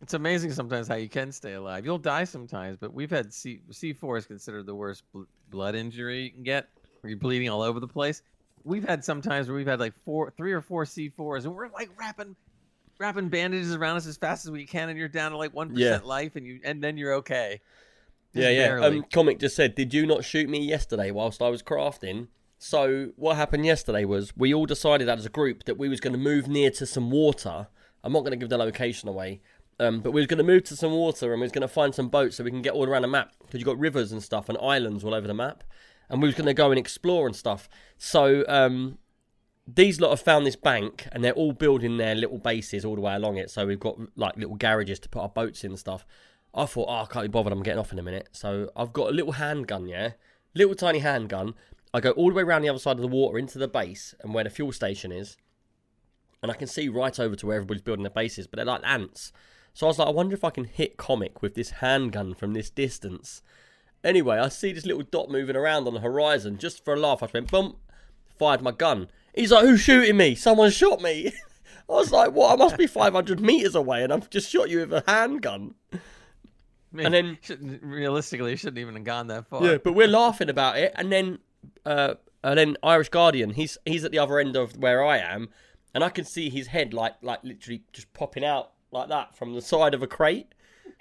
It's 0.02 0.14
amazing 0.14 0.54
sometimes 0.54 0.88
how 0.88 0.96
you 0.96 1.10
can 1.10 1.32
stay 1.34 1.54
alive. 1.54 1.86
You'll 1.86 1.98
die 1.98 2.24
sometimes, 2.24 2.78
but 2.78 2.94
we've 2.94 3.10
had 3.10 3.34
C 3.34 3.60
C4 3.70 4.20
is 4.20 4.26
considered 4.26 4.66
the 4.66 4.76
worst 4.76 5.04
bl- 5.12 5.24
blood 5.50 5.76
injury 5.76 6.24
you 6.24 6.32
can 6.32 6.44
get, 6.44 6.70
where 7.02 7.10
you're 7.10 7.20
bleeding 7.20 7.50
all 7.50 7.62
over 7.62 7.82
the 7.82 7.88
place. 7.88 8.22
We've 8.64 8.88
had 8.88 9.04
some 9.04 9.22
times 9.22 9.48
where 9.50 9.58
we've 9.58 9.68
had 9.68 9.82
like 9.82 9.94
four, 10.06 10.32
three 10.32 10.54
or 10.54 10.62
four 10.62 10.86
C4s, 10.86 11.44
and 11.44 11.54
we're 11.54 11.68
like 11.70 11.90
wrapping, 12.00 12.38
wrapping 12.98 13.28
bandages 13.28 13.76
around 13.76 13.98
us 13.98 14.08
as 14.08 14.16
fast 14.16 14.46
as 14.46 14.52
we 14.52 14.66
can, 14.66 14.88
and 14.88 14.98
you're 14.98 15.10
down 15.10 15.32
to 15.32 15.38
like 15.38 15.54
one 15.54 15.74
Yeah. 15.76 16.00
life, 16.02 16.38
and 16.38 16.46
you, 16.46 16.62
and 16.64 16.82
then 16.82 16.96
you're 16.96 17.16
okay. 17.16 17.60
Yeah, 18.34 18.50
yeah. 18.50 18.80
Um, 18.80 19.06
Comic 19.12 19.40
just 19.40 19.56
said, 19.56 19.76
"Did 19.76 19.94
you 19.94 20.06
not 20.06 20.24
shoot 20.24 20.50
me 20.50 20.60
yesterday 20.60 21.12
whilst 21.12 21.42
I 21.42 21.50
was 21.50 21.64
crafting?" 21.64 22.28
So 22.58 23.12
what 23.16 23.38
happened 23.38 23.66
yesterday 23.66 24.04
was 24.04 24.36
we 24.36 24.54
all 24.54 24.66
decided 24.66 25.08
as 25.08 25.26
a 25.26 25.30
group 25.30 25.64
that 25.64 25.78
we 25.78 25.88
was 25.88 26.02
going 26.02 26.14
to 26.14 26.20
move 26.20 26.48
near 26.48 26.70
to 26.72 26.86
some 26.86 27.10
water. 27.10 27.68
I'm 28.04 28.12
not 28.12 28.20
going 28.20 28.32
to 28.32 28.38
give 28.38 28.50
the 28.50 28.58
location 28.58 29.08
away, 29.08 29.42
um, 29.80 30.02
but 30.02 30.12
we 30.12 30.20
was 30.20 30.28
going 30.28 30.40
to 30.40 30.44
move 30.44 30.64
to 30.66 30.76
some 30.76 30.92
water 30.92 31.32
and 31.32 31.40
we 31.40 31.46
was 31.46 31.54
going 31.54 31.62
to 31.62 31.70
find 31.70 31.96
some 31.96 32.10
boats 32.10 32.36
so 32.36 32.44
we 32.44 32.52
can 32.52 32.62
get 32.62 32.74
all 32.74 32.88
around 32.88 33.04
the 33.04 33.08
map 33.08 33.32
because 33.40 33.60
you 33.62 33.66
got 33.66 33.80
rivers 33.80 34.12
and 34.12 34.22
stuff 34.22 34.50
and 34.50 34.58
islands 34.62 35.04
all 35.06 35.14
over 35.14 35.26
the 35.26 35.34
map, 35.34 35.64
and 36.10 36.22
we 36.22 36.28
was 36.28 36.36
going 36.36 36.48
to 36.48 36.54
go 36.54 36.70
and 36.70 36.78
explore 36.78 37.26
and 37.26 37.36
stuff. 37.36 37.70
So 37.98 38.44
um, 38.50 38.98
these 39.66 40.02
lot 40.02 40.10
have 40.10 40.22
found 40.22 40.46
this 40.46 40.56
bank 40.56 41.08
and 41.12 41.24
they're 41.24 41.34
all 41.34 41.54
building 41.54 41.98
their 41.98 42.16
little 42.16 42.40
bases 42.40 42.84
all 42.84 42.96
the 42.96 43.02
way 43.02 43.16
along 43.16 43.38
it. 43.38 43.50
So 43.50 43.66
we've 43.66 43.80
got 43.80 43.98
like 44.18 44.36
little 44.36 44.56
garages 44.56 45.00
to 45.00 45.10
put 45.10 45.22
our 45.22 45.30
boats 45.30 45.64
in 45.64 45.72
and 45.72 45.80
stuff. 45.80 46.06
I 46.54 46.66
thought, 46.66 46.88
oh, 46.90 47.04
I 47.04 47.06
can't 47.06 47.26
be 47.26 47.30
bothered. 47.30 47.54
I'm 47.54 47.64
getting 47.64 47.80
off 47.80 47.92
in 47.92 48.00
a 48.00 48.04
minute. 48.04 48.30
So 48.32 48.72
I've 48.76 48.94
got 48.94 49.10
a 49.10 49.14
little 49.14 49.34
handgun, 49.34 49.88
yeah, 49.88 50.12
little 50.54 50.76
tiny 50.76 51.00
handgun. 51.00 51.54
I 51.94 52.00
go 52.00 52.12
all 52.12 52.30
the 52.30 52.36
way 52.36 52.44
around 52.44 52.62
the 52.62 52.70
other 52.70 52.80
side 52.80 52.98
of 52.98 53.02
the 53.02 53.08
water 53.08 53.38
into 53.38 53.58
the 53.58 53.68
base 53.68 54.14
and 54.22 54.34
where 54.34 54.44
the 54.44 54.50
fuel 54.50 54.72
station 54.72 55.12
is, 55.12 55.38
and 56.42 56.52
I 56.52 56.56
can 56.56 56.68
see 56.68 56.88
right 56.90 57.20
over 57.20 57.36
to 57.36 57.48
where 57.48 57.58
everybody's 57.58 57.82
building 57.82 58.04
their 58.04 58.12
bases. 58.12 58.48
But 58.48 58.58
they're 58.58 58.66
like 58.66 58.82
ants. 58.84 59.32
So 59.74 59.88
I 59.88 59.90
was 59.90 60.00
like, 60.00 60.08
I 60.08 60.12
wonder 60.12 60.34
if 60.34 60.44
I 60.44 60.50
can 60.50 60.66
hit 60.66 60.98
comic 60.98 61.42
with 61.42 61.56
this 61.56 61.70
handgun 61.72 62.34
from 62.34 62.54
this 62.54 62.70
distance. 62.70 63.42
Anyway, 64.04 64.38
I 64.38 64.48
see 64.50 64.72
this 64.72 64.86
little 64.86 65.04
dot 65.04 65.30
moving 65.30 65.56
around 65.56 65.88
on 65.88 65.94
the 65.94 66.00
horizon. 66.00 66.58
Just 66.58 66.84
for 66.84 66.94
a 66.94 67.00
laugh, 67.00 67.22
I 67.22 67.28
went 67.34 67.52
bump, 67.52 67.78
fired 68.38 68.62
my 68.62 68.72
gun. 68.72 69.10
He's 69.36 69.52
like, 69.52 69.66
"Who's 69.66 69.82
shooting 69.82 70.18
me? 70.18 70.36
Someone 70.36 70.72
shot 70.72 71.02
me." 71.02 71.34
I 71.90 71.94
was 71.94 72.12
like, 72.12 72.32
"What? 72.32 72.54
I 72.54 72.56
must 72.56 72.78
be 72.78 72.88
500 72.88 73.42
meters 73.42 73.76
away, 73.76 74.04
and 74.04 74.14
I've 74.14 74.30
just 74.30 74.50
shot 74.50 74.70
you 74.70 74.80
with 74.80 74.94
a 74.94 75.04
handgun." 75.06 75.76
Mean, 76.92 77.06
and 77.06 77.14
then- 77.16 77.38
shouldn't, 77.42 77.84
realistically, 77.84 78.52
you 78.52 78.58
shouldn't 78.58 78.80
even 78.80 78.96
have 78.96 79.04
gone 79.04 79.28
that 79.28 79.48
far. 79.48 79.64
Yeah, 79.64 79.78
but 79.78 79.94
we're 79.94 80.08
laughing 80.08 80.50
about 80.50 80.78
it, 80.78 80.92
and 80.96 81.12
then, 81.12 81.40
uh, 81.86 82.16
and 82.44 82.58
then 82.58 82.78
Irish 82.84 83.10
Guardian, 83.10 83.52
he's 83.52 83.78
he's 83.86 84.04
at 84.04 84.12
the 84.12 84.20
other 84.20 84.40
end 84.40 84.56
of 84.56 84.78
where 84.78 85.04
I 85.06 85.18
am, 85.18 85.50
and 85.94 86.04
I 86.04 86.10
can 86.10 86.26
see 86.26 86.50
his 86.50 86.68
head 86.68 86.94
like 86.94 87.16
like 87.22 87.44
literally 87.44 87.84
just 87.94 88.12
popping 88.14 88.44
out 88.46 88.72
like 88.92 89.10
that 89.10 89.36
from 89.38 89.54
the 89.54 89.62
side 89.62 89.94
of 89.94 90.02
a 90.02 90.08
crate. 90.08 90.54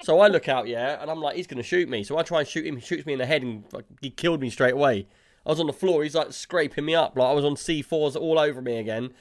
So 0.03 0.20
I 0.20 0.28
look 0.28 0.49
out, 0.49 0.68
yeah, 0.68 1.01
and 1.01 1.11
I'm 1.11 1.20
like, 1.20 1.36
he's 1.36 1.47
gonna 1.47 1.62
shoot 1.62 1.89
me. 1.89 2.05
So 2.05 2.18
I 2.18 2.22
try 2.22 2.41
and 2.41 2.49
shoot 2.49 2.66
him. 2.66 2.76
He 2.76 2.82
shoots 2.82 3.07
me 3.07 3.14
in 3.14 3.18
the 3.18 3.26
head, 3.26 3.43
and 3.43 3.64
like, 3.72 3.84
he 4.01 4.11
killed 4.11 4.41
me 4.41 4.51
straight 4.51 4.74
away. 4.74 5.07
I 5.47 5.51
was 5.51 5.61
on 5.61 5.66
the 5.66 5.72
floor. 5.72 6.03
He's 6.03 6.14
like 6.14 6.32
scraping 6.32 6.84
me 6.84 6.95
up, 6.95 7.16
like 7.16 7.28
I 7.28 7.32
was 7.32 7.45
on 7.45 7.55
C4s 7.55 8.14
all 8.14 8.39
over 8.39 8.61
me 8.61 8.76
again. 8.78 9.14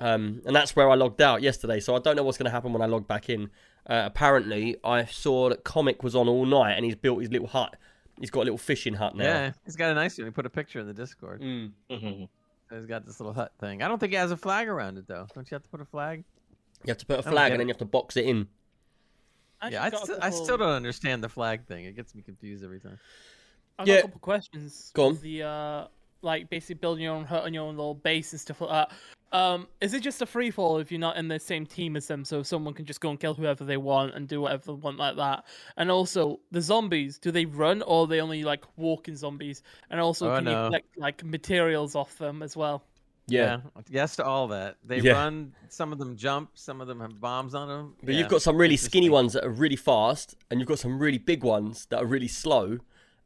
Um, 0.00 0.40
and 0.46 0.56
that's 0.56 0.74
where 0.74 0.90
I 0.90 0.94
logged 0.94 1.20
out 1.20 1.42
yesterday. 1.42 1.78
So 1.80 1.94
I 1.94 1.98
don't 1.98 2.16
know 2.16 2.22
what's 2.22 2.38
going 2.38 2.46
to 2.46 2.50
happen 2.50 2.72
when 2.72 2.80
I 2.80 2.86
log 2.86 3.06
back 3.06 3.28
in. 3.28 3.50
Uh, 3.90 4.04
apparently, 4.06 4.76
I 4.84 5.04
saw 5.04 5.48
that 5.48 5.64
Comic 5.64 6.04
was 6.04 6.14
on 6.14 6.28
all 6.28 6.46
night, 6.46 6.74
and 6.74 6.84
he's 6.84 6.94
built 6.94 7.20
his 7.20 7.30
little 7.30 7.48
hut. 7.48 7.74
He's 8.20 8.30
got 8.30 8.40
a 8.40 8.44
little 8.44 8.58
fishing 8.58 8.94
hut 8.94 9.16
now. 9.16 9.24
Yeah, 9.24 9.52
he's 9.64 9.74
got 9.74 9.90
a 9.90 9.94
nice 9.94 10.16
one. 10.16 10.26
He 10.26 10.30
put 10.30 10.46
a 10.46 10.50
picture 10.50 10.78
in 10.78 10.86
the 10.86 10.94
Discord. 10.94 11.42
Mm. 11.42 11.72
He's 12.70 12.86
got 12.86 13.04
this 13.04 13.18
little 13.18 13.32
hut 13.32 13.50
thing. 13.58 13.82
I 13.82 13.88
don't 13.88 13.98
think 13.98 14.12
he 14.12 14.16
has 14.16 14.30
a 14.30 14.36
flag 14.36 14.68
around 14.68 14.96
it 14.96 15.08
though. 15.08 15.26
Don't 15.34 15.50
you 15.50 15.56
have 15.56 15.64
to 15.64 15.68
put 15.68 15.80
a 15.80 15.84
flag? 15.84 16.22
You 16.84 16.90
have 16.90 16.98
to 16.98 17.06
put 17.06 17.18
a 17.18 17.22
flag 17.22 17.50
get 17.50 17.52
and 17.52 17.54
then 17.54 17.62
it. 17.62 17.64
you 17.64 17.72
have 17.72 17.78
to 17.78 17.84
box 17.84 18.16
it 18.16 18.26
in. 18.26 18.46
Actually 19.60 19.74
yeah, 19.74 19.84
I, 19.84 19.90
got 19.90 20.02
a 20.04 20.06
st- 20.06 20.18
I 20.22 20.30
still 20.30 20.56
don't 20.56 20.70
understand 20.70 21.24
the 21.24 21.28
flag 21.28 21.66
thing. 21.66 21.84
It 21.84 21.96
gets 21.96 22.14
me 22.14 22.22
confused 22.22 22.62
every 22.62 22.78
time. 22.78 23.00
I've 23.76 23.88
got 23.88 23.98
a 23.98 24.02
couple 24.02 24.20
questions. 24.20 24.92
Go 24.94 25.06
on. 25.06 25.18
The 25.20 25.42
uh, 25.42 25.84
like 26.22 26.50
basically 26.50 26.74
building 26.76 27.04
your 27.04 27.14
own 27.14 27.24
hut 27.24 27.44
on 27.44 27.54
your 27.54 27.64
own 27.64 27.76
little 27.76 27.94
base 27.94 28.32
and 28.32 28.40
stuff 28.40 28.60
like 28.60 28.70
that. 28.70 28.90
Um, 29.32 29.68
is 29.80 29.94
it 29.94 30.02
just 30.02 30.20
a 30.22 30.26
free 30.26 30.50
fall 30.50 30.78
if 30.78 30.90
you're 30.90 30.98
not 31.00 31.16
in 31.16 31.28
the 31.28 31.38
same 31.38 31.64
team 31.64 31.96
as 31.96 32.08
them, 32.08 32.24
so 32.24 32.42
someone 32.42 32.74
can 32.74 32.84
just 32.84 33.00
go 33.00 33.10
and 33.10 33.20
kill 33.20 33.32
whoever 33.32 33.64
they 33.64 33.76
want 33.76 34.14
and 34.14 34.26
do 34.26 34.40
whatever 34.40 34.64
they 34.66 34.72
want 34.72 34.98
like 34.98 35.16
that? 35.16 35.44
And 35.76 35.88
also, 35.90 36.40
the 36.50 36.60
zombies, 36.60 37.16
do 37.18 37.30
they 37.30 37.44
run 37.44 37.82
or 37.82 38.02
are 38.04 38.06
they 38.08 38.20
only 38.20 38.42
like 38.42 38.64
walking 38.76 39.14
zombies? 39.14 39.62
And 39.90 40.00
also, 40.00 40.32
Oh, 40.32 40.36
can 40.36 40.44
no. 40.46 40.50
you 40.50 40.56
collect 40.68 40.98
like 40.98 41.22
materials 41.24 41.94
off 41.94 42.18
them 42.18 42.42
as 42.42 42.56
well? 42.56 42.82
Yeah. 43.28 43.60
Yes 43.88 44.16
to 44.16 44.24
all 44.24 44.48
that. 44.48 44.78
They 44.84 44.98
Yeah. 44.98 45.12
run. 45.12 45.54
Some 45.68 45.92
of 45.92 45.98
them 45.98 46.16
jump. 46.16 46.50
Some 46.54 46.80
of 46.80 46.88
them 46.88 46.98
have 46.98 47.20
bombs 47.20 47.54
on 47.54 47.68
them. 47.68 47.94
But 48.02 48.16
you've 48.16 48.28
got 48.28 48.42
some 48.42 48.56
really 48.56 48.76
skinny 48.76 49.08
ones 49.10 49.34
that 49.34 49.44
are 49.44 49.50
really 49.50 49.76
fast, 49.76 50.34
and 50.50 50.58
you've 50.58 50.68
got 50.68 50.80
some 50.80 50.98
really 50.98 51.18
big 51.18 51.44
ones 51.44 51.86
that 51.90 52.02
are 52.02 52.06
really 52.06 52.26
slow. 52.26 52.78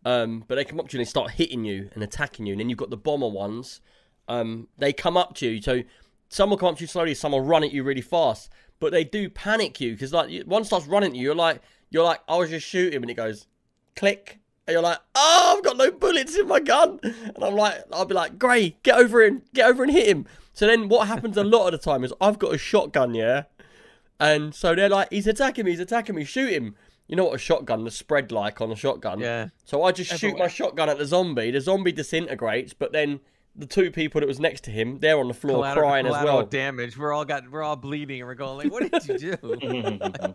Um, 0.04 0.44
but 0.46 0.56
they 0.56 0.64
come 0.64 0.78
up 0.80 0.88
to 0.88 0.96
you 0.96 1.00
and 1.00 1.06
they 1.06 1.10
start 1.10 1.30
hitting 1.32 1.64
you 1.64 1.90
and 1.94 2.02
attacking 2.02 2.46
you. 2.46 2.52
And 2.52 2.60
then 2.60 2.68
you've 2.68 2.78
got 2.78 2.90
the 2.90 2.96
bomber 2.96 3.28
ones. 3.28 3.80
Um, 4.28 4.68
they 4.78 4.92
come 4.92 5.16
up 5.16 5.34
to 5.36 5.48
you. 5.48 5.62
So 5.62 5.82
some 6.28 6.50
will 6.50 6.56
come 6.56 6.70
up 6.70 6.76
to 6.76 6.80
you 6.82 6.88
slowly, 6.88 7.14
some 7.14 7.32
will 7.32 7.40
run 7.40 7.64
at 7.64 7.72
you 7.72 7.82
really 7.84 8.00
fast. 8.00 8.50
But 8.80 8.92
they 8.92 9.04
do 9.04 9.30
panic 9.30 9.80
you 9.80 9.92
because 9.92 10.12
like 10.12 10.42
one 10.44 10.64
starts 10.64 10.86
running 10.86 11.10
at 11.10 11.16
you, 11.16 11.22
you're 11.22 11.34
like, 11.34 11.62
you're 11.90 12.04
like, 12.04 12.20
I 12.28 12.36
was 12.36 12.50
just 12.50 12.66
shooting, 12.66 13.02
and 13.02 13.10
it 13.10 13.14
goes, 13.14 13.46
click, 13.94 14.40
and 14.66 14.72
you're 14.72 14.82
like, 14.82 14.98
oh, 15.14 15.54
I've 15.56 15.64
got 15.64 15.76
no 15.76 15.92
bullets 15.92 16.36
in 16.36 16.48
my 16.48 16.58
gun, 16.58 16.98
and 17.02 17.38
I'm 17.40 17.54
like, 17.54 17.84
I'll 17.92 18.04
be 18.04 18.14
like, 18.14 18.36
Gray, 18.38 18.76
get 18.82 18.96
over 18.96 19.24
and 19.24 19.42
get 19.54 19.66
over 19.68 19.84
and 19.84 19.92
hit 19.92 20.08
him. 20.08 20.26
So 20.52 20.66
then 20.66 20.88
what 20.88 21.06
happens 21.06 21.36
a 21.36 21.44
lot 21.44 21.66
of 21.66 21.72
the 21.72 21.78
time 21.78 22.02
is 22.02 22.12
I've 22.20 22.40
got 22.40 22.52
a 22.52 22.58
shotgun, 22.58 23.14
yeah, 23.14 23.44
and 24.18 24.54
so 24.54 24.74
they're 24.74 24.88
like, 24.88 25.08
he's 25.10 25.28
attacking 25.28 25.66
me, 25.66 25.70
he's 25.70 25.80
attacking 25.80 26.16
me, 26.16 26.24
shoot 26.24 26.52
him. 26.52 26.74
You 27.06 27.16
know 27.16 27.24
what 27.24 27.34
a 27.34 27.38
shotgun, 27.38 27.84
the 27.84 27.90
spread 27.90 28.32
like 28.32 28.60
on 28.60 28.72
a 28.72 28.76
shotgun. 28.76 29.20
Yeah. 29.20 29.48
So 29.64 29.82
I 29.82 29.92
just 29.92 30.18
shoot 30.18 30.38
my 30.38 30.48
shotgun 30.48 30.88
at 30.88 30.98
the 30.98 31.04
zombie. 31.04 31.50
The 31.50 31.60
zombie 31.60 31.92
disintegrates, 31.92 32.72
but 32.72 32.92
then 32.92 33.20
the 33.56 33.66
two 33.66 33.90
people 33.90 34.20
that 34.20 34.26
was 34.26 34.40
next 34.40 34.64
to 34.64 34.70
him, 34.70 34.98
they're 34.98 35.18
on 35.18 35.28
the 35.28 35.34
floor 35.34 35.56
Collateral, 35.56 35.88
crying 35.88 36.06
as 36.06 36.10
collateral 36.12 36.36
well. 36.38 36.46
damage. 36.46 36.96
We're 36.96 37.12
all 37.12 37.24
got. 37.24 37.50
We're 37.50 37.62
all 37.62 37.76
bleeding, 37.76 38.20
and 38.20 38.26
we're 38.26 38.34
going 38.34 38.58
like, 38.58 38.72
"What 38.72 38.90
did 38.90 39.22
you 39.22 39.36
do?" 39.36 40.34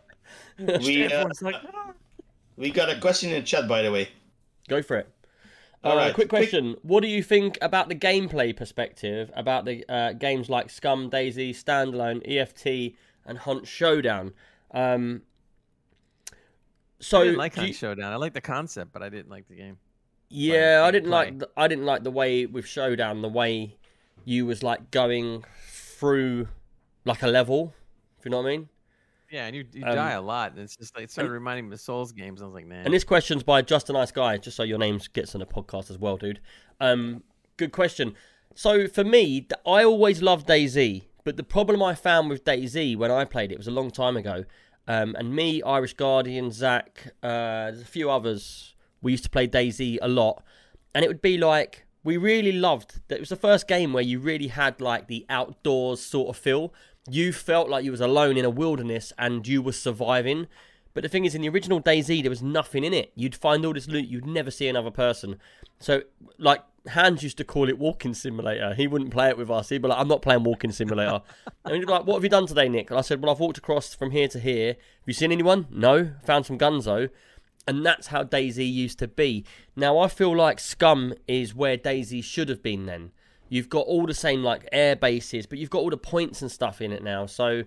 we 0.86 1.12
uh, 1.12 1.28
like, 1.42 1.56
"Ah." 1.74 1.94
we 2.56 2.70
got 2.70 2.90
a 2.90 3.00
question 3.00 3.32
in 3.32 3.38
the 3.38 3.46
chat, 3.46 3.68
by 3.68 3.82
the 3.82 3.92
way. 3.92 4.10
Go 4.68 4.82
for 4.82 4.98
it. 4.98 5.10
All 5.84 5.94
uh, 5.94 5.96
right, 5.96 6.14
quick 6.14 6.30
quick- 6.30 6.50
question: 6.50 6.76
What 6.84 7.02
do 7.02 7.10
you 7.10 7.24
think 7.24 7.58
about 7.62 7.90
the 7.90 7.96
gameplay 7.96 8.56
perspective 8.56 9.32
about 9.36 9.66
the 9.66 9.86
uh, 9.90 10.14
games 10.14 10.50
like 10.50 10.70
Scum, 10.70 11.10
DayZ, 11.10 11.52
Standalone, 11.52 12.22
EFT, 12.26 12.96
and 13.26 13.40
Hunt 13.40 13.68
Showdown? 13.68 14.34
Um, 14.72 15.24
so 17.00 17.22
I 17.22 17.24
didn't 17.26 17.38
like 17.38 17.56
Hunt 17.56 17.68
you- 17.70 17.74
Showdown. 17.74 18.12
I 18.14 18.16
like 18.18 18.34
the 18.34 18.42
concept, 18.42 18.92
but 18.94 19.02
I 19.04 19.10
didn't 19.10 19.30
like 19.30 19.48
the 19.48 19.56
game. 19.56 19.78
Yeah, 20.30 20.84
I 20.86 20.92
didn't 20.92 21.10
like. 21.10 21.40
The, 21.40 21.50
I 21.58 21.68
didn't 21.68 21.86
like 21.86 22.04
the 22.04 22.12
way 22.12 22.46
with 22.46 22.68
Showdown, 22.68 23.22
the 23.22 23.30
way 23.30 23.78
you 24.26 24.46
was 24.46 24.62
like 24.62 24.92
going 24.92 25.44
through 25.70 26.48
like 27.06 27.24
a 27.24 27.28
level. 27.28 27.74
If 28.20 28.26
you 28.26 28.32
know 28.32 28.38
what 28.42 28.48
I 28.48 28.50
mean. 28.58 28.70
Yeah, 29.32 29.46
and 29.46 29.56
you, 29.56 29.66
you 29.74 29.86
Um, 29.86 29.96
die 29.96 30.12
a 30.14 30.22
lot, 30.22 30.52
and 30.54 30.60
it's 30.62 30.76
just 30.76 30.96
like 30.96 31.04
it 31.06 31.12
started 31.12 31.32
reminding 31.32 31.70
me 31.70 31.74
of 31.76 31.80
Souls 31.82 32.12
games. 32.12 32.42
I 32.42 32.46
was 32.46 32.54
like, 32.54 32.66
"Nah." 32.66 32.78
And 32.84 32.94
this 32.94 33.04
question's 33.04 33.44
by 33.44 33.62
Just 33.62 33.90
a 33.90 33.94
Nice 33.94 34.12
Guy, 34.12 34.38
just 34.38 34.58
so 34.58 34.64
your 34.64 34.80
name 34.80 35.00
gets 35.14 35.36
on 35.36 35.40
the 35.40 35.46
podcast 35.46 35.90
as 35.92 35.98
well, 36.00 36.18
dude. 36.18 36.40
Um, 36.80 37.24
good 37.58 37.72
question. 37.72 38.16
So 38.56 38.88
for 38.88 39.04
me, 39.04 39.48
I 39.68 39.84
always 39.84 40.22
loved 40.24 40.48
DayZ, 40.48 41.04
but 41.24 41.38
the 41.38 41.44
problem 41.44 41.82
I 41.84 41.94
found 41.94 42.30
with 42.30 42.44
DayZ 42.44 42.98
when 42.98 43.12
I 43.12 43.24
played 43.24 43.52
it 43.52 43.58
was 43.58 43.68
a 43.68 43.72
long 43.72 43.92
time 43.92 44.18
ago. 44.18 44.46
Um, 44.90 45.16
and 45.20 45.36
me, 45.36 45.62
Irish 45.62 45.94
Guardian, 45.94 46.52
Zach, 46.52 47.14
uh, 47.22 47.70
there's 47.70 47.82
a 47.82 47.86
few 47.86 48.10
others. 48.10 48.74
We 49.04 49.12
used 49.12 49.24
to 49.24 49.30
play 49.30 49.48
DayZ 49.48 50.00
a 50.02 50.08
lot, 50.08 50.44
and 50.96 51.06
it 51.06 51.08
would 51.08 51.22
be 51.22 51.38
like 51.38 51.86
we 52.04 52.18
really 52.18 52.52
loved 52.52 53.02
that. 53.08 53.16
It 53.18 53.20
was 53.20 53.30
the 53.30 53.36
first 53.36 53.68
game 53.68 53.94
where 53.94 54.04
you 54.04 54.20
really 54.20 54.48
had 54.48 54.82
like 54.82 55.08
the 55.08 55.28
outdoors 55.30 56.02
sort 56.02 56.30
of 56.30 56.38
feel. 56.38 56.74
You 57.08 57.32
felt 57.32 57.70
like 57.70 57.86
you 57.86 57.92
was 57.92 58.02
alone 58.02 58.36
in 58.36 58.46
a 58.46 58.50
wilderness 58.50 59.14
and 59.18 59.48
you 59.48 59.62
were 59.62 59.74
surviving. 59.74 60.48
But 60.94 61.04
the 61.04 61.10
thing 61.10 61.26
is, 61.26 61.36
in 61.36 61.42
the 61.42 61.50
original 61.50 61.82
DayZ, 61.82 62.22
there 62.22 62.30
was 62.30 62.42
nothing 62.42 62.84
in 62.84 62.94
it. 62.94 63.12
You'd 63.16 63.36
find 63.36 63.66
all 63.66 63.74
this 63.74 63.88
loot, 63.88 64.08
you'd 64.08 64.26
never 64.26 64.52
see 64.52 64.68
another 64.68 64.92
person. 64.92 65.38
So, 65.80 66.02
like, 66.38 66.64
Hans 66.88 67.22
used 67.22 67.38
to 67.38 67.44
call 67.44 67.70
it 67.70 67.78
Walking 67.78 68.14
Simulator. 68.14 68.74
He 68.74 68.88
wouldn't 68.88 69.12
play 69.12 69.30
it 69.30 69.38
with 69.38 69.52
us. 69.52 69.70
He'd 69.70 69.82
be 69.82 69.88
like, 69.88 70.00
I'm 70.00 70.08
not 70.08 70.22
playing 70.22 70.44
Walking 70.44 70.72
Simulator. 70.72 71.22
and 71.66 71.76
he'd 71.76 71.86
be 71.86 71.92
like, 71.92 72.06
What 72.06 72.16
have 72.16 72.24
you 72.24 72.30
done 72.30 72.48
today, 72.48 72.68
Nick? 72.70 72.90
And 72.90 72.98
I 72.98 73.02
said, 73.02 73.22
Well, 73.22 73.32
I've 73.32 73.40
walked 73.40 73.58
across 73.58 73.94
from 73.94 74.12
here 74.12 74.28
to 74.30 74.40
here. 74.40 74.74
Have 74.74 75.08
you 75.08 75.14
seen 75.14 75.32
anyone? 75.32 75.68
No. 75.70 76.12
Found 76.26 76.46
some 76.46 76.58
guns, 76.58 76.86
though. 76.86 77.10
and 77.68 77.86
that's 77.86 78.08
how 78.08 78.24
DayZ 78.24 78.72
used 78.72 78.98
to 79.00 79.08
be. 79.08 79.46
Now 79.76 80.00
I 80.00 80.08
feel 80.08 80.36
like 80.36 80.60
Scum 80.60 81.14
is 81.28 81.54
where 81.54 81.78
DayZ 81.78 82.24
should 82.24 82.50
have 82.50 82.64
been. 82.64 82.88
Then 82.88 83.12
you've 83.48 83.70
got 83.70 83.86
all 83.86 84.08
the 84.08 84.14
same 84.14 84.44
like 84.44 84.68
air 84.72 84.96
bases, 84.96 85.46
but 85.46 85.60
you've 85.60 85.70
got 85.70 85.80
all 85.80 85.92
the 85.92 85.98
points 85.98 86.42
and 86.42 86.52
stuff 86.52 86.82
in 86.82 86.92
it 86.92 87.04
now. 87.04 87.28
So 87.28 87.64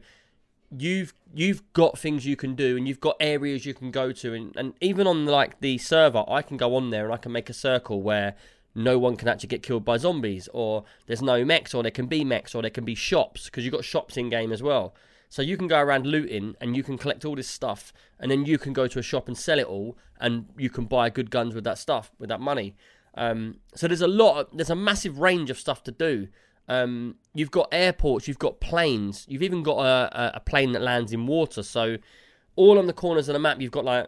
you've 0.79 1.15
you've 1.35 1.63
got 1.73 1.99
things 1.99 2.27
you 2.27 2.37
can 2.37 2.55
do 2.55 2.77
and 2.77 2.87
you've 2.87 3.01
got 3.01 3.17
areas 3.21 3.67
you 3.67 3.75
can 3.75 3.91
go 3.91 4.13
to 4.13 4.35
and, 4.35 4.57
and 4.57 4.75
even 4.81 5.07
on 5.07 5.27
like 5.27 5.61
the 5.61 5.79
server 5.79 6.25
I 6.29 6.43
can 6.43 6.57
go 6.57 6.75
on 6.77 6.91
there 6.91 7.05
and 7.05 7.15
I 7.15 7.17
can 7.17 7.33
make 7.33 7.51
a 7.51 7.55
circle 7.55 8.03
where 8.03 8.35
no 8.75 8.99
one 8.99 9.17
can 9.17 9.29
actually 9.29 9.49
get 9.49 9.63
killed 9.63 9.85
by 9.85 9.99
zombies 9.99 10.49
or 10.53 10.85
there's 11.07 11.23
no 11.23 11.45
mechs 11.45 11.75
or 11.75 11.83
there 11.83 11.91
can 11.91 12.07
be 12.07 12.25
mechs 12.25 12.55
or 12.55 12.63
there 12.63 12.71
can 12.71 12.85
be 12.85 12.95
shops 12.95 13.47
because 13.47 13.65
you've 13.65 13.75
got 13.75 13.85
shops 13.85 14.17
in 14.17 14.31
game 14.31 14.53
as 14.53 14.63
well. 14.63 14.95
So 15.29 15.43
you 15.43 15.57
can 15.57 15.67
go 15.67 15.79
around 15.79 16.07
looting 16.07 16.57
and 16.61 16.77
you 16.77 16.83
can 16.83 16.99
collect 16.99 17.25
all 17.25 17.35
this 17.35 17.49
stuff 17.49 17.93
and 18.19 18.31
then 18.31 18.45
you 18.47 18.59
can 18.59 18.73
go 18.73 18.87
to 18.87 18.99
a 18.99 19.03
shop 19.03 19.29
and 19.29 19.37
sell 19.37 19.59
it 19.59 19.67
all 19.67 19.97
and 20.21 20.47
you 20.57 20.71
can 20.71 20.85
buy 20.87 21.11
good 21.11 21.31
guns 21.31 21.55
with 21.55 21.65
that 21.65 21.79
stuff 21.79 22.13
with 22.19 22.29
that 22.29 22.41
money. 22.41 22.77
Um, 23.15 23.59
so 23.75 23.89
there's 23.89 24.01
a 24.01 24.07
lot 24.07 24.41
of, 24.41 24.47
there's 24.57 24.71
a 24.71 24.77
massive 24.77 25.19
range 25.19 25.51
of 25.51 25.59
stuff 25.59 25.83
to 25.85 25.93
do 25.93 26.29
um, 26.73 27.17
you've 27.35 27.51
got 27.51 27.69
airports, 27.71 28.27
you've 28.27 28.39
got 28.39 28.61
planes, 28.61 29.27
you've 29.29 29.43
even 29.43 29.63
got 29.63 29.79
a, 29.79 30.37
a, 30.37 30.41
plane 30.41 30.73
that 30.73 30.81
lands 30.81 31.13
in 31.13 31.27
water. 31.27 31.63
So 31.63 31.99
all 32.57 32.79
on 32.79 32.87
the 32.87 32.95
corners 32.95 33.29
of 33.29 33.35
the 33.35 33.39
map, 33.39 33.61
you've 33.61 33.73
got 33.73 33.85
like 33.85 34.07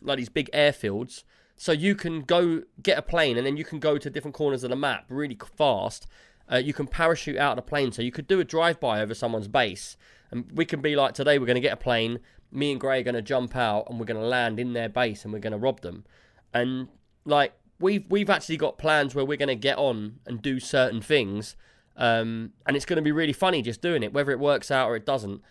like 0.00 0.18
these 0.18 0.28
big 0.28 0.50
airfields. 0.52 1.24
So 1.56 1.72
you 1.72 1.96
can 1.96 2.22
go 2.22 2.62
get 2.82 2.98
a 2.98 3.02
plane, 3.02 3.36
and 3.36 3.46
then 3.46 3.56
you 3.56 3.64
can 3.64 3.80
go 3.80 3.98
to 3.98 4.08
different 4.08 4.36
corners 4.36 4.62
of 4.62 4.70
the 4.70 4.76
map 4.76 5.06
really 5.08 5.38
fast. 5.56 6.06
Uh, 6.50 6.56
you 6.56 6.72
can 6.72 6.86
parachute 6.86 7.38
out 7.38 7.58
of 7.58 7.64
the 7.64 7.68
plane, 7.68 7.90
so 7.90 8.02
you 8.02 8.12
could 8.12 8.26
do 8.26 8.38
a 8.38 8.44
drive-by 8.44 9.00
over 9.00 9.14
someone's 9.14 9.48
base, 9.48 9.96
and 10.30 10.50
we 10.52 10.64
can 10.64 10.80
be 10.80 10.94
like, 10.94 11.14
today 11.14 11.38
we're 11.38 11.46
going 11.46 11.54
to 11.54 11.60
get 11.60 11.72
a 11.72 11.76
plane. 11.76 12.18
Me 12.52 12.70
and 12.70 12.80
Gray 12.80 13.00
are 13.00 13.04
going 13.04 13.14
to 13.14 13.22
jump 13.22 13.56
out, 13.56 13.86
and 13.88 13.98
we're 13.98 14.06
going 14.06 14.20
to 14.20 14.26
land 14.26 14.60
in 14.60 14.74
their 14.74 14.88
base, 14.88 15.24
and 15.24 15.32
we're 15.32 15.38
going 15.38 15.52
to 15.52 15.58
rob 15.58 15.80
them. 15.80 16.04
And 16.52 16.88
like 17.24 17.52
we've 17.78 18.04
we've 18.08 18.30
actually 18.30 18.56
got 18.56 18.78
plans 18.78 19.14
where 19.14 19.24
we're 19.24 19.36
going 19.36 19.48
to 19.48 19.54
get 19.54 19.78
on 19.78 20.20
and 20.26 20.40
do 20.40 20.60
certain 20.60 21.00
things, 21.00 21.56
um, 21.96 22.52
and 22.66 22.76
it's 22.76 22.84
going 22.86 22.96
to 22.96 23.02
be 23.02 23.12
really 23.12 23.32
funny 23.32 23.62
just 23.62 23.80
doing 23.80 24.02
it, 24.02 24.12
whether 24.12 24.32
it 24.32 24.38
works 24.38 24.70
out 24.70 24.88
or 24.88 24.96
it 24.96 25.06
doesn't. 25.06 25.42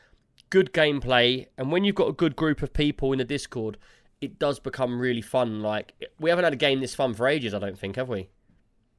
Good 0.49 0.73
gameplay, 0.73 1.47
and 1.57 1.71
when 1.71 1.83
you've 1.83 1.95
got 1.95 2.07
a 2.07 2.13
good 2.13 2.35
group 2.35 2.61
of 2.61 2.73
people 2.73 3.11
in 3.11 3.19
the 3.19 3.25
Discord, 3.25 3.77
it 4.21 4.39
does 4.39 4.59
become 4.59 4.99
really 4.99 5.21
fun. 5.21 5.61
Like 5.61 5.93
we 6.19 6.29
haven't 6.29 6.43
had 6.43 6.53
a 6.53 6.57
game 6.57 6.79
this 6.79 6.95
fun 6.95 7.13
for 7.13 7.27
ages, 7.27 7.53
I 7.53 7.59
don't 7.59 7.77
think, 7.77 7.95
have 7.95 8.09
we? 8.09 8.29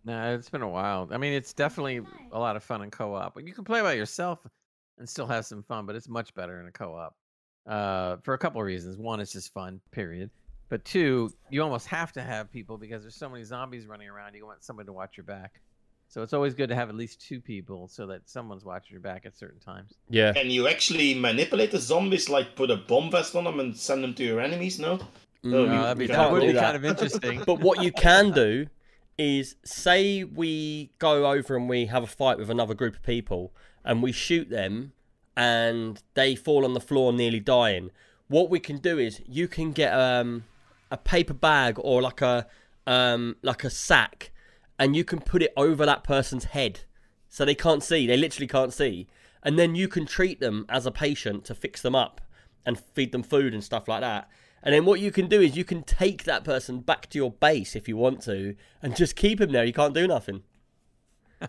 No, 0.04 0.34
it's 0.34 0.50
been 0.50 0.62
a 0.62 0.68
while. 0.68 1.08
I 1.10 1.16
mean, 1.16 1.32
it's 1.32 1.54
definitely 1.54 2.00
a 2.30 2.38
lot 2.38 2.56
of 2.56 2.62
fun 2.62 2.82
in 2.82 2.90
co-op. 2.90 3.40
You 3.40 3.54
can 3.54 3.64
play 3.64 3.80
by 3.80 3.94
yourself 3.94 4.40
and 4.98 5.08
still 5.08 5.26
have 5.26 5.46
some 5.46 5.62
fun, 5.62 5.86
but 5.86 5.96
it's 5.96 6.08
much 6.08 6.34
better 6.34 6.60
in 6.60 6.66
a 6.66 6.72
co-op. 6.72 7.14
Uh, 7.66 8.18
for 8.22 8.34
a 8.34 8.38
couple 8.38 8.60
of 8.60 8.66
reasons. 8.66 8.98
One, 8.98 9.20
it's 9.20 9.32
just 9.32 9.52
fun. 9.54 9.80
Period. 9.90 10.30
But 10.74 10.84
two, 10.84 11.30
you 11.50 11.62
almost 11.62 11.86
have 11.86 12.10
to 12.14 12.20
have 12.20 12.50
people 12.50 12.78
because 12.78 13.02
there's 13.02 13.14
so 13.14 13.28
many 13.28 13.44
zombies 13.44 13.86
running 13.86 14.08
around. 14.08 14.34
You 14.34 14.44
want 14.44 14.64
somebody 14.64 14.86
to 14.86 14.92
watch 14.92 15.16
your 15.16 15.22
back. 15.22 15.60
So 16.08 16.20
it's 16.22 16.32
always 16.32 16.52
good 16.52 16.68
to 16.70 16.74
have 16.74 16.88
at 16.88 16.96
least 16.96 17.20
two 17.20 17.40
people 17.40 17.86
so 17.86 18.08
that 18.08 18.28
someone's 18.28 18.64
watching 18.64 18.92
your 18.94 19.00
back 19.00 19.24
at 19.24 19.36
certain 19.38 19.60
times. 19.60 19.92
Yeah. 20.10 20.32
Can 20.32 20.50
you 20.50 20.66
actually 20.66 21.14
manipulate 21.14 21.70
the 21.70 21.78
zombies, 21.78 22.28
like 22.28 22.56
put 22.56 22.72
a 22.72 22.76
bomb 22.76 23.08
vest 23.12 23.36
on 23.36 23.44
them 23.44 23.60
and 23.60 23.76
send 23.76 24.02
them 24.02 24.14
to 24.14 24.24
your 24.24 24.40
enemies? 24.40 24.80
No. 24.80 24.98
No, 25.44 25.62
you- 25.62 25.70
Uh, 25.70 25.82
that'd 25.82 25.98
be, 25.98 26.06
that 26.08 26.16
can't 26.16 26.32
would 26.32 26.40
be 26.40 26.50
that. 26.50 26.60
kind 26.64 26.76
of 26.76 26.84
interesting. 26.90 27.42
But 27.46 27.60
what 27.60 27.80
you 27.80 27.92
can 27.92 28.32
do 28.32 28.66
is 29.16 29.54
say 29.64 30.24
we 30.24 30.90
go 30.98 31.30
over 31.30 31.54
and 31.54 31.68
we 31.68 31.86
have 31.86 32.02
a 32.02 32.08
fight 32.08 32.36
with 32.36 32.50
another 32.50 32.74
group 32.74 32.96
of 32.96 33.02
people 33.04 33.52
and 33.84 34.02
we 34.02 34.10
shoot 34.10 34.50
them 34.50 34.90
and 35.36 36.02
they 36.14 36.34
fall 36.34 36.64
on 36.64 36.74
the 36.74 36.80
floor 36.80 37.12
nearly 37.12 37.38
dying. 37.38 37.92
What 38.26 38.50
we 38.50 38.58
can 38.58 38.78
do 38.78 38.98
is 38.98 39.22
you 39.24 39.46
can 39.46 39.70
get 39.70 39.92
um, 39.92 40.42
a 40.94 40.96
paper 40.96 41.34
bag 41.34 41.76
or 41.78 42.00
like 42.00 42.20
a 42.22 42.46
um, 42.86 43.36
like 43.42 43.64
a 43.64 43.70
sack 43.70 44.30
and 44.78 44.94
you 44.94 45.04
can 45.04 45.20
put 45.20 45.42
it 45.42 45.52
over 45.56 45.84
that 45.86 46.04
person's 46.04 46.44
head 46.44 46.80
so 47.28 47.44
they 47.44 47.54
can't 47.54 47.82
see. 47.82 48.06
They 48.06 48.16
literally 48.16 48.46
can't 48.46 48.72
see. 48.72 49.08
And 49.42 49.58
then 49.58 49.74
you 49.74 49.88
can 49.88 50.06
treat 50.06 50.38
them 50.40 50.64
as 50.68 50.86
a 50.86 50.90
patient 50.90 51.44
to 51.46 51.54
fix 51.54 51.82
them 51.82 51.94
up 51.94 52.20
and 52.66 52.78
feed 52.78 53.12
them 53.12 53.22
food 53.22 53.52
and 53.54 53.62
stuff 53.64 53.88
like 53.88 54.00
that. 54.02 54.28
And 54.62 54.74
then 54.74 54.84
what 54.84 55.00
you 55.00 55.10
can 55.10 55.26
do 55.28 55.40
is 55.42 55.56
you 55.56 55.64
can 55.64 55.82
take 55.82 56.24
that 56.24 56.44
person 56.44 56.80
back 56.80 57.10
to 57.10 57.18
your 57.18 57.30
base 57.32 57.74
if 57.76 57.88
you 57.88 57.96
want 57.96 58.22
to 58.22 58.54
and 58.82 58.96
just 58.96 59.16
keep 59.16 59.40
him 59.40 59.52
there. 59.52 59.64
You 59.64 59.72
can't 59.74 59.94
do 59.94 60.06
nothing. 60.06 60.42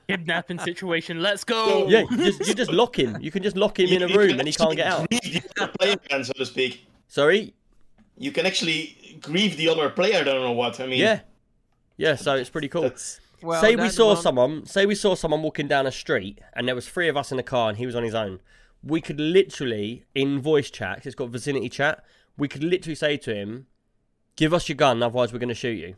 Kidnapping 0.09 0.59
situation. 0.59 1.21
Let's 1.21 1.43
go. 1.45 1.87
Yeah, 1.87 2.03
you 2.11 2.17
just, 2.17 2.47
you 2.47 2.53
just 2.53 2.71
lock 2.71 2.97
him. 2.99 3.17
You 3.21 3.31
can 3.31 3.43
just 3.43 3.55
lock 3.55 3.79
him 3.79 3.87
in 3.95 4.01
a 4.03 4.07
You- 4.07 4.13
you 4.13 4.19
room 4.19 4.39
and 4.39 4.47
he 4.47 4.53
can't 4.53 4.75
get 4.75 4.87
out. 4.87 5.07
grieve 5.09 5.21
the 5.55 5.63
other 5.63 5.71
player 5.79 5.93
again, 6.05 6.23
so 6.23 6.33
to 6.33 6.45
speak. 6.45 6.85
Sorry? 7.07 7.53
You 8.17 8.31
can 8.31 8.45
actually 8.45 9.17
grieve 9.21 9.57
the 9.57 9.69
other 9.69 9.89
player. 9.89 10.19
I 10.19 10.23
don't 10.23 10.41
know 10.41 10.51
what. 10.51 10.79
I 10.79 10.87
mean, 10.87 10.99
Yeah. 10.99 11.19
Yeah, 11.97 12.15
so 12.15 12.35
it's 12.35 12.49
pretty 12.49 12.67
cool. 12.67 12.81
That's 12.81 13.21
Well, 13.41 13.61
say 13.61 13.75
we 13.75 13.89
saw 13.89 14.07
well, 14.07 14.15
someone 14.17 14.65
say 14.65 14.85
we 14.85 14.95
saw 14.95 15.15
someone 15.15 15.41
walking 15.41 15.67
down 15.67 15.87
a 15.87 15.91
street 15.91 16.39
and 16.53 16.67
there 16.67 16.75
was 16.75 16.87
three 16.87 17.07
of 17.07 17.15
us 17.15 17.31
in 17.31 17.37
the 17.37 17.43
car 17.43 17.69
and 17.69 17.77
he 17.77 17.85
was 17.85 17.95
on 17.95 18.03
his 18.03 18.15
own 18.15 18.39
we 18.85 19.01
could 19.01 19.19
literally 19.19 20.05
in 20.13 20.39
voice 20.39 20.69
chat, 20.69 21.05
it's 21.05 21.15
got 21.15 21.29
vicinity 21.29 21.69
chat 21.69 22.03
we 22.37 22.47
could 22.47 22.63
literally 22.63 22.95
say 22.95 23.17
to 23.17 23.33
him 23.33 23.65
give 24.35 24.53
us 24.53 24.69
your 24.69 24.75
gun 24.75 25.01
otherwise 25.01 25.33
we're 25.33 25.39
going 25.39 25.49
to 25.49 25.55
shoot 25.55 25.77
you 25.77 25.95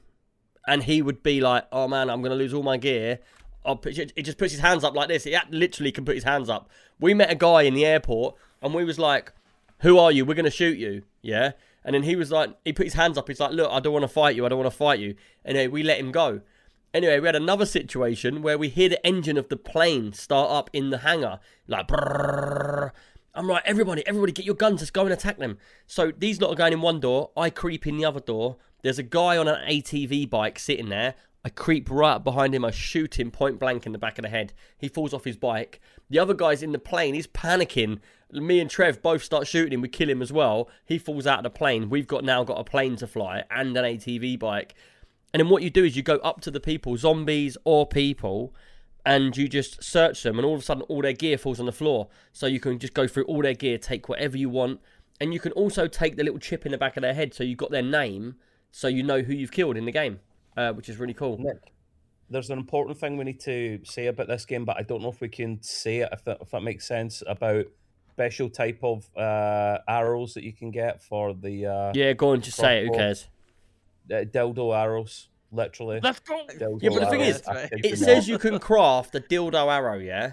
and 0.66 0.84
he 0.84 1.02
would 1.02 1.22
be 1.22 1.42
like 1.42 1.66
oh 1.72 1.88
man 1.88 2.10
i'm 2.10 2.22
going 2.22 2.32
to 2.32 2.38
lose 2.38 2.54
all 2.54 2.64
my 2.64 2.78
gear 2.78 3.20
I'll 3.66 3.76
put, 3.76 3.98
it 3.98 4.24
just 4.24 4.38
puts 4.38 4.54
his 4.54 4.62
hands 4.62 4.86
up 4.86 4.96
like 4.96 5.10
this 5.10 5.26
he 5.26 5.38
literally 5.50 5.92
can 5.92 6.06
put 6.06 6.16
his 6.16 6.24
hands 6.24 6.50
up 6.50 6.70
we 7.00 7.14
met 7.14 7.32
a 7.32 7.36
guy 7.36 7.64
in 7.64 7.74
the 7.74 7.86
airport 7.86 8.36
and 8.62 8.74
we 8.74 8.86
was 8.86 8.98
like 8.98 9.34
who 9.80 9.98
are 9.98 10.12
you 10.12 10.26
we're 10.26 10.36
going 10.36 10.46
to 10.46 10.52
shoot 10.52 10.78
you 10.78 11.04
yeah 11.22 11.52
and 11.88 11.96
then 11.96 12.04
he 12.04 12.16
was 12.16 12.30
like 12.30 12.56
he 12.64 12.72
put 12.72 12.86
his 12.86 12.94
hands 12.94 13.18
up 13.18 13.28
he's 13.28 13.40
like 13.40 13.52
look 13.52 13.72
i 13.72 13.80
don't 13.80 13.94
want 13.94 14.04
to 14.04 14.08
fight 14.08 14.36
you 14.36 14.46
i 14.46 14.50
don't 14.50 14.60
want 14.60 14.72
to 14.72 14.78
fight 14.78 15.00
you 15.00 15.16
and 15.44 15.58
then 15.58 15.72
we 15.72 15.82
let 15.82 16.00
him 16.00 16.12
go 16.12 16.42
Anyway, 16.94 17.20
we 17.20 17.28
had 17.28 17.36
another 17.36 17.66
situation 17.66 18.42
where 18.42 18.58
we 18.58 18.70
hear 18.70 18.90
the 18.90 19.06
engine 19.06 19.38
of 19.38 19.50
the 19.50 19.58
plane 19.58 20.14
start 20.14 20.50
up 20.50 20.70
in 20.74 20.90
the 20.90 21.00
hangar, 21.00 21.40
like. 21.68 21.88
brrrr. 21.88 22.92
I'm 23.36 23.48
like, 23.48 23.62
everybody, 23.66 24.02
everybody, 24.08 24.32
get 24.32 24.46
your 24.46 24.56
guns. 24.56 24.82
Let's 24.82 24.90
go 24.90 25.04
and 25.04 25.14
attack 25.14 25.38
them. 25.38 25.60
So 25.86 26.12
these 26.12 26.42
lot 26.42 26.52
are 26.52 26.56
going 26.56 26.74
in 26.74 26.82
one 26.82 27.00
door. 27.00 27.30
I 27.38 27.52
creep 27.52 27.86
in 27.86 27.98
the 27.98 28.06
other 28.06 28.20
door. 28.20 28.58
There's 28.82 28.98
a 28.98 29.04
guy 29.04 29.38
on 29.38 29.48
an 29.48 29.64
ATV 29.70 30.28
bike 30.28 30.58
sitting 30.58 30.90
there. 30.90 31.14
I 31.46 31.50
creep 31.50 31.88
right 31.92 32.16
up 32.16 32.24
behind 32.24 32.56
him. 32.56 32.66
I 32.66 32.72
shoot 32.72 33.20
him 33.20 33.30
point 33.30 33.60
blank 33.60 33.86
in 33.86 33.92
the 33.92 34.00
back 34.00 34.18
of 34.18 34.24
the 34.24 34.30
head. 34.30 34.54
He 34.76 34.88
falls 34.88 35.14
off 35.14 35.24
his 35.24 35.38
bike. 35.38 35.80
The 36.10 36.18
other 36.18 36.34
guy's 36.34 36.64
in 36.64 36.72
the 36.72 36.80
plane. 36.80 37.14
He's 37.14 37.28
panicking. 37.28 38.00
Me 38.32 38.60
and 38.60 38.70
Trev 38.70 39.02
both 39.02 39.24
start 39.24 39.48
shooting 39.48 39.74
him. 39.74 39.82
We 39.82 39.88
kill 39.88 40.10
him 40.10 40.22
as 40.22 40.34
well. 40.34 40.70
He 40.86 40.98
falls 40.98 41.26
out 41.26 41.40
of 41.40 41.44
the 41.44 41.50
plane. 41.50 41.90
We've 41.90 42.08
got 42.08 42.24
now 42.24 42.44
got 42.44 42.60
a 42.60 42.64
plane 42.64 42.96
to 42.98 43.08
fly 43.08 43.44
and 43.50 43.76
an 43.78 43.86
ATV 43.86 44.38
bike. 44.38 44.76
And 45.34 45.40
then 45.40 45.50
what 45.50 45.64
you 45.64 45.70
do 45.70 45.84
is 45.84 45.96
you 45.96 46.04
go 46.04 46.18
up 46.18 46.42
to 46.42 46.52
the 46.52 46.60
people, 46.60 46.98
zombies 46.98 47.58
or 47.64 47.86
people, 47.86 48.54
and 49.06 49.36
you 49.38 49.48
just 49.48 49.82
search 49.82 50.24
them, 50.24 50.38
and 50.38 50.46
all 50.46 50.56
of 50.56 50.62
a 50.62 50.64
sudden 50.64 50.84
all 50.84 51.02
their 51.02 51.14
gear 51.14 51.38
falls 51.38 51.60
on 51.60 51.66
the 51.66 51.72
floor. 51.72 52.10
So 52.34 52.46
you 52.46 52.60
can 52.60 52.80
just 52.80 52.94
go 52.94 53.08
through 53.08 53.24
all 53.24 53.42
their 53.42 53.54
gear, 53.54 53.78
take 53.78 54.10
whatever 54.10 54.38
you 54.38 54.50
want, 54.50 54.82
and 55.22 55.34
you 55.34 55.40
can 55.40 55.54
also 55.54 55.88
take 55.88 56.18
the 56.18 56.24
little 56.24 56.40
chip 56.40 56.66
in 56.66 56.72
the 56.72 56.78
back 56.78 56.98
of 56.98 57.02
their 57.02 57.14
head, 57.14 57.34
so 57.34 57.44
you've 57.44 57.58
got 57.58 57.72
their 57.72 57.82
name, 57.82 58.36
so 58.72 58.88
you 58.88 59.04
know 59.04 59.22
who 59.22 59.34
you've 59.34 59.52
killed 59.52 59.78
in 59.78 59.86
the 59.86 59.92
game, 59.92 60.20
uh, 60.58 60.74
which 60.74 60.90
is 60.90 60.98
really 60.98 61.14
cool. 61.14 61.38
Nick, 61.40 61.72
there's 62.30 62.50
an 62.50 62.58
important 62.58 62.98
thing 62.98 63.18
we 63.18 63.24
need 63.24 63.40
to 63.42 63.80
say 63.84 64.08
about 64.08 64.28
this 64.28 64.46
game, 64.46 64.66
but 64.66 64.78
I 64.78 64.84
don't 64.84 65.02
know 65.02 65.10
if 65.10 65.22
we 65.22 65.30
can 65.30 65.62
say 65.62 66.00
it 66.00 66.10
if 66.12 66.24
that, 66.26 66.40
if 66.42 66.52
that 66.52 66.62
makes 66.62 66.86
sense 66.86 67.24
about 67.26 67.66
special 68.18 68.50
type 68.50 68.80
of 68.82 69.08
uh, 69.16 69.78
arrows 69.88 70.34
that 70.34 70.44
you 70.44 70.52
can 70.52 70.72
get 70.72 71.04
for 71.04 71.36
the 71.36 71.68
uh, 71.68 71.92
Yeah, 71.94 72.14
go 72.14 72.30
on, 72.30 72.42
just 72.42 72.58
say 72.58 72.80
it. 72.80 72.88
Who 72.88 72.94
cares? 72.94 73.28
uh, 74.12 74.16
dildo 74.26 74.76
arrows, 74.76 75.30
literally. 75.52 76.00
Let's 76.02 76.20
go. 76.22 76.42
Dildo 76.50 76.80
Yeah, 76.82 76.90
but 76.90 77.00
the 77.02 77.06
thing 77.12 77.22
arrows. 77.22 77.36
is, 77.36 77.42
That's 77.44 77.56
right. 77.56 77.66
I 77.72 77.80
kid 77.82 77.94
It 77.94 78.00
says 78.00 78.28
you 78.28 78.40
can 78.40 78.58
craft 78.58 79.14
a 79.14 79.20
dildo 79.20 79.72
arrow, 79.72 80.00
yeah, 80.00 80.32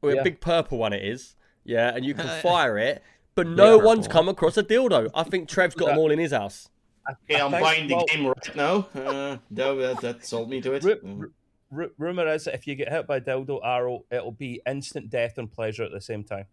or 0.00 0.12
a 0.12 0.14
Yeah. 0.16 0.22
big 0.22 0.40
purple 0.40 0.78
one. 0.78 0.94
It 0.94 1.04
is, 1.04 1.36
yeah, 1.64 1.94
and 1.94 2.02
you 2.04 2.14
can 2.14 2.26
Uh, 2.26 2.40
fire 2.42 2.78
it. 2.78 3.02
But 3.34 3.46
no 3.46 3.76
purple 3.76 3.86
one's 3.88 4.08
come 4.08 4.28
across 4.30 4.56
a 4.56 4.62
dildo. 4.62 5.10
I 5.14 5.22
think 5.24 5.48
Trev's 5.50 5.74
got 5.74 5.88
them 5.88 5.98
all 5.98 6.10
in 6.10 6.18
his 6.18 6.32
house. 6.32 6.70
okay, 7.10 7.38
I 7.40 7.44
I'm 7.44 7.50
think- 7.50 7.62
buying 7.62 7.88
the 7.88 7.94
well- 7.96 8.06
game 8.06 8.26
right 8.26 8.56
now. 8.56 8.74
Uh, 8.94 9.36
that, 9.50 9.74
that, 9.74 10.00
that 10.00 10.24
sold 10.24 10.48
me 10.48 10.62
to 10.62 10.72
it. 10.72 10.82
Ru- 10.82 11.00
Mm. 11.02 11.18
ru- 11.20 11.32
ru- 11.70 11.92
rumor 11.98 12.26
is 12.28 12.44
that 12.44 12.54
if 12.54 12.66
you 12.66 12.74
get 12.74 12.88
hit 12.90 13.06
by 13.06 13.18
a 13.18 13.20
dildo 13.20 13.60
arrow, 13.62 14.04
it'll 14.10 14.32
be 14.32 14.62
instant 14.66 15.10
death 15.10 15.36
and 15.36 15.52
pleasure 15.52 15.84
at 15.84 15.92
the 15.92 16.00
same 16.00 16.24
time. 16.24 16.46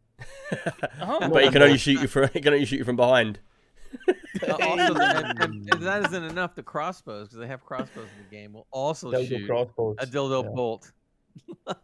Oh. 1.02 1.30
But 1.30 1.44
he 1.46 1.50
can 1.52 1.62
only 1.62 1.78
shoot 1.78 2.02
you 2.02 2.08
from 2.08 2.30
he 2.34 2.40
can 2.42 2.54
only 2.54 2.66
shoot 2.66 2.78
you 2.78 2.84
from 2.86 2.96
behind. 2.96 3.40
Uh, 4.08 4.52
also, 4.62 4.96
and, 4.96 5.42
and 5.44 5.70
if 5.74 5.80
that 5.80 6.06
isn't 6.06 6.24
enough. 6.24 6.56
The 6.56 6.64
crossbows, 6.64 7.28
because 7.30 7.40
they 7.40 7.48
have 7.48 7.64
crossbows 7.66 8.08
in 8.18 8.24
the 8.30 8.36
game, 8.36 8.54
will 8.54 8.68
also 8.72 9.12
Dildo 9.12 9.28
shoot 9.28 9.48
crossbows. 9.48 9.96
a 10.00 10.06
dildo 10.06 10.44
Yeah. 10.44 10.50
bolt. 10.56 10.92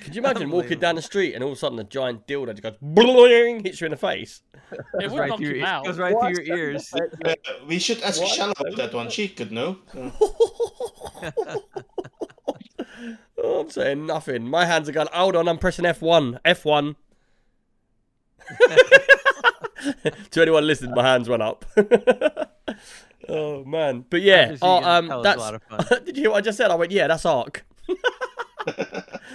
Could 0.00 0.14
you 0.14 0.20
imagine 0.22 0.50
walking 0.50 0.78
down 0.78 0.94
the 0.94 1.02
street 1.02 1.34
and 1.34 1.42
all 1.42 1.50
of 1.50 1.56
a 1.56 1.58
sudden 1.58 1.76
a 1.80 1.84
giant 1.84 2.26
dildo 2.28 2.50
just 2.52 2.62
goes 2.62 2.76
bling, 2.80 3.64
hits 3.64 3.80
you 3.80 3.86
in 3.86 3.90
the 3.90 3.96
face? 3.96 4.42
It 4.70 4.78
Goes 5.00 5.10
would 5.10 5.18
right 5.18 5.28
knock 5.30 5.38
through 5.38 5.48
you 5.48 5.54
your, 5.56 5.66
out. 5.66 5.84
goes 5.86 5.98
right 5.98 6.14
What? 6.14 6.34
through 6.34 6.44
your 6.44 6.56
ears. 6.56 6.92
Uh, 7.24 7.34
we 7.66 7.78
should 7.80 8.00
ask 8.02 8.20
What? 8.20 8.28
Shallow 8.34 8.52
about 8.58 8.76
that 8.76 8.94
one. 8.94 9.10
She 9.10 9.28
could 9.28 9.50
know. 9.50 9.78
Oh, 13.42 13.60
I'm 13.60 13.70
saying 13.70 14.06
nothing. 14.06 14.48
My 14.48 14.66
hands 14.66 14.88
are 14.88 14.92
going. 14.92 15.08
Hold 15.12 15.36
on, 15.36 15.48
I'm 15.48 15.58
pressing 15.58 15.84
F1. 15.84 16.40
F1. 16.44 16.96
to 20.30 20.42
anyone 20.42 20.66
listening, 20.66 20.94
my 20.94 21.02
hands 21.02 21.28
went 21.28 21.42
up. 21.42 21.64
oh 23.28 23.64
man, 23.64 24.04
but 24.08 24.22
yeah, 24.22 24.56
oh, 24.62 24.82
um, 24.82 25.08
that 25.08 25.22
that's. 25.22 25.38
lot 25.38 25.54
of 25.54 25.62
fun. 25.64 26.04
Did 26.04 26.16
you 26.16 26.22
hear 26.24 26.30
what 26.30 26.38
I 26.38 26.40
just 26.40 26.56
said? 26.58 26.70
I 26.70 26.74
went, 26.74 26.92
yeah, 26.92 27.06
that's 27.06 27.26
Ark. 27.26 27.64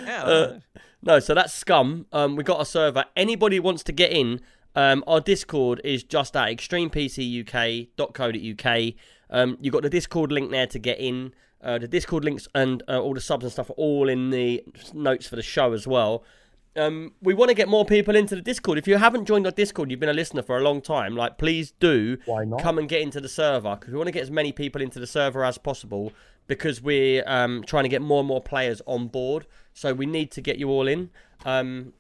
Yeah, 0.06 0.24
Uh, 0.24 0.60
No, 1.02 1.20
so 1.20 1.34
that's 1.34 1.54
Scum. 1.54 2.06
Um, 2.12 2.36
we 2.36 2.44
got 2.44 2.62
a 2.62 2.66
server. 2.66 3.06
Anybody 3.16 3.60
wants 3.60 3.84
to 3.84 3.92
get 3.92 4.12
in, 4.12 4.42
um, 4.76 5.04
our 5.08 5.22
Discord 5.22 5.82
is 5.84 6.04
just 6.04 6.36
at 6.36 6.50
extremepcuk.co.uk. 6.50 8.94
Um, 9.30 9.58
you 9.62 9.72
got 9.72 9.84
the 9.84 9.90
Discord 9.90 10.32
link 10.32 10.52
there 10.52 10.68
to 10.68 10.80
get 10.80 11.00
in. 11.00 11.34
Uh, 11.64 11.78
the 11.78 11.88
Discord 11.88 12.26
links 12.26 12.48
and 12.54 12.84
uh, 12.90 13.00
all 13.00 13.14
the 13.14 13.22
subs 13.22 13.44
and 13.44 13.52
stuff 13.52 13.70
are 13.70 13.74
all 13.74 14.10
in 14.10 14.30
the 14.32 14.64
notes 14.94 15.28
for 15.28 15.36
the 15.36 15.42
show 15.42 15.74
as 15.74 15.88
well. 15.88 16.24
Um, 16.76 17.14
we 17.22 17.34
want 17.34 17.50
to 17.50 17.56
get 17.56 17.68
more 17.68 17.86
people 17.86 18.16
into 18.16 18.36
the 18.36 18.42
Discord. 18.42 18.78
If 18.78 18.88
you 18.88 18.98
haven't 18.98 19.26
joined 19.26 19.46
our 19.46 19.52
Discord, 19.52 19.92
you've 19.92 20.00
been 20.00 20.10
a 20.10 20.14
listener 20.14 20.42
for 20.42 20.58
a 20.58 20.62
long 20.62 20.82
time. 20.82 21.16
Like, 21.16 21.38
please 21.38 21.72
do 21.80 22.18
Why 22.26 22.46
not? 22.46 22.62
come 22.62 22.80
and 22.80 22.90
get 22.90 23.02
into 23.02 23.22
the 23.22 23.30
server 23.30 23.76
because 23.76 23.92
we 23.94 23.98
want 23.98 24.08
to 24.08 24.12
get 24.12 24.24
as 24.24 24.32
many 24.32 24.52
people 24.52 24.82
into 24.82 25.00
the 25.00 25.08
server 25.08 25.46
as 25.46 25.58
possible 25.58 26.12
because 26.48 26.82
we're 26.82 27.24
um, 27.28 27.64
trying 27.66 27.84
to 27.84 27.90
get 27.90 28.02
more 28.02 28.20
and 28.20 28.28
more 28.28 28.42
players 28.42 28.82
on 28.88 29.08
board. 29.08 29.46
So 29.74 29.94
we 29.94 30.06
need 30.06 30.32
to 30.32 30.42
get 30.42 30.58
you 30.58 30.70
all 30.70 30.88
in. 30.88 31.12
Um, 31.46 31.94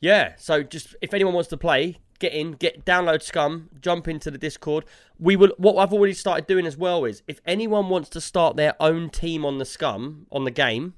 yeah, 0.00 0.34
so 0.36 0.62
just 0.62 0.94
if 1.00 1.14
anyone 1.14 1.32
wants 1.32 1.48
to 1.50 1.56
play, 1.56 1.98
get 2.18 2.32
in, 2.32 2.52
get 2.52 2.84
download 2.84 3.22
Scum, 3.22 3.70
jump 3.80 4.08
into 4.08 4.30
the 4.30 4.38
Discord. 4.38 4.84
We 5.18 5.36
will. 5.36 5.52
What 5.56 5.76
I've 5.76 5.92
already 5.92 6.14
started 6.14 6.46
doing 6.46 6.66
as 6.66 6.76
well 6.76 7.04
is 7.04 7.22
if 7.26 7.40
anyone 7.46 7.88
wants 7.88 8.08
to 8.10 8.20
start 8.20 8.56
their 8.56 8.74
own 8.80 9.10
team 9.10 9.44
on 9.44 9.58
the 9.58 9.64
Scum 9.64 10.26
on 10.30 10.44
the 10.44 10.50
game, 10.50 10.94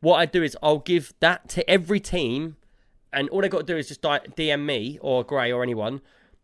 what 0.00 0.16
I 0.16 0.26
do 0.26 0.42
is 0.42 0.56
I'll 0.62 0.78
give 0.78 1.14
that 1.20 1.48
to 1.50 1.68
every 1.70 2.00
team, 2.00 2.56
and 3.12 3.28
all 3.30 3.40
they 3.40 3.48
got 3.48 3.66
to 3.66 3.72
do 3.72 3.76
is 3.76 3.88
just 3.88 4.02
DM 4.02 4.64
me 4.64 4.98
or 5.00 5.24
Gray 5.24 5.52
or 5.52 5.62
anyone. 5.62 6.00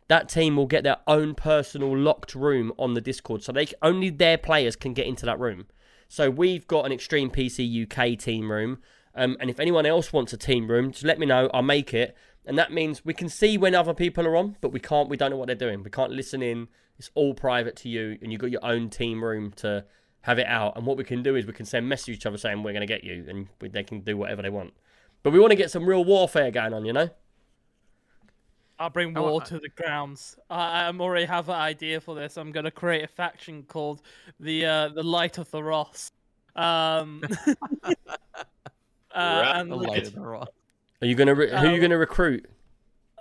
That 0.08 0.28
team 0.28 0.56
will 0.56 0.66
get 0.66 0.84
their 0.84 0.98
own 1.06 1.34
personal 1.34 1.96
locked 1.96 2.34
room 2.34 2.72
on 2.78 2.94
the 2.94 3.00
Discord, 3.00 3.42
so 3.42 3.52
they 3.52 3.66
only 3.82 4.10
their 4.10 4.38
players 4.38 4.76
can 4.76 4.94
get 4.94 5.06
into 5.06 5.26
that 5.26 5.38
room. 5.38 5.66
So 6.08 6.30
we've 6.30 6.66
got 6.66 6.86
an 6.86 6.92
Extreme 6.92 7.30
PC 7.30 7.82
UK 7.82 8.18
team 8.18 8.50
room, 8.50 8.78
um, 9.14 9.36
and 9.40 9.50
if 9.50 9.58
anyone 9.60 9.84
else 9.84 10.12
wants 10.12 10.32
a 10.32 10.36
team 10.36 10.68
room, 10.68 10.92
just 10.92 11.04
let 11.04 11.18
me 11.18 11.26
know. 11.26 11.50
I'll 11.52 11.62
make 11.62 11.92
it, 11.92 12.16
and 12.48 12.58
that 12.58 12.72
means 12.72 13.04
we 13.04 13.12
can 13.12 13.28
see 13.28 13.58
when 13.58 13.74
other 13.74 13.92
people 13.92 14.26
are 14.26 14.34
on, 14.34 14.56
but 14.62 14.72
we 14.72 14.80
can't. 14.80 15.10
We 15.10 15.18
don't 15.18 15.30
know 15.30 15.36
what 15.36 15.46
they're 15.46 15.54
doing. 15.54 15.82
We 15.82 15.90
can't 15.90 16.12
listen 16.12 16.42
in. 16.42 16.68
It's 16.98 17.10
all 17.14 17.34
private 17.34 17.76
to 17.76 17.90
you, 17.90 18.18
and 18.22 18.32
you've 18.32 18.40
got 18.40 18.50
your 18.50 18.64
own 18.64 18.88
team 18.88 19.22
room 19.22 19.52
to 19.56 19.84
have 20.22 20.38
it 20.38 20.46
out. 20.46 20.74
And 20.76 20.86
what 20.86 20.96
we 20.96 21.04
can 21.04 21.22
do 21.22 21.36
is 21.36 21.46
we 21.46 21.52
can 21.52 21.66
send 21.66 21.86
message 21.88 22.06
to 22.06 22.12
each 22.12 22.26
other 22.26 22.38
saying 22.38 22.62
we're 22.62 22.72
going 22.72 22.80
to 22.80 22.86
get 22.86 23.04
you, 23.04 23.26
and 23.28 23.48
we, 23.60 23.68
they 23.68 23.84
can 23.84 24.00
do 24.00 24.16
whatever 24.16 24.40
they 24.40 24.48
want. 24.48 24.72
But 25.22 25.34
we 25.34 25.38
want 25.38 25.50
to 25.50 25.56
get 25.56 25.70
some 25.70 25.86
real 25.86 26.04
warfare 26.04 26.50
going 26.50 26.72
on, 26.72 26.86
you 26.86 26.94
know. 26.94 27.10
I'll 28.78 28.88
bring 28.88 29.12
war 29.12 29.32
want- 29.32 29.46
to 29.46 29.58
the 29.58 29.68
grounds. 29.68 30.36
I, 30.48 30.86
I'm 30.86 31.02
already 31.02 31.26
have 31.26 31.50
an 31.50 31.56
idea 31.56 32.00
for 32.00 32.14
this. 32.14 32.38
I'm 32.38 32.50
gonna 32.50 32.70
create 32.70 33.04
a 33.04 33.08
faction 33.08 33.64
called 33.64 34.00
the 34.40 34.64
uh, 34.64 34.88
the 34.88 35.02
Light 35.02 35.36
of 35.36 35.50
the 35.50 35.62
Ross. 35.62 36.12
Um, 36.56 37.22
uh, 37.82 37.94
and 39.14 39.70
the 39.70 39.76
light 39.76 40.06
of 40.06 40.14
the 40.14 40.20
raw. 40.20 40.46
Are 41.00 41.06
you 41.06 41.14
gonna 41.14 41.34
re- 41.34 41.48
who 41.50 41.56
are 41.56 41.66
you 41.66 41.74
Um, 41.74 41.80
gonna 41.80 41.98
recruit? 41.98 42.46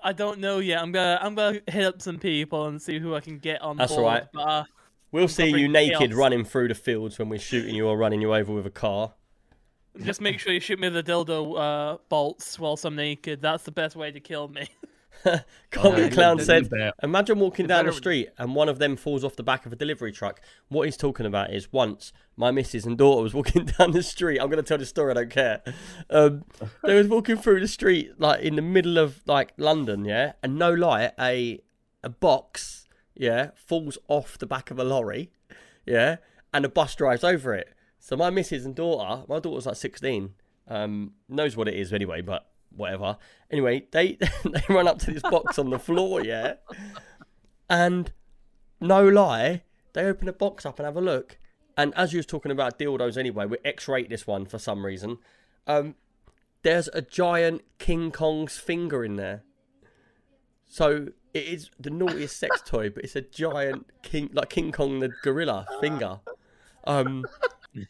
I 0.03 0.13
don't 0.13 0.39
know 0.39 0.59
yet. 0.59 0.81
I'm 0.81 0.91
gonna 0.91 1.19
I'm 1.21 1.35
gonna 1.35 1.59
hit 1.67 1.85
up 1.85 2.01
some 2.01 2.17
people 2.17 2.65
and 2.67 2.81
see 2.81 2.99
who 2.99 3.13
I 3.15 3.19
can 3.19 3.37
get 3.39 3.61
on 3.61 3.77
That's 3.77 3.91
board. 3.93 4.03
alright. 4.05 4.23
But, 4.33 4.41
uh, 4.41 4.63
We'll 5.11 5.27
see 5.29 5.47
you 5.47 5.67
naked 5.69 5.99
chaos. 5.99 6.13
running 6.13 6.43
through 6.43 6.67
the 6.67 6.75
fields 6.75 7.17
when 7.17 7.29
we're 7.29 7.39
shooting 7.39 7.73
you 7.75 7.87
or 7.87 7.97
running 7.97 8.21
you 8.21 8.33
over 8.35 8.53
with 8.53 8.65
a 8.65 8.69
car. 8.71 9.13
just 10.03 10.19
make 10.21 10.37
sure 10.39 10.51
you 10.53 10.59
shoot 10.59 10.79
me 10.79 10.89
with 10.89 11.05
the 11.05 11.11
dildo 11.11 11.57
uh, 11.57 11.97
bolts 12.09 12.59
whilst 12.59 12.83
I'm 12.85 12.95
naked. 12.95 13.41
That's 13.41 13.63
the 13.63 13.71
best 13.71 13.95
way 13.95 14.11
to 14.11 14.19
kill 14.19 14.47
me. 14.49 14.67
Comic 15.72 15.99
yeah, 15.99 16.10
Clown 16.10 16.39
said, 16.39 16.69
"Imagine 17.03 17.39
walking 17.39 17.68
down 17.68 17.85
the 17.85 17.91
street 17.91 18.30
and 18.38 18.56
one 18.56 18.69
of 18.69 18.80
them 18.80 18.95
falls 18.95 19.23
off 19.23 19.35
the 19.35 19.44
back 19.44 19.65
of 19.65 19.73
a 19.73 19.76
delivery 19.76 20.11
truck." 20.11 20.41
What 20.69 20.85
he's 20.85 20.98
talking 20.98 21.26
about 21.26 21.53
is 21.53 21.72
once 21.72 22.14
my 22.35 22.52
missus 22.52 22.85
and 22.85 22.98
daughter 22.98 23.23
was 23.23 23.34
walking 23.34 23.65
down 23.77 23.91
the 23.91 24.03
street. 24.03 24.39
I'm 24.39 24.49
going 24.49 24.64
to 24.64 24.68
tell 24.68 24.77
the 24.77 24.85
story. 24.85 25.11
I 25.11 25.14
don't 25.15 25.30
care. 25.30 25.61
Um, 26.10 26.45
they 26.84 26.95
was 26.95 27.07
walking 27.07 27.38
through 27.38 27.60
the 27.60 27.68
street 27.68 28.19
like 28.19 28.41
in 28.41 28.56
the 28.56 28.61
middle 28.61 28.98
of 28.98 29.22
like 29.26 29.53
London, 29.57 30.06
yeah, 30.06 30.34
and 30.41 30.57
no 30.57 30.73
lie, 30.73 31.11
a 31.19 31.61
a 32.03 32.10
box, 32.10 32.88
yeah, 33.15 33.52
falls 33.56 33.98
off 34.07 34.38
the 34.38 34.45
back 34.45 34.72
of 34.72 34.80
a 34.80 34.84
lorry, 34.84 35.31
yeah, 35.85 36.18
and 36.53 36.65
a 36.65 36.69
bus 36.69 36.95
drives 36.95 37.23
over 37.23 37.53
it. 37.53 37.73
So 37.99 38.15
my 38.15 38.30
missus 38.30 38.65
and 38.65 38.76
daughter, 38.76 39.26
my 39.27 39.39
daughter's 39.39 39.65
like 39.65 39.76
16, 39.76 40.34
um, 40.68 41.14
knows 41.27 41.57
what 41.57 41.68
it 41.68 41.73
is 41.73 41.91
anyway, 41.91 42.22
but 42.22 42.48
whatever. 42.77 43.17
Anyway, 43.51 43.85
they 43.91 44.17
they 44.43 44.63
run 44.69 44.87
up 44.87 44.99
to 44.99 45.11
this 45.11 45.23
box 45.23 45.59
on 45.59 45.69
the 45.69 45.79
floor, 45.79 46.23
yeah, 46.23 46.53
and 47.69 48.11
no 48.79 49.07
lie, 49.07 49.63
they 49.93 50.03
open 50.03 50.27
the 50.27 50.33
box 50.33 50.65
up 50.65 50.79
and 50.79 50.85
have 50.85 50.97
a 50.97 51.01
look. 51.01 51.37
And 51.75 51.93
as 51.95 52.11
you 52.11 52.17
was 52.17 52.25
talking 52.25 52.51
about 52.51 52.79
dildos 52.79 53.17
anyway, 53.17 53.45
we 53.45 53.57
X-rate 53.63 54.09
this 54.09 54.25
one 54.25 54.45
for 54.45 54.57
some 54.57 54.85
reason. 54.85 55.19
Um, 55.67 55.95
there's 56.63 56.87
a 56.89 57.01
giant 57.01 57.61
King 57.77 58.11
Kong's 58.11 58.57
finger 58.57 59.03
in 59.03 59.15
there. 59.15 59.43
So 60.65 61.09
it 61.33 61.45
is 61.45 61.69
the 61.79 61.89
naughtiest 61.89 62.37
sex 62.37 62.61
toy, 62.65 62.89
but 62.89 63.03
it's 63.03 63.15
a 63.15 63.21
giant 63.21 63.85
King, 64.01 64.29
like 64.33 64.49
King 64.49 64.71
Kong 64.71 64.99
the 64.99 65.09
gorilla 65.23 65.67
finger. 65.79 66.19
Um, 66.85 67.25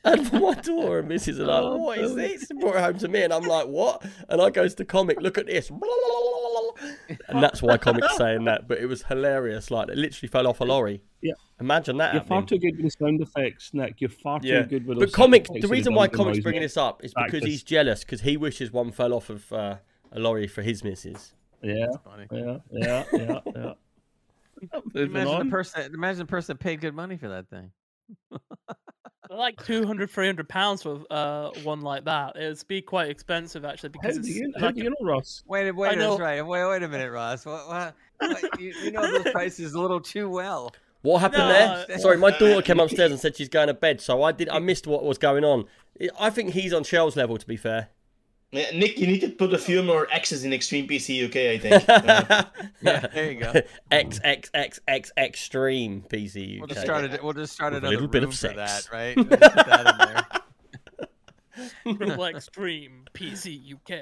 and 0.03 0.31
my 0.33 0.53
daughter 0.55 0.99
and 0.99 1.09
Mrs. 1.09 1.39
are 1.39 1.45
like, 1.45 1.79
"What 1.79 1.97
is 1.99 2.15
this?" 2.15 2.47
Brought 2.59 2.75
it 2.75 2.81
home 2.83 2.97
to 2.99 3.07
me, 3.07 3.23
and 3.23 3.33
I'm 3.33 3.43
like, 3.43 3.67
"What?" 3.67 4.03
And 4.29 4.41
I 4.41 4.49
goes 4.49 4.75
to 4.75 4.85
comic, 4.85 5.21
"Look 5.21 5.37
at 5.37 5.45
this," 5.47 5.69
and 5.69 7.41
that's 7.43 7.61
why 7.61 7.77
comic's 7.77 8.17
saying 8.17 8.45
that. 8.45 8.67
But 8.67 8.79
it 8.79 8.85
was 8.87 9.03
hilarious. 9.03 9.71
Like 9.71 9.89
it 9.89 9.97
literally 9.97 10.29
fell 10.29 10.47
off 10.47 10.59
a 10.61 10.63
lorry. 10.65 11.01
Yeah. 11.21 11.33
Imagine 11.59 11.97
that. 11.97 12.13
You're 12.13 12.23
far 12.23 12.43
too 12.43 12.59
good 12.59 12.81
with 12.81 12.93
sound 12.93 13.19
effects, 13.21 13.73
Nick. 13.73 13.99
You're 13.99 14.09
far 14.09 14.39
too 14.39 14.47
Yeah, 14.47 14.61
good 14.63 14.85
with 14.85 14.99
but 14.99 15.05
those 15.07 15.15
comic. 15.15 15.47
The 15.47 15.67
reason 15.67 15.93
why 15.93 16.07
comic's 16.07 16.39
bringing 16.39 16.61
this 16.61 16.77
up 16.77 17.03
is 17.03 17.13
because 17.13 17.31
Practice. 17.31 17.49
he's 17.49 17.63
jealous 17.63 18.01
because 18.03 18.21
he 18.21 18.37
wishes 18.37 18.71
one 18.71 18.91
fell 18.91 19.13
off 19.13 19.29
of 19.29 19.51
uh, 19.51 19.77
a 20.11 20.19
lorry 20.19 20.47
for 20.47 20.61
his 20.61 20.83
missus. 20.83 21.33
Yeah, 21.63 21.87
Funny. 22.03 22.27
yeah, 22.31 22.57
yeah, 22.71 23.03
yeah, 23.13 23.39
yeah. 23.55 23.73
Imagine 24.93 25.27
on. 25.27 25.45
the 25.47 25.51
person. 25.51 25.91
Imagine 25.93 26.19
the 26.19 26.25
person 26.25 26.55
that 26.55 26.63
paid 26.63 26.81
good 26.81 26.93
money 26.93 27.17
for 27.17 27.29
that 27.29 27.49
thing. 27.49 27.71
They're 29.29 29.37
like 29.37 29.63
200, 29.65 30.09
300 30.09 30.47
pounds 30.49 30.83
for 30.83 31.01
uh, 31.09 31.49
one 31.63 31.81
like 31.81 32.05
that. 32.05 32.35
It'd 32.35 32.67
be 32.67 32.81
quite 32.81 33.09
expensive 33.09 33.65
actually 33.65 33.89
How 33.89 34.01
because 34.01 34.15
do 34.19 34.19
it's 34.27 34.29
you, 34.35 34.53
how 34.57 34.67
like 34.67 34.75
do 34.75 34.83
you 34.83 34.89
know, 34.89 34.95
Ross? 35.01 35.43
Wait, 35.47 35.71
wait, 35.71 35.91
I 35.91 35.95
know- 35.95 36.11
that's 36.11 36.21
right. 36.21 36.41
Wait, 36.45 36.65
wait 36.69 36.83
a 36.83 36.87
minute, 36.87 37.11
Ross. 37.11 37.45
What? 37.45 37.67
what, 37.67 37.95
what 38.19 38.59
you, 38.59 38.73
you 38.83 38.91
know 38.91 39.01
those 39.23 39.31
prices 39.31 39.73
a 39.73 39.79
little 39.79 39.99
too 39.99 40.29
well. 40.29 40.73
What 41.01 41.19
happened 41.19 41.43
No. 41.43 41.85
there? 41.87 41.99
Sorry, 41.99 42.17
my 42.17 42.31
daughter 42.31 42.61
came 42.61 42.79
upstairs 42.81 43.11
and 43.11 43.19
said 43.19 43.35
she's 43.35 43.49
going 43.49 43.67
to 43.67 43.73
bed, 43.73 44.01
so 44.01 44.23
I 44.23 44.31
did. 44.31 44.49
I 44.49 44.59
missed 44.59 44.87
what 44.87 45.03
was 45.03 45.17
going 45.17 45.43
on. 45.45 45.65
I 46.19 46.29
think 46.29 46.51
he's 46.51 46.73
on 46.73 46.83
Shell's 46.83 47.15
level, 47.15 47.37
to 47.37 47.47
be 47.47 47.55
fair. 47.57 47.89
Yeah, 48.51 48.71
Nick, 48.73 48.97
you 48.97 49.07
need 49.07 49.19
to 49.21 49.29
put 49.29 49.53
a 49.53 49.57
few 49.57 49.83
more 49.83 50.07
X's 50.09 50.45
in 50.45 50.53
Extreme 50.53 50.87
PC 50.87 51.25
UK, 51.25 51.35
I 51.35 51.57
think. 51.57 51.83
Uh, 51.89 52.43
Yeah, 52.81 53.07
there 53.07 53.31
you 53.31 53.39
go. 53.41 53.53
X 53.91 54.19
X 54.23 54.49
X 54.53 54.79
X 54.87 55.11
extreme 55.17 56.03
PC. 56.09 56.59
We'll 56.59 56.67
just 56.67 56.79
UK. 56.79 56.85
start 56.85 57.03
it. 57.05 57.23
We'll 57.23 57.33
just 57.33 57.53
start 57.53 57.73
With 57.73 57.83
a 57.83 57.89
little 57.89 58.07
bit 58.07 58.23
of 58.23 58.29
room 58.29 58.31
for 58.31 58.37
sex. 58.37 58.55
that, 58.55 58.89
right? 58.93 59.15
We'll 59.17 59.25
put 59.25 59.39
that 59.39 60.25
in 61.85 61.95
there. 61.95 62.07
Real 62.07 62.23
Extreme 62.25 63.05
PC 63.13 63.73
UK. 63.73 63.99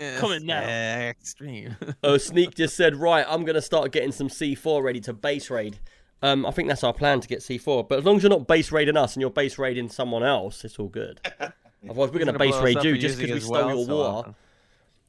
Yes, 0.00 0.20
Coming 0.20 0.44
now. 0.46 0.60
Extreme. 0.62 1.76
Oh, 2.02 2.16
Sneak 2.18 2.54
just 2.54 2.76
said, 2.76 2.96
right, 2.96 3.24
I'm 3.28 3.44
going 3.44 3.54
to 3.54 3.62
start 3.62 3.92
getting 3.92 4.12
some 4.12 4.28
C4 4.28 4.82
ready 4.82 5.00
to 5.00 5.12
base 5.12 5.48
raid. 5.48 5.78
Um, 6.22 6.44
I 6.44 6.50
think 6.50 6.68
that's 6.68 6.82
our 6.84 6.92
plan 6.92 7.20
to 7.20 7.28
get 7.28 7.38
C4. 7.40 7.88
But 7.88 8.00
as 8.00 8.04
long 8.04 8.16
as 8.16 8.22
you're 8.22 8.30
not 8.30 8.46
base 8.48 8.72
raiding 8.72 8.96
us 8.96 9.14
and 9.14 9.20
you're 9.20 9.30
base 9.30 9.58
raiding 9.58 9.88
someone 9.90 10.22
else, 10.24 10.64
it's 10.64 10.78
all 10.78 10.88
good. 10.88 11.20
Otherwise, 11.88 12.10
we're 12.10 12.24
going 12.24 12.32
to 12.32 12.38
base 12.38 12.56
raid 12.56 12.82
you 12.82 12.98
just 12.98 13.18
because 13.18 13.34
we 13.34 13.40
stole 13.40 13.66
well 13.66 13.76
your 13.76 13.86
so 13.86 13.96
water. 13.96 14.18
often. 14.18 14.34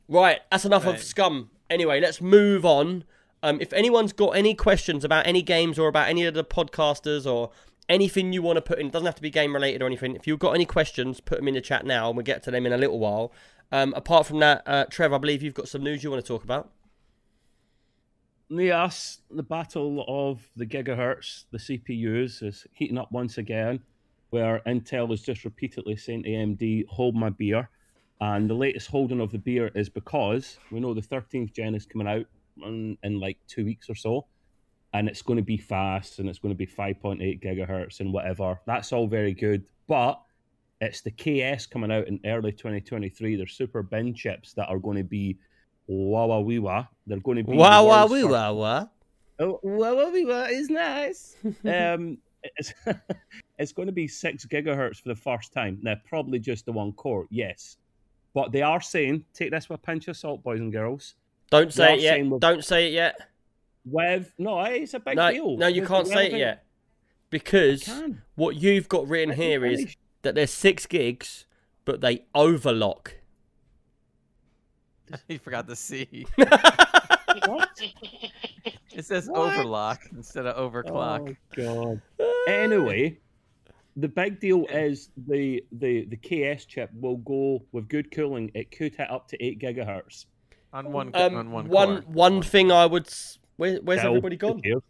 Right, 0.08 0.40
that's 0.52 0.66
enough 0.66 0.86
of 0.86 1.02
scum. 1.04 1.50
Anyway, 1.70 2.00
let's 2.00 2.22
move 2.22 2.66
on. 2.66 3.04
Um, 3.44 3.60
if 3.62 3.74
anyone's 3.74 4.14
got 4.14 4.32
any 4.32 4.54
questions 4.54 5.04
about 5.04 5.28
any 5.28 5.42
games 5.42 5.78
or 5.78 5.88
about 5.88 6.10
any 6.10 6.24
of 6.26 6.34
the 6.34 6.44
podcasters 6.44 7.32
or 7.32 7.52
anything 7.90 8.34
you 8.34 8.42
want 8.42 8.58
to 8.58 8.62
put 8.62 8.80
in, 8.80 8.88
it 8.88 8.94
doesn't 8.94 9.06
have 9.06 9.16
to 9.16 9.22
be 9.22 9.30
game 9.30 9.54
related 9.54 9.82
or 9.82 9.86
anything. 9.86 10.16
If 10.16 10.28
you've 10.28 10.40
got 10.40 10.52
any 10.52 10.66
questions, 10.66 11.20
put 11.20 11.40
them 11.40 11.48
in 11.48 11.54
the 11.54 11.62
chat 11.62 11.86
now, 11.86 12.08
and 12.08 12.18
we'll 12.18 12.24
get 12.24 12.44
to 12.44 12.52
them 12.52 12.66
in 12.66 12.74
a 12.74 12.78
little 12.78 13.00
while. 13.00 13.32
Um, 13.72 13.94
apart 13.96 14.26
from 14.26 14.40
that, 14.40 14.64
uh, 14.66 14.86
Trev, 14.90 15.14
I 15.14 15.18
believe 15.18 15.44
you've 15.44 15.54
got 15.54 15.68
some 15.68 15.84
news 15.84 16.04
you 16.04 16.10
want 16.10 16.24
to 16.24 16.28
talk 16.28 16.44
about. 16.44 16.72
Yes, 18.50 19.20
the 19.30 19.44
battle 19.44 20.06
of 20.08 20.50
the 20.56 20.66
gigahertz, 20.66 21.46
the 21.52 21.58
CPUs, 21.58 22.44
is 22.44 22.66
heating 22.72 22.98
up 22.98 23.12
once 23.12 23.38
again, 23.38 23.82
where 24.30 24.62
Intel 24.68 25.14
is 25.14 25.22
just 25.22 25.46
repeatedly 25.46 25.96
saying 25.96 26.24
to 26.24 26.30
AMD, 26.30 26.88
hold 26.88 27.16
my 27.16 27.30
beer. 27.30 27.70
And 28.20 28.50
the 28.50 28.54
latest 28.56 28.88
holding 28.88 29.22
of 29.22 29.32
the 29.32 29.38
beer 29.38 29.70
is 29.76 29.90
because 29.90 30.58
we 30.72 30.80
know 30.80 30.94
the 30.94 31.02
13th 31.02 31.54
gen 31.54 31.76
is 31.76 31.86
coming 31.86 32.08
out 32.08 32.26
in, 32.64 32.98
in 33.04 33.20
like 33.20 33.38
two 33.48 33.66
weeks 33.66 33.90
or 33.90 33.96
so. 33.96 34.26
And 34.94 35.08
it's 35.08 35.22
going 35.22 35.38
to 35.38 35.44
be 35.44 35.58
fast 35.58 36.20
and 36.20 36.28
it's 36.28 36.40
going 36.40 36.54
to 36.54 36.58
be 36.58 36.66
5.8 36.66 37.42
gigahertz 37.44 38.00
and 38.00 38.12
whatever. 38.12 38.60
That's 38.66 38.92
all 38.92 39.08
very 39.08 39.34
good. 39.34 39.64
But 39.88 40.20
it's 40.82 41.02
the 41.02 41.12
KS 41.12 41.66
coming 41.68 41.92
out 41.92 42.08
in 42.08 42.20
early 42.26 42.52
2023. 42.52 43.36
They're 43.36 43.48
super 43.48 43.84
bin 43.84 44.14
chips 44.14 44.54
that 44.54 44.68
are 44.70 44.80
going 44.80 44.98
to 44.98 45.04
be 45.04 45.38
Wawa 45.88 46.44
Wiwa. 46.44 46.88
They're 47.06 47.20
going 47.20 47.38
to 47.38 47.44
be 47.44 47.56
Wow, 47.56 47.86
wow, 47.86 48.00
world's 48.00 48.12
woo, 48.12 48.22
first- 48.22 48.32
wow, 48.32 48.54
wow. 48.54 48.90
Oh, 49.40 49.60
Wawa 49.62 50.50
is 50.50 50.70
nice. 50.70 51.36
um, 51.66 52.18
it's, 52.56 52.74
it's 53.60 53.72
going 53.72 53.88
to 53.88 53.92
be 53.92 54.08
six 54.08 54.46
gigahertz 54.46 55.02
for 55.02 55.10
the 55.10 55.16
first 55.16 55.52
time. 55.54 55.80
Now, 55.82 55.96
probably 56.08 56.40
just 56.40 56.66
the 56.66 56.72
one 56.72 56.92
core, 56.94 57.26
yes. 57.30 57.78
But 58.34 58.52
they 58.52 58.62
are 58.62 58.82
saying, 58.82 59.26
take 59.34 59.52
this 59.52 59.68
with 59.70 59.80
a 59.80 59.82
pinch 59.84 60.08
of 60.08 60.16
salt, 60.18 60.44
boys 60.44 60.60
and 60.60 60.72
girls. 60.72 61.16
Don't 61.50 61.74
say 61.74 61.94
it 61.96 62.02
yet. 62.02 62.14
saying 62.16 62.40
Don't 62.40 62.64
say 62.64 62.88
it 62.88 62.94
yet. 62.94 63.16
With 63.86 64.34
no, 64.38 64.60
eh, 64.60 64.70
it's 64.82 64.94
a 64.94 65.00
big 65.00 65.16
No, 65.16 65.32
deal. 65.32 65.58
no, 65.58 65.68
you 65.68 65.82
With- 65.82 65.90
can't 65.90 66.08
say 66.08 66.28
it 66.32 66.38
yet 66.38 66.66
because 67.30 67.90
what 68.36 68.56
you've 68.58 68.88
got 68.90 69.08
written 69.08 69.30
Let 69.30 69.38
me 69.38 69.46
here 69.46 69.66
is 69.66 69.80
finish. 69.80 69.98
that 70.24 70.36
there's 70.36 70.52
six 70.52 70.86
gigs, 70.86 71.46
but 71.86 72.02
they 72.02 72.26
overlock. 72.36 73.16
he 75.28 75.38
forgot 75.38 75.68
the 75.68 75.76
C. 75.76 76.26
What? 76.36 77.70
It 78.94 79.06
says 79.06 79.28
What? 79.30 79.54
overlock 79.54 80.02
instead 80.12 80.48
of 80.48 80.56
overclock. 80.74 81.38
Oh 81.60 82.02
god. 82.18 82.42
anyway, 82.48 83.20
the 83.98 84.08
big 84.08 84.40
deal 84.40 84.66
is 84.70 85.10
the 85.28 85.64
the 85.72 86.06
the 86.06 86.18
KS 86.56 86.66
chip 86.66 86.90
will 86.94 87.18
go 87.18 87.62
with 87.72 87.90
good 87.90 88.12
cooling. 88.12 88.52
It 88.54 88.72
could 88.72 88.96
hit 88.96 89.10
up 89.10 89.28
to 89.30 89.44
eight 89.44 89.60
gigahertz. 89.60 90.26
on 90.74 90.92
one 90.92 91.12
Um, 91.16 91.36
on 91.36 91.52
one 91.52 91.68
one 91.68 92.02
core. 92.04 92.14
one 92.14 92.42
thing 92.42 92.72
I 92.72 92.86
would. 92.86 93.10
Where, 93.58 93.78
where's 93.82 94.02
Hell, 94.02 94.12
everybody 94.12 94.36
gone? 94.38 94.62
cares? 94.62 94.82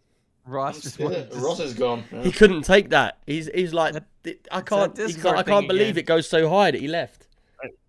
Ross 0.45 0.81
just 0.81 0.99
wanted 0.99 1.31
to 1.31 1.37
Ross 1.39 1.59
is 1.59 1.73
gone. 1.73 2.03
yeah. 2.11 2.23
He 2.23 2.31
couldn't 2.31 2.61
take 2.63 2.89
that. 2.91 3.17
He's 3.25 3.49
he's 3.53 3.73
like, 3.73 3.95
I 4.51 4.61
can't. 4.61 4.93
that 4.95 5.01
He's 5.01 5.15
Discord 5.15 5.35
like, 5.37 5.47
I 5.47 5.49
can't 5.51 5.67
believe 5.67 5.89
again. 5.97 5.97
it 5.99 6.05
goes 6.05 6.27
so 6.29 6.49
high 6.49 6.71
that 6.71 6.79
he 6.79 6.87
left. 6.87 7.27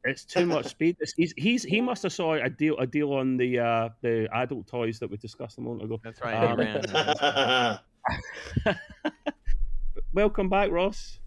It's 0.05 0.25
too 0.25 0.47
much 0.47 0.67
speed. 0.67 0.97
It's, 1.01 1.13
he's, 1.13 1.35
he's 1.37 1.63
he 1.63 1.81
must 1.81 2.03
have 2.05 2.13
saw 2.13 2.35
a 2.35 2.49
deal 2.49 2.77
a 2.79 2.87
deal 2.87 3.13
on 3.13 3.37
the 3.37 3.59
uh, 3.59 3.89
the 4.01 4.29
adult 4.33 4.67
toys 4.67 4.99
that 5.01 5.11
we 5.11 5.17
discussed 5.19 5.59
a 5.59 5.61
moment 5.61 5.85
ago. 5.85 6.01
That's 6.03 6.21
right. 6.21 6.35
Um, 6.35 6.59
ran. 6.59 7.79
Welcome 10.19 10.49
back, 10.49 10.73
Ross. 10.73 11.21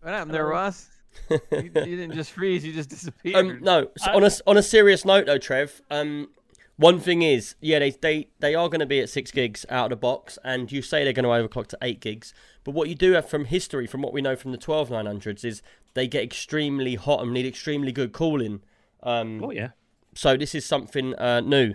What 0.00 0.12
happened 0.12 0.34
there, 0.34 0.48
Ross? 0.48 0.88
You, 1.30 1.38
you 1.62 1.70
didn't 1.70 2.14
just 2.14 2.32
freeze. 2.32 2.64
You 2.64 2.72
just 2.72 2.90
disappeared. 2.90 3.36
Um, 3.36 3.60
no, 3.62 3.86
so 3.96 4.10
on 4.10 4.24
a 4.24 4.30
on 4.48 4.56
a 4.56 4.62
serious 4.64 5.04
note 5.04 5.26
though, 5.26 5.38
Trev. 5.38 5.80
Um, 5.92 6.28
one 6.74 6.98
thing 6.98 7.22
is, 7.22 7.54
yeah, 7.60 7.78
they 7.78 7.90
they 7.90 8.26
they 8.40 8.56
are 8.56 8.68
going 8.68 8.80
to 8.80 8.86
be 8.86 8.98
at 8.98 9.08
six 9.10 9.30
gigs 9.30 9.64
out 9.70 9.84
of 9.86 9.90
the 9.90 10.00
box, 10.00 10.40
and 10.42 10.72
you 10.72 10.82
say 10.82 11.04
they're 11.04 11.12
going 11.12 11.22
to 11.22 11.48
overclock 11.48 11.68
to 11.68 11.78
eight 11.82 12.00
gigs. 12.00 12.34
But 12.64 12.72
what 12.72 12.88
you 12.88 12.96
do 12.96 13.12
have 13.12 13.28
from 13.28 13.44
history, 13.44 13.86
from 13.86 14.02
what 14.02 14.12
we 14.12 14.20
know 14.20 14.34
from 14.34 14.50
the 14.50 14.58
twelve 14.58 14.90
nine 14.90 15.06
hundreds, 15.06 15.44
is 15.44 15.62
they 15.94 16.08
get 16.08 16.24
extremely 16.24 16.96
hot 16.96 17.22
and 17.22 17.32
need 17.32 17.46
extremely 17.46 17.92
good 17.92 18.12
cooling. 18.12 18.60
Um, 19.04 19.40
Oh 19.42 19.52
yeah, 19.52 19.68
so 20.16 20.36
this 20.36 20.52
is 20.52 20.66
something 20.66 21.14
uh, 21.14 21.42
new. 21.42 21.74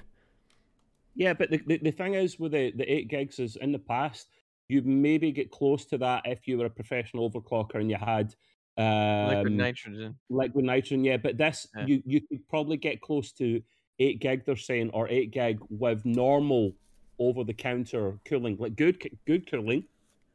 yeah. 1.16 1.34
But 1.34 1.50
the, 1.50 1.62
the, 1.66 1.78
the 1.78 1.92
thing 1.92 2.14
is 2.16 2.38
with 2.38 2.52
the, 2.52 2.74
the 2.76 2.92
eight 2.92 3.08
gigs 3.08 3.40
is 3.40 3.56
in 3.56 3.72
the 3.72 3.80
past 3.80 4.28
you 4.72 4.82
maybe 4.84 5.32
get 5.32 5.52
close 5.52 5.86
to 5.86 5.98
that 5.98 6.24
if 6.26 6.48
you 6.48 6.58
were 6.58 6.66
a 6.66 6.70
professional 6.70 7.30
overclocker 7.30 7.76
and 7.76 7.90
you 7.90 7.98
had 7.98 8.34
um, 8.78 9.28
Liquid 9.28 9.54
nitrogen. 9.54 10.16
liquid 10.30 10.66
nitrogen. 10.66 11.04
Yeah, 11.04 11.18
but 11.18 11.38
this 11.38 11.68
Yeah. 11.76 11.86
you 11.88 12.02
you 12.06 12.22
could 12.22 12.48
probably 12.48 12.78
get 12.78 13.02
close 13.02 13.32
to 13.34 13.62
eight 14.00 14.20
gig. 14.20 14.46
They're 14.46 14.56
saying 14.56 14.92
or 14.94 15.10
eight 15.10 15.32
gig 15.32 15.60
with 15.70 16.06
normal 16.06 16.74
over 17.20 17.44
the 17.44 17.54
counter 17.54 18.18
cooling, 18.26 18.56
like 18.58 18.76
good 18.76 18.98
good 19.28 19.50
cooling, 19.52 19.84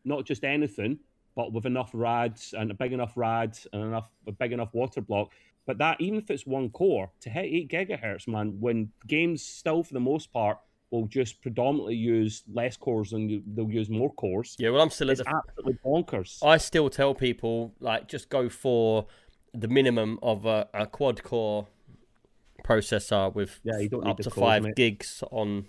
not 0.04 0.26
just 0.26 0.44
anything, 0.44 0.98
but 1.34 1.52
with 1.52 1.64
enough 1.66 1.90
rads 1.94 2.54
and 2.56 2.70
a 2.70 2.74
big 2.74 2.92
enough 2.92 3.16
rads 3.16 3.66
and 3.72 3.82
enough 3.82 4.10
a 4.26 4.32
big 4.32 4.52
enough 4.52 4.72
water 4.74 5.00
block. 5.00 5.32
But 5.66 5.78
that 5.78 6.00
even 6.00 6.18
if 6.18 6.30
it's 6.30 6.46
one 6.46 6.68
core 6.70 7.10
to 7.22 7.30
hit 7.30 7.46
eight 7.46 7.70
gigahertz, 7.70 8.28
man, 8.28 8.60
when 8.60 8.92
games 9.06 9.42
still 9.42 9.82
for 9.82 9.94
the 9.94 10.00
most 10.00 10.30
part 10.32 10.58
will 10.90 11.06
just 11.06 11.42
predominantly 11.42 11.96
use 11.96 12.44
less 12.52 12.76
cores 12.76 13.12
and 13.12 13.42
they'll 13.54 13.70
use 13.70 13.88
more 13.90 14.12
cores. 14.14 14.54
Yeah, 14.58 14.70
well, 14.70 14.82
I'm 14.82 14.90
still 14.90 15.10
at 15.10 15.18
It's 15.18 15.28
the. 15.28 15.34
absolutely 15.36 15.78
bonkers. 15.84 16.38
I 16.44 16.58
still 16.58 16.88
tell 16.88 17.14
people 17.14 17.74
like 17.80 18.08
just 18.08 18.28
go 18.28 18.48
for 18.48 19.06
the 19.52 19.68
minimum 19.68 20.18
of 20.22 20.46
a, 20.46 20.68
a 20.74 20.86
quad 20.86 21.22
core 21.22 21.66
processor 22.64 23.34
with 23.34 23.60
Yeah, 23.64 23.78
you 23.78 23.88
don't 23.88 24.06
up 24.06 24.18
to 24.18 24.30
cores, 24.30 24.44
five 24.44 24.62
mate. 24.64 24.76
gigs 24.76 25.22
on 25.30 25.66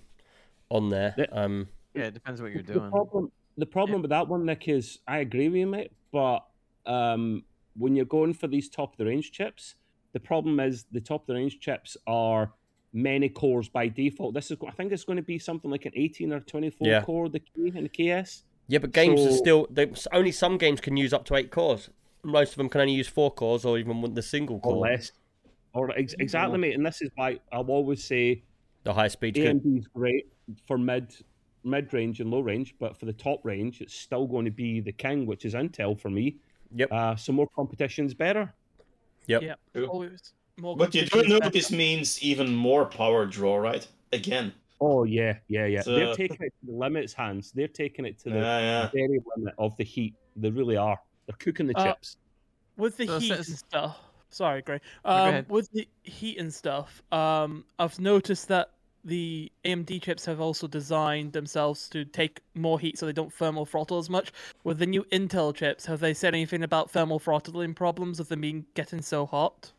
on 0.70 0.90
there. 0.90 1.16
Yeah. 1.18 1.26
Um, 1.32 1.68
Yeah, 1.94 2.04
it 2.06 2.14
depends 2.14 2.42
what 2.42 2.52
you're 2.52 2.64
The 2.64 2.74
doing. 2.74 2.92
problem, 2.92 3.32
the 3.58 3.66
problem 3.66 4.02
with 4.02 4.10
that 4.10 4.28
one, 4.28 4.46
Nick, 4.46 4.68
is 4.68 5.00
I 5.08 5.20
agree 5.20 5.48
with 5.50 5.58
you, 5.58 5.68
mate. 5.68 5.92
But 6.12 6.46
um, 6.86 7.44
when 7.76 7.96
you're 7.96 8.06
going 8.06 8.34
for 8.34 8.48
these 8.48 8.70
top 8.70 8.94
of 8.94 8.98
the 8.98 9.06
range 9.06 9.32
chips, 9.32 9.76
the 10.14 10.20
problem 10.20 10.60
is 10.60 10.86
the 10.92 11.02
top 11.02 11.22
of 11.22 11.28
the 11.28 11.34
range 11.36 11.60
chips 11.60 11.98
are 12.06 12.52
many 12.98 13.30
cores 13.30 13.70
by 13.70 13.88
default. 13.88 14.34
This 14.34 14.50
is, 14.52 14.58
I 14.68 14.72
think, 14.72 14.92
it's 14.92 15.04
going 15.04 15.18
to 15.18 15.24
be 15.24 15.38
something 15.40 15.70
like 15.70 15.86
an 15.86 15.92
18 15.96 16.34
or 16.34 16.40
24 16.40 16.88
Yeah. 16.88 17.02
core 17.04 17.30
the 17.30 17.40
key 17.40 17.72
in 17.76 17.84
the 17.84 17.90
KS. 18.24 18.44
yeah, 18.68 18.80
but 18.80 18.92
games 18.92 19.22
are 19.22 19.32
still 19.32 19.68
they, 19.70 19.92
only 20.12 20.32
some 20.32 20.58
games 20.58 20.82
can 20.82 20.98
use 20.98 21.14
up 21.14 21.24
to 21.26 21.36
eight 21.36 21.52
cores. 21.52 21.90
Most 22.24 22.52
of 22.52 22.58
them 22.58 22.70
can 22.70 22.82
only 22.82 22.94
use 22.94 23.08
four 23.08 23.32
cores 23.32 23.64
or 23.66 23.78
even 23.78 24.14
the 24.14 24.22
single 24.22 24.60
core. 24.60 24.74
or 24.74 24.76
core. 24.78 24.88
less. 24.92 25.12
Or 25.74 25.92
ex- 25.98 26.16
exactly, 26.20 26.58
mate. 26.58 26.74
And 26.76 26.86
this 26.86 27.02
is 27.02 27.10
why 27.16 27.40
I'll 27.52 27.70
always 27.70 28.04
say 28.04 28.44
The 28.84 28.94
high 28.94 29.08
speed. 29.10 29.36
AMD 29.36 29.78
is 29.78 29.88
great 29.88 30.26
for 30.66 30.78
mid 30.78 31.14
mid 31.64 31.94
range 31.94 32.20
and 32.22 32.32
low 32.32 32.40
range, 32.40 32.74
but 32.80 32.98
for 32.98 33.06
the 33.06 33.14
top 33.14 33.42
range, 33.46 33.82
it's 33.82 33.94
still 33.94 34.26
going 34.26 34.46
to 34.46 34.52
be 34.52 34.80
the 34.80 34.92
king, 34.92 35.26
which 35.26 35.46
is 35.46 35.54
Intel 35.54 36.00
for 36.00 36.10
me. 36.10 36.38
Yep. 36.76 36.92
Uh, 36.92 37.16
so 37.16 37.32
more 37.34 37.48
competition's 37.56 38.14
better. 38.14 38.54
Yep. 39.28 39.42
Yeah. 39.44 39.84
Always 39.88 40.34
more 40.60 40.76
But 40.76 40.94
you 40.96 41.02
do 41.04 41.08
competition 41.10 41.30
know 41.30 41.36
is 41.36 41.40
better. 41.42 41.52
this 41.52 41.72
means 41.72 42.22
even 42.24 42.54
more 42.56 42.86
power 42.86 43.26
draw, 43.26 43.58
right? 43.58 43.88
Again. 44.12 44.54
Oh 44.80 45.04
yeah, 45.04 45.38
yeah, 45.48 45.66
yeah. 45.66 45.82
So- 45.82 45.96
They're 45.96 46.16
taking 46.16 46.38
it 46.42 46.54
to 46.62 46.72
the 46.72 46.78
limits, 46.78 47.14
hands. 47.14 47.52
They're 47.52 47.68
taking 47.68 48.06
it 48.06 48.18
to 48.20 48.30
the 48.30 48.36
Yeah, 48.38 48.60
yeah. 48.60 48.90
very 48.94 49.20
limit 49.36 49.54
of 49.58 49.76
the 49.78 49.84
heat. 49.84 50.16
They 50.36 50.50
really 50.50 50.78
are. 50.78 51.00
They're 51.26 51.36
cooking 51.38 51.68
the 51.68 51.78
Uh, 51.78 51.86
chips. 51.94 52.18
with 52.78 52.98
the 52.98 53.08
So 53.08 53.20
heat 53.20 53.32
and 53.32 53.46
stuff. 53.46 53.98
Sorry, 54.30 54.62
Gray. 54.62 54.80
Um, 55.06 55.30
ahead. 55.30 55.50
with 55.50 55.72
the 55.72 55.88
heat 56.04 56.38
and 56.38 56.54
stuff, 56.54 57.02
um, 57.12 57.66
I've 57.80 57.98
noticed 58.00 58.50
that 58.50 58.72
the 59.06 59.50
AMD 59.64 60.00
chips 60.02 60.26
have 60.26 60.42
also 60.42 60.68
designed 60.68 61.32
themselves 61.32 61.88
to 61.90 62.04
take 62.04 62.42
more 62.56 62.78
heat, 62.80 62.98
so 62.98 63.06
they 63.06 63.14
don't 63.14 63.32
thermal 63.32 63.66
throttle 63.66 63.98
as 64.00 64.10
much. 64.10 64.32
With 64.66 64.80
the 64.80 64.86
new 64.86 65.04
Intel 65.06 65.56
chips, 65.56 65.86
have 65.86 66.02
they 66.02 66.14
said 66.14 66.34
anything 66.36 66.62
about 66.62 66.92
thermal 66.92 67.18
throttling 67.20 67.74
problems 67.74 68.20
of 68.20 68.28
them 68.28 68.42
being 68.42 68.66
getting 68.74 69.02
so 69.02 69.26
hot? 69.26 69.72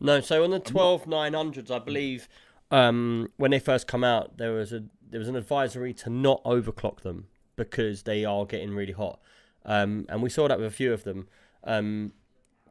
No, 0.00 0.20
so 0.20 0.42
on 0.44 0.50
the 0.50 0.58
twelve 0.60 1.06
nine 1.06 1.34
hundreds, 1.34 1.70
I 1.70 1.78
believe, 1.78 2.28
um, 2.70 3.28
when 3.36 3.50
they 3.50 3.58
first 3.58 3.86
come 3.86 4.02
out, 4.04 4.38
there 4.38 4.52
was 4.52 4.72
a 4.72 4.84
there 5.08 5.18
was 5.18 5.28
an 5.28 5.36
advisory 5.36 5.92
to 5.94 6.10
not 6.10 6.42
overclock 6.44 7.00
them 7.02 7.26
because 7.56 8.04
they 8.04 8.24
are 8.24 8.46
getting 8.46 8.72
really 8.74 8.92
hot, 8.92 9.20
um, 9.66 10.06
and 10.08 10.22
we 10.22 10.30
saw 10.30 10.48
that 10.48 10.58
with 10.58 10.68
a 10.68 10.70
few 10.74 10.92
of 10.92 11.04
them. 11.04 11.28
Um, 11.64 12.12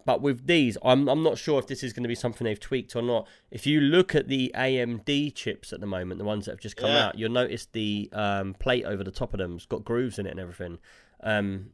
but 0.05 0.21
with 0.21 0.47
these, 0.47 0.75
I'm 0.83 1.07
I'm 1.07 1.21
not 1.21 1.37
sure 1.37 1.59
if 1.59 1.67
this 1.67 1.83
is 1.83 1.93
going 1.93 2.03
to 2.03 2.07
be 2.09 2.15
something 2.15 2.45
they've 2.45 2.59
tweaked 2.59 2.95
or 2.95 3.03
not. 3.03 3.27
If 3.51 3.67
you 3.67 3.79
look 3.79 4.15
at 4.15 4.27
the 4.27 4.51
AMD 4.55 5.35
chips 5.35 5.71
at 5.71 5.81
the 5.81 5.85
moment, 5.85 6.17
the 6.17 6.25
ones 6.25 6.45
that 6.45 6.53
have 6.53 6.59
just 6.59 6.77
come 6.77 6.89
Yeah. 6.89 7.07
out, 7.07 7.19
you'll 7.19 7.31
notice 7.31 7.67
the 7.71 8.09
um, 8.13 8.55
plate 8.55 8.85
over 8.85 9.03
the 9.03 9.11
top 9.11 9.33
of 9.35 9.37
them's 9.37 9.67
got 9.67 9.83
grooves 9.85 10.17
in 10.17 10.25
it 10.25 10.31
and 10.31 10.39
everything. 10.39 10.79
Um, 11.21 11.71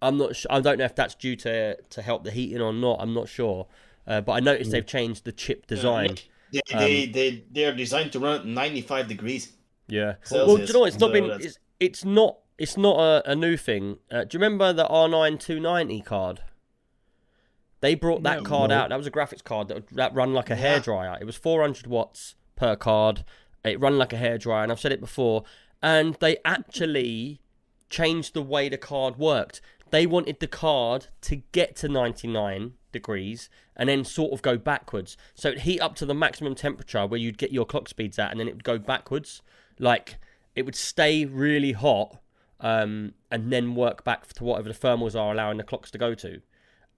I'm 0.00 0.16
not. 0.16 0.36
Sh- 0.36 0.46
I 0.48 0.60
don't 0.60 0.78
know 0.78 0.84
if 0.84 0.94
that's 0.94 1.14
due 1.16 1.34
to 1.36 1.76
to 1.76 2.02
help 2.02 2.22
the 2.24 2.30
heating 2.30 2.60
or 2.60 2.72
not. 2.72 2.98
I'm 3.00 3.14
not 3.14 3.28
sure. 3.28 3.66
Uh, 4.06 4.20
but 4.20 4.32
I 4.32 4.40
noticed 4.40 4.70
they've 4.70 4.86
changed 4.86 5.24
the 5.24 5.32
chip 5.32 5.66
design. 5.66 6.16
They, 6.52 6.60
Um, 6.74 6.80
they, 6.80 7.06
they, 7.06 7.44
they 7.52 7.64
are 7.64 7.74
designed 7.74 8.12
to 8.12 8.18
run 8.20 8.40
at 8.40 8.46
95 8.46 9.06
degrees. 9.08 9.52
Yeah. 9.88 10.14
Celsius, 10.22 10.46
well, 10.46 10.56
do 10.56 10.62
you 10.64 10.72
know? 10.72 10.84
It's 10.84 10.98
not 10.98 11.06
so 11.08 11.12
been. 11.12 11.30
It's, 11.40 11.58
it's 11.78 12.04
not. 12.04 12.38
It's 12.58 12.76
not 12.76 12.98
a, 12.98 13.30
a 13.30 13.34
new 13.36 13.56
thing. 13.56 13.98
Uh, 14.10 14.24
do 14.24 14.36
you 14.36 14.40
remember 14.42 14.72
the 14.72 14.84
R9 14.84 15.38
290 15.40 16.00
card? 16.02 16.40
They 17.80 17.94
brought 17.94 18.22
that 18.24 18.38
No. 18.42 18.44
card 18.44 18.70
No. 18.70 18.76
out. 18.78 18.88
That 18.90 18.98
was 18.98 19.06
a 19.06 19.10
graphics 19.10 19.42
card 19.42 19.68
that 19.68 19.86
that 19.88 20.14
run 20.14 20.34
like 20.34 20.50
a 20.50 20.56
Yeah. 20.56 20.78
hairdryer. 20.78 21.20
It 21.20 21.24
was 21.24 21.36
400 21.36 21.86
watts 21.86 22.34
per 22.56 22.76
card. 22.76 23.24
It 23.64 23.80
run 23.80 23.96
like 23.98 24.12
a 24.12 24.16
hairdryer, 24.16 24.62
and 24.62 24.70
I've 24.72 24.80
said 24.80 24.92
it 24.92 25.00
before. 25.00 25.44
And 25.82 26.14
they 26.20 26.38
actually 26.44 27.40
changed 27.88 28.34
the 28.34 28.42
way 28.42 28.68
the 28.68 28.76
card 28.78 29.16
worked. 29.18 29.60
They 29.90 30.06
wanted 30.06 30.40
the 30.40 30.46
card 30.46 31.08
to 31.22 31.36
get 31.36 31.76
to 31.76 31.88
99 31.88 32.74
degrees 32.92 33.48
and 33.76 33.88
then 33.88 34.04
sort 34.04 34.32
of 34.32 34.42
go 34.42 34.56
backwards. 34.56 35.16
So 35.34 35.48
it'd 35.48 35.62
heat 35.62 35.80
up 35.80 35.94
to 35.96 36.06
the 36.06 36.14
maximum 36.14 36.54
temperature 36.54 37.06
where 37.06 37.18
you'd 37.18 37.38
get 37.38 37.52
your 37.52 37.64
clock 37.64 37.88
speeds 37.88 38.18
at, 38.18 38.30
and 38.30 38.38
then 38.38 38.48
it 38.48 38.54
would 38.54 38.64
go 38.64 38.78
backwards. 38.78 39.42
Like 39.78 40.16
it 40.54 40.64
would 40.64 40.76
stay 40.76 41.24
really 41.24 41.72
hot 41.72 42.18
um, 42.60 43.14
and 43.30 43.52
then 43.52 43.74
work 43.74 44.04
back 44.04 44.26
to 44.34 44.44
whatever 44.44 44.68
the 44.68 44.74
thermals 44.78 45.18
are 45.18 45.32
allowing 45.32 45.56
the 45.56 45.64
clocks 45.64 45.90
to 45.92 45.98
go 45.98 46.14
to. 46.14 46.40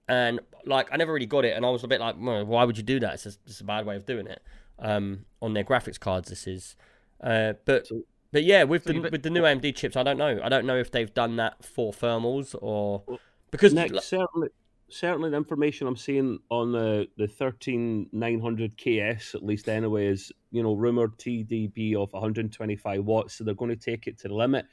And 0.07 0.39
like 0.65 0.89
I 0.91 0.97
never 0.97 1.13
really 1.13 1.25
got 1.25 1.45
it, 1.45 1.55
and 1.55 1.65
I 1.65 1.69
was 1.69 1.83
a 1.83 1.87
bit 1.87 2.01
like, 2.01 2.15
well, 2.19 2.45
why 2.45 2.65
would 2.65 2.77
you 2.77 2.83
do 2.83 2.99
that? 2.99 3.13
It's 3.15 3.23
just, 3.23 3.39
it's 3.45 3.61
a 3.61 3.63
bad 3.63 3.85
way 3.85 3.95
of 3.95 4.05
doing 4.05 4.27
it. 4.27 4.41
Um, 4.79 5.25
on 5.41 5.53
their 5.53 5.63
graphics 5.63 5.99
cards, 5.99 6.29
this 6.29 6.45
is. 6.47 6.75
Uh, 7.21 7.53
but 7.65 7.87
So- 7.87 8.03
but 8.33 8.43
yeah, 8.43 8.63
with 8.63 8.83
So 8.83 8.89
the 8.89 8.95
you 8.95 9.01
with 9.09 9.23
the 9.23 9.29
new 9.29 9.43
AMD 9.43 9.75
chips, 9.75 9.95
I 9.95 10.03
don't 10.03 10.17
know. 10.17 10.39
I 10.43 10.49
don't 10.49 10.65
know 10.65 10.77
if 10.77 10.91
they've 10.91 11.13
done 11.13 11.37
that 11.37 11.63
for 11.63 11.93
thermals 11.93 12.55
or 12.61 13.03
because 13.51 13.73
Nick, 13.73 13.93
certainly, 14.01 14.49
certainly 14.89 15.29
the 15.29 15.37
information 15.37 15.87
I'm 15.87 15.95
seeing 15.95 16.39
on 16.49 16.73
the 16.73 17.07
the 17.17 17.27
thirteen 17.27 18.09
nine 18.11 18.41
hundred 18.41 18.77
KS, 18.77 19.35
at 19.35 19.43
least 19.43 19.69
anyway, 19.69 20.07
is 20.07 20.31
you 20.53 20.61
know, 20.61 20.75
rumored 20.75 21.17
TDP 21.17 21.95
of 21.95 22.13
125 22.13 23.03
watts, 23.03 23.33
so 23.33 23.43
they're 23.43 23.55
going 23.55 23.71
to 23.71 23.75
take 23.75 24.07
it 24.07 24.19
to 24.19 24.27
the 24.27 24.33
limit. 24.33 24.67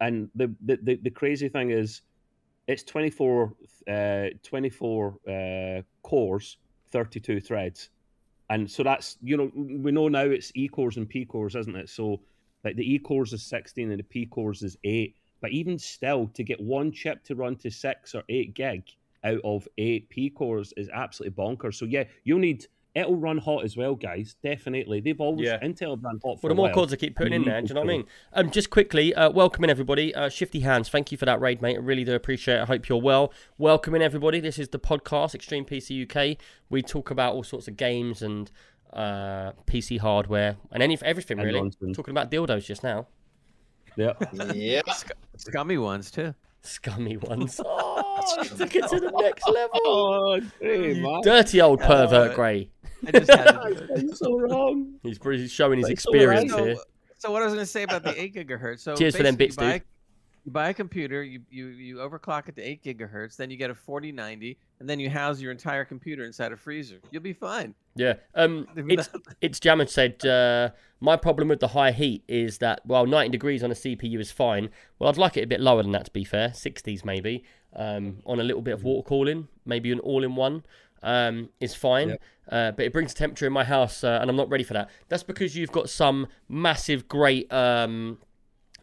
And 0.00 0.28
the 0.34 0.52
the, 0.60 0.78
the, 0.82 0.96
the 0.96 1.10
crazy 1.10 1.48
thing 1.48 1.70
is, 1.70 2.02
it's 2.66 2.82
24, 2.82 3.54
uh, 3.88 4.26
24 4.42 5.14
uh, 5.28 5.82
cores, 6.02 6.58
32 6.90 7.40
threads. 7.40 7.90
And 8.50 8.68
so 8.68 8.82
that's, 8.82 9.16
you 9.22 9.36
know, 9.36 9.52
we 9.54 9.92
know 9.92 10.08
now 10.08 10.24
it's 10.24 10.50
E 10.56 10.66
cores 10.66 10.96
and 10.96 11.08
P 11.08 11.24
cores, 11.24 11.54
isn't 11.54 11.76
it? 11.76 11.88
So, 11.88 12.20
like 12.64 12.76
the 12.76 12.94
E 12.94 12.98
cores 12.98 13.32
is 13.32 13.42
16 13.42 13.90
and 13.90 13.98
the 13.98 14.04
P 14.04 14.26
cores 14.26 14.62
is 14.62 14.76
8. 14.84 15.14
But 15.40 15.52
even 15.52 15.78
still, 15.78 16.28
to 16.34 16.44
get 16.44 16.60
one 16.60 16.92
chip 16.92 17.24
to 17.24 17.34
run 17.34 17.56
to 17.56 17.70
6 17.70 18.14
or 18.14 18.22
8 18.28 18.54
gig 18.54 18.82
out 19.24 19.40
of 19.44 19.66
8 19.78 20.08
P 20.10 20.30
cores 20.30 20.72
is 20.76 20.88
absolutely 20.92 21.42
bonkers. 21.42 21.74
So, 21.74 21.86
yeah, 21.86 22.04
you'll 22.24 22.38
need 22.40 22.66
it'll 22.96 23.14
run 23.14 23.38
hot 23.38 23.62
as 23.64 23.76
well, 23.76 23.94
guys. 23.94 24.34
Definitely, 24.42 24.98
they've 24.98 25.20
always 25.20 25.46
Yeah. 25.46 25.60
Intel 25.60 25.90
have 25.90 26.02
run 26.02 26.18
hot 26.24 26.40
for 26.40 26.48
Well, 26.48 26.48
the 26.48 26.54
more 26.56 26.64
while. 26.66 26.74
cords 26.74 26.92
I 26.92 26.96
keep 26.96 27.14
putting 27.14 27.32
in 27.32 27.44
there, 27.44 27.60
do 27.62 27.68
you 27.68 27.74
know 27.74 27.82
what 27.82 27.88
I 27.90 27.96
mean? 27.98 28.06
Um, 28.32 28.50
just 28.50 28.68
quickly, 28.68 29.14
uh, 29.14 29.30
welcoming 29.30 29.70
everybody. 29.70 30.12
Uh, 30.12 30.28
Shifty 30.28 30.58
Hands, 30.60 30.88
thank 30.88 31.12
you 31.12 31.16
for 31.16 31.24
that 31.24 31.40
raid, 31.40 31.62
mate. 31.62 31.76
I 31.76 31.78
really 31.78 32.02
do 32.02 32.16
appreciate 32.16 32.56
it. 32.56 32.62
I 32.62 32.64
hope 32.64 32.88
you're 32.88 33.00
well. 33.00 33.32
Welcoming 33.58 34.02
everybody. 34.02 34.40
This 34.40 34.58
is 34.58 34.70
the 34.70 34.80
podcast, 34.80 35.36
Extreme 35.36 35.66
PC 35.66 36.02
UK. 36.02 36.36
We 36.68 36.82
talk 36.82 37.12
about 37.12 37.34
all 37.34 37.44
sorts 37.44 37.68
of 37.68 37.76
games 37.76 38.22
and 38.22 38.50
uh, 38.92 39.52
PC 39.66 39.98
hardware 39.98 40.56
and 40.72 40.82
any 40.82 40.98
everything 41.02 41.38
And 41.38 41.46
really. 41.46 41.60
nonsense. 41.60 41.96
Talking 41.96 42.12
about 42.12 42.30
dildos 42.30 42.64
just 42.64 42.82
now. 42.82 43.06
Yeah, 43.96 44.12
Yeah. 44.54 44.82
Scummy 45.36 45.78
ones 45.78 46.10
too. 46.10 46.34
Scummy 46.62 47.16
ones. 47.16 47.60
Oh, 48.22 48.42
he 48.42 48.48
took 48.50 48.76
it 48.76 48.86
to 48.88 49.00
the 49.00 49.10
next 49.22 49.48
level. 49.48 49.80
oh, 49.86 50.40
hey, 50.60 50.94
You 50.96 51.02
man. 51.02 51.22
dirty 51.22 51.60
old 51.62 51.80
pervert, 51.80 52.32
Uh, 52.32 52.34
Gray. 52.34 52.70
I 53.06 53.10
just 53.12 53.30
had 53.30 53.44
to 53.50 53.74
do 53.74 53.82
it. 53.94 54.02
You're 54.04 54.14
so 54.14 54.38
wrong. 54.38 54.94
He's 55.02 55.18
pretty- 55.18 55.48
showing 55.48 55.78
his 55.78 55.84
That's 55.88 55.92
experience 56.04 56.50
so, 56.52 56.64
here. 56.64 56.76
so 57.16 57.30
what 57.32 57.40
I 57.40 57.46
was 57.46 57.54
going 57.54 57.64
to 57.64 57.70
say 57.70 57.84
about 57.84 58.02
the 58.02 58.20
eight 58.20 58.34
gigahertz. 58.34 58.80
So 58.80 58.94
Cheers 58.94 59.16
for 59.16 59.22
them 59.22 59.36
bits, 59.36 59.56
you 59.58 59.62
dude. 59.72 59.82
You 60.44 60.52
buy 60.52 60.70
a 60.70 60.74
computer, 60.74 61.22
you, 61.22 61.40
you 61.50 61.66
you 61.66 61.96
overclock 61.96 62.48
it 62.48 62.56
to 62.56 62.62
eight 62.62 62.82
gigahertz, 62.82 63.36
then 63.36 63.50
you 63.50 63.56
get 63.56 63.70
a 63.70 63.74
forty 63.74 64.10
ninety, 64.10 64.56
and 64.78 64.88
then 64.88 64.98
you 64.98 65.10
house 65.10 65.40
your 65.40 65.52
entire 65.52 65.84
computer 65.84 66.24
inside 66.24 66.52
a 66.52 66.56
freezer. 66.56 66.98
You'll 67.10 67.22
be 67.22 67.32
fine. 67.34 67.74
Yeah. 67.94 68.14
Um, 68.34 68.66
it's 68.76 69.08
that- 69.08 69.20
it's 69.40 69.60
Jammer 69.60 69.86
said 69.86 70.24
uh, 70.24 70.70
my 71.00 71.16
problem 71.16 71.48
with 71.48 71.60
the 71.60 71.68
high 71.68 71.92
heat 71.92 72.24
is 72.26 72.58
that 72.58 72.80
well, 72.86 73.06
90 73.06 73.30
degrees 73.30 73.62
on 73.62 73.70
a 73.70 73.74
CPU 73.74 74.18
is 74.18 74.30
fine. 74.30 74.70
Well, 74.98 75.10
I'd 75.10 75.18
like 75.18 75.36
it 75.36 75.42
a 75.42 75.46
bit 75.46 75.60
lower 75.60 75.82
than 75.82 75.92
that 75.92 76.06
to 76.06 76.10
be 76.10 76.24
fair, 76.24 76.48
60s 76.50 77.04
maybe. 77.04 77.44
Um, 77.76 78.18
on 78.26 78.40
a 78.40 78.42
little 78.42 78.62
bit 78.62 78.74
of 78.74 78.82
water 78.82 79.06
cooling, 79.06 79.46
maybe 79.64 79.92
an 79.92 80.00
all-in-one 80.00 80.64
um, 81.02 81.50
is 81.60 81.74
fine. 81.74 82.10
Yep. 82.10 82.22
Uh, 82.50 82.70
but 82.72 82.84
it 82.84 82.92
brings 82.92 83.14
the 83.14 83.18
temperature 83.18 83.46
in 83.46 83.52
my 83.52 83.62
house, 83.62 84.02
uh, 84.02 84.18
and 84.20 84.28
I'm 84.28 84.34
not 84.34 84.48
ready 84.50 84.64
for 84.64 84.74
that. 84.74 84.90
That's 85.08 85.22
because 85.22 85.56
you've 85.56 85.70
got 85.70 85.88
some 85.88 86.26
massive, 86.48 87.06
great 87.06 87.52
um, 87.52 88.18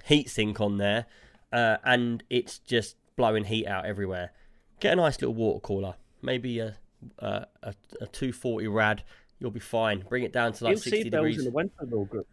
heat 0.06 0.30
sink 0.30 0.62
on 0.62 0.78
there, 0.78 1.06
uh, 1.52 1.78
and 1.84 2.24
it's 2.30 2.60
just 2.60 2.96
blowing 3.16 3.44
heat 3.46 3.66
out 3.68 3.86
everywhere. 3.86 4.32
Get 4.80 4.94
a 4.94 4.96
nice 4.98 5.20
little 5.22 5.34
water 5.36 5.60
cooler, 5.60 5.96
maybe 6.22 6.60
a 6.60 6.76
a, 7.20 7.46
a, 7.64 7.74
a 8.02 8.08
240 8.08 8.68
rad. 8.68 9.04
You'll 9.40 9.52
be 9.52 9.60
fine. 9.60 10.04
Bring 10.10 10.24
it 10.24 10.34
down 10.34 10.54
to 10.54 10.64
like 10.64 10.72
He'll 10.74 10.82
60 10.82 11.02
save 11.04 11.12
bills 11.12 11.24
degrees. 11.26 11.38
in 11.40 11.46
the 11.46 11.52
winter 11.52 11.76
though. 11.84 12.06
Group. 12.06 12.28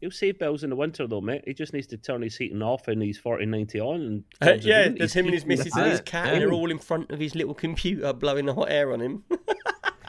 He'll 0.00 0.10
save 0.10 0.38
bills 0.38 0.62
in 0.64 0.70
the 0.70 0.76
winter 0.76 1.06
though, 1.06 1.20
mate. 1.20 1.42
He 1.46 1.54
just 1.54 1.72
needs 1.72 1.86
to 1.88 1.96
turn 1.96 2.22
his 2.22 2.36
heating 2.36 2.62
off 2.62 2.88
and 2.88 3.00
he's 3.02 3.18
4090 3.18 3.80
on. 3.80 4.00
And 4.00 4.24
Uh, 4.40 4.52
yeah, 4.60 4.86
on. 4.86 4.94
there's 4.96 5.12
He's 5.12 5.20
him 5.20 5.24
and 5.26 5.34
his 5.34 5.44
missus 5.46 5.74
and 5.76 5.90
his 5.90 6.00
cat, 6.00 6.26
Yeah. 6.26 6.32
and 6.34 6.42
they're 6.42 6.52
all 6.52 6.70
in 6.70 6.78
front 6.78 7.10
of 7.10 7.18
his 7.20 7.34
little 7.36 7.54
computer 7.54 8.12
blowing 8.12 8.46
the 8.46 8.54
hot 8.54 8.70
air 8.70 8.92
on 8.92 9.00
him. 9.00 9.24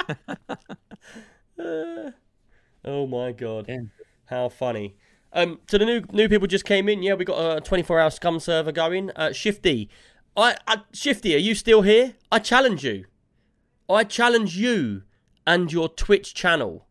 Uh, 1.60 2.12
oh 2.86 3.06
my 3.06 3.32
god, 3.34 3.66
Yeah. 3.68 3.82
how 4.26 4.48
funny! 4.50 4.96
Um, 5.32 5.60
so 5.68 5.78
the 5.78 5.86
new 5.86 6.02
new 6.12 6.28
people 6.28 6.48
just 6.48 6.66
came 6.66 6.90
in. 6.90 7.04
Yeah, 7.04 7.14
we 7.14 7.26
got 7.26 7.58
a 7.58 7.62
24 7.62 8.00
hour 8.00 8.10
scum 8.10 8.40
server 8.40 8.72
going. 8.72 9.12
Uh, 9.12 9.32
Shifty, 9.32 9.90
I, 10.36 10.56
I 10.68 10.82
Shifty, 10.94 11.36
are 11.36 11.40
you 11.40 11.56
still 11.56 11.84
here? 11.84 12.16
I 12.32 12.40
challenge 12.40 12.84
you. 12.84 13.06
I 13.90 14.04
challenge 14.04 14.58
you 14.58 15.04
and 15.46 15.72
your 15.72 15.90
Twitch 15.90 16.34
channel 16.34 16.88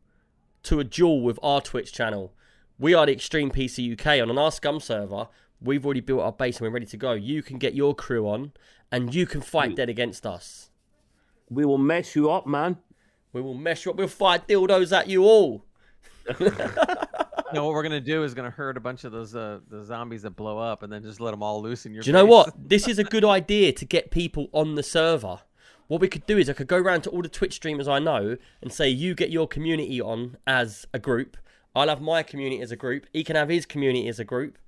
to 0.65 0.81
a 0.81 0.85
duel 0.85 1.23
with 1.23 1.39
our 1.43 1.60
Twitch 1.60 1.93
channel. 1.93 2.32
We 2.78 2.94
are 2.94 3.06
the 3.06 3.12
Extreme 3.12 3.51
PC 3.51 3.93
UK, 3.93 4.06
and 4.20 4.31
on 4.31 4.39
our 4.39 4.52
Scum 4.52 4.81
server, 4.81 5.28
we've 5.60 5.85
already 5.85 6.01
built 6.01 6.20
our 6.20 6.32
base 6.32 6.59
and 6.59 6.66
we're 6.66 6.74
ready 6.74 6.86
to 6.86 6.97
go. 6.97 7.12
You 7.12 7.43
can 7.43 7.59
get 7.59 7.74
your 7.74 7.94
crew 7.94 8.28
on, 8.28 8.52
and 8.93 9.15
you 9.15 9.27
can 9.27 9.40
fight 9.40 9.77
dead 9.77 9.89
against 9.89 10.27
us. 10.27 10.70
We 11.51 11.65
will 11.65 11.78
mess 11.78 12.15
you 12.15 12.31
up, 12.31 12.47
man. 12.47 12.78
We 13.32 13.40
will 13.40 13.55
mess 13.55 13.85
you 13.85 13.90
up. 13.90 13.98
We'll 13.98 14.09
fire 14.09 14.39
dildos 14.39 14.97
at 14.97 15.09
you 15.09 15.24
all. 15.24 15.65
No, 17.55 17.65
what 17.65 17.75
we're 17.75 17.83
gonna 17.83 18.01
do 18.01 18.25
is 18.25 18.35
gonna 18.35 18.51
herd 18.51 18.77
a 18.77 18.81
bunch 18.81 19.05
of 19.05 19.12
those 19.12 19.35
uh, 19.35 19.61
the 19.69 19.85
zombies 19.85 20.23
that 20.23 20.37
blow 20.37 20.59
up, 20.59 20.83
and 20.83 20.93
then 20.93 21.03
just 21.03 21.20
let 21.20 21.31
them 21.31 21.43
all 21.43 21.62
loose 21.62 21.87
in 21.87 21.95
your. 21.95 22.03
Do 22.03 22.09
you 22.09 22.12
know 22.12 22.27
what? 22.27 22.53
This 22.57 22.89
is 22.89 22.99
a 22.99 23.05
good 23.05 23.25
idea 23.25 23.73
to 23.73 23.85
get 23.85 24.11
people 24.11 24.49
on 24.53 24.75
the 24.75 24.83
server. 24.83 25.41
What 25.89 26.03
we 26.03 26.09
could 26.09 26.27
do 26.27 26.37
is 26.37 26.51
I 26.51 26.53
could 26.53 26.66
go 26.66 26.77
around 26.77 27.03
to 27.03 27.11
all 27.11 27.23
the 27.23 27.31
Twitch 27.31 27.55
streamers 27.55 27.89
I 27.89 27.99
know 27.99 28.37
and 28.61 28.70
say, 28.70 28.91
you 28.91 29.15
get 29.15 29.31
your 29.31 29.49
community 29.49 30.03
on 30.03 30.37
as 30.47 30.87
a 30.93 30.99
group. 30.99 31.39
I'll 31.75 31.89
have 31.89 32.03
my 32.03 32.23
community 32.23 32.61
as 32.61 32.70
a 32.70 32.77
group. 32.77 33.07
He 33.11 33.25
can 33.25 33.37
have 33.37 33.49
his 33.49 33.65
community 33.65 34.07
as 34.07 34.20
a 34.20 34.25
group. 34.25 34.59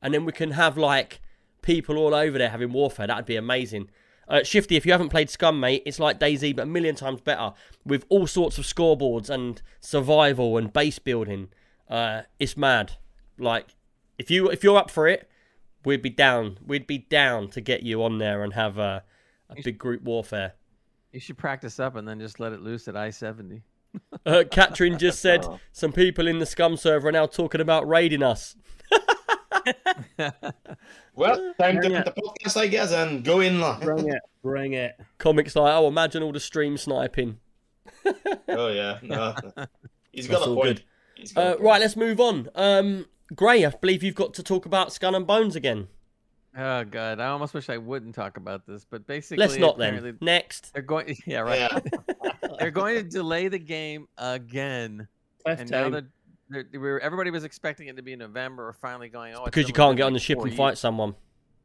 And 0.00 0.14
then 0.14 0.24
we 0.24 0.32
can 0.32 0.52
have 0.52 0.78
like 0.78 1.20
people 1.60 1.98
all 1.98 2.14
over 2.14 2.38
there 2.38 2.48
having 2.48 2.72
warfare. 2.72 3.06
That'd 3.06 3.26
be 3.26 3.36
amazing. 3.36 3.90
Uh, 4.26 4.42
Shifty, 4.42 4.76
if 4.76 4.86
you 4.86 4.92
haven't 4.92 5.10
played 5.10 5.28
Scum, 5.28 5.60
mate, 5.60 5.82
it's 5.84 5.98
like 5.98 6.18
DayZ, 6.18 6.56
but 6.56 6.62
a 6.62 6.66
million 6.66 6.94
times 6.94 7.20
better 7.20 7.52
with 7.84 8.06
all 8.08 8.26
sorts 8.26 8.56
of 8.56 8.64
scoreboards 8.64 9.28
and 9.28 9.60
survival 9.80 10.56
and 10.56 10.72
base 10.72 10.98
building. 10.98 11.48
Uh, 11.90 12.22
it's 12.38 12.56
mad. 12.56 12.92
Like, 13.38 13.74
if 14.18 14.30
you 14.30 14.48
if 14.48 14.62
you're 14.64 14.78
up 14.78 14.90
for 14.90 15.06
it, 15.08 15.28
we'd 15.84 16.00
be 16.02 16.10
down. 16.10 16.58
We'd 16.64 16.86
be 16.86 16.98
down 16.98 17.48
to 17.48 17.60
get 17.60 17.82
you 17.82 18.02
on 18.04 18.18
there 18.18 18.42
and 18.44 18.52
have 18.54 18.78
a, 18.78 19.02
a 19.50 19.56
big 19.62 19.76
group 19.76 20.02
warfare. 20.02 20.54
You 21.12 21.18
should 21.20 21.36
practice 21.36 21.80
up 21.80 21.96
and 21.96 22.06
then 22.06 22.20
just 22.20 22.38
let 22.38 22.52
it 22.52 22.60
loose 22.62 22.86
at 22.88 22.96
I 22.96 23.10
seventy. 23.10 23.62
Uh, 24.24 24.44
Katrin 24.48 24.98
just 24.98 25.18
said 25.22 25.44
some 25.72 25.90
people 25.92 26.28
in 26.28 26.38
the 26.38 26.46
Scum 26.46 26.76
server 26.76 27.08
are 27.08 27.12
now 27.12 27.26
talking 27.26 27.60
about 27.60 27.88
raiding 27.88 28.22
us. 28.22 28.54
Well, 31.14 31.54
time 31.60 31.74
to 31.76 31.80
Bring 31.80 31.94
end 31.96 32.04
the 32.06 32.12
podcast, 32.12 32.56
I 32.56 32.66
guess, 32.68 32.92
and 32.92 33.24
go 33.24 33.40
in. 33.40 33.60
lah. 33.60 33.78
Bring 33.80 34.08
it, 34.08 34.20
bring 34.42 34.72
it. 34.74 34.98
Comics 35.18 35.54
like, 35.56 35.72
oh, 35.74 35.88
imagine 35.88 36.22
all 36.22 36.32
the 36.32 36.40
stream 36.40 36.76
sniping. 36.76 37.38
Oh 38.48 38.68
yeah, 38.68 38.98
no. 39.02 39.34
he's 40.12 40.28
That's 40.28 40.40
got 40.40 40.48
a 40.48 40.54
point. 40.54 40.64
good. 40.76 40.84
He's 41.20 41.32
got 41.32 41.46
a 41.46 41.58
Uh, 41.58 41.62
right, 41.62 41.80
let's 41.80 41.96
move 41.96 42.20
on. 42.20 42.48
Um, 42.54 43.06
Gray, 43.34 43.64
I 43.64 43.70
believe 43.70 44.02
you've 44.02 44.14
got 44.14 44.34
to 44.34 44.42
talk 44.42 44.66
about 44.66 44.92
Skull 44.92 45.14
and 45.14 45.26
Bones 45.26 45.54
again. 45.56 45.88
Oh 46.56 46.84
god, 46.84 47.20
I 47.20 47.28
almost 47.28 47.54
wish 47.54 47.68
I 47.70 47.76
wouldn't 47.78 48.14
talk 48.14 48.36
about 48.36 48.66
this, 48.66 48.84
but 48.84 49.06
basically, 49.06 49.36
Let's 49.46 49.56
not 49.56 49.78
then. 49.78 50.18
Next. 50.20 50.72
They're 50.72 50.82
going, 50.82 51.16
yeah, 51.26 51.40
right. 51.40 51.60
Yeah. 51.60 52.32
They're 52.58 52.72
going 52.72 52.96
to 52.96 53.02
delay 53.04 53.48
the 53.48 53.58
game 53.58 54.08
again, 54.18 55.06
Cliff 55.44 55.60
and 55.60 55.70
now 55.70 55.88
time. 55.88 56.10
they're, 56.50 56.64
they're, 56.72 57.00
everybody 57.00 57.30
was 57.30 57.44
expecting 57.44 57.86
it 57.86 57.96
to 57.96 58.02
be 58.02 58.12
in 58.12 58.18
November. 58.18 58.66
We're 58.66 58.72
finally 58.72 59.08
going. 59.08 59.34
Oh, 59.34 59.42
it's 59.42 59.44
Because 59.44 59.68
you 59.68 59.72
can't 59.72 59.96
get 59.96 60.02
on 60.02 60.12
the 60.12 60.18
ship 60.18 60.38
four 60.38 60.48
and 60.48 60.56
fight 60.56 60.70
years." 60.70 60.80
someone. 60.80 61.14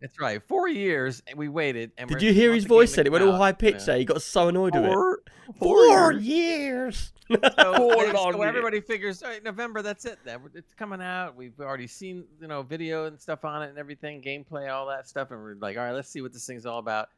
That's 0.05 0.19
right. 0.19 0.39
Four 0.47 0.67
years, 0.67 1.23
and 1.25 1.35
we 1.35 1.47
waited. 1.49 1.91
And 1.97 2.07
Did 2.07 2.21
you 2.21 2.31
hear 2.31 2.53
his 2.53 2.65
voice 2.65 2.89
game 2.91 2.95
said 2.97 3.05
it? 3.07 3.11
went 3.11 3.23
all 3.23 3.35
high 3.35 3.53
pitched 3.53 3.79
yeah. 3.79 3.85
there. 3.85 3.97
He 3.97 4.05
got 4.05 4.21
so 4.21 4.49
annoyed 4.49 4.75
with 4.75 4.85
it. 4.85 4.91
Four, 4.93 5.19
Four 5.57 6.11
years. 6.13 6.23
years. 6.23 7.13
So, 7.31 7.39
so 7.57 8.11
long 8.13 8.35
years. 8.35 8.47
everybody 8.47 8.81
figures, 8.81 9.23
all 9.23 9.29
right, 9.29 9.43
November, 9.43 9.81
that's 9.81 10.05
it. 10.05 10.19
Then 10.23 10.41
it's 10.53 10.75
coming 10.75 11.01
out. 11.01 11.35
We've 11.35 11.59
already 11.59 11.87
seen, 11.87 12.23
you 12.39 12.47
know, 12.47 12.61
video 12.61 13.05
and 13.05 13.19
stuff 13.19 13.43
on 13.45 13.63
it 13.63 13.69
and 13.69 13.79
everything, 13.79 14.21
gameplay, 14.21 14.71
all 14.71 14.85
that 14.89 15.07
stuff, 15.07 15.31
and 15.31 15.41
we're 15.41 15.55
like, 15.55 15.75
all 15.75 15.85
right, 15.85 15.91
let's 15.93 16.07
see 16.09 16.21
what 16.21 16.33
this 16.33 16.45
thing's 16.45 16.67
all 16.67 16.77
about. 16.77 17.09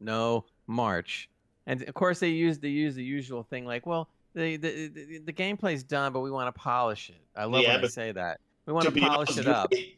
No, 0.00 0.44
March, 0.66 1.30
and 1.66 1.80
of 1.88 1.94
course 1.94 2.18
they 2.20 2.28
use 2.28 2.58
they 2.58 2.68
use 2.68 2.94
the 2.94 3.02
usual 3.02 3.42
thing 3.42 3.64
like, 3.64 3.86
well, 3.86 4.10
the 4.34 4.58
the 4.58 4.88
the, 4.88 5.18
the 5.24 5.32
gameplay's 5.32 5.82
done, 5.82 6.12
but 6.12 6.20
we 6.20 6.30
want 6.30 6.54
to 6.54 6.60
polish 6.60 7.08
it. 7.08 7.16
I 7.34 7.44
love 7.46 7.62
Yeah, 7.62 7.72
when 7.74 7.80
they 7.82 7.88
say 7.88 8.12
that. 8.12 8.40
We 8.66 8.74
want 8.74 8.84
To 8.86 8.90
to 8.92 9.00
polish 9.00 9.30
honest, 9.30 9.38
it 9.38 9.46
up. 9.48 9.70
Gray- 9.70 9.96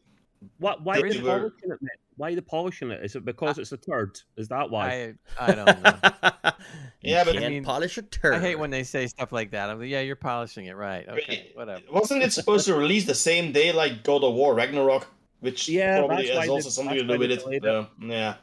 Why, 0.59 0.77
why 0.81 0.98
are 0.98 1.01
There 1.01 1.10
they 1.10 1.16
is- 1.16 1.23
polishing 1.24 1.70
it, 1.73 1.78
mate? 1.82 1.90
Why 2.16 2.30
are 2.30 2.34
they 2.34 2.40
polishing 2.40 2.90
it? 2.90 3.05
Is 3.05 3.14
it 3.14 3.24
because 3.24 3.59
it's 3.59 3.72
a 3.72 3.76
turd? 3.76 4.18
Is 4.36 4.48
that 4.48 4.70
why? 4.70 5.14
I 5.38 5.51
I 5.51 5.55
don't 5.55 5.82
know. 5.82 6.52
Yeah, 7.02 7.22
but- 7.22 7.34
can't 7.34 7.44
I 7.44 7.48
mean, 7.51 7.62
polish 7.62 7.98
a 7.98 8.02
turd. 8.02 8.34
I 8.34 8.40
hate 8.40 8.59
when 8.59 8.70
they 8.70 8.82
say 8.82 9.06
stuff 9.06 9.30
like 9.30 9.52
that. 9.52 9.70
I'm 9.70 9.78
like, 9.78 9.88
yeah, 9.88 10.01
you're 10.01 10.16
polishing 10.16 10.66
it 10.66 10.74
right. 10.76 11.06
Okay, 11.09 11.24
Gray- 11.24 11.52
whatever. 11.55 11.82
Wasn't 11.93 12.22
it 12.22 12.32
supposed 12.32 12.66
to 12.66 12.74
release 12.74 13.05
the 13.05 13.14
same 13.14 13.52
day 13.52 13.70
like 13.70 14.02
God 14.02 14.24
of 14.24 14.34
War 14.34 14.55
Ragnarok? 14.55 15.06
Which 15.40 15.68
Yeah, 15.68 15.98
probably 15.98 16.26
has 16.28 16.48
also 16.48 16.70
something 16.70 16.97
to 16.97 17.05
do 17.05 17.18
with 17.18 17.30
it. 17.30 17.43
so, 17.43 17.86
yeah. 18.01 18.36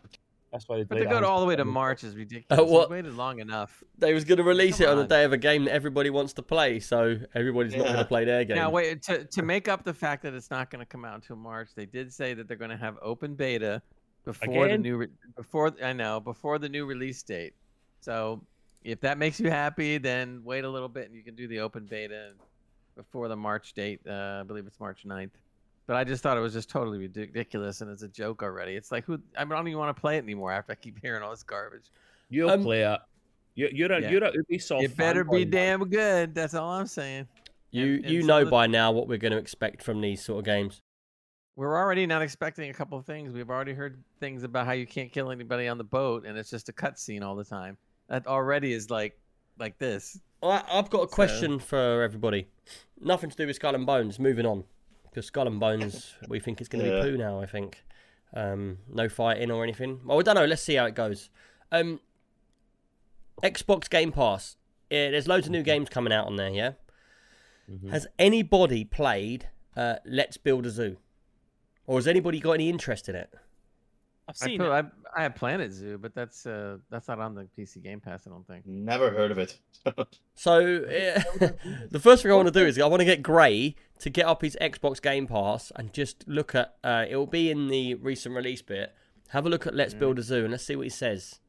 That's 0.53 0.69
why 0.69 0.77
they 0.77 0.83
But 0.83 0.95
to 0.95 1.01
it. 1.01 1.09
go 1.09 1.19
to 1.19 1.27
all 1.27 1.41
the 1.41 1.45
way 1.47 1.55
to. 1.57 1.65
March 1.65 2.03
is 2.05 2.15
ridiculous. 2.15 2.61
Uh, 2.61 2.63
what- 2.63 2.89
We 2.89 2.97
waited 2.97 3.15
long 3.15 3.39
enough. 3.39 3.83
They 3.97 4.13
was 4.13 4.23
going 4.23 4.37
to 4.37 4.43
release 4.43 4.77
Come 4.77 4.85
it 4.87 4.89
on 4.91 4.97
the 4.99 5.07
day 5.07 5.23
of 5.25 5.33
a 5.33 5.37
game 5.37 5.65
that 5.65 5.73
everybody 5.73 6.09
wants 6.11 6.33
to 6.33 6.41
play, 6.43 6.79
so 6.79 7.17
everybody's 7.33 7.75
not 7.75 7.85
going 7.85 7.97
to 7.97 8.05
play 8.05 8.23
their 8.23 8.45
game. 8.45 8.55
Now, 8.55 8.69
wait 8.69 9.01
to 9.03 9.25
to 9.25 9.41
make 9.41 9.67
up 9.67 9.83
the 9.83 9.93
fact 9.93 10.23
that 10.23 10.33
it's 10.33 10.51
not 10.51 10.69
going 10.69 10.79
to 10.79 10.85
come 10.85 11.03
out 11.03 11.15
until 11.15 11.35
March. 11.35 11.69
They 11.75 11.85
did 11.87 12.13
say 12.13 12.33
that 12.35 12.47
they're 12.47 12.55
going 12.55 12.71
to 12.71 12.77
have 12.77 12.97
open 13.01 13.35
beta 13.35 13.81
before 14.23 14.67
the 14.69 14.77
new 14.77 14.97
re- 14.97 15.07
before 15.35 15.73
I 15.83 15.91
know 15.91 16.19
before 16.19 16.59
the 16.59 16.69
new 16.69 16.85
release 16.85 17.21
date. 17.23 17.53
So 17.99 18.45
if 18.83 19.01
that 19.01 19.17
makes 19.17 19.39
you 19.39 19.49
happy, 19.49 19.97
then 19.97 20.41
wait 20.43 20.63
a 20.65 20.69
little 20.69 20.87
bit 20.89 21.07
and 21.07 21.15
you 21.15 21.23
can 21.23 21.35
do 21.35 21.47
the 21.47 21.59
open 21.61 21.85
beta. 21.85 22.33
before 22.95 23.27
the 23.27 23.35
March 23.35 23.73
date. 23.73 24.01
Uh, 24.07 24.41
I 24.41 24.43
believe 24.43 24.67
it's 24.67 24.79
March 24.79 25.03
9th. 25.03 25.31
But 25.85 25.97
I 25.97 26.03
just 26.05 26.23
thought 26.23 26.37
it 26.37 26.41
was 26.41 26.53
just 26.53 26.69
totally 26.69 26.97
ridiculous 26.97 27.81
and 27.81 27.91
it's 27.91 28.03
a 28.03 28.07
joke 28.07 28.41
already. 28.41 28.73
It's 28.75 28.91
like 28.91 29.03
who 29.05 29.19
I 29.37 29.43
don't 29.43 29.67
even 29.67 29.77
want 29.77 29.95
to 29.95 29.99
play 29.99 30.15
it 30.17 30.23
anymore 30.23 30.51
after 30.51 30.71
I 30.71 30.75
keep 30.75 30.97
hearing 31.01 31.21
all 31.23 31.31
this 31.31 31.43
garbage. 31.43 31.91
You'll 32.29 32.49
Um, 32.51 32.63
play 32.63 32.83
it. 32.83 32.99
You, 33.55 33.69
you're 33.71 33.91
a 33.91 34.01
Yeah. 34.01 34.09
you're 34.09 34.23
a 34.23 34.31
Ubisoft. 34.31 34.83
it 34.83 34.95
better 34.97 35.23
be 35.23 35.29
fanboy, 35.29 35.39
man. 35.41 35.49
damn 35.79 35.89
good. 35.89 36.35
That's 36.35 36.53
all 36.53 36.69
I'm 36.71 36.87
saying. 36.87 37.27
You 37.71 37.95
And- 37.95 38.05
and 38.05 38.13
you 38.13 38.21
some 38.21 38.27
know 38.27 38.39
of 38.39 38.45
the- 38.45 38.51
by 38.51 38.67
now 38.67 38.91
what 38.91 39.07
we're 39.07 39.17
going 39.17 39.33
to 39.33 39.37
expect 39.37 39.83
from 39.83 39.99
these 40.01 40.23
sort 40.23 40.39
of 40.39 40.45
games. 40.45 40.81
We're 41.55 41.77
already 41.77 42.07
not 42.07 42.23
expecting 42.23 42.71
a 42.71 42.73
couple 42.73 42.97
of 42.97 43.05
things. 43.05 43.31
We've 43.33 43.49
already 43.49 43.73
heard 43.73 44.03
things 44.19 44.41
about 44.43 44.65
how 44.65 44.71
you 44.71 44.87
can't 44.87 45.11
kill 45.11 45.29
anybody 45.29 45.67
on 45.67 45.77
the 45.77 45.83
boat, 45.83 46.25
and 46.25 46.35
it's 46.35 46.49
just 46.49 46.67
a 46.69 46.73
cutscene 46.73 47.21
all 47.23 47.35
the 47.35 47.43
time. 47.43 47.77
That 48.09 48.25
already 48.25 48.73
is 48.73 48.89
like, 48.89 49.19
like 49.59 49.77
this. 49.77 50.19
I, 50.41 50.63
I've 50.71 50.89
got 50.89 51.03
a 51.03 51.09
So- 51.09 51.13
question 51.15 51.59
for 51.59 52.01
everybody. 52.01 52.47
Nothing 52.99 53.29
to 53.29 53.35
do 53.35 53.45
with 53.45 53.55
Skull 53.57 53.75
and 53.75 53.85
Bones. 53.85 54.17
Moving 54.17 54.47
on, 54.47 54.63
because 55.13 55.27
Skull 55.27 55.47
and 55.47 55.59
Bones, 55.59 56.15
we 56.27 56.39
think 56.39 56.59
it's 56.59 56.67
going 56.69 56.83
to 56.83 56.89
Yeah. 56.91 57.03
be 57.03 57.11
poo 57.11 57.17
now. 57.17 57.39
I 57.41 57.45
think. 57.45 57.83
Um, 58.35 58.79
no 58.89 59.07
fighting 59.09 59.51
or 59.51 59.63
anything. 59.63 59.99
Well, 60.03 60.17
I 60.19 60.23
don't 60.23 60.33
know. 60.35 60.45
Let's 60.45 60.63
see 60.63 60.73
how 60.75 60.85
it 60.85 60.95
goes. 60.95 61.29
Um, 61.71 61.99
Xbox 63.43 63.89
Game 63.89 64.11
Pass. 64.11 64.57
Yeah, 64.89 65.11
there's 65.11 65.27
loads 65.27 65.45
of 65.47 65.51
new 65.51 65.63
games 65.63 65.89
coming 65.89 66.11
out 66.13 66.25
on 66.27 66.35
there. 66.37 66.49
Yeah. 66.49 66.71
Mhm. 67.69 67.89
Has 67.91 68.07
anybody 68.17 68.83
played 68.85 69.49
uh, 69.75 69.95
Let's 70.05 70.37
Build 70.37 70.65
a 70.65 70.69
Zoo, 70.69 70.97
or 71.87 71.97
has 71.97 72.07
anybody 72.07 72.39
got 72.39 72.53
any 72.53 72.69
interest 72.69 73.07
in 73.09 73.15
it? 73.15 73.33
I've 74.27 74.35
I, 74.41 74.45
seen 74.45 74.59
put, 74.59 74.67
it. 74.67 74.71
I, 74.71 75.19
I 75.19 75.23
have 75.23 75.35
Planet 75.35 75.71
Zoo, 75.73 75.97
but 75.97 76.15
that's 76.15 76.45
uh, 76.45 76.77
that's 76.89 77.07
not 77.07 77.19
on 77.19 77.35
the 77.35 77.47
PC 77.57 77.83
Game 77.83 77.99
Pass. 77.99 78.25
I 78.25 78.29
don't 78.29 78.47
think. 78.47 78.65
Never 78.65 79.09
heard 79.09 79.31
of 79.31 79.37
it. 79.37 79.59
So 80.35 80.85
eh, 80.85 81.21
the 81.91 81.99
first 82.01 82.23
thing 82.23 82.31
I 82.31 82.35
want 82.35 82.47
to 82.47 82.53
do 82.53 82.65
is 82.65 82.79
I 82.79 82.87
want 82.87 83.01
to 83.01 83.05
get 83.05 83.21
Gray 83.21 83.75
to 83.99 84.09
get 84.09 84.25
up 84.25 84.41
his 84.41 84.57
Xbox 84.59 85.01
Game 85.01 85.27
Pass 85.27 85.71
and 85.75 85.93
just 85.93 86.27
look 86.27 86.55
at. 86.55 86.75
Uh, 86.83 87.05
it 87.07 87.15
will 87.17 87.27
be 87.27 87.51
in 87.51 87.67
the 87.67 87.95
recent 87.95 88.33
release 88.33 88.61
bit. 88.61 88.95
Have 89.29 89.45
a 89.45 89.49
look 89.49 89.67
at 89.67 89.75
Let's 89.75 89.93
Build 89.93 90.19
a 90.19 90.21
Zoo 90.21 90.43
and 90.43 90.51
let's 90.51 90.65
see 90.65 90.75
what 90.75 90.83
he 90.83 90.89
says. 90.89 91.39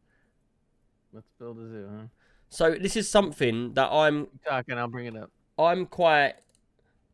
Let's 1.13 1.29
build 1.39 1.59
a 1.59 1.69
zoo, 1.69 1.89
huh? 1.91 2.07
So 2.49 2.73
this 2.73 2.97
is 2.97 3.09
something 3.09 3.75
that 3.75 3.91
I'm 3.93 4.27
Keep 4.27 4.45
talking. 4.45 4.79
I'll 4.79 4.89
bring 4.89 5.07
it 5.07 5.17
up. 5.17 5.31
I'm 5.57 5.87
quite 5.87 6.35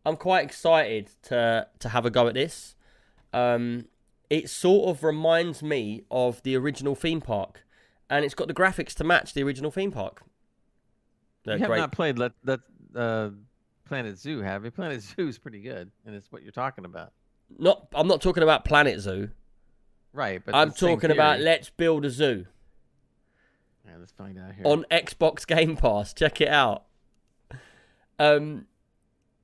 I'm 0.06 0.16
quite 0.16 0.44
excited 0.44 1.10
to 1.24 1.66
to 1.78 1.88
have 1.90 2.06
a 2.06 2.10
go 2.10 2.26
at 2.28 2.34
this. 2.34 2.76
Um, 3.32 3.86
it 4.30 4.48
sort 4.48 4.88
of 4.88 5.02
reminds 5.04 5.62
me 5.62 6.04
of 6.10 6.42
the 6.44 6.56
original 6.56 6.94
theme 6.94 7.20
park, 7.20 7.66
and 8.08 8.24
it's 8.24 8.34
got 8.34 8.48
the 8.48 8.54
graphics 8.54 8.94
to 8.94 9.04
match 9.04 9.34
the 9.34 9.42
original 9.42 9.70
theme 9.70 9.90
park. 9.92 10.22
They're 11.44 11.56
you 11.56 11.60
have 11.60 11.68
great. 11.68 11.78
not 11.78 11.92
played 11.92 12.18
Let 12.18 12.32
Let 12.44 12.60
uh, 12.94 13.30
Planet 13.86 14.16
Zoo, 14.18 14.40
have 14.40 14.64
you? 14.64 14.70
Planet 14.80 15.02
Zoo 15.02 15.28
is 15.28 15.38
pretty 15.38 15.60
good, 15.60 15.90
and 16.06 16.14
it's 16.14 16.30
what 16.30 16.42
you're 16.42 16.52
talking 16.52 16.84
about, 16.84 17.12
Not 17.58 17.88
I'm 17.94 18.06
not 18.06 18.22
talking 18.22 18.42
about 18.42 18.64
Planet 18.64 19.00
Zoo. 19.00 19.30
right? 20.12 20.40
But 20.44 20.54
I'm 20.54 20.70
talking 20.72 21.10
about. 21.10 21.40
Let's 21.40 21.70
Build 21.70 22.04
a 22.04 22.10
Zoo 22.10 22.46
Yeah, 23.86 23.92
let's 23.98 24.12
find 24.12 24.38
out 24.38 24.54
here. 24.54 24.62
on 24.66 24.84
Xbox 24.90 25.46
Game 25.46 25.76
Pass. 25.76 26.12
Check 26.14 26.40
it 26.40 26.48
out. 26.48 26.84
Um, 28.18 28.66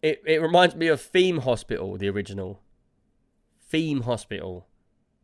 it 0.03 0.23
it 0.27 0.41
reminds 0.43 0.75
me 0.77 0.87
of 0.89 1.01
Theme 1.01 1.39
Hospital, 1.39 1.97
the 1.97 2.09
original. 2.09 2.61
Theme 3.69 4.03
Hospital. 4.03 4.67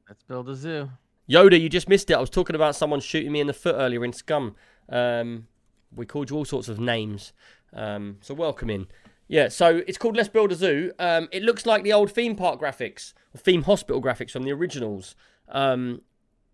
Let's 0.08 0.22
build 0.22 0.48
a 0.48 0.54
zoo. 0.54 0.90
Yoda, 1.28 1.60
you 1.60 1.68
just 1.68 1.88
missed 1.88 2.10
it. 2.10 2.14
I 2.14 2.20
was 2.20 2.30
talking 2.30 2.56
about 2.56 2.76
someone 2.76 3.00
shooting 3.00 3.32
me 3.32 3.40
in 3.40 3.46
the 3.46 3.52
foot 3.52 3.76
earlier 3.78 4.04
in 4.04 4.12
Scum. 4.12 4.56
Um, 4.88 5.46
we 5.94 6.06
called 6.06 6.30
you 6.30 6.36
all 6.36 6.44
sorts 6.44 6.68
of 6.68 6.78
names. 6.78 7.32
Um, 7.72 8.18
so 8.20 8.34
welcome 8.34 8.68
in. 8.70 8.88
Yeah, 9.28 9.48
so 9.48 9.82
it's 9.86 9.96
called 9.96 10.16
Let's 10.16 10.28
Build 10.28 10.52
a 10.52 10.54
Zoo. 10.54 10.92
Um, 10.98 11.28
it 11.32 11.42
looks 11.42 11.64
like 11.64 11.84
the 11.84 11.92
old 11.92 12.10
theme 12.10 12.36
park 12.36 12.60
graphics, 12.60 13.14
or 13.34 13.38
theme 13.38 13.62
hospital 13.62 14.02
graphics 14.02 14.32
from 14.32 14.42
the 14.42 14.52
originals. 14.52 15.16
Um, 15.48 16.02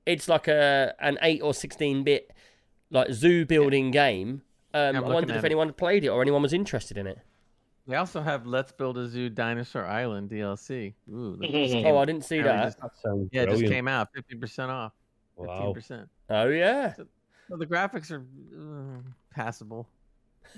it's 0.07 0.29
like 0.29 0.47
a 0.47 0.95
an 1.01 1.19
eight 1.23 1.43
or 1.43 1.55
sixteen 1.55 2.05
bit 2.05 2.33
like 2.91 3.13
zoo 3.13 3.45
building 3.45 3.91
game. 3.91 4.43
Um, 4.75 4.97
I 4.97 5.01
wondered 5.01 5.37
if 5.37 5.45
anyone 5.45 5.69
had 5.69 5.77
played 5.77 6.05
it 6.05 6.09
or 6.09 6.23
anyone 6.23 6.43
was 6.43 6.53
interested 6.53 6.97
in 6.97 7.07
it. 7.07 7.19
They 7.89 7.97
also 7.97 8.21
have 8.21 8.47
Let's 8.47 8.71
Build 8.71 8.99
a 8.99 9.09
Zoo 9.09 9.31
Dinosaur 9.31 9.87
Island 9.87 10.29
DLC. 10.31 10.93
Ooh, 11.11 11.37
that 11.41 11.51
just 11.51 11.73
came- 11.73 11.87
Oh, 11.87 11.97
I 11.97 12.05
didn't 12.05 12.25
see 12.25 12.43
that. 12.43 12.77
just- 12.79 12.79
yeah, 13.33 13.43
it 13.43 13.49
just 13.51 13.65
came 13.65 13.89
out. 13.89 14.09
Fifteen 14.15 14.39
percent 14.39 14.71
off. 14.71 14.93
Fifteen 15.37 15.49
Wow. 15.67 15.73
percent. 15.73 16.09
Oh 16.29 16.49
yeah. 16.49 16.93
So 17.49 17.57
the 17.57 17.67
graphics 17.67 18.11
are 18.11 18.25
uh, 18.55 19.01
passable. 19.35 19.89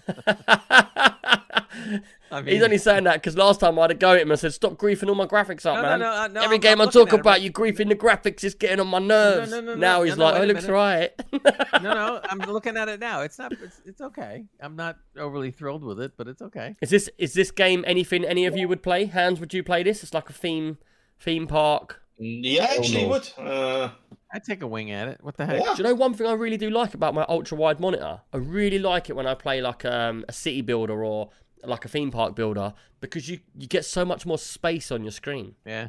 I 2.32 2.43
He's 2.43 2.62
only 2.62 2.78
saying 2.78 3.05
that 3.05 3.14
because 3.14 3.36
last 3.36 3.60
time 3.60 3.78
I 3.78 3.82
had 3.82 3.90
a 3.90 3.94
go 3.94 4.12
at 4.12 4.20
him 4.22 4.31
and 4.31 4.39
said, 4.39 4.55
"Stop 4.55 4.74
griefing 4.74 5.09
all 5.09 5.14
my 5.14 5.27
graphics 5.27 5.66
up, 5.66 5.77
No, 5.77 5.82
man." 5.82 5.98
no, 6.01 6.12
uh, 6.12 6.28
no, 6.28 6.40
Every 6.43 6.55
I'm- 6.56 6.60
game 6.60 6.81
I 6.81 6.86
talk 6.86 7.12
it 7.12 7.20
about, 7.20 7.43
you 7.43 7.51
griefing 7.52 7.89
the 7.89 7.97
graphics 7.97 8.44
is 8.44 8.55
getting 8.55 8.78
on 8.81 8.86
my 8.86 8.98
nerves. 9.01 9.51
no, 9.51 9.60
no, 9.60 9.74
now 9.74 9.98
no, 9.98 10.02
he's 10.05 10.16
like, 10.16 10.36
"Oh, 10.36 10.43
it 10.43 10.47
looks 10.47 10.66
right." 10.68 11.10
no, 11.32 11.81
no, 11.82 12.20
I'm 12.31 12.39
looking 12.39 12.77
at 12.77 12.89
it 12.89 13.01
now. 13.01 13.22
It's 13.22 13.39
not. 13.39 13.52
It's, 13.52 13.81
it's 13.85 14.01
okay. 14.01 14.44
I'm 14.60 14.77
not 14.77 14.98
overly 15.18 15.51
thrilled 15.51 15.82
with 15.82 16.01
it, 16.01 16.12
but 16.16 16.28
it's 16.28 16.40
okay. 16.43 16.77
is 16.81 16.90
this 16.90 17.10
is 17.18 17.35
this 17.35 17.51
game 17.51 17.85
anything 17.86 18.24
any 18.24 18.47
of 18.47 18.56
you 18.56 18.68
would 18.68 18.82
play? 18.82 19.06
Hans, 19.06 19.40
would 19.40 19.52
you 19.52 19.62
play 19.64 19.82
this? 19.82 20.02
It's 20.02 20.14
like 20.14 20.31
a 20.31 20.32
theme 20.32 20.78
theme 21.18 21.47
park. 21.47 22.01
Yeah, 22.20 22.64
I 22.64 22.76
actually 22.76 23.02
no. 23.02 23.09
would. 23.09 23.32
Uh, 23.38 23.90
I 24.32 24.38
take 24.38 24.62
a 24.62 24.66
wing 24.66 24.90
at 24.90 25.09
it. 25.09 25.18
What 25.22 25.36
the 25.36 25.47
heck? 25.47 25.60
yeah. 25.60 25.72
Do 25.74 25.78
you 25.78 25.88
know 25.88 25.94
one 25.94 26.14
thing 26.14 26.26
I 26.26 26.32
really 26.32 26.59
do 26.59 26.70
like 26.70 26.94
about 26.94 27.14
my 27.14 27.24
ultra 27.28 27.56
wide 27.56 27.80
monitor? 27.80 28.20
I 28.32 28.36
really 28.36 28.78
like 28.78 29.09
it 29.09 29.16
when 29.16 29.26
I 29.26 29.34
play 29.34 29.60
like 29.60 29.84
um, 29.84 30.24
a 30.28 30.32
city 30.32 30.60
builder 30.60 31.02
or 31.05 31.30
like 31.64 31.84
a 31.84 31.88
theme 31.88 32.10
park 32.10 32.34
builder 32.34 32.74
because 33.01 33.28
you 33.28 33.40
you 33.56 33.66
get 33.66 33.84
so 33.84 34.05
much 34.05 34.26
more 34.26 34.38
space 34.38 34.92
on 34.92 35.02
your 35.02 35.12
screen. 35.12 35.56
Yeah. 35.64 35.88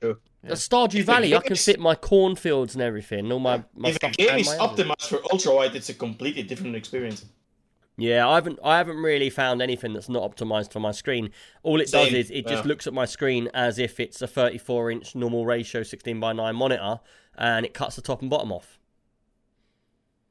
True. 0.00 0.18
Yeah. 0.44 0.52
At 0.52 0.58
Stardew 0.58 1.00
If 1.00 1.06
Valley, 1.06 1.34
I 1.34 1.40
can 1.40 1.56
fit 1.56 1.80
my 1.80 1.94
cornfields 1.94 2.74
and 2.74 2.82
everything, 2.82 3.30
all 3.32 3.38
my 3.38 3.64
my 3.74 3.90
if 3.90 3.96
a 3.96 3.98
stuff. 3.98 4.12
game 4.12 4.38
is 4.38 4.46
my 4.46 4.56
optimized 4.56 5.08
for 5.08 5.20
ultra 5.32 5.54
wide, 5.54 5.74
it's 5.74 5.88
a 5.88 5.94
completely 5.94 6.42
different 6.42 6.76
experience. 6.76 7.24
Yeah, 8.00 8.26
I 8.26 8.36
haven't 8.36 8.58
I 8.64 8.78
haven't 8.78 8.96
really 8.96 9.28
found 9.28 9.60
anything 9.60 9.92
that's 9.92 10.08
not 10.08 10.22
optimized 10.22 10.72
for 10.72 10.80
my 10.80 10.90
screen. 10.90 11.30
All 11.62 11.80
it 11.80 11.90
does 11.90 12.12
is 12.12 12.30
it 12.30 12.46
just 12.46 12.64
yeah. 12.64 12.68
looks 12.68 12.86
at 12.86 12.94
my 12.94 13.04
screen 13.04 13.50
as 13.52 13.78
if 13.78 14.00
it's 14.00 14.22
a 14.22 14.26
34 14.26 14.90
inch 14.90 15.14
normal 15.14 15.44
ratio 15.44 15.82
16 15.82 16.18
by 16.18 16.32
9 16.32 16.56
monitor, 16.56 17.00
and 17.36 17.66
it 17.66 17.74
cuts 17.74 17.96
the 17.96 18.02
top 18.02 18.22
and 18.22 18.30
bottom 18.30 18.50
off. 18.50 18.78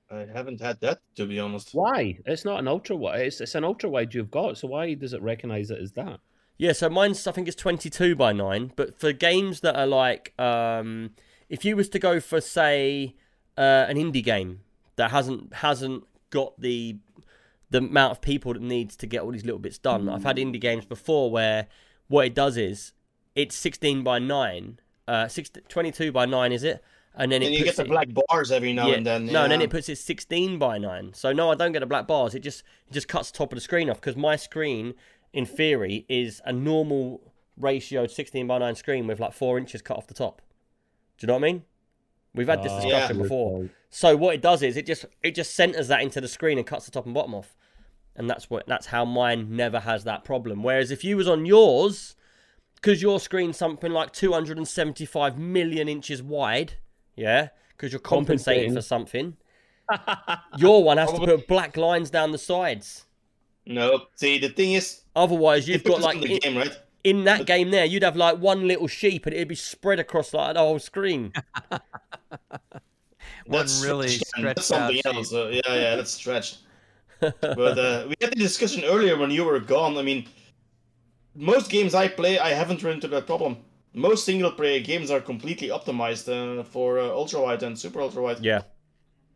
I 0.10 0.26
haven't 0.34 0.62
had 0.62 0.80
that 0.82 1.02
to 1.16 1.28
be 1.28 1.40
honest. 1.40 1.70
Why? 1.74 2.18
It's 2.26 2.44
not 2.44 2.60
an 2.60 2.68
ultra 2.68 2.96
wide. 2.96 3.22
It's, 3.22 3.40
it's 3.40 3.54
an 3.54 3.64
ultra 3.64 3.88
wide 3.88 4.16
you've 4.16 4.32
got. 4.32 4.58
So 4.58 4.68
why 4.70 4.96
does 4.96 5.14
it 5.14 5.22
recognize 5.22 5.70
it 5.70 5.80
as 5.80 5.92
that? 5.92 6.20
Yeah, 6.58 6.72
so 6.72 6.90
mine's 6.90 7.28
I 7.28 7.32
think 7.32 7.48
it's 7.48 7.56
22 7.56 8.16
by 8.16 8.34
9, 8.34 8.74
but 8.76 9.00
for 9.00 9.14
games 9.14 9.60
that 9.60 9.76
are 9.76 9.88
like 9.88 10.34
um 10.40 11.12
if 11.50 11.64
you 11.64 11.76
was 11.76 11.90
to 11.90 12.00
go 12.00 12.20
for 12.20 12.42
say 12.42 13.16
uh, 13.58 13.86
an 13.88 13.98
indie 13.98 14.24
game 14.24 14.62
that 14.96 15.12
hasn't 15.12 15.54
hasn't 15.56 16.06
got 16.30 16.60
the 16.60 16.98
the 17.70 17.80
amount 17.80 18.12
of 18.12 18.22
people 18.22 18.54
that 18.54 18.62
needs 18.62 18.96
to 18.98 19.06
get 19.08 19.22
all 19.22 19.32
these 19.32 19.46
little 19.46 19.60
bits 19.60 19.78
done. 19.78 20.10
I've 20.10 20.24
had 20.24 20.38
indie 20.38 20.60
games 20.62 20.86
before 20.86 21.30
where 21.32 21.68
what 22.08 22.26
it 22.26 22.34
does 22.36 22.58
is 22.58 22.94
it's 23.36 23.56
16 23.56 24.04
by 24.04 24.20
9, 24.20 24.80
uh 25.08 25.28
16, 25.28 25.64
22 25.70 26.12
by 26.12 26.26
9 26.26 26.52
is 26.52 26.64
it? 26.64 26.84
And 27.16 27.32
then 27.32 27.42
And 27.44 27.54
it 27.54 27.58
you 27.60 27.66
get 27.66 27.76
the 27.76 27.84
it- 27.84 27.88
black 27.90 28.08
bars 28.14 28.52
every 28.52 28.72
now 28.74 28.88
yeah. 28.88 28.96
and 28.96 29.06
then. 29.06 29.26
No, 29.28 29.44
and 29.44 29.52
then 29.52 29.62
it 29.62 29.70
puts 29.70 29.90
it 29.90 29.98
16 29.98 30.58
by 30.58 30.78
9. 30.78 31.14
So 31.14 31.32
no, 31.34 31.52
I 31.52 31.56
don't 31.56 31.72
get 31.72 31.80
the 31.82 31.86
black 31.86 32.08
bars. 32.08 32.34
It 32.34 32.40
just 32.42 32.64
it 32.88 32.94
just 32.94 33.08
cuts 33.08 33.32
the 33.32 33.38
top 33.38 33.52
of 33.52 33.58
the 33.58 33.62
screen 33.62 33.90
off 33.90 33.98
because 34.00 34.16
my 34.16 34.36
screen, 34.36 34.94
in 35.34 35.46
theory, 35.46 36.06
is 36.10 36.42
a 36.46 36.54
normal 36.54 37.34
ratio 37.58 38.08
16 38.08 38.48
by 38.48 38.58
9 38.58 38.76
screen 38.76 39.06
with 39.06 39.20
like 39.20 39.34
four 39.34 39.58
inches 39.58 39.82
cut 39.82 39.98
off 39.98 40.08
the 40.08 40.14
top. 40.14 40.42
Do 41.18 41.26
you 41.26 41.28
know 41.28 41.34
what 41.34 41.44
I 41.44 41.52
mean? 41.52 41.64
We've 42.34 42.48
had 42.48 42.64
this 42.64 42.72
Ah, 42.72 42.82
discussion 42.82 43.18
Yeah. 43.18 43.24
before. 43.24 43.70
So 43.90 44.16
what 44.16 44.36
it 44.36 44.42
does 44.42 44.62
is 44.64 44.78
it 44.78 44.86
just 44.86 45.06
it 45.24 45.36
just 45.36 45.54
centers 45.56 45.88
that 45.90 46.02
into 46.02 46.22
the 46.22 46.28
screen 46.28 46.58
and 46.58 46.66
cuts 46.66 46.86
the 46.86 46.92
top 46.92 47.06
and 47.06 47.14
bottom 47.14 47.36
off. 47.36 47.56
And 48.20 48.30
that's 48.30 48.50
what 48.50 48.68
that's 48.68 48.88
how 48.88 49.06
mine 49.06 49.56
never 49.56 49.80
has 49.80 50.04
that 50.04 50.26
problem. 50.26 50.62
Whereas 50.62 50.92
if 50.92 51.06
you 51.06 51.16
was 51.16 51.28
on 51.28 51.46
yours, 51.46 52.18
because 52.76 53.02
your 53.02 53.18
screen's 53.20 53.56
something 53.58 53.94
like 53.94 54.12
275 54.12 55.40
million 55.40 55.88
inches 55.88 56.22
wide, 56.22 56.74
yeah, 57.16 57.48
because 57.70 57.94
you're 57.94 58.00
compensating 58.02 58.74
Compensating. 58.74 58.76
for 58.76 58.82
something. 58.82 59.38
Your 60.58 60.84
one 60.84 60.98
has 60.98 61.12
to 61.14 61.20
put 61.20 61.48
black 61.48 61.76
lines 61.78 62.12
down 62.12 62.32
the 62.32 62.38
sides. 62.38 63.06
No, 63.66 64.06
see 64.16 64.38
the 64.38 64.50
thing 64.50 64.74
is, 64.74 65.02
Otherwise, 65.16 65.68
you've 65.68 65.84
got 65.84 66.02
like 66.02 66.18
in 66.18 66.22
the 66.22 66.34
in, 66.34 66.40
game, 66.40 66.58
right? 66.58 66.78
in 67.04 67.24
that 67.24 67.46
game 67.46 67.72
there, 67.72 67.86
you'd 67.86 68.04
have 68.04 68.16
like 68.16 68.38
one 68.38 68.68
little 68.68 68.88
sheep, 68.88 69.26
and 69.26 69.34
it'd 69.34 69.48
be 69.48 69.56
spread 69.56 70.00
across 70.00 70.34
like 70.34 70.54
the 70.56 70.60
whole 70.60 70.78
screen. 70.80 71.34
One 73.46 73.66
That's 73.66 73.84
really 73.84 74.10
stretched, 74.10 74.38
man. 74.38 74.46
That's 74.46 74.66
stretched 74.68 75.06
out 75.08 75.16
else. 75.16 75.34
Uh, 75.34 75.48
yeah, 75.48 75.74
yeah, 75.74 75.96
that's 75.96 76.12
stretched. 76.12 76.60
But 77.20 77.78
uh, 77.78 78.06
we 78.08 78.16
had 78.22 78.32
the 78.32 78.36
discussion 78.36 78.84
earlier 78.84 79.18
when 79.18 79.32
you 79.32 79.44
were 79.44 79.60
gone. 79.60 79.98
I 79.98 80.02
mean, 80.02 80.28
most 81.36 81.70
games 81.70 81.94
I 81.94 82.08
play, 82.08 82.40
I 82.40 82.50
haven't 82.50 82.84
run 82.84 82.96
into 82.96 83.08
that 83.10 83.26
problem. 83.26 83.58
Most 83.94 84.26
single 84.26 84.52
player 84.52 84.80
games 84.80 85.10
are 85.10 85.20
completely 85.20 85.70
optimized 85.70 86.28
uh, 86.30 86.64
for 86.64 87.00
uh, 87.00 87.08
ultra 87.08 87.42
wide 87.42 87.64
and 87.64 87.78
super 87.78 88.02
ultra 88.02 88.22
wide. 88.22 88.40
yeah. 88.40 88.62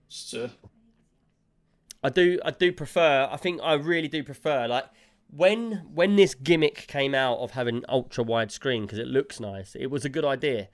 So, 0.10 0.50
I 2.04 2.10
do 2.10 2.40
I 2.46 2.52
do 2.52 2.72
prefer 2.72 3.28
I 3.32 3.38
think 3.38 3.62
I 3.64 3.74
really 3.74 4.08
do 4.08 4.24
prefer 4.24 4.68
like 4.68 4.86
when 5.36 5.88
when 5.92 6.16
this 6.16 6.36
gimmick 6.36 6.86
came 6.88 7.16
out 7.16 7.40
of 7.40 7.52
having 7.52 7.84
ultra 7.90 8.24
wide 8.24 8.52
screen 8.52 8.84
because 8.84 9.00
it 9.00 9.08
looks 9.08 9.40
nice, 9.40 9.76
it 9.76 9.88
was 9.88 10.06
a 10.06 10.10
good 10.10 10.26
idea. 10.26 10.70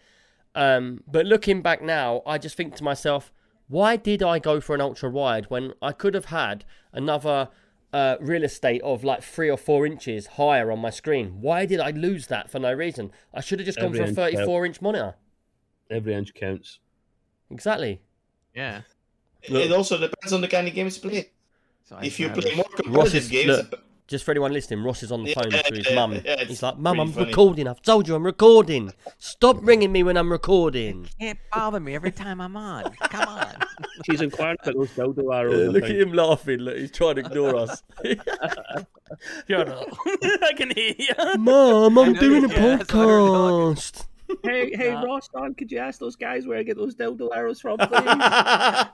Um, 0.56 1.04
but 1.08 1.26
looking 1.26 1.62
back 1.62 1.82
now, 1.82 2.22
I 2.26 2.38
just 2.38 2.58
think 2.58 2.76
to 2.76 2.84
myself, 2.84 3.32
why 3.70 3.96
did 3.96 4.22
I 4.22 4.40
go 4.40 4.60
for 4.60 4.76
an 4.76 4.82
ultra 4.82 5.10
wide 5.10 5.46
when 5.46 5.74
I 5.82 5.94
could 5.94 6.14
have 6.16 6.26
had 6.26 6.66
another 6.92 7.50
uh, 7.94 8.18
real 8.20 8.44
estate 8.44 8.82
of 8.82 9.04
like 9.04 9.24
three 9.24 9.50
or 9.50 9.58
four 9.58 9.86
inches 9.86 10.28
higher 10.28 10.72
on 10.72 10.80
my 10.80 10.90
screen? 10.90 11.40
Why 11.40 11.66
did 11.66 11.80
I 11.80 11.92
lose 11.92 12.28
that 12.28 12.50
for 12.52 12.60
no 12.60 12.74
reason? 12.74 13.12
I 13.34 13.42
should 13.42 13.60
have 13.60 13.66
just 13.66 13.78
gone 13.80 13.88
Every 13.96 14.00
for 14.14 14.22
a 14.22 14.28
inch 14.28 14.36
34 14.36 14.66
inch 14.66 14.82
monitor. 14.82 15.16
Every 15.90 16.14
inch 16.14 16.34
counts. 16.34 16.80
Exactly. 17.50 18.02
Yeah. 18.54 18.82
It 19.44 19.72
also 19.72 19.98
depends 19.98 20.34
on 20.34 20.42
the 20.42 20.48
kind 20.48 20.68
of 20.68 20.74
games 20.74 21.02
you 21.02 21.10
play. 21.10 21.32
So 21.86 21.96
I 21.96 22.06
If 22.06 22.20
you 22.20 22.28
rather- 22.28 22.42
play 22.42 22.56
more 22.56 22.66
Ross 22.88 23.14
is- 23.14 23.28
competitive 23.28 23.32
games, 23.32 23.48
look, 23.72 23.84
Just 24.10 24.26
for 24.26 24.32
anyone 24.32 24.52
listening, 24.52 24.84
Ross 24.84 25.04
is 25.04 25.12
on 25.12 25.24
the 25.24 25.30
Yeah, 25.30 25.36
phone 25.42 25.52
to 25.52 25.76
his 25.76 25.88
yeah, 25.88 25.94
mum. 25.96 26.20
yeah, 26.26 26.44
He's 26.46 26.64
like, 26.64 26.80
Mum, 26.80 27.00
I'm 27.00 27.12
funny." 27.12 27.28
recording. 27.28 27.68
I've 27.68 27.82
told 27.84 28.08
you 28.08 28.16
I'm 28.16 28.26
recording. 28.26 28.92
Stop 29.20 29.58
ringing 29.62 29.92
me 29.92 30.02
when 30.02 30.18
I'm 30.18 30.32
recording. 30.32 31.08
can't 31.20 31.38
bother 31.54 31.80
me 31.80 31.94
every 31.94 32.12
time 32.12 32.42
I'm 32.42 32.58
on. 32.58 32.92
Come 32.96 33.28
on. 33.30 33.54
She's 34.10 34.22
inquiring 34.22 34.58
about 34.64 34.76
those 34.76 34.90
dildo 34.90 35.32
arrows. 35.34 35.70
I 35.70 35.72
look 35.72 35.84
at 35.84 35.92
him 35.92 36.14
laughing. 36.14 36.60
Look, 36.60 36.78
he's 36.78 36.90
trying 36.92 37.16
to 37.16 37.22
ignore 37.22 37.56
us. 37.56 37.84
Shut 39.48 39.70
up. 39.70 39.88
I 40.08 40.54
can 40.58 40.72
hear 40.72 40.94
you. 40.98 41.38
Mum, 41.38 41.98
I'm 41.98 42.14
doing 42.14 42.46
a 42.46 42.48
you- 42.48 42.54
yeah, 42.54 42.78
that's 42.78 42.94
what 42.94 43.06
we're 43.08 43.18
talking. 43.18 43.76
podcast. 43.76 44.06
Hey, 44.44 44.76
hey, 44.76 44.92
Nah. 44.92 45.02
Ross, 45.04 45.28
Don, 45.28 45.54
could 45.56 45.72
you 45.72 45.80
ask 45.80 46.00
those 46.00 46.16
guys 46.16 46.46
where 46.48 46.58
I 46.58 46.64
get 46.64 46.78
those 46.78 46.96
dildo 46.96 47.30
arrows 47.36 47.60
from, 47.62 47.78
please? 47.80 48.86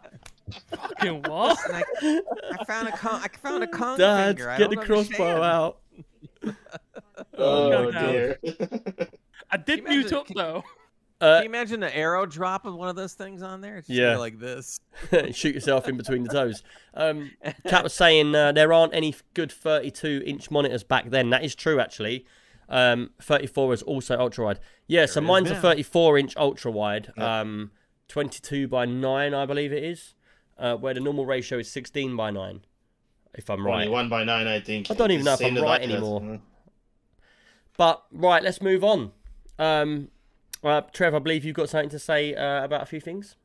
Fucking 0.70 1.24
what? 1.28 1.58
And 1.68 1.76
I, 1.76 2.22
I 2.60 2.64
found 2.66 2.88
a 2.88 2.92
con- 2.98 3.22
I 3.24 3.28
found 3.38 3.64
a 3.64 3.68
con 3.68 3.98
Dad, 4.00 4.38
finger. 4.38 4.50
I 4.50 4.58
get 4.58 4.70
the 4.70 4.78
crossbow 4.78 5.42
out. 5.42 5.80
oh 7.38 7.92
God. 7.92 8.12
dear. 8.12 8.40
I 9.52 9.58
did 9.58 9.84
Can 9.86 9.92
you 9.94 10.00
mute 10.00 10.12
imagine- 10.12 10.18
up 10.18 10.28
though. 10.36 10.64
Can 11.22 11.30
Uh, 11.30 11.40
you 11.40 11.46
imagine 11.46 11.80
the 11.80 11.96
arrow 11.96 12.26
drop 12.26 12.66
of 12.66 12.76
one 12.76 12.90
of 12.90 12.98
those 12.98 13.14
things 13.14 13.42
on 13.42 13.62
there? 13.62 13.78
It's 13.78 13.88
just 13.88 13.98
Yeah. 13.98 14.18
like 14.18 14.38
this. 14.38 14.82
shoot 15.32 15.56
yourself 15.56 15.88
in 15.88 15.96
between 15.96 16.24
the 16.24 16.30
toes. 16.30 16.62
Um, 16.94 17.32
Cat 17.68 17.84
was 17.84 17.94
saying 17.94 18.36
uh, 18.36 18.52
there 18.52 18.74
aren't 18.74 18.94
any 18.94 19.16
good 19.34 19.50
32 19.50 20.24
inch 20.26 20.52
monitors 20.52 20.84
back 20.84 21.10
then. 21.12 21.30
That 21.30 21.46
is 21.46 21.56
true, 21.56 21.80
actually. 21.80 22.26
Um, 22.68 23.12
34 23.22 23.74
is 23.76 23.82
also 23.84 24.20
ultra 24.20 24.44
wide. 24.44 24.60
Yeah, 24.88 25.06
so 25.06 25.16
There 25.22 25.24
is 25.24 25.28
mine's 25.28 25.52
a 25.52 25.56
34 25.56 26.18
inch 26.18 26.36
ultra 26.36 26.70
wide, 26.70 27.14
Yeah. 27.18 27.40
um, 27.40 27.72
22 28.10 28.68
by 28.68 28.86
9, 28.86 29.34
I 29.34 29.46
believe 29.46 29.72
it 29.72 29.84
is, 29.86 30.15
uh, 30.58 30.76
where 30.76 30.94
the 30.94 31.00
normal 31.00 31.26
ratio 31.26 31.60
is 31.60 31.72
16 31.72 32.16
by 32.16 32.32
9, 32.32 32.62
if 33.34 33.50
I'm 33.50 33.60
Only 33.66 33.72
right. 33.86 33.90
one 33.92 34.10
by 34.10 34.24
nine, 34.24 34.48
I 34.48 34.60
think. 34.60 34.90
I 34.90 34.94
don't 34.94 35.12
even 35.12 35.26
know 35.26 35.34
if 35.34 35.42
I'm 35.44 35.56
right 35.56 35.64
like 35.64 35.82
that. 35.82 35.92
anymore. 35.92 36.40
But, 37.78 38.04
right, 38.12 38.42
let's 38.42 38.62
move 38.62 38.84
on. 38.84 39.12
Um, 39.60 40.10
uh, 40.64 40.82
Trev, 40.94 41.14
I 41.14 41.20
believe 41.20 41.44
you've 41.44 41.56
got 41.56 41.70
something 41.70 41.90
to 41.90 42.00
say 42.00 42.34
uh, 42.34 42.64
about 42.64 42.82
a 42.82 42.86
few 42.86 43.02
things. 43.02 43.36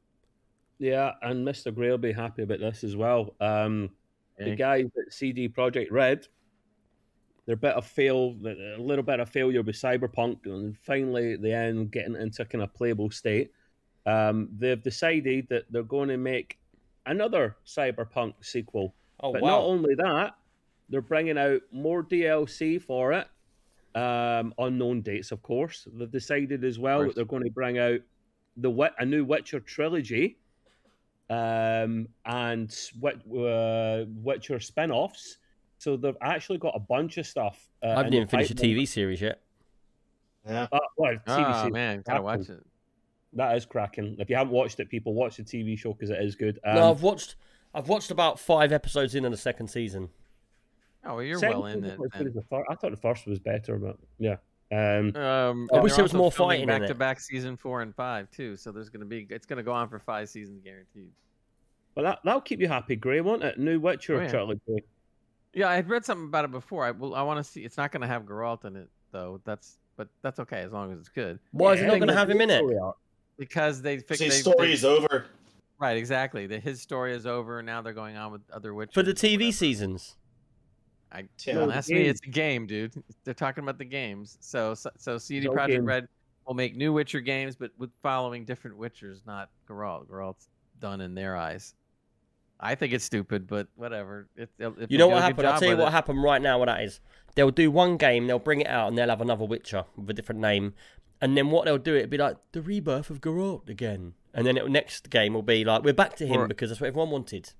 yeah, 0.78 1.12
and 1.22 1.46
Mr. 1.46 1.74
Gray 1.74 1.90
will 1.90 1.98
be 1.98 2.12
happy 2.12 2.42
about 2.42 2.60
this 2.60 2.84
as 2.84 2.96
well. 2.96 3.34
Um, 3.40 3.90
the 4.38 4.44
Okay. 4.52 4.56
guys 4.56 4.86
at 5.06 5.12
CD 5.12 5.48
Projekt 5.48 5.90
Red, 5.90 6.26
their 7.46 7.56
bit 7.56 7.74
of 7.74 7.84
fail, 7.86 8.34
a 8.46 8.80
little 8.80 9.02
bit 9.02 9.20
of 9.20 9.28
failure 9.28 9.62
with 9.62 9.74
Cyberpunk, 9.76 10.46
and 10.46 10.78
finally 10.78 11.34
at 11.34 11.42
the 11.42 11.52
end 11.52 11.90
getting 11.90 12.14
into 12.16 12.44
kind 12.46 12.62
of 12.62 12.72
playable 12.72 13.10
state. 13.10 13.50
Um, 14.06 14.48
they've 14.56 14.82
decided 14.82 15.48
that 15.50 15.64
they're 15.70 15.82
going 15.82 16.08
to 16.08 16.16
make 16.16 16.58
another 17.06 17.56
Cyberpunk 17.66 18.34
sequel. 18.40 18.94
Oh, 19.20 19.32
but 19.32 19.42
wow. 19.42 19.48
not 19.48 19.60
only 19.60 19.94
that, 19.96 20.34
they're 20.88 21.00
bringing 21.00 21.38
out 21.38 21.60
more 21.72 22.02
DLC 22.02 22.80
for 22.80 23.12
it. 23.12 23.26
Um, 23.94 24.54
unknown 24.58 25.02
dates, 25.02 25.32
of 25.32 25.42
course. 25.42 25.86
They've 25.92 26.10
decided 26.10 26.64
as 26.64 26.78
well 26.78 27.04
that 27.04 27.14
they're 27.14 27.24
going 27.24 27.44
to 27.44 27.50
bring 27.50 27.78
out 27.78 28.00
the 28.56 28.68
Wi- 28.68 28.94
a 28.98 29.04
new 29.04 29.24
Witcher 29.24 29.60
trilogy, 29.60 30.38
um, 31.28 32.08
and 32.24 32.74
uh, 33.04 34.04
Witcher 34.22 34.60
spin-offs. 34.60 35.38
So 35.78 35.96
they've 35.96 36.16
actually 36.20 36.58
got 36.58 36.76
a 36.76 36.80
bunch 36.80 37.18
of 37.18 37.26
stuff. 37.26 37.68
Uh, 37.82 37.88
I 37.88 37.96
haven't 37.96 38.14
even 38.14 38.28
finished 38.28 38.56
the. 38.56 38.74
TV 38.74 38.86
series 38.86 39.20
yet. 39.20 39.40
Yeah. 40.46 40.66
Uh, 40.70 40.78
well, 40.96 41.12
TV 41.12 41.20
Oh 41.26 41.60
series, 41.60 41.72
man, 41.72 42.02
gotta 42.06 42.22
watch 42.22 42.48
it. 42.48 42.64
That 43.34 43.56
is 43.56 43.64
cracking. 43.64 44.16
If 44.18 44.28
you 44.28 44.36
haven't 44.36 44.52
watched 44.52 44.80
it, 44.80 44.88
people 44.88 45.14
watch 45.14 45.36
the 45.36 45.44
TV 45.44 45.78
show 45.78 45.92
because 45.92 46.10
it 46.10 46.20
is 46.20 46.34
good. 46.34 46.58
Um, 46.64 46.74
no, 46.74 46.90
I've 46.90 47.02
watched. 47.02 47.36
I've 47.74 47.88
watched 47.88 48.10
about 48.10 48.40
five 48.40 48.72
episodes 48.72 49.14
in 49.14 49.24
of 49.24 49.30
the 49.30 49.36
second 49.36 49.68
season. 49.68 50.08
Oh, 51.04 51.14
well, 51.14 51.22
you're 51.22 51.38
second 51.38 51.58
well 51.60 51.66
in 51.66 51.84
it. 51.84 51.98
then. 52.12 52.32
the 52.34 52.42
fir- 52.50 52.64
I 52.68 52.74
thought 52.74 52.90
the 52.90 52.96
first 52.96 53.26
was 53.26 53.38
better, 53.38 53.76
but 53.78 53.96
yeah. 54.18 54.36
Um, 54.72 55.14
Um, 55.16 55.68
I 55.72 55.78
wish 55.80 55.92
they're 55.92 55.96
there 55.98 56.02
was 56.04 56.12
more 56.14 56.30
filming 56.32 56.56
fighting 56.58 56.62
in 56.62 56.68
back 56.68 56.82
it. 56.82 56.88
to 56.88 56.94
back 56.94 57.20
season 57.20 57.56
four 57.56 57.82
and 57.82 57.94
five 57.94 58.30
too. 58.32 58.56
So 58.56 58.72
there's 58.72 58.88
gonna 58.88 59.04
be 59.04 59.26
it's 59.30 59.46
gonna 59.46 59.62
go 59.62 59.72
on 59.72 59.88
for 59.88 59.98
five 60.00 60.28
seasons 60.28 60.60
guaranteed. 60.64 61.10
Well, 61.94 62.04
that 62.04 62.18
that'll 62.24 62.40
keep 62.40 62.60
you 62.60 62.68
happy, 62.68 62.96
Gray, 62.96 63.20
won't 63.20 63.42
it? 63.44 63.58
New 63.58 63.78
Witcher 63.80 64.18
Oh, 64.18 64.22
yeah. 64.22 64.28
trilogy. 64.30 64.84
Yeah, 65.54 65.68
I 65.68 65.74
had 65.76 65.88
read 65.88 66.04
something 66.04 66.26
about 66.26 66.44
it 66.44 66.50
before. 66.52 66.84
I 66.84 66.90
will. 66.92 67.14
I 67.16 67.22
want 67.22 67.38
to 67.38 67.44
see. 67.44 67.64
It's 67.64 67.76
not 67.76 67.90
gonna 67.92 68.06
have 68.06 68.22
Geralt 68.24 68.64
in 68.64 68.76
it 68.76 68.88
though. 69.12 69.40
That's 69.44 69.78
but 69.96 70.08
that's 70.22 70.38
okay 70.40 70.60
as 70.60 70.72
long 70.72 70.92
as 70.92 70.98
it's 70.98 71.08
good 71.08 71.38
Why 71.52 71.72
is 71.74 71.80
it 71.80 71.86
not 71.86 71.96
going 71.98 72.08
to 72.08 72.14
have 72.14 72.30
him 72.30 72.40
in 72.40 72.48
it? 72.48 72.58
story 72.58 72.78
arc. 72.78 72.96
Because 73.40 73.80
they 73.82 73.98
fix 73.98 74.20
His 74.20 74.34
they, 74.44 74.50
story 74.50 74.66
they- 74.68 74.72
is 74.74 74.84
over. 74.84 75.24
right 75.80 75.96
exactly. 75.96 76.46
The, 76.46 76.60
his 76.60 76.80
story 76.80 77.14
is 77.14 77.26
over. 77.26 77.58
And 77.60 77.66
now 77.66 77.80
they're 77.82 77.94
going 77.94 78.16
on 78.18 78.30
with 78.30 78.42
other 78.52 78.72
Witchers 78.72 78.92
For 78.92 79.02
the 79.02 79.14
TV 79.14 79.52
seasons. 79.52 80.14
I 81.10 81.24
Yeah. 81.44 81.54
don't 81.54 81.68
No, 81.70 81.74
ask 81.74 81.88
me. 81.90 82.02
It's 82.02 82.20
a 82.24 82.28
game, 82.30 82.66
dude. 82.66 82.92
They're 83.24 83.34
talking 83.34 83.64
about 83.64 83.78
the 83.78 83.84
games. 83.86 84.36
So 84.40 84.74
so, 84.74 84.90
so 84.98 85.18
CD 85.18 85.46
No 85.46 85.52
Projekt 85.54 85.66
game. 85.68 85.84
Red 85.86 86.06
will 86.46 86.54
make 86.54 86.76
new 86.76 86.92
Witcher 86.92 87.20
games, 87.20 87.56
but 87.56 87.70
with 87.78 87.90
following 88.02 88.44
different 88.44 88.78
Witchers, 88.78 89.26
not 89.26 89.48
Geralt. 89.68 90.06
Geralt's 90.06 90.48
done 90.80 91.00
in 91.00 91.14
their 91.14 91.36
eyes. 91.36 91.74
I 92.62 92.74
think 92.74 92.92
it's 92.92 93.04
stupid, 93.04 93.46
but 93.46 93.68
whatever. 93.74 94.28
It, 94.36 94.50
if 94.58 94.90
You 94.90 94.98
know 94.98 95.08
what 95.08 95.22
happened? 95.22 95.48
I'll 95.48 95.58
tell 95.58 95.70
you 95.70 95.76
what 95.78 95.88
it- 95.88 95.92
happened 95.92 96.22
right 96.22 96.42
now. 96.42 96.58
What 96.58 96.66
that 96.66 96.82
is, 96.82 97.00
they'll 97.34 97.50
do 97.50 97.70
one 97.70 97.96
game, 97.96 98.26
they'll 98.26 98.38
bring 98.38 98.60
it 98.60 98.66
out, 98.66 98.88
and 98.88 98.98
they'll 98.98 99.08
have 99.08 99.22
another 99.22 99.46
Witcher 99.46 99.86
with 99.96 100.10
a 100.10 100.12
different 100.12 100.42
name, 100.42 100.74
and 101.20 101.36
then 101.36 101.50
what 101.50 101.64
they'll 101.64 101.78
do, 101.78 101.96
it'll 101.96 102.08
be 102.08 102.18
like 102.18 102.36
the 102.52 102.62
rebirth 102.62 103.10
of 103.10 103.20
Geralt 103.20 103.68
again, 103.68 104.14
and 104.34 104.46
then 104.46 104.56
it, 104.56 104.68
next 104.70 105.10
game 105.10 105.34
will 105.34 105.42
be 105.42 105.64
like 105.64 105.82
we're 105.82 105.92
back 105.92 106.16
to 106.16 106.26
him 106.26 106.40
Or- 106.42 106.48
because 106.48 106.70
that's 106.70 106.80
what 106.80 106.88
everyone 106.88 107.10
wanted. 107.10 107.52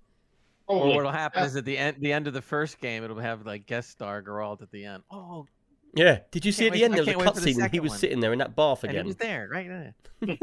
Oh, 0.69 0.75
or 0.75 0.79
Probably. 0.81 0.97
what'll 0.97 1.11
happen 1.13 1.41
Yeah. 1.43 1.47
is 1.47 1.57
at 1.57 1.65
the 1.65 1.77
end, 1.79 1.97
the 2.01 2.13
end 2.13 2.27
of 2.29 2.33
the 2.33 2.43
first 2.43 2.81
game, 2.81 3.03
it'll 3.03 3.19
have 3.19 3.45
like 3.45 3.67
guest 3.67 3.91
star 3.91 4.23
Geralt 4.23 4.63
at 4.63 4.71
the 4.71 4.85
end. 4.85 5.03
Oh, 5.11 5.47
Yeah. 5.95 6.21
Did 6.31 6.45
you 6.45 6.53
see 6.53 6.69
at 6.69 6.73
the 6.73 6.79
wait- 6.79 6.85
end 6.85 6.95
I 6.95 6.97
there 6.97 7.03
was 7.03 7.09
a 7.09 7.13
can't 7.13 7.27
wait 7.27 7.35
for 7.35 7.41
the 7.41 7.53
cutscene? 7.67 7.71
He 7.73 7.81
was 7.81 7.91
one. 7.91 7.99
sitting 7.99 8.21
there 8.21 8.33
in 8.33 8.39
that 8.39 8.55
bath 8.55 8.85
and 8.85 8.93
he 8.97 9.03
was 9.03 9.17
there, 9.17 9.49
right 9.51 9.67
there. 9.67 9.95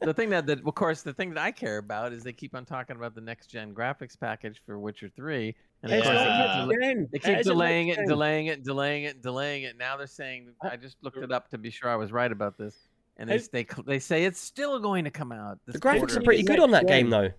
the 0.00 0.14
thing 0.14 0.30
that, 0.30 0.46
that, 0.46 0.64
of 0.64 0.74
course, 0.76 1.02
the 1.02 1.12
thing 1.12 1.30
that 1.30 1.38
I 1.42 1.50
care 1.50 1.78
about 1.78 2.12
is 2.12 2.22
they 2.22 2.32
keep 2.32 2.54
on 2.54 2.64
talking 2.64 2.94
about 2.94 3.16
the 3.16 3.20
next 3.20 3.48
gen 3.48 3.74
graphics 3.74 4.16
package 4.18 4.62
for 4.64 4.78
Witcher 4.78 5.08
Three, 5.08 5.56
and 5.84 5.92
of 5.92 6.02
course 6.02 6.14
not 6.16 6.68
they 6.68 6.74
keep, 6.74 6.80
Yeah. 6.80 6.94
del- 6.94 7.06
they 7.12 7.16
It 7.18 7.22
keep 7.22 7.42
delaying 7.44 7.88
it, 7.88 7.98
and 7.98 8.08
delaying 8.08 8.46
it, 8.46 8.56
and 8.56 8.64
delaying 8.64 9.04
it, 9.04 9.14
and 9.14 9.22
delaying 9.22 9.62
it. 9.64 9.76
Now 9.78 9.96
they're 9.96 10.06
saying 10.06 10.48
I 10.62 10.76
just 10.76 10.96
looked 11.02 11.18
it 11.18 11.30
up 11.32 11.48
to 11.50 11.58
be 11.58 11.70
sure 11.70 11.88
I 11.88 11.96
was 11.96 12.10
right 12.12 12.30
about 12.32 12.56
this, 12.58 12.76
and 13.16 13.28
they 13.30 13.38
they 13.38 13.66
they 13.86 13.98
say 13.98 14.24
it's 14.24 14.40
still 14.40 14.78
going 14.80 15.04
to 15.04 15.10
come 15.10 15.30
out. 15.32 15.58
This 15.66 15.74
The 15.74 15.80
graphics 15.80 15.98
quarter. 15.98 16.18
are 16.20 16.22
pretty 16.22 16.42
good 16.42 16.58
on 16.60 16.70
that 16.72 16.86
game 16.86 17.10
though. 17.10 17.30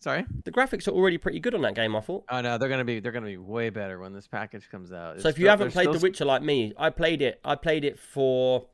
Sorry. 0.00 0.26
The 0.44 0.52
graphics 0.52 0.86
are 0.86 0.90
already 0.90 1.16
pretty 1.16 1.40
good 1.40 1.54
on 1.54 1.62
that 1.62 1.74
game, 1.74 1.96
I 1.96 2.00
thought. 2.00 2.24
Oh 2.28 2.42
no, 2.42 2.58
they're 2.58 2.68
gonna 2.68 2.84
be 2.84 3.00
they're 3.00 3.12
gonna 3.12 3.24
be 3.26 3.38
way 3.38 3.70
better 3.70 3.98
when 3.98 4.12
this 4.12 4.26
package 4.26 4.68
comes 4.70 4.92
out. 4.92 5.20
So 5.22 5.28
if 5.28 5.38
you 5.38 5.44
still- 5.44 5.50
haven't 5.50 5.72
they're 5.74 5.84
played 5.84 5.98
The 5.98 6.02
Witcher 6.02 6.26
like 6.26 6.42
me, 6.42 6.74
I 6.76 6.90
played 6.90 7.22
it. 7.22 7.40
I 7.42 7.54
played 7.54 7.84
it 7.86 7.98
for 7.98 8.66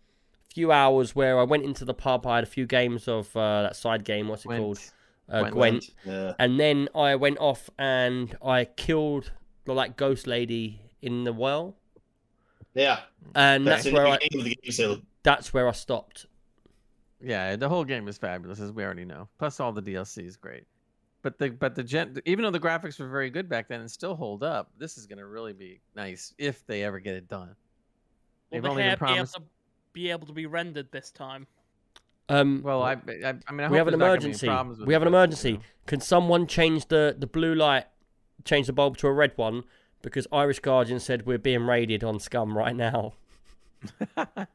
a 0.50 0.54
few 0.54 0.72
hours 0.72 1.14
where 1.14 1.38
I 1.38 1.44
went 1.44 1.62
into 1.64 1.84
the 1.84 1.94
pub. 1.94 2.26
I 2.26 2.36
had 2.36 2.44
a 2.44 2.48
few 2.48 2.66
games 2.66 3.06
of 3.06 3.34
uh, 3.36 3.62
that 3.62 3.76
side 3.76 4.02
game. 4.04 4.26
What's 4.26 4.44
it 4.44 4.48
Gwent. 4.48 4.60
called? 4.64 4.80
Uh, 5.30 5.50
Gwent. 5.50 5.52
Gwent. 5.52 5.90
Yeah. 6.04 6.32
And 6.38 6.58
then 6.58 6.88
I 6.94 7.14
went 7.16 7.38
off 7.38 7.70
and 7.78 8.36
I 8.44 8.64
killed 8.64 9.32
the 9.64 9.72
like 9.74 9.96
ghost 9.96 10.26
lady 10.26 10.80
in 11.02 11.24
the 11.24 11.32
well, 11.32 11.76
Yeah. 12.74 13.00
and 13.34 13.66
That's, 13.66 13.84
that's, 13.84 13.94
where 13.94 14.06
I 14.06 14.14
of 14.14 14.44
the 14.44 14.56
game 14.56 14.72
still. 14.72 15.00
that's 15.22 15.52
where 15.54 15.68
I 15.68 15.72
stopped. 15.72 16.26
Yeah, 17.22 17.56
the 17.56 17.68
whole 17.68 17.84
game 17.84 18.08
is 18.08 18.16
fabulous, 18.18 18.60
as 18.60 18.72
we 18.72 18.82
already 18.82 19.04
know. 19.04 19.28
Plus, 19.38 19.60
all 19.60 19.72
the 19.72 19.82
DLC 19.82 20.24
is 20.26 20.36
great. 20.36 20.64
But 21.22 21.38
the 21.38 21.50
but 21.50 21.74
the 21.74 21.82
gen, 21.84 22.16
even 22.24 22.42
though 22.44 22.50
the 22.50 22.58
graphics 22.60 22.98
were 22.98 23.08
very 23.08 23.28
good 23.28 23.46
back 23.46 23.68
then 23.68 23.80
and 23.80 23.90
still 23.90 24.16
hold 24.16 24.42
up, 24.42 24.70
this 24.78 24.96
is 24.96 25.06
going 25.06 25.18
to 25.18 25.26
really 25.26 25.52
be 25.52 25.80
nice 25.94 26.32
if 26.38 26.66
they 26.66 26.82
ever 26.82 26.98
get 26.98 27.14
it 27.14 27.28
done. 27.28 27.48
Will 27.48 27.54
They've 28.52 28.62
the 28.62 28.68
only 28.70 28.82
been 28.82 28.88
hair 28.88 28.96
be 28.96 29.04
able, 29.04 29.14
promised. 29.14 29.34
to, 29.34 29.42
be 29.92 30.10
able 30.10 30.26
to 30.28 30.32
be 30.32 30.46
rendered 30.46 30.90
this 30.92 31.10
time? 31.10 31.46
Um, 32.30 32.62
Well, 32.62 32.82
I, 32.82 32.92
I, 32.92 33.34
I 33.46 33.52
mean, 33.52 33.66
I 33.66 33.68
we 33.70 33.76
have 33.78 33.88
an 33.88 33.98
there's 33.98 33.98
not 33.98 34.20
gonna 34.20 34.20
be 34.20 34.24
emergency. 34.46 34.48
with 34.48 34.86
We 34.86 34.92
have 34.94 35.02
it, 35.02 35.06
an 35.06 35.12
but, 35.12 35.16
you 35.18 35.22
emergency. 35.24 35.52
know. 35.54 35.60
Can 35.86 36.00
someone 36.00 36.46
change 36.46 36.86
the 36.86 37.14
the 37.18 37.26
blue 37.26 37.54
light, 37.54 37.86
change 38.44 38.66
the 38.68 38.72
bulb 38.72 38.96
to 38.98 39.06
a 39.08 39.12
red 39.12 39.32
one? 39.36 39.64
Because 40.02 40.26
Irish 40.32 40.60
Guardian 40.60 41.00
said 41.00 41.26
we're 41.26 41.38
being 41.38 41.66
raided 41.66 42.02
on 42.04 42.18
Scum 42.20 42.56
right 42.56 42.74
now. 42.76 43.12
Wait 44.16 44.46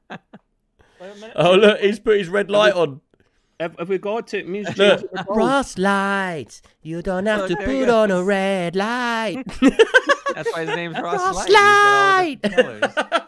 a. 1.02 1.32
Oh 1.36 1.54
look, 1.56 1.80
he's 1.82 2.00
put 2.00 2.18
his 2.18 2.30
red 2.30 2.50
light 2.50 2.74
on. 2.74 3.02
If, 3.60 3.74
if 3.80 3.88
we 3.88 3.98
got 3.98 4.28
to 4.28 4.40
it 4.40 4.50
means 4.50 4.68
Look, 4.78 5.00
changing. 5.02 5.10
Ross 5.30 5.78
lights. 5.78 6.62
You 6.82 7.02
don't 7.02 7.26
have 7.26 7.50
Look, 7.50 7.60
to 7.60 7.66
put 7.66 7.90
on 7.90 8.12
a 8.12 8.22
red 8.24 8.76
light. 8.76 9.44
That's 10.36 10.52
why 10.52 10.66
his 10.66 10.76
name's 10.76 11.00
Ross, 11.02 11.16
Ross 11.36 11.50
Light. 11.50 12.40
He's 12.44 12.52
got 12.56 12.66
all 12.66 12.74
the 12.74 12.80
Light! 12.80 13.25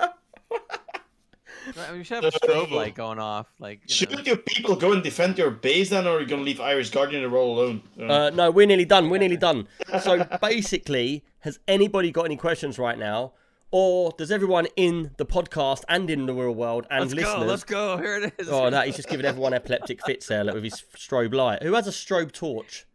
Different 1.68 1.76
colors. 1.76 1.89
I 1.89 1.91
mean, 1.91 1.99
we 1.99 2.03
should 2.03 2.23
have 2.23 2.34
a 2.34 2.39
strobe 2.39 2.72
light 2.72 2.95
going 2.95 3.19
off. 3.19 3.48
Like, 3.60 3.81
you 3.88 3.94
Shouldn't 3.95 4.26
your 4.27 4.38
people 4.38 4.76
go 4.76 4.94
and 4.94 5.03
defend 5.03 5.38
your 5.38 5.52
base 5.52 5.89
then, 5.89 6.07
or 6.07 6.18
are 6.18 6.22
you 6.22 6.27
gonna 6.27 6.41
leave 6.41 6.60
Irish 6.60 6.89
Guardian 6.89 7.22
to 7.23 7.30
roll 7.30 7.60
alone? 7.60 7.81
Uh, 7.99 8.30
no, 8.31 8.52
we're 8.52 8.68
nearly 8.68 8.85
done. 8.85 9.10
We're 9.10 9.19
nearly 9.19 9.38
done. 9.38 9.68
So 10.02 10.26
basically, 10.41 11.23
has 11.39 11.60
anybody 11.68 12.11
got 12.11 12.23
any 12.26 12.38
questions 12.38 12.77
right 12.80 12.98
now? 12.98 13.34
Or 13.69 14.14
does 14.18 14.31
everyone 14.31 14.68
in 14.77 15.11
the 15.18 15.26
podcast 15.26 15.84
and 15.89 16.10
in 16.10 16.26
the 16.26 16.34
real 16.34 16.53
world 16.56 16.88
and 16.89 17.02
let's 17.02 17.14
listeners? 17.14 17.35
go. 17.35 17.45
Let's 17.45 17.64
go. 17.65 17.98
Here 17.98 18.15
it 18.15 18.34
is. 18.39 18.48
Oh, 18.48 18.69
no, 18.69 18.80
he's 18.81 18.95
just 18.95 19.10
giving 19.10 19.26
everyone 19.26 19.53
epileptic 19.53 20.06
fits 20.06 20.27
there 20.27 20.45
look, 20.45 20.56
with 20.56 20.64
his 20.64 20.81
strobe 20.95 21.34
light. 21.34 21.61
Who 21.64 21.73
has 21.73 21.85
a 21.85 21.91
strobe 21.91 22.31
torch? 22.31 22.85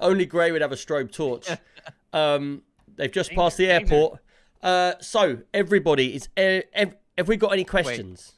Only 0.00 0.26
Gray 0.26 0.50
would 0.52 0.62
have 0.62 0.72
a 0.72 0.76
strobe 0.76 1.12
torch. 1.12 1.48
Um, 2.12 2.62
they've 2.94 3.10
just 3.10 3.32
passed 3.32 3.56
the 3.56 3.66
Danger, 3.66 3.80
danger. 3.80 3.94
airport. 3.96 4.20
Uh, 4.62 4.92
so, 5.00 5.38
everybody, 5.52 6.14
is 6.14 6.28
uh, 6.36 6.60
ev- 6.72 6.94
have 7.16 7.28
we 7.28 7.36
got 7.36 7.52
any 7.52 7.64
questions? 7.64 8.32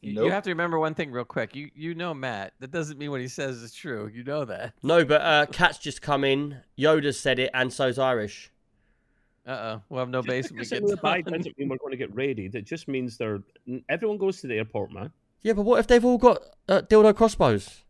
You, 0.00 0.14
Nope. 0.14 0.24
you 0.24 0.30
have 0.30 0.44
to 0.44 0.50
remember 0.50 0.78
one 0.78 0.94
thing 0.94 1.10
real 1.10 1.24
quick. 1.24 1.54
You 1.54 1.70
you 1.74 1.94
know 1.94 2.14
Matt. 2.14 2.54
That 2.60 2.70
doesn't 2.70 2.98
mean 2.98 3.10
what 3.10 3.20
he 3.20 3.28
says 3.28 3.58
is 3.58 3.74
true. 3.74 4.10
You 4.12 4.24
know 4.24 4.46
that. 4.46 4.72
No, 4.82 5.04
but 5.04 5.20
uh, 5.20 5.46
Cat's 5.46 5.78
just 5.78 6.00
come 6.00 6.24
in. 6.24 6.56
Yoda 6.78 7.14
said 7.14 7.38
it, 7.38 7.50
and 7.52 7.70
so's 7.70 7.98
Irish. 7.98 8.50
Uh 9.46 9.50
oh. 9.50 9.82
We'll 9.88 10.00
have 10.00 10.08
no 10.08 10.22
base 10.22 10.50
when 10.50 10.58
we 10.60 10.64
get 10.64 10.80
because 10.80 10.90
we're 11.02 11.02
back 11.02 11.24
done. 11.24 11.34
doesn't 11.34 11.58
mean 11.58 11.68
we're 11.68 11.76
going 11.76 11.90
to 11.90 11.98
get 11.98 12.14
raided. 12.14 12.54
It 12.54 12.64
just 12.64 12.88
means 12.88 13.18
they're 13.18 13.40
everyone 13.90 14.16
goes 14.16 14.40
to 14.40 14.46
the 14.46 14.54
airport, 14.56 14.92
man. 14.92 15.10
Yeah, 15.42 15.52
but 15.54 15.62
what 15.62 15.80
if 15.80 15.86
they've 15.86 16.04
all 16.04 16.18
got 16.18 16.38
uh, 16.68 16.82
dildo 16.82 17.14
crossbows? 17.14 17.82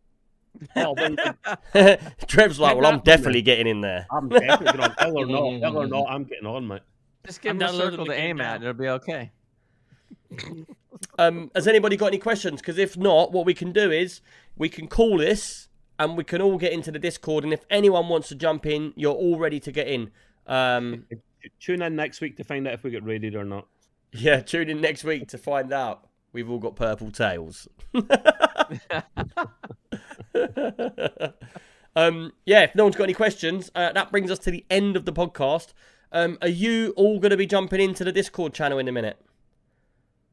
Oh, 0.75 0.95
well, 0.97 1.97
Trev's 2.27 2.59
like, 2.59 2.77
well, 2.77 2.87
I'm 2.87 3.01
definitely 3.01 3.43
getting 3.43 3.69
in 3.69 3.81
there. 3.81 4.07
I'm 4.11 4.29
definitely 4.29 4.67
getting 4.67 4.81
on. 4.81 4.95
Hell 4.99 5.19
or 5.19 5.27
not, 5.61 5.61
hell 5.61 5.77
or 5.77 5.87
not, 5.87 6.07
I'm 6.09 6.25
getting 6.25 6.47
on, 6.47 6.67
mate. 6.67 6.83
Just 7.25 7.41
give 7.41 7.51
I'm 7.51 7.61
him 7.61 7.69
a 7.69 7.73
circle 7.73 8.07
to 8.07 8.13
aim 8.13 8.41
at, 8.41 8.57
and 8.57 8.65
it'll 8.65 8.75
be 8.75 8.89
okay. 8.89 9.31
Um, 11.19 11.51
has 11.55 11.67
anybody 11.67 11.97
got 11.97 12.07
any 12.09 12.19
questions? 12.19 12.61
Because 12.61 12.79
if 12.79 12.97
not, 12.97 13.33
what 13.33 13.45
we 13.47 13.55
can 13.55 13.73
do 13.73 13.91
is 13.91 14.21
we 14.57 14.69
can 14.69 14.87
call 14.89 15.19
this 15.19 15.69
and 15.99 16.17
we 16.17 16.25
can 16.25 16.41
all 16.41 16.57
get 16.59 16.73
into 16.73 16.91
the 16.91 16.99
Discord. 16.99 17.45
And 17.45 17.53
if 17.53 17.65
anyone 17.71 18.09
wants 18.09 18.29
to 18.29 18.35
jump 18.35 18.65
in, 18.67 18.93
you're 18.97 19.15
all 19.15 19.39
ready 19.39 19.61
to 19.61 19.73
get 19.73 19.87
in. 19.87 20.11
Um, 20.47 21.07
Tune 21.59 21.83
in 21.83 21.97
next 21.97 22.21
week 22.21 22.37
to 22.37 22.45
find 22.45 22.67
out 22.69 22.75
if 22.75 22.83
we 22.85 22.91
get 22.91 23.05
raided 23.05 23.35
or 23.35 23.45
not. 23.45 23.67
yeah, 24.13 24.41
tune 24.41 24.69
in 24.69 24.81
next 24.81 25.05
week 25.05 25.29
to 25.29 25.39
find 25.39 25.73
out. 25.73 26.07
We've 26.33 26.49
all 26.51 26.59
got 26.59 26.77
purple 26.77 27.11
tails. 27.11 27.67
um, 31.97 32.33
yeah, 32.45 32.63
if 32.63 32.75
no 32.75 32.85
one's 32.85 32.97
got 32.97 33.05
any 33.05 33.15
questions, 33.15 33.71
uh, 33.75 33.93
that 33.93 34.11
brings 34.11 34.31
us 34.31 34.39
to 34.41 34.51
the 34.51 34.65
end 34.71 34.97
of 34.97 35.05
the 35.07 35.13
podcast. 35.13 35.73
Um, 36.13 36.39
are 36.43 36.49
you 36.49 36.93
all 36.97 37.19
going 37.19 37.31
to 37.31 37.37
be 37.37 37.47
jumping 37.47 37.81
into 37.81 38.05
the 38.05 38.13
Discord 38.13 38.53
channel 38.55 38.79
in 38.79 38.87
a 38.89 38.93
minute? 38.93 39.19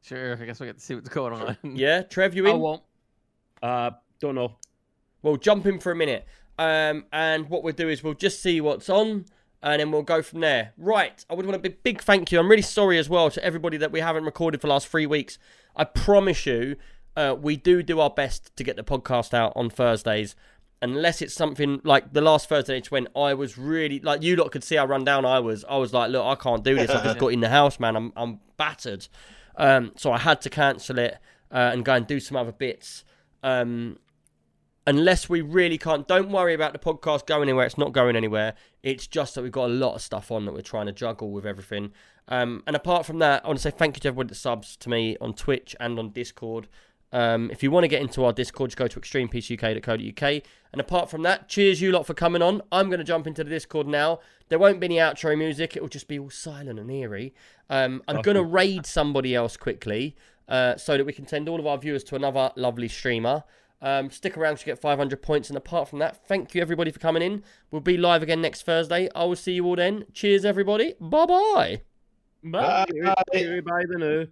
Sure. 0.02 0.32
I 0.40 0.44
guess 0.44 0.60
we 0.60 0.66
get 0.66 0.76
to 0.76 0.82
see 0.82 0.94
what's 0.94 1.08
going 1.08 1.32
on. 1.32 1.56
Yeah, 1.76 2.02
Trev, 2.02 2.34
you 2.34 2.46
in? 2.46 2.52
I 2.52 2.54
won't. 2.54 2.82
Uh, 3.62 3.90
don't 4.20 4.34
know. 4.34 4.56
We'll 5.22 5.36
jump 5.36 5.66
in 5.66 5.80
for 5.80 5.92
a 5.92 5.96
minute. 5.96 6.26
Um, 6.58 7.04
and 7.12 7.48
what 7.48 7.62
we'll 7.62 7.74
do 7.74 7.88
is 7.88 8.02
we'll 8.02 8.14
just 8.14 8.42
see 8.42 8.60
what's 8.60 8.88
on 8.88 9.26
and 9.62 9.80
then 9.80 9.90
we'll 9.90 10.02
go 10.02 10.22
from 10.22 10.40
there. 10.40 10.72
Right. 10.76 11.24
I 11.28 11.34
would 11.34 11.46
want 11.46 11.56
a 11.56 11.60
big, 11.60 11.82
big 11.82 12.00
thank 12.00 12.30
you. 12.30 12.38
I'm 12.38 12.48
really 12.48 12.62
sorry 12.62 12.98
as 12.98 13.08
well 13.08 13.30
to 13.30 13.44
everybody 13.44 13.76
that 13.78 13.92
we 13.92 14.00
haven't 14.00 14.24
recorded 14.24 14.60
for 14.60 14.66
the 14.66 14.72
last 14.72 14.88
three 14.88 15.06
weeks. 15.06 15.38
I 15.74 15.84
promise 15.84 16.46
you, 16.46 16.76
uh, 17.16 17.34
we 17.40 17.56
do 17.56 17.82
do 17.82 18.00
our 18.00 18.10
best 18.10 18.54
to 18.56 18.64
get 18.64 18.76
the 18.76 18.84
podcast 18.84 19.34
out 19.34 19.52
on 19.56 19.70
Thursdays. 19.70 20.36
Unless 20.80 21.22
it's 21.22 21.34
something 21.34 21.80
like 21.82 22.12
the 22.12 22.20
last 22.20 22.48
Thursday 22.48 22.78
it's 22.78 22.88
when 22.88 23.08
I 23.16 23.34
was 23.34 23.58
really 23.58 23.98
like 23.98 24.22
you 24.22 24.36
lot 24.36 24.52
could 24.52 24.62
see 24.62 24.76
how 24.76 24.86
run 24.86 25.04
down 25.04 25.24
I 25.24 25.40
was. 25.40 25.64
I 25.68 25.76
was 25.76 25.92
like, 25.92 26.12
look, 26.12 26.24
I 26.24 26.36
can't 26.36 26.62
do 26.62 26.76
this. 26.76 26.88
I 26.88 27.02
just 27.02 27.18
got 27.18 27.32
in 27.32 27.40
the 27.40 27.48
house, 27.48 27.80
man. 27.80 27.96
I'm 27.96 28.12
I'm 28.16 28.38
battered. 28.56 29.08
Um, 29.58 29.92
so 29.96 30.12
I 30.12 30.18
had 30.18 30.40
to 30.42 30.50
cancel 30.50 30.98
it 30.98 31.18
uh, 31.50 31.70
and 31.72 31.84
go 31.84 31.94
and 31.94 32.06
do 32.06 32.20
some 32.20 32.36
other 32.36 32.52
bits. 32.52 33.04
Um, 33.42 33.98
unless 34.86 35.28
we 35.28 35.42
really 35.42 35.76
can't. 35.76 36.08
Don't 36.08 36.30
worry 36.30 36.54
about 36.54 36.72
the 36.72 36.78
podcast 36.78 37.26
going 37.26 37.42
anywhere. 37.42 37.66
It's 37.66 37.76
not 37.76 37.92
going 37.92 38.16
anywhere. 38.16 38.54
It's 38.82 39.06
just 39.06 39.34
that 39.34 39.42
we've 39.42 39.52
got 39.52 39.66
a 39.66 39.74
lot 39.74 39.94
of 39.94 40.00
stuff 40.00 40.30
on 40.30 40.46
that 40.46 40.54
we're 40.54 40.62
trying 40.62 40.86
to 40.86 40.92
juggle 40.92 41.30
with 41.30 41.44
everything. 41.44 41.92
Um, 42.28 42.62
and 42.66 42.74
apart 42.74 43.04
from 43.04 43.18
that, 43.18 43.44
I 43.44 43.48
want 43.48 43.58
to 43.58 43.62
say 43.62 43.70
thank 43.70 43.96
you 43.96 44.00
to 44.00 44.08
everybody 44.08 44.28
that 44.28 44.36
subs 44.36 44.76
to 44.78 44.88
me 44.88 45.16
on 45.20 45.34
Twitch 45.34 45.76
and 45.78 45.98
on 45.98 46.10
Discord. 46.10 46.68
Um, 47.10 47.50
if 47.50 47.62
you 47.62 47.70
want 47.70 47.84
to 47.84 47.88
get 47.88 48.02
into 48.02 48.24
our 48.24 48.32
Discord, 48.32 48.70
just 48.70 48.78
go 48.78 48.86
to 48.86 49.00
extremepeaceuk.co.uk. 49.00 50.42
And 50.72 50.80
apart 50.80 51.10
from 51.10 51.22
that, 51.22 51.48
cheers 51.48 51.80
you 51.80 51.90
lot 51.90 52.06
for 52.06 52.14
coming 52.14 52.42
on. 52.42 52.60
I'm 52.70 52.88
going 52.88 52.98
to 52.98 53.04
jump 53.04 53.26
into 53.26 53.44
the 53.44 53.50
Discord 53.50 53.86
now. 53.86 54.20
There 54.48 54.58
won't 54.58 54.80
be 54.80 54.86
any 54.86 54.96
outro 54.96 55.36
music. 55.36 55.76
It 55.76 55.80
will 55.80 55.88
just 55.88 56.08
be 56.08 56.18
all 56.18 56.30
silent 56.30 56.78
and 56.78 56.90
eerie. 56.90 57.34
Um, 57.70 58.02
I'm 58.08 58.22
going 58.22 58.36
to 58.36 58.42
raid 58.42 58.86
somebody 58.86 59.34
else 59.34 59.56
quickly 59.56 60.16
uh, 60.48 60.76
so 60.76 60.96
that 60.96 61.04
we 61.04 61.12
can 61.12 61.26
send 61.26 61.48
all 61.48 61.60
of 61.60 61.66
our 61.66 61.78
viewers 61.78 62.04
to 62.04 62.16
another 62.16 62.50
lovely 62.56 62.88
streamer. 62.88 63.44
Um, 63.80 64.10
stick 64.10 64.36
around 64.36 64.58
to 64.58 64.64
get 64.64 64.78
500 64.80 65.22
points. 65.22 65.50
And 65.50 65.56
apart 65.56 65.88
from 65.88 65.98
that, 66.00 66.26
thank 66.26 66.54
you 66.54 66.62
everybody 66.62 66.90
for 66.90 66.98
coming 66.98 67.22
in. 67.22 67.44
We'll 67.70 67.80
be 67.80 67.96
live 67.96 68.22
again 68.22 68.40
next 68.40 68.62
Thursday. 68.62 69.08
I 69.14 69.24
will 69.24 69.36
see 69.36 69.52
you 69.52 69.66
all 69.66 69.76
then. 69.76 70.04
Cheers, 70.12 70.44
everybody. 70.44 70.94
Bye 71.00 71.26
bye. 71.26 71.80
Bye. 72.44 72.86
Bye. 73.04 73.14
Bye 73.60 73.84
the 73.88 73.98
new. 73.98 74.28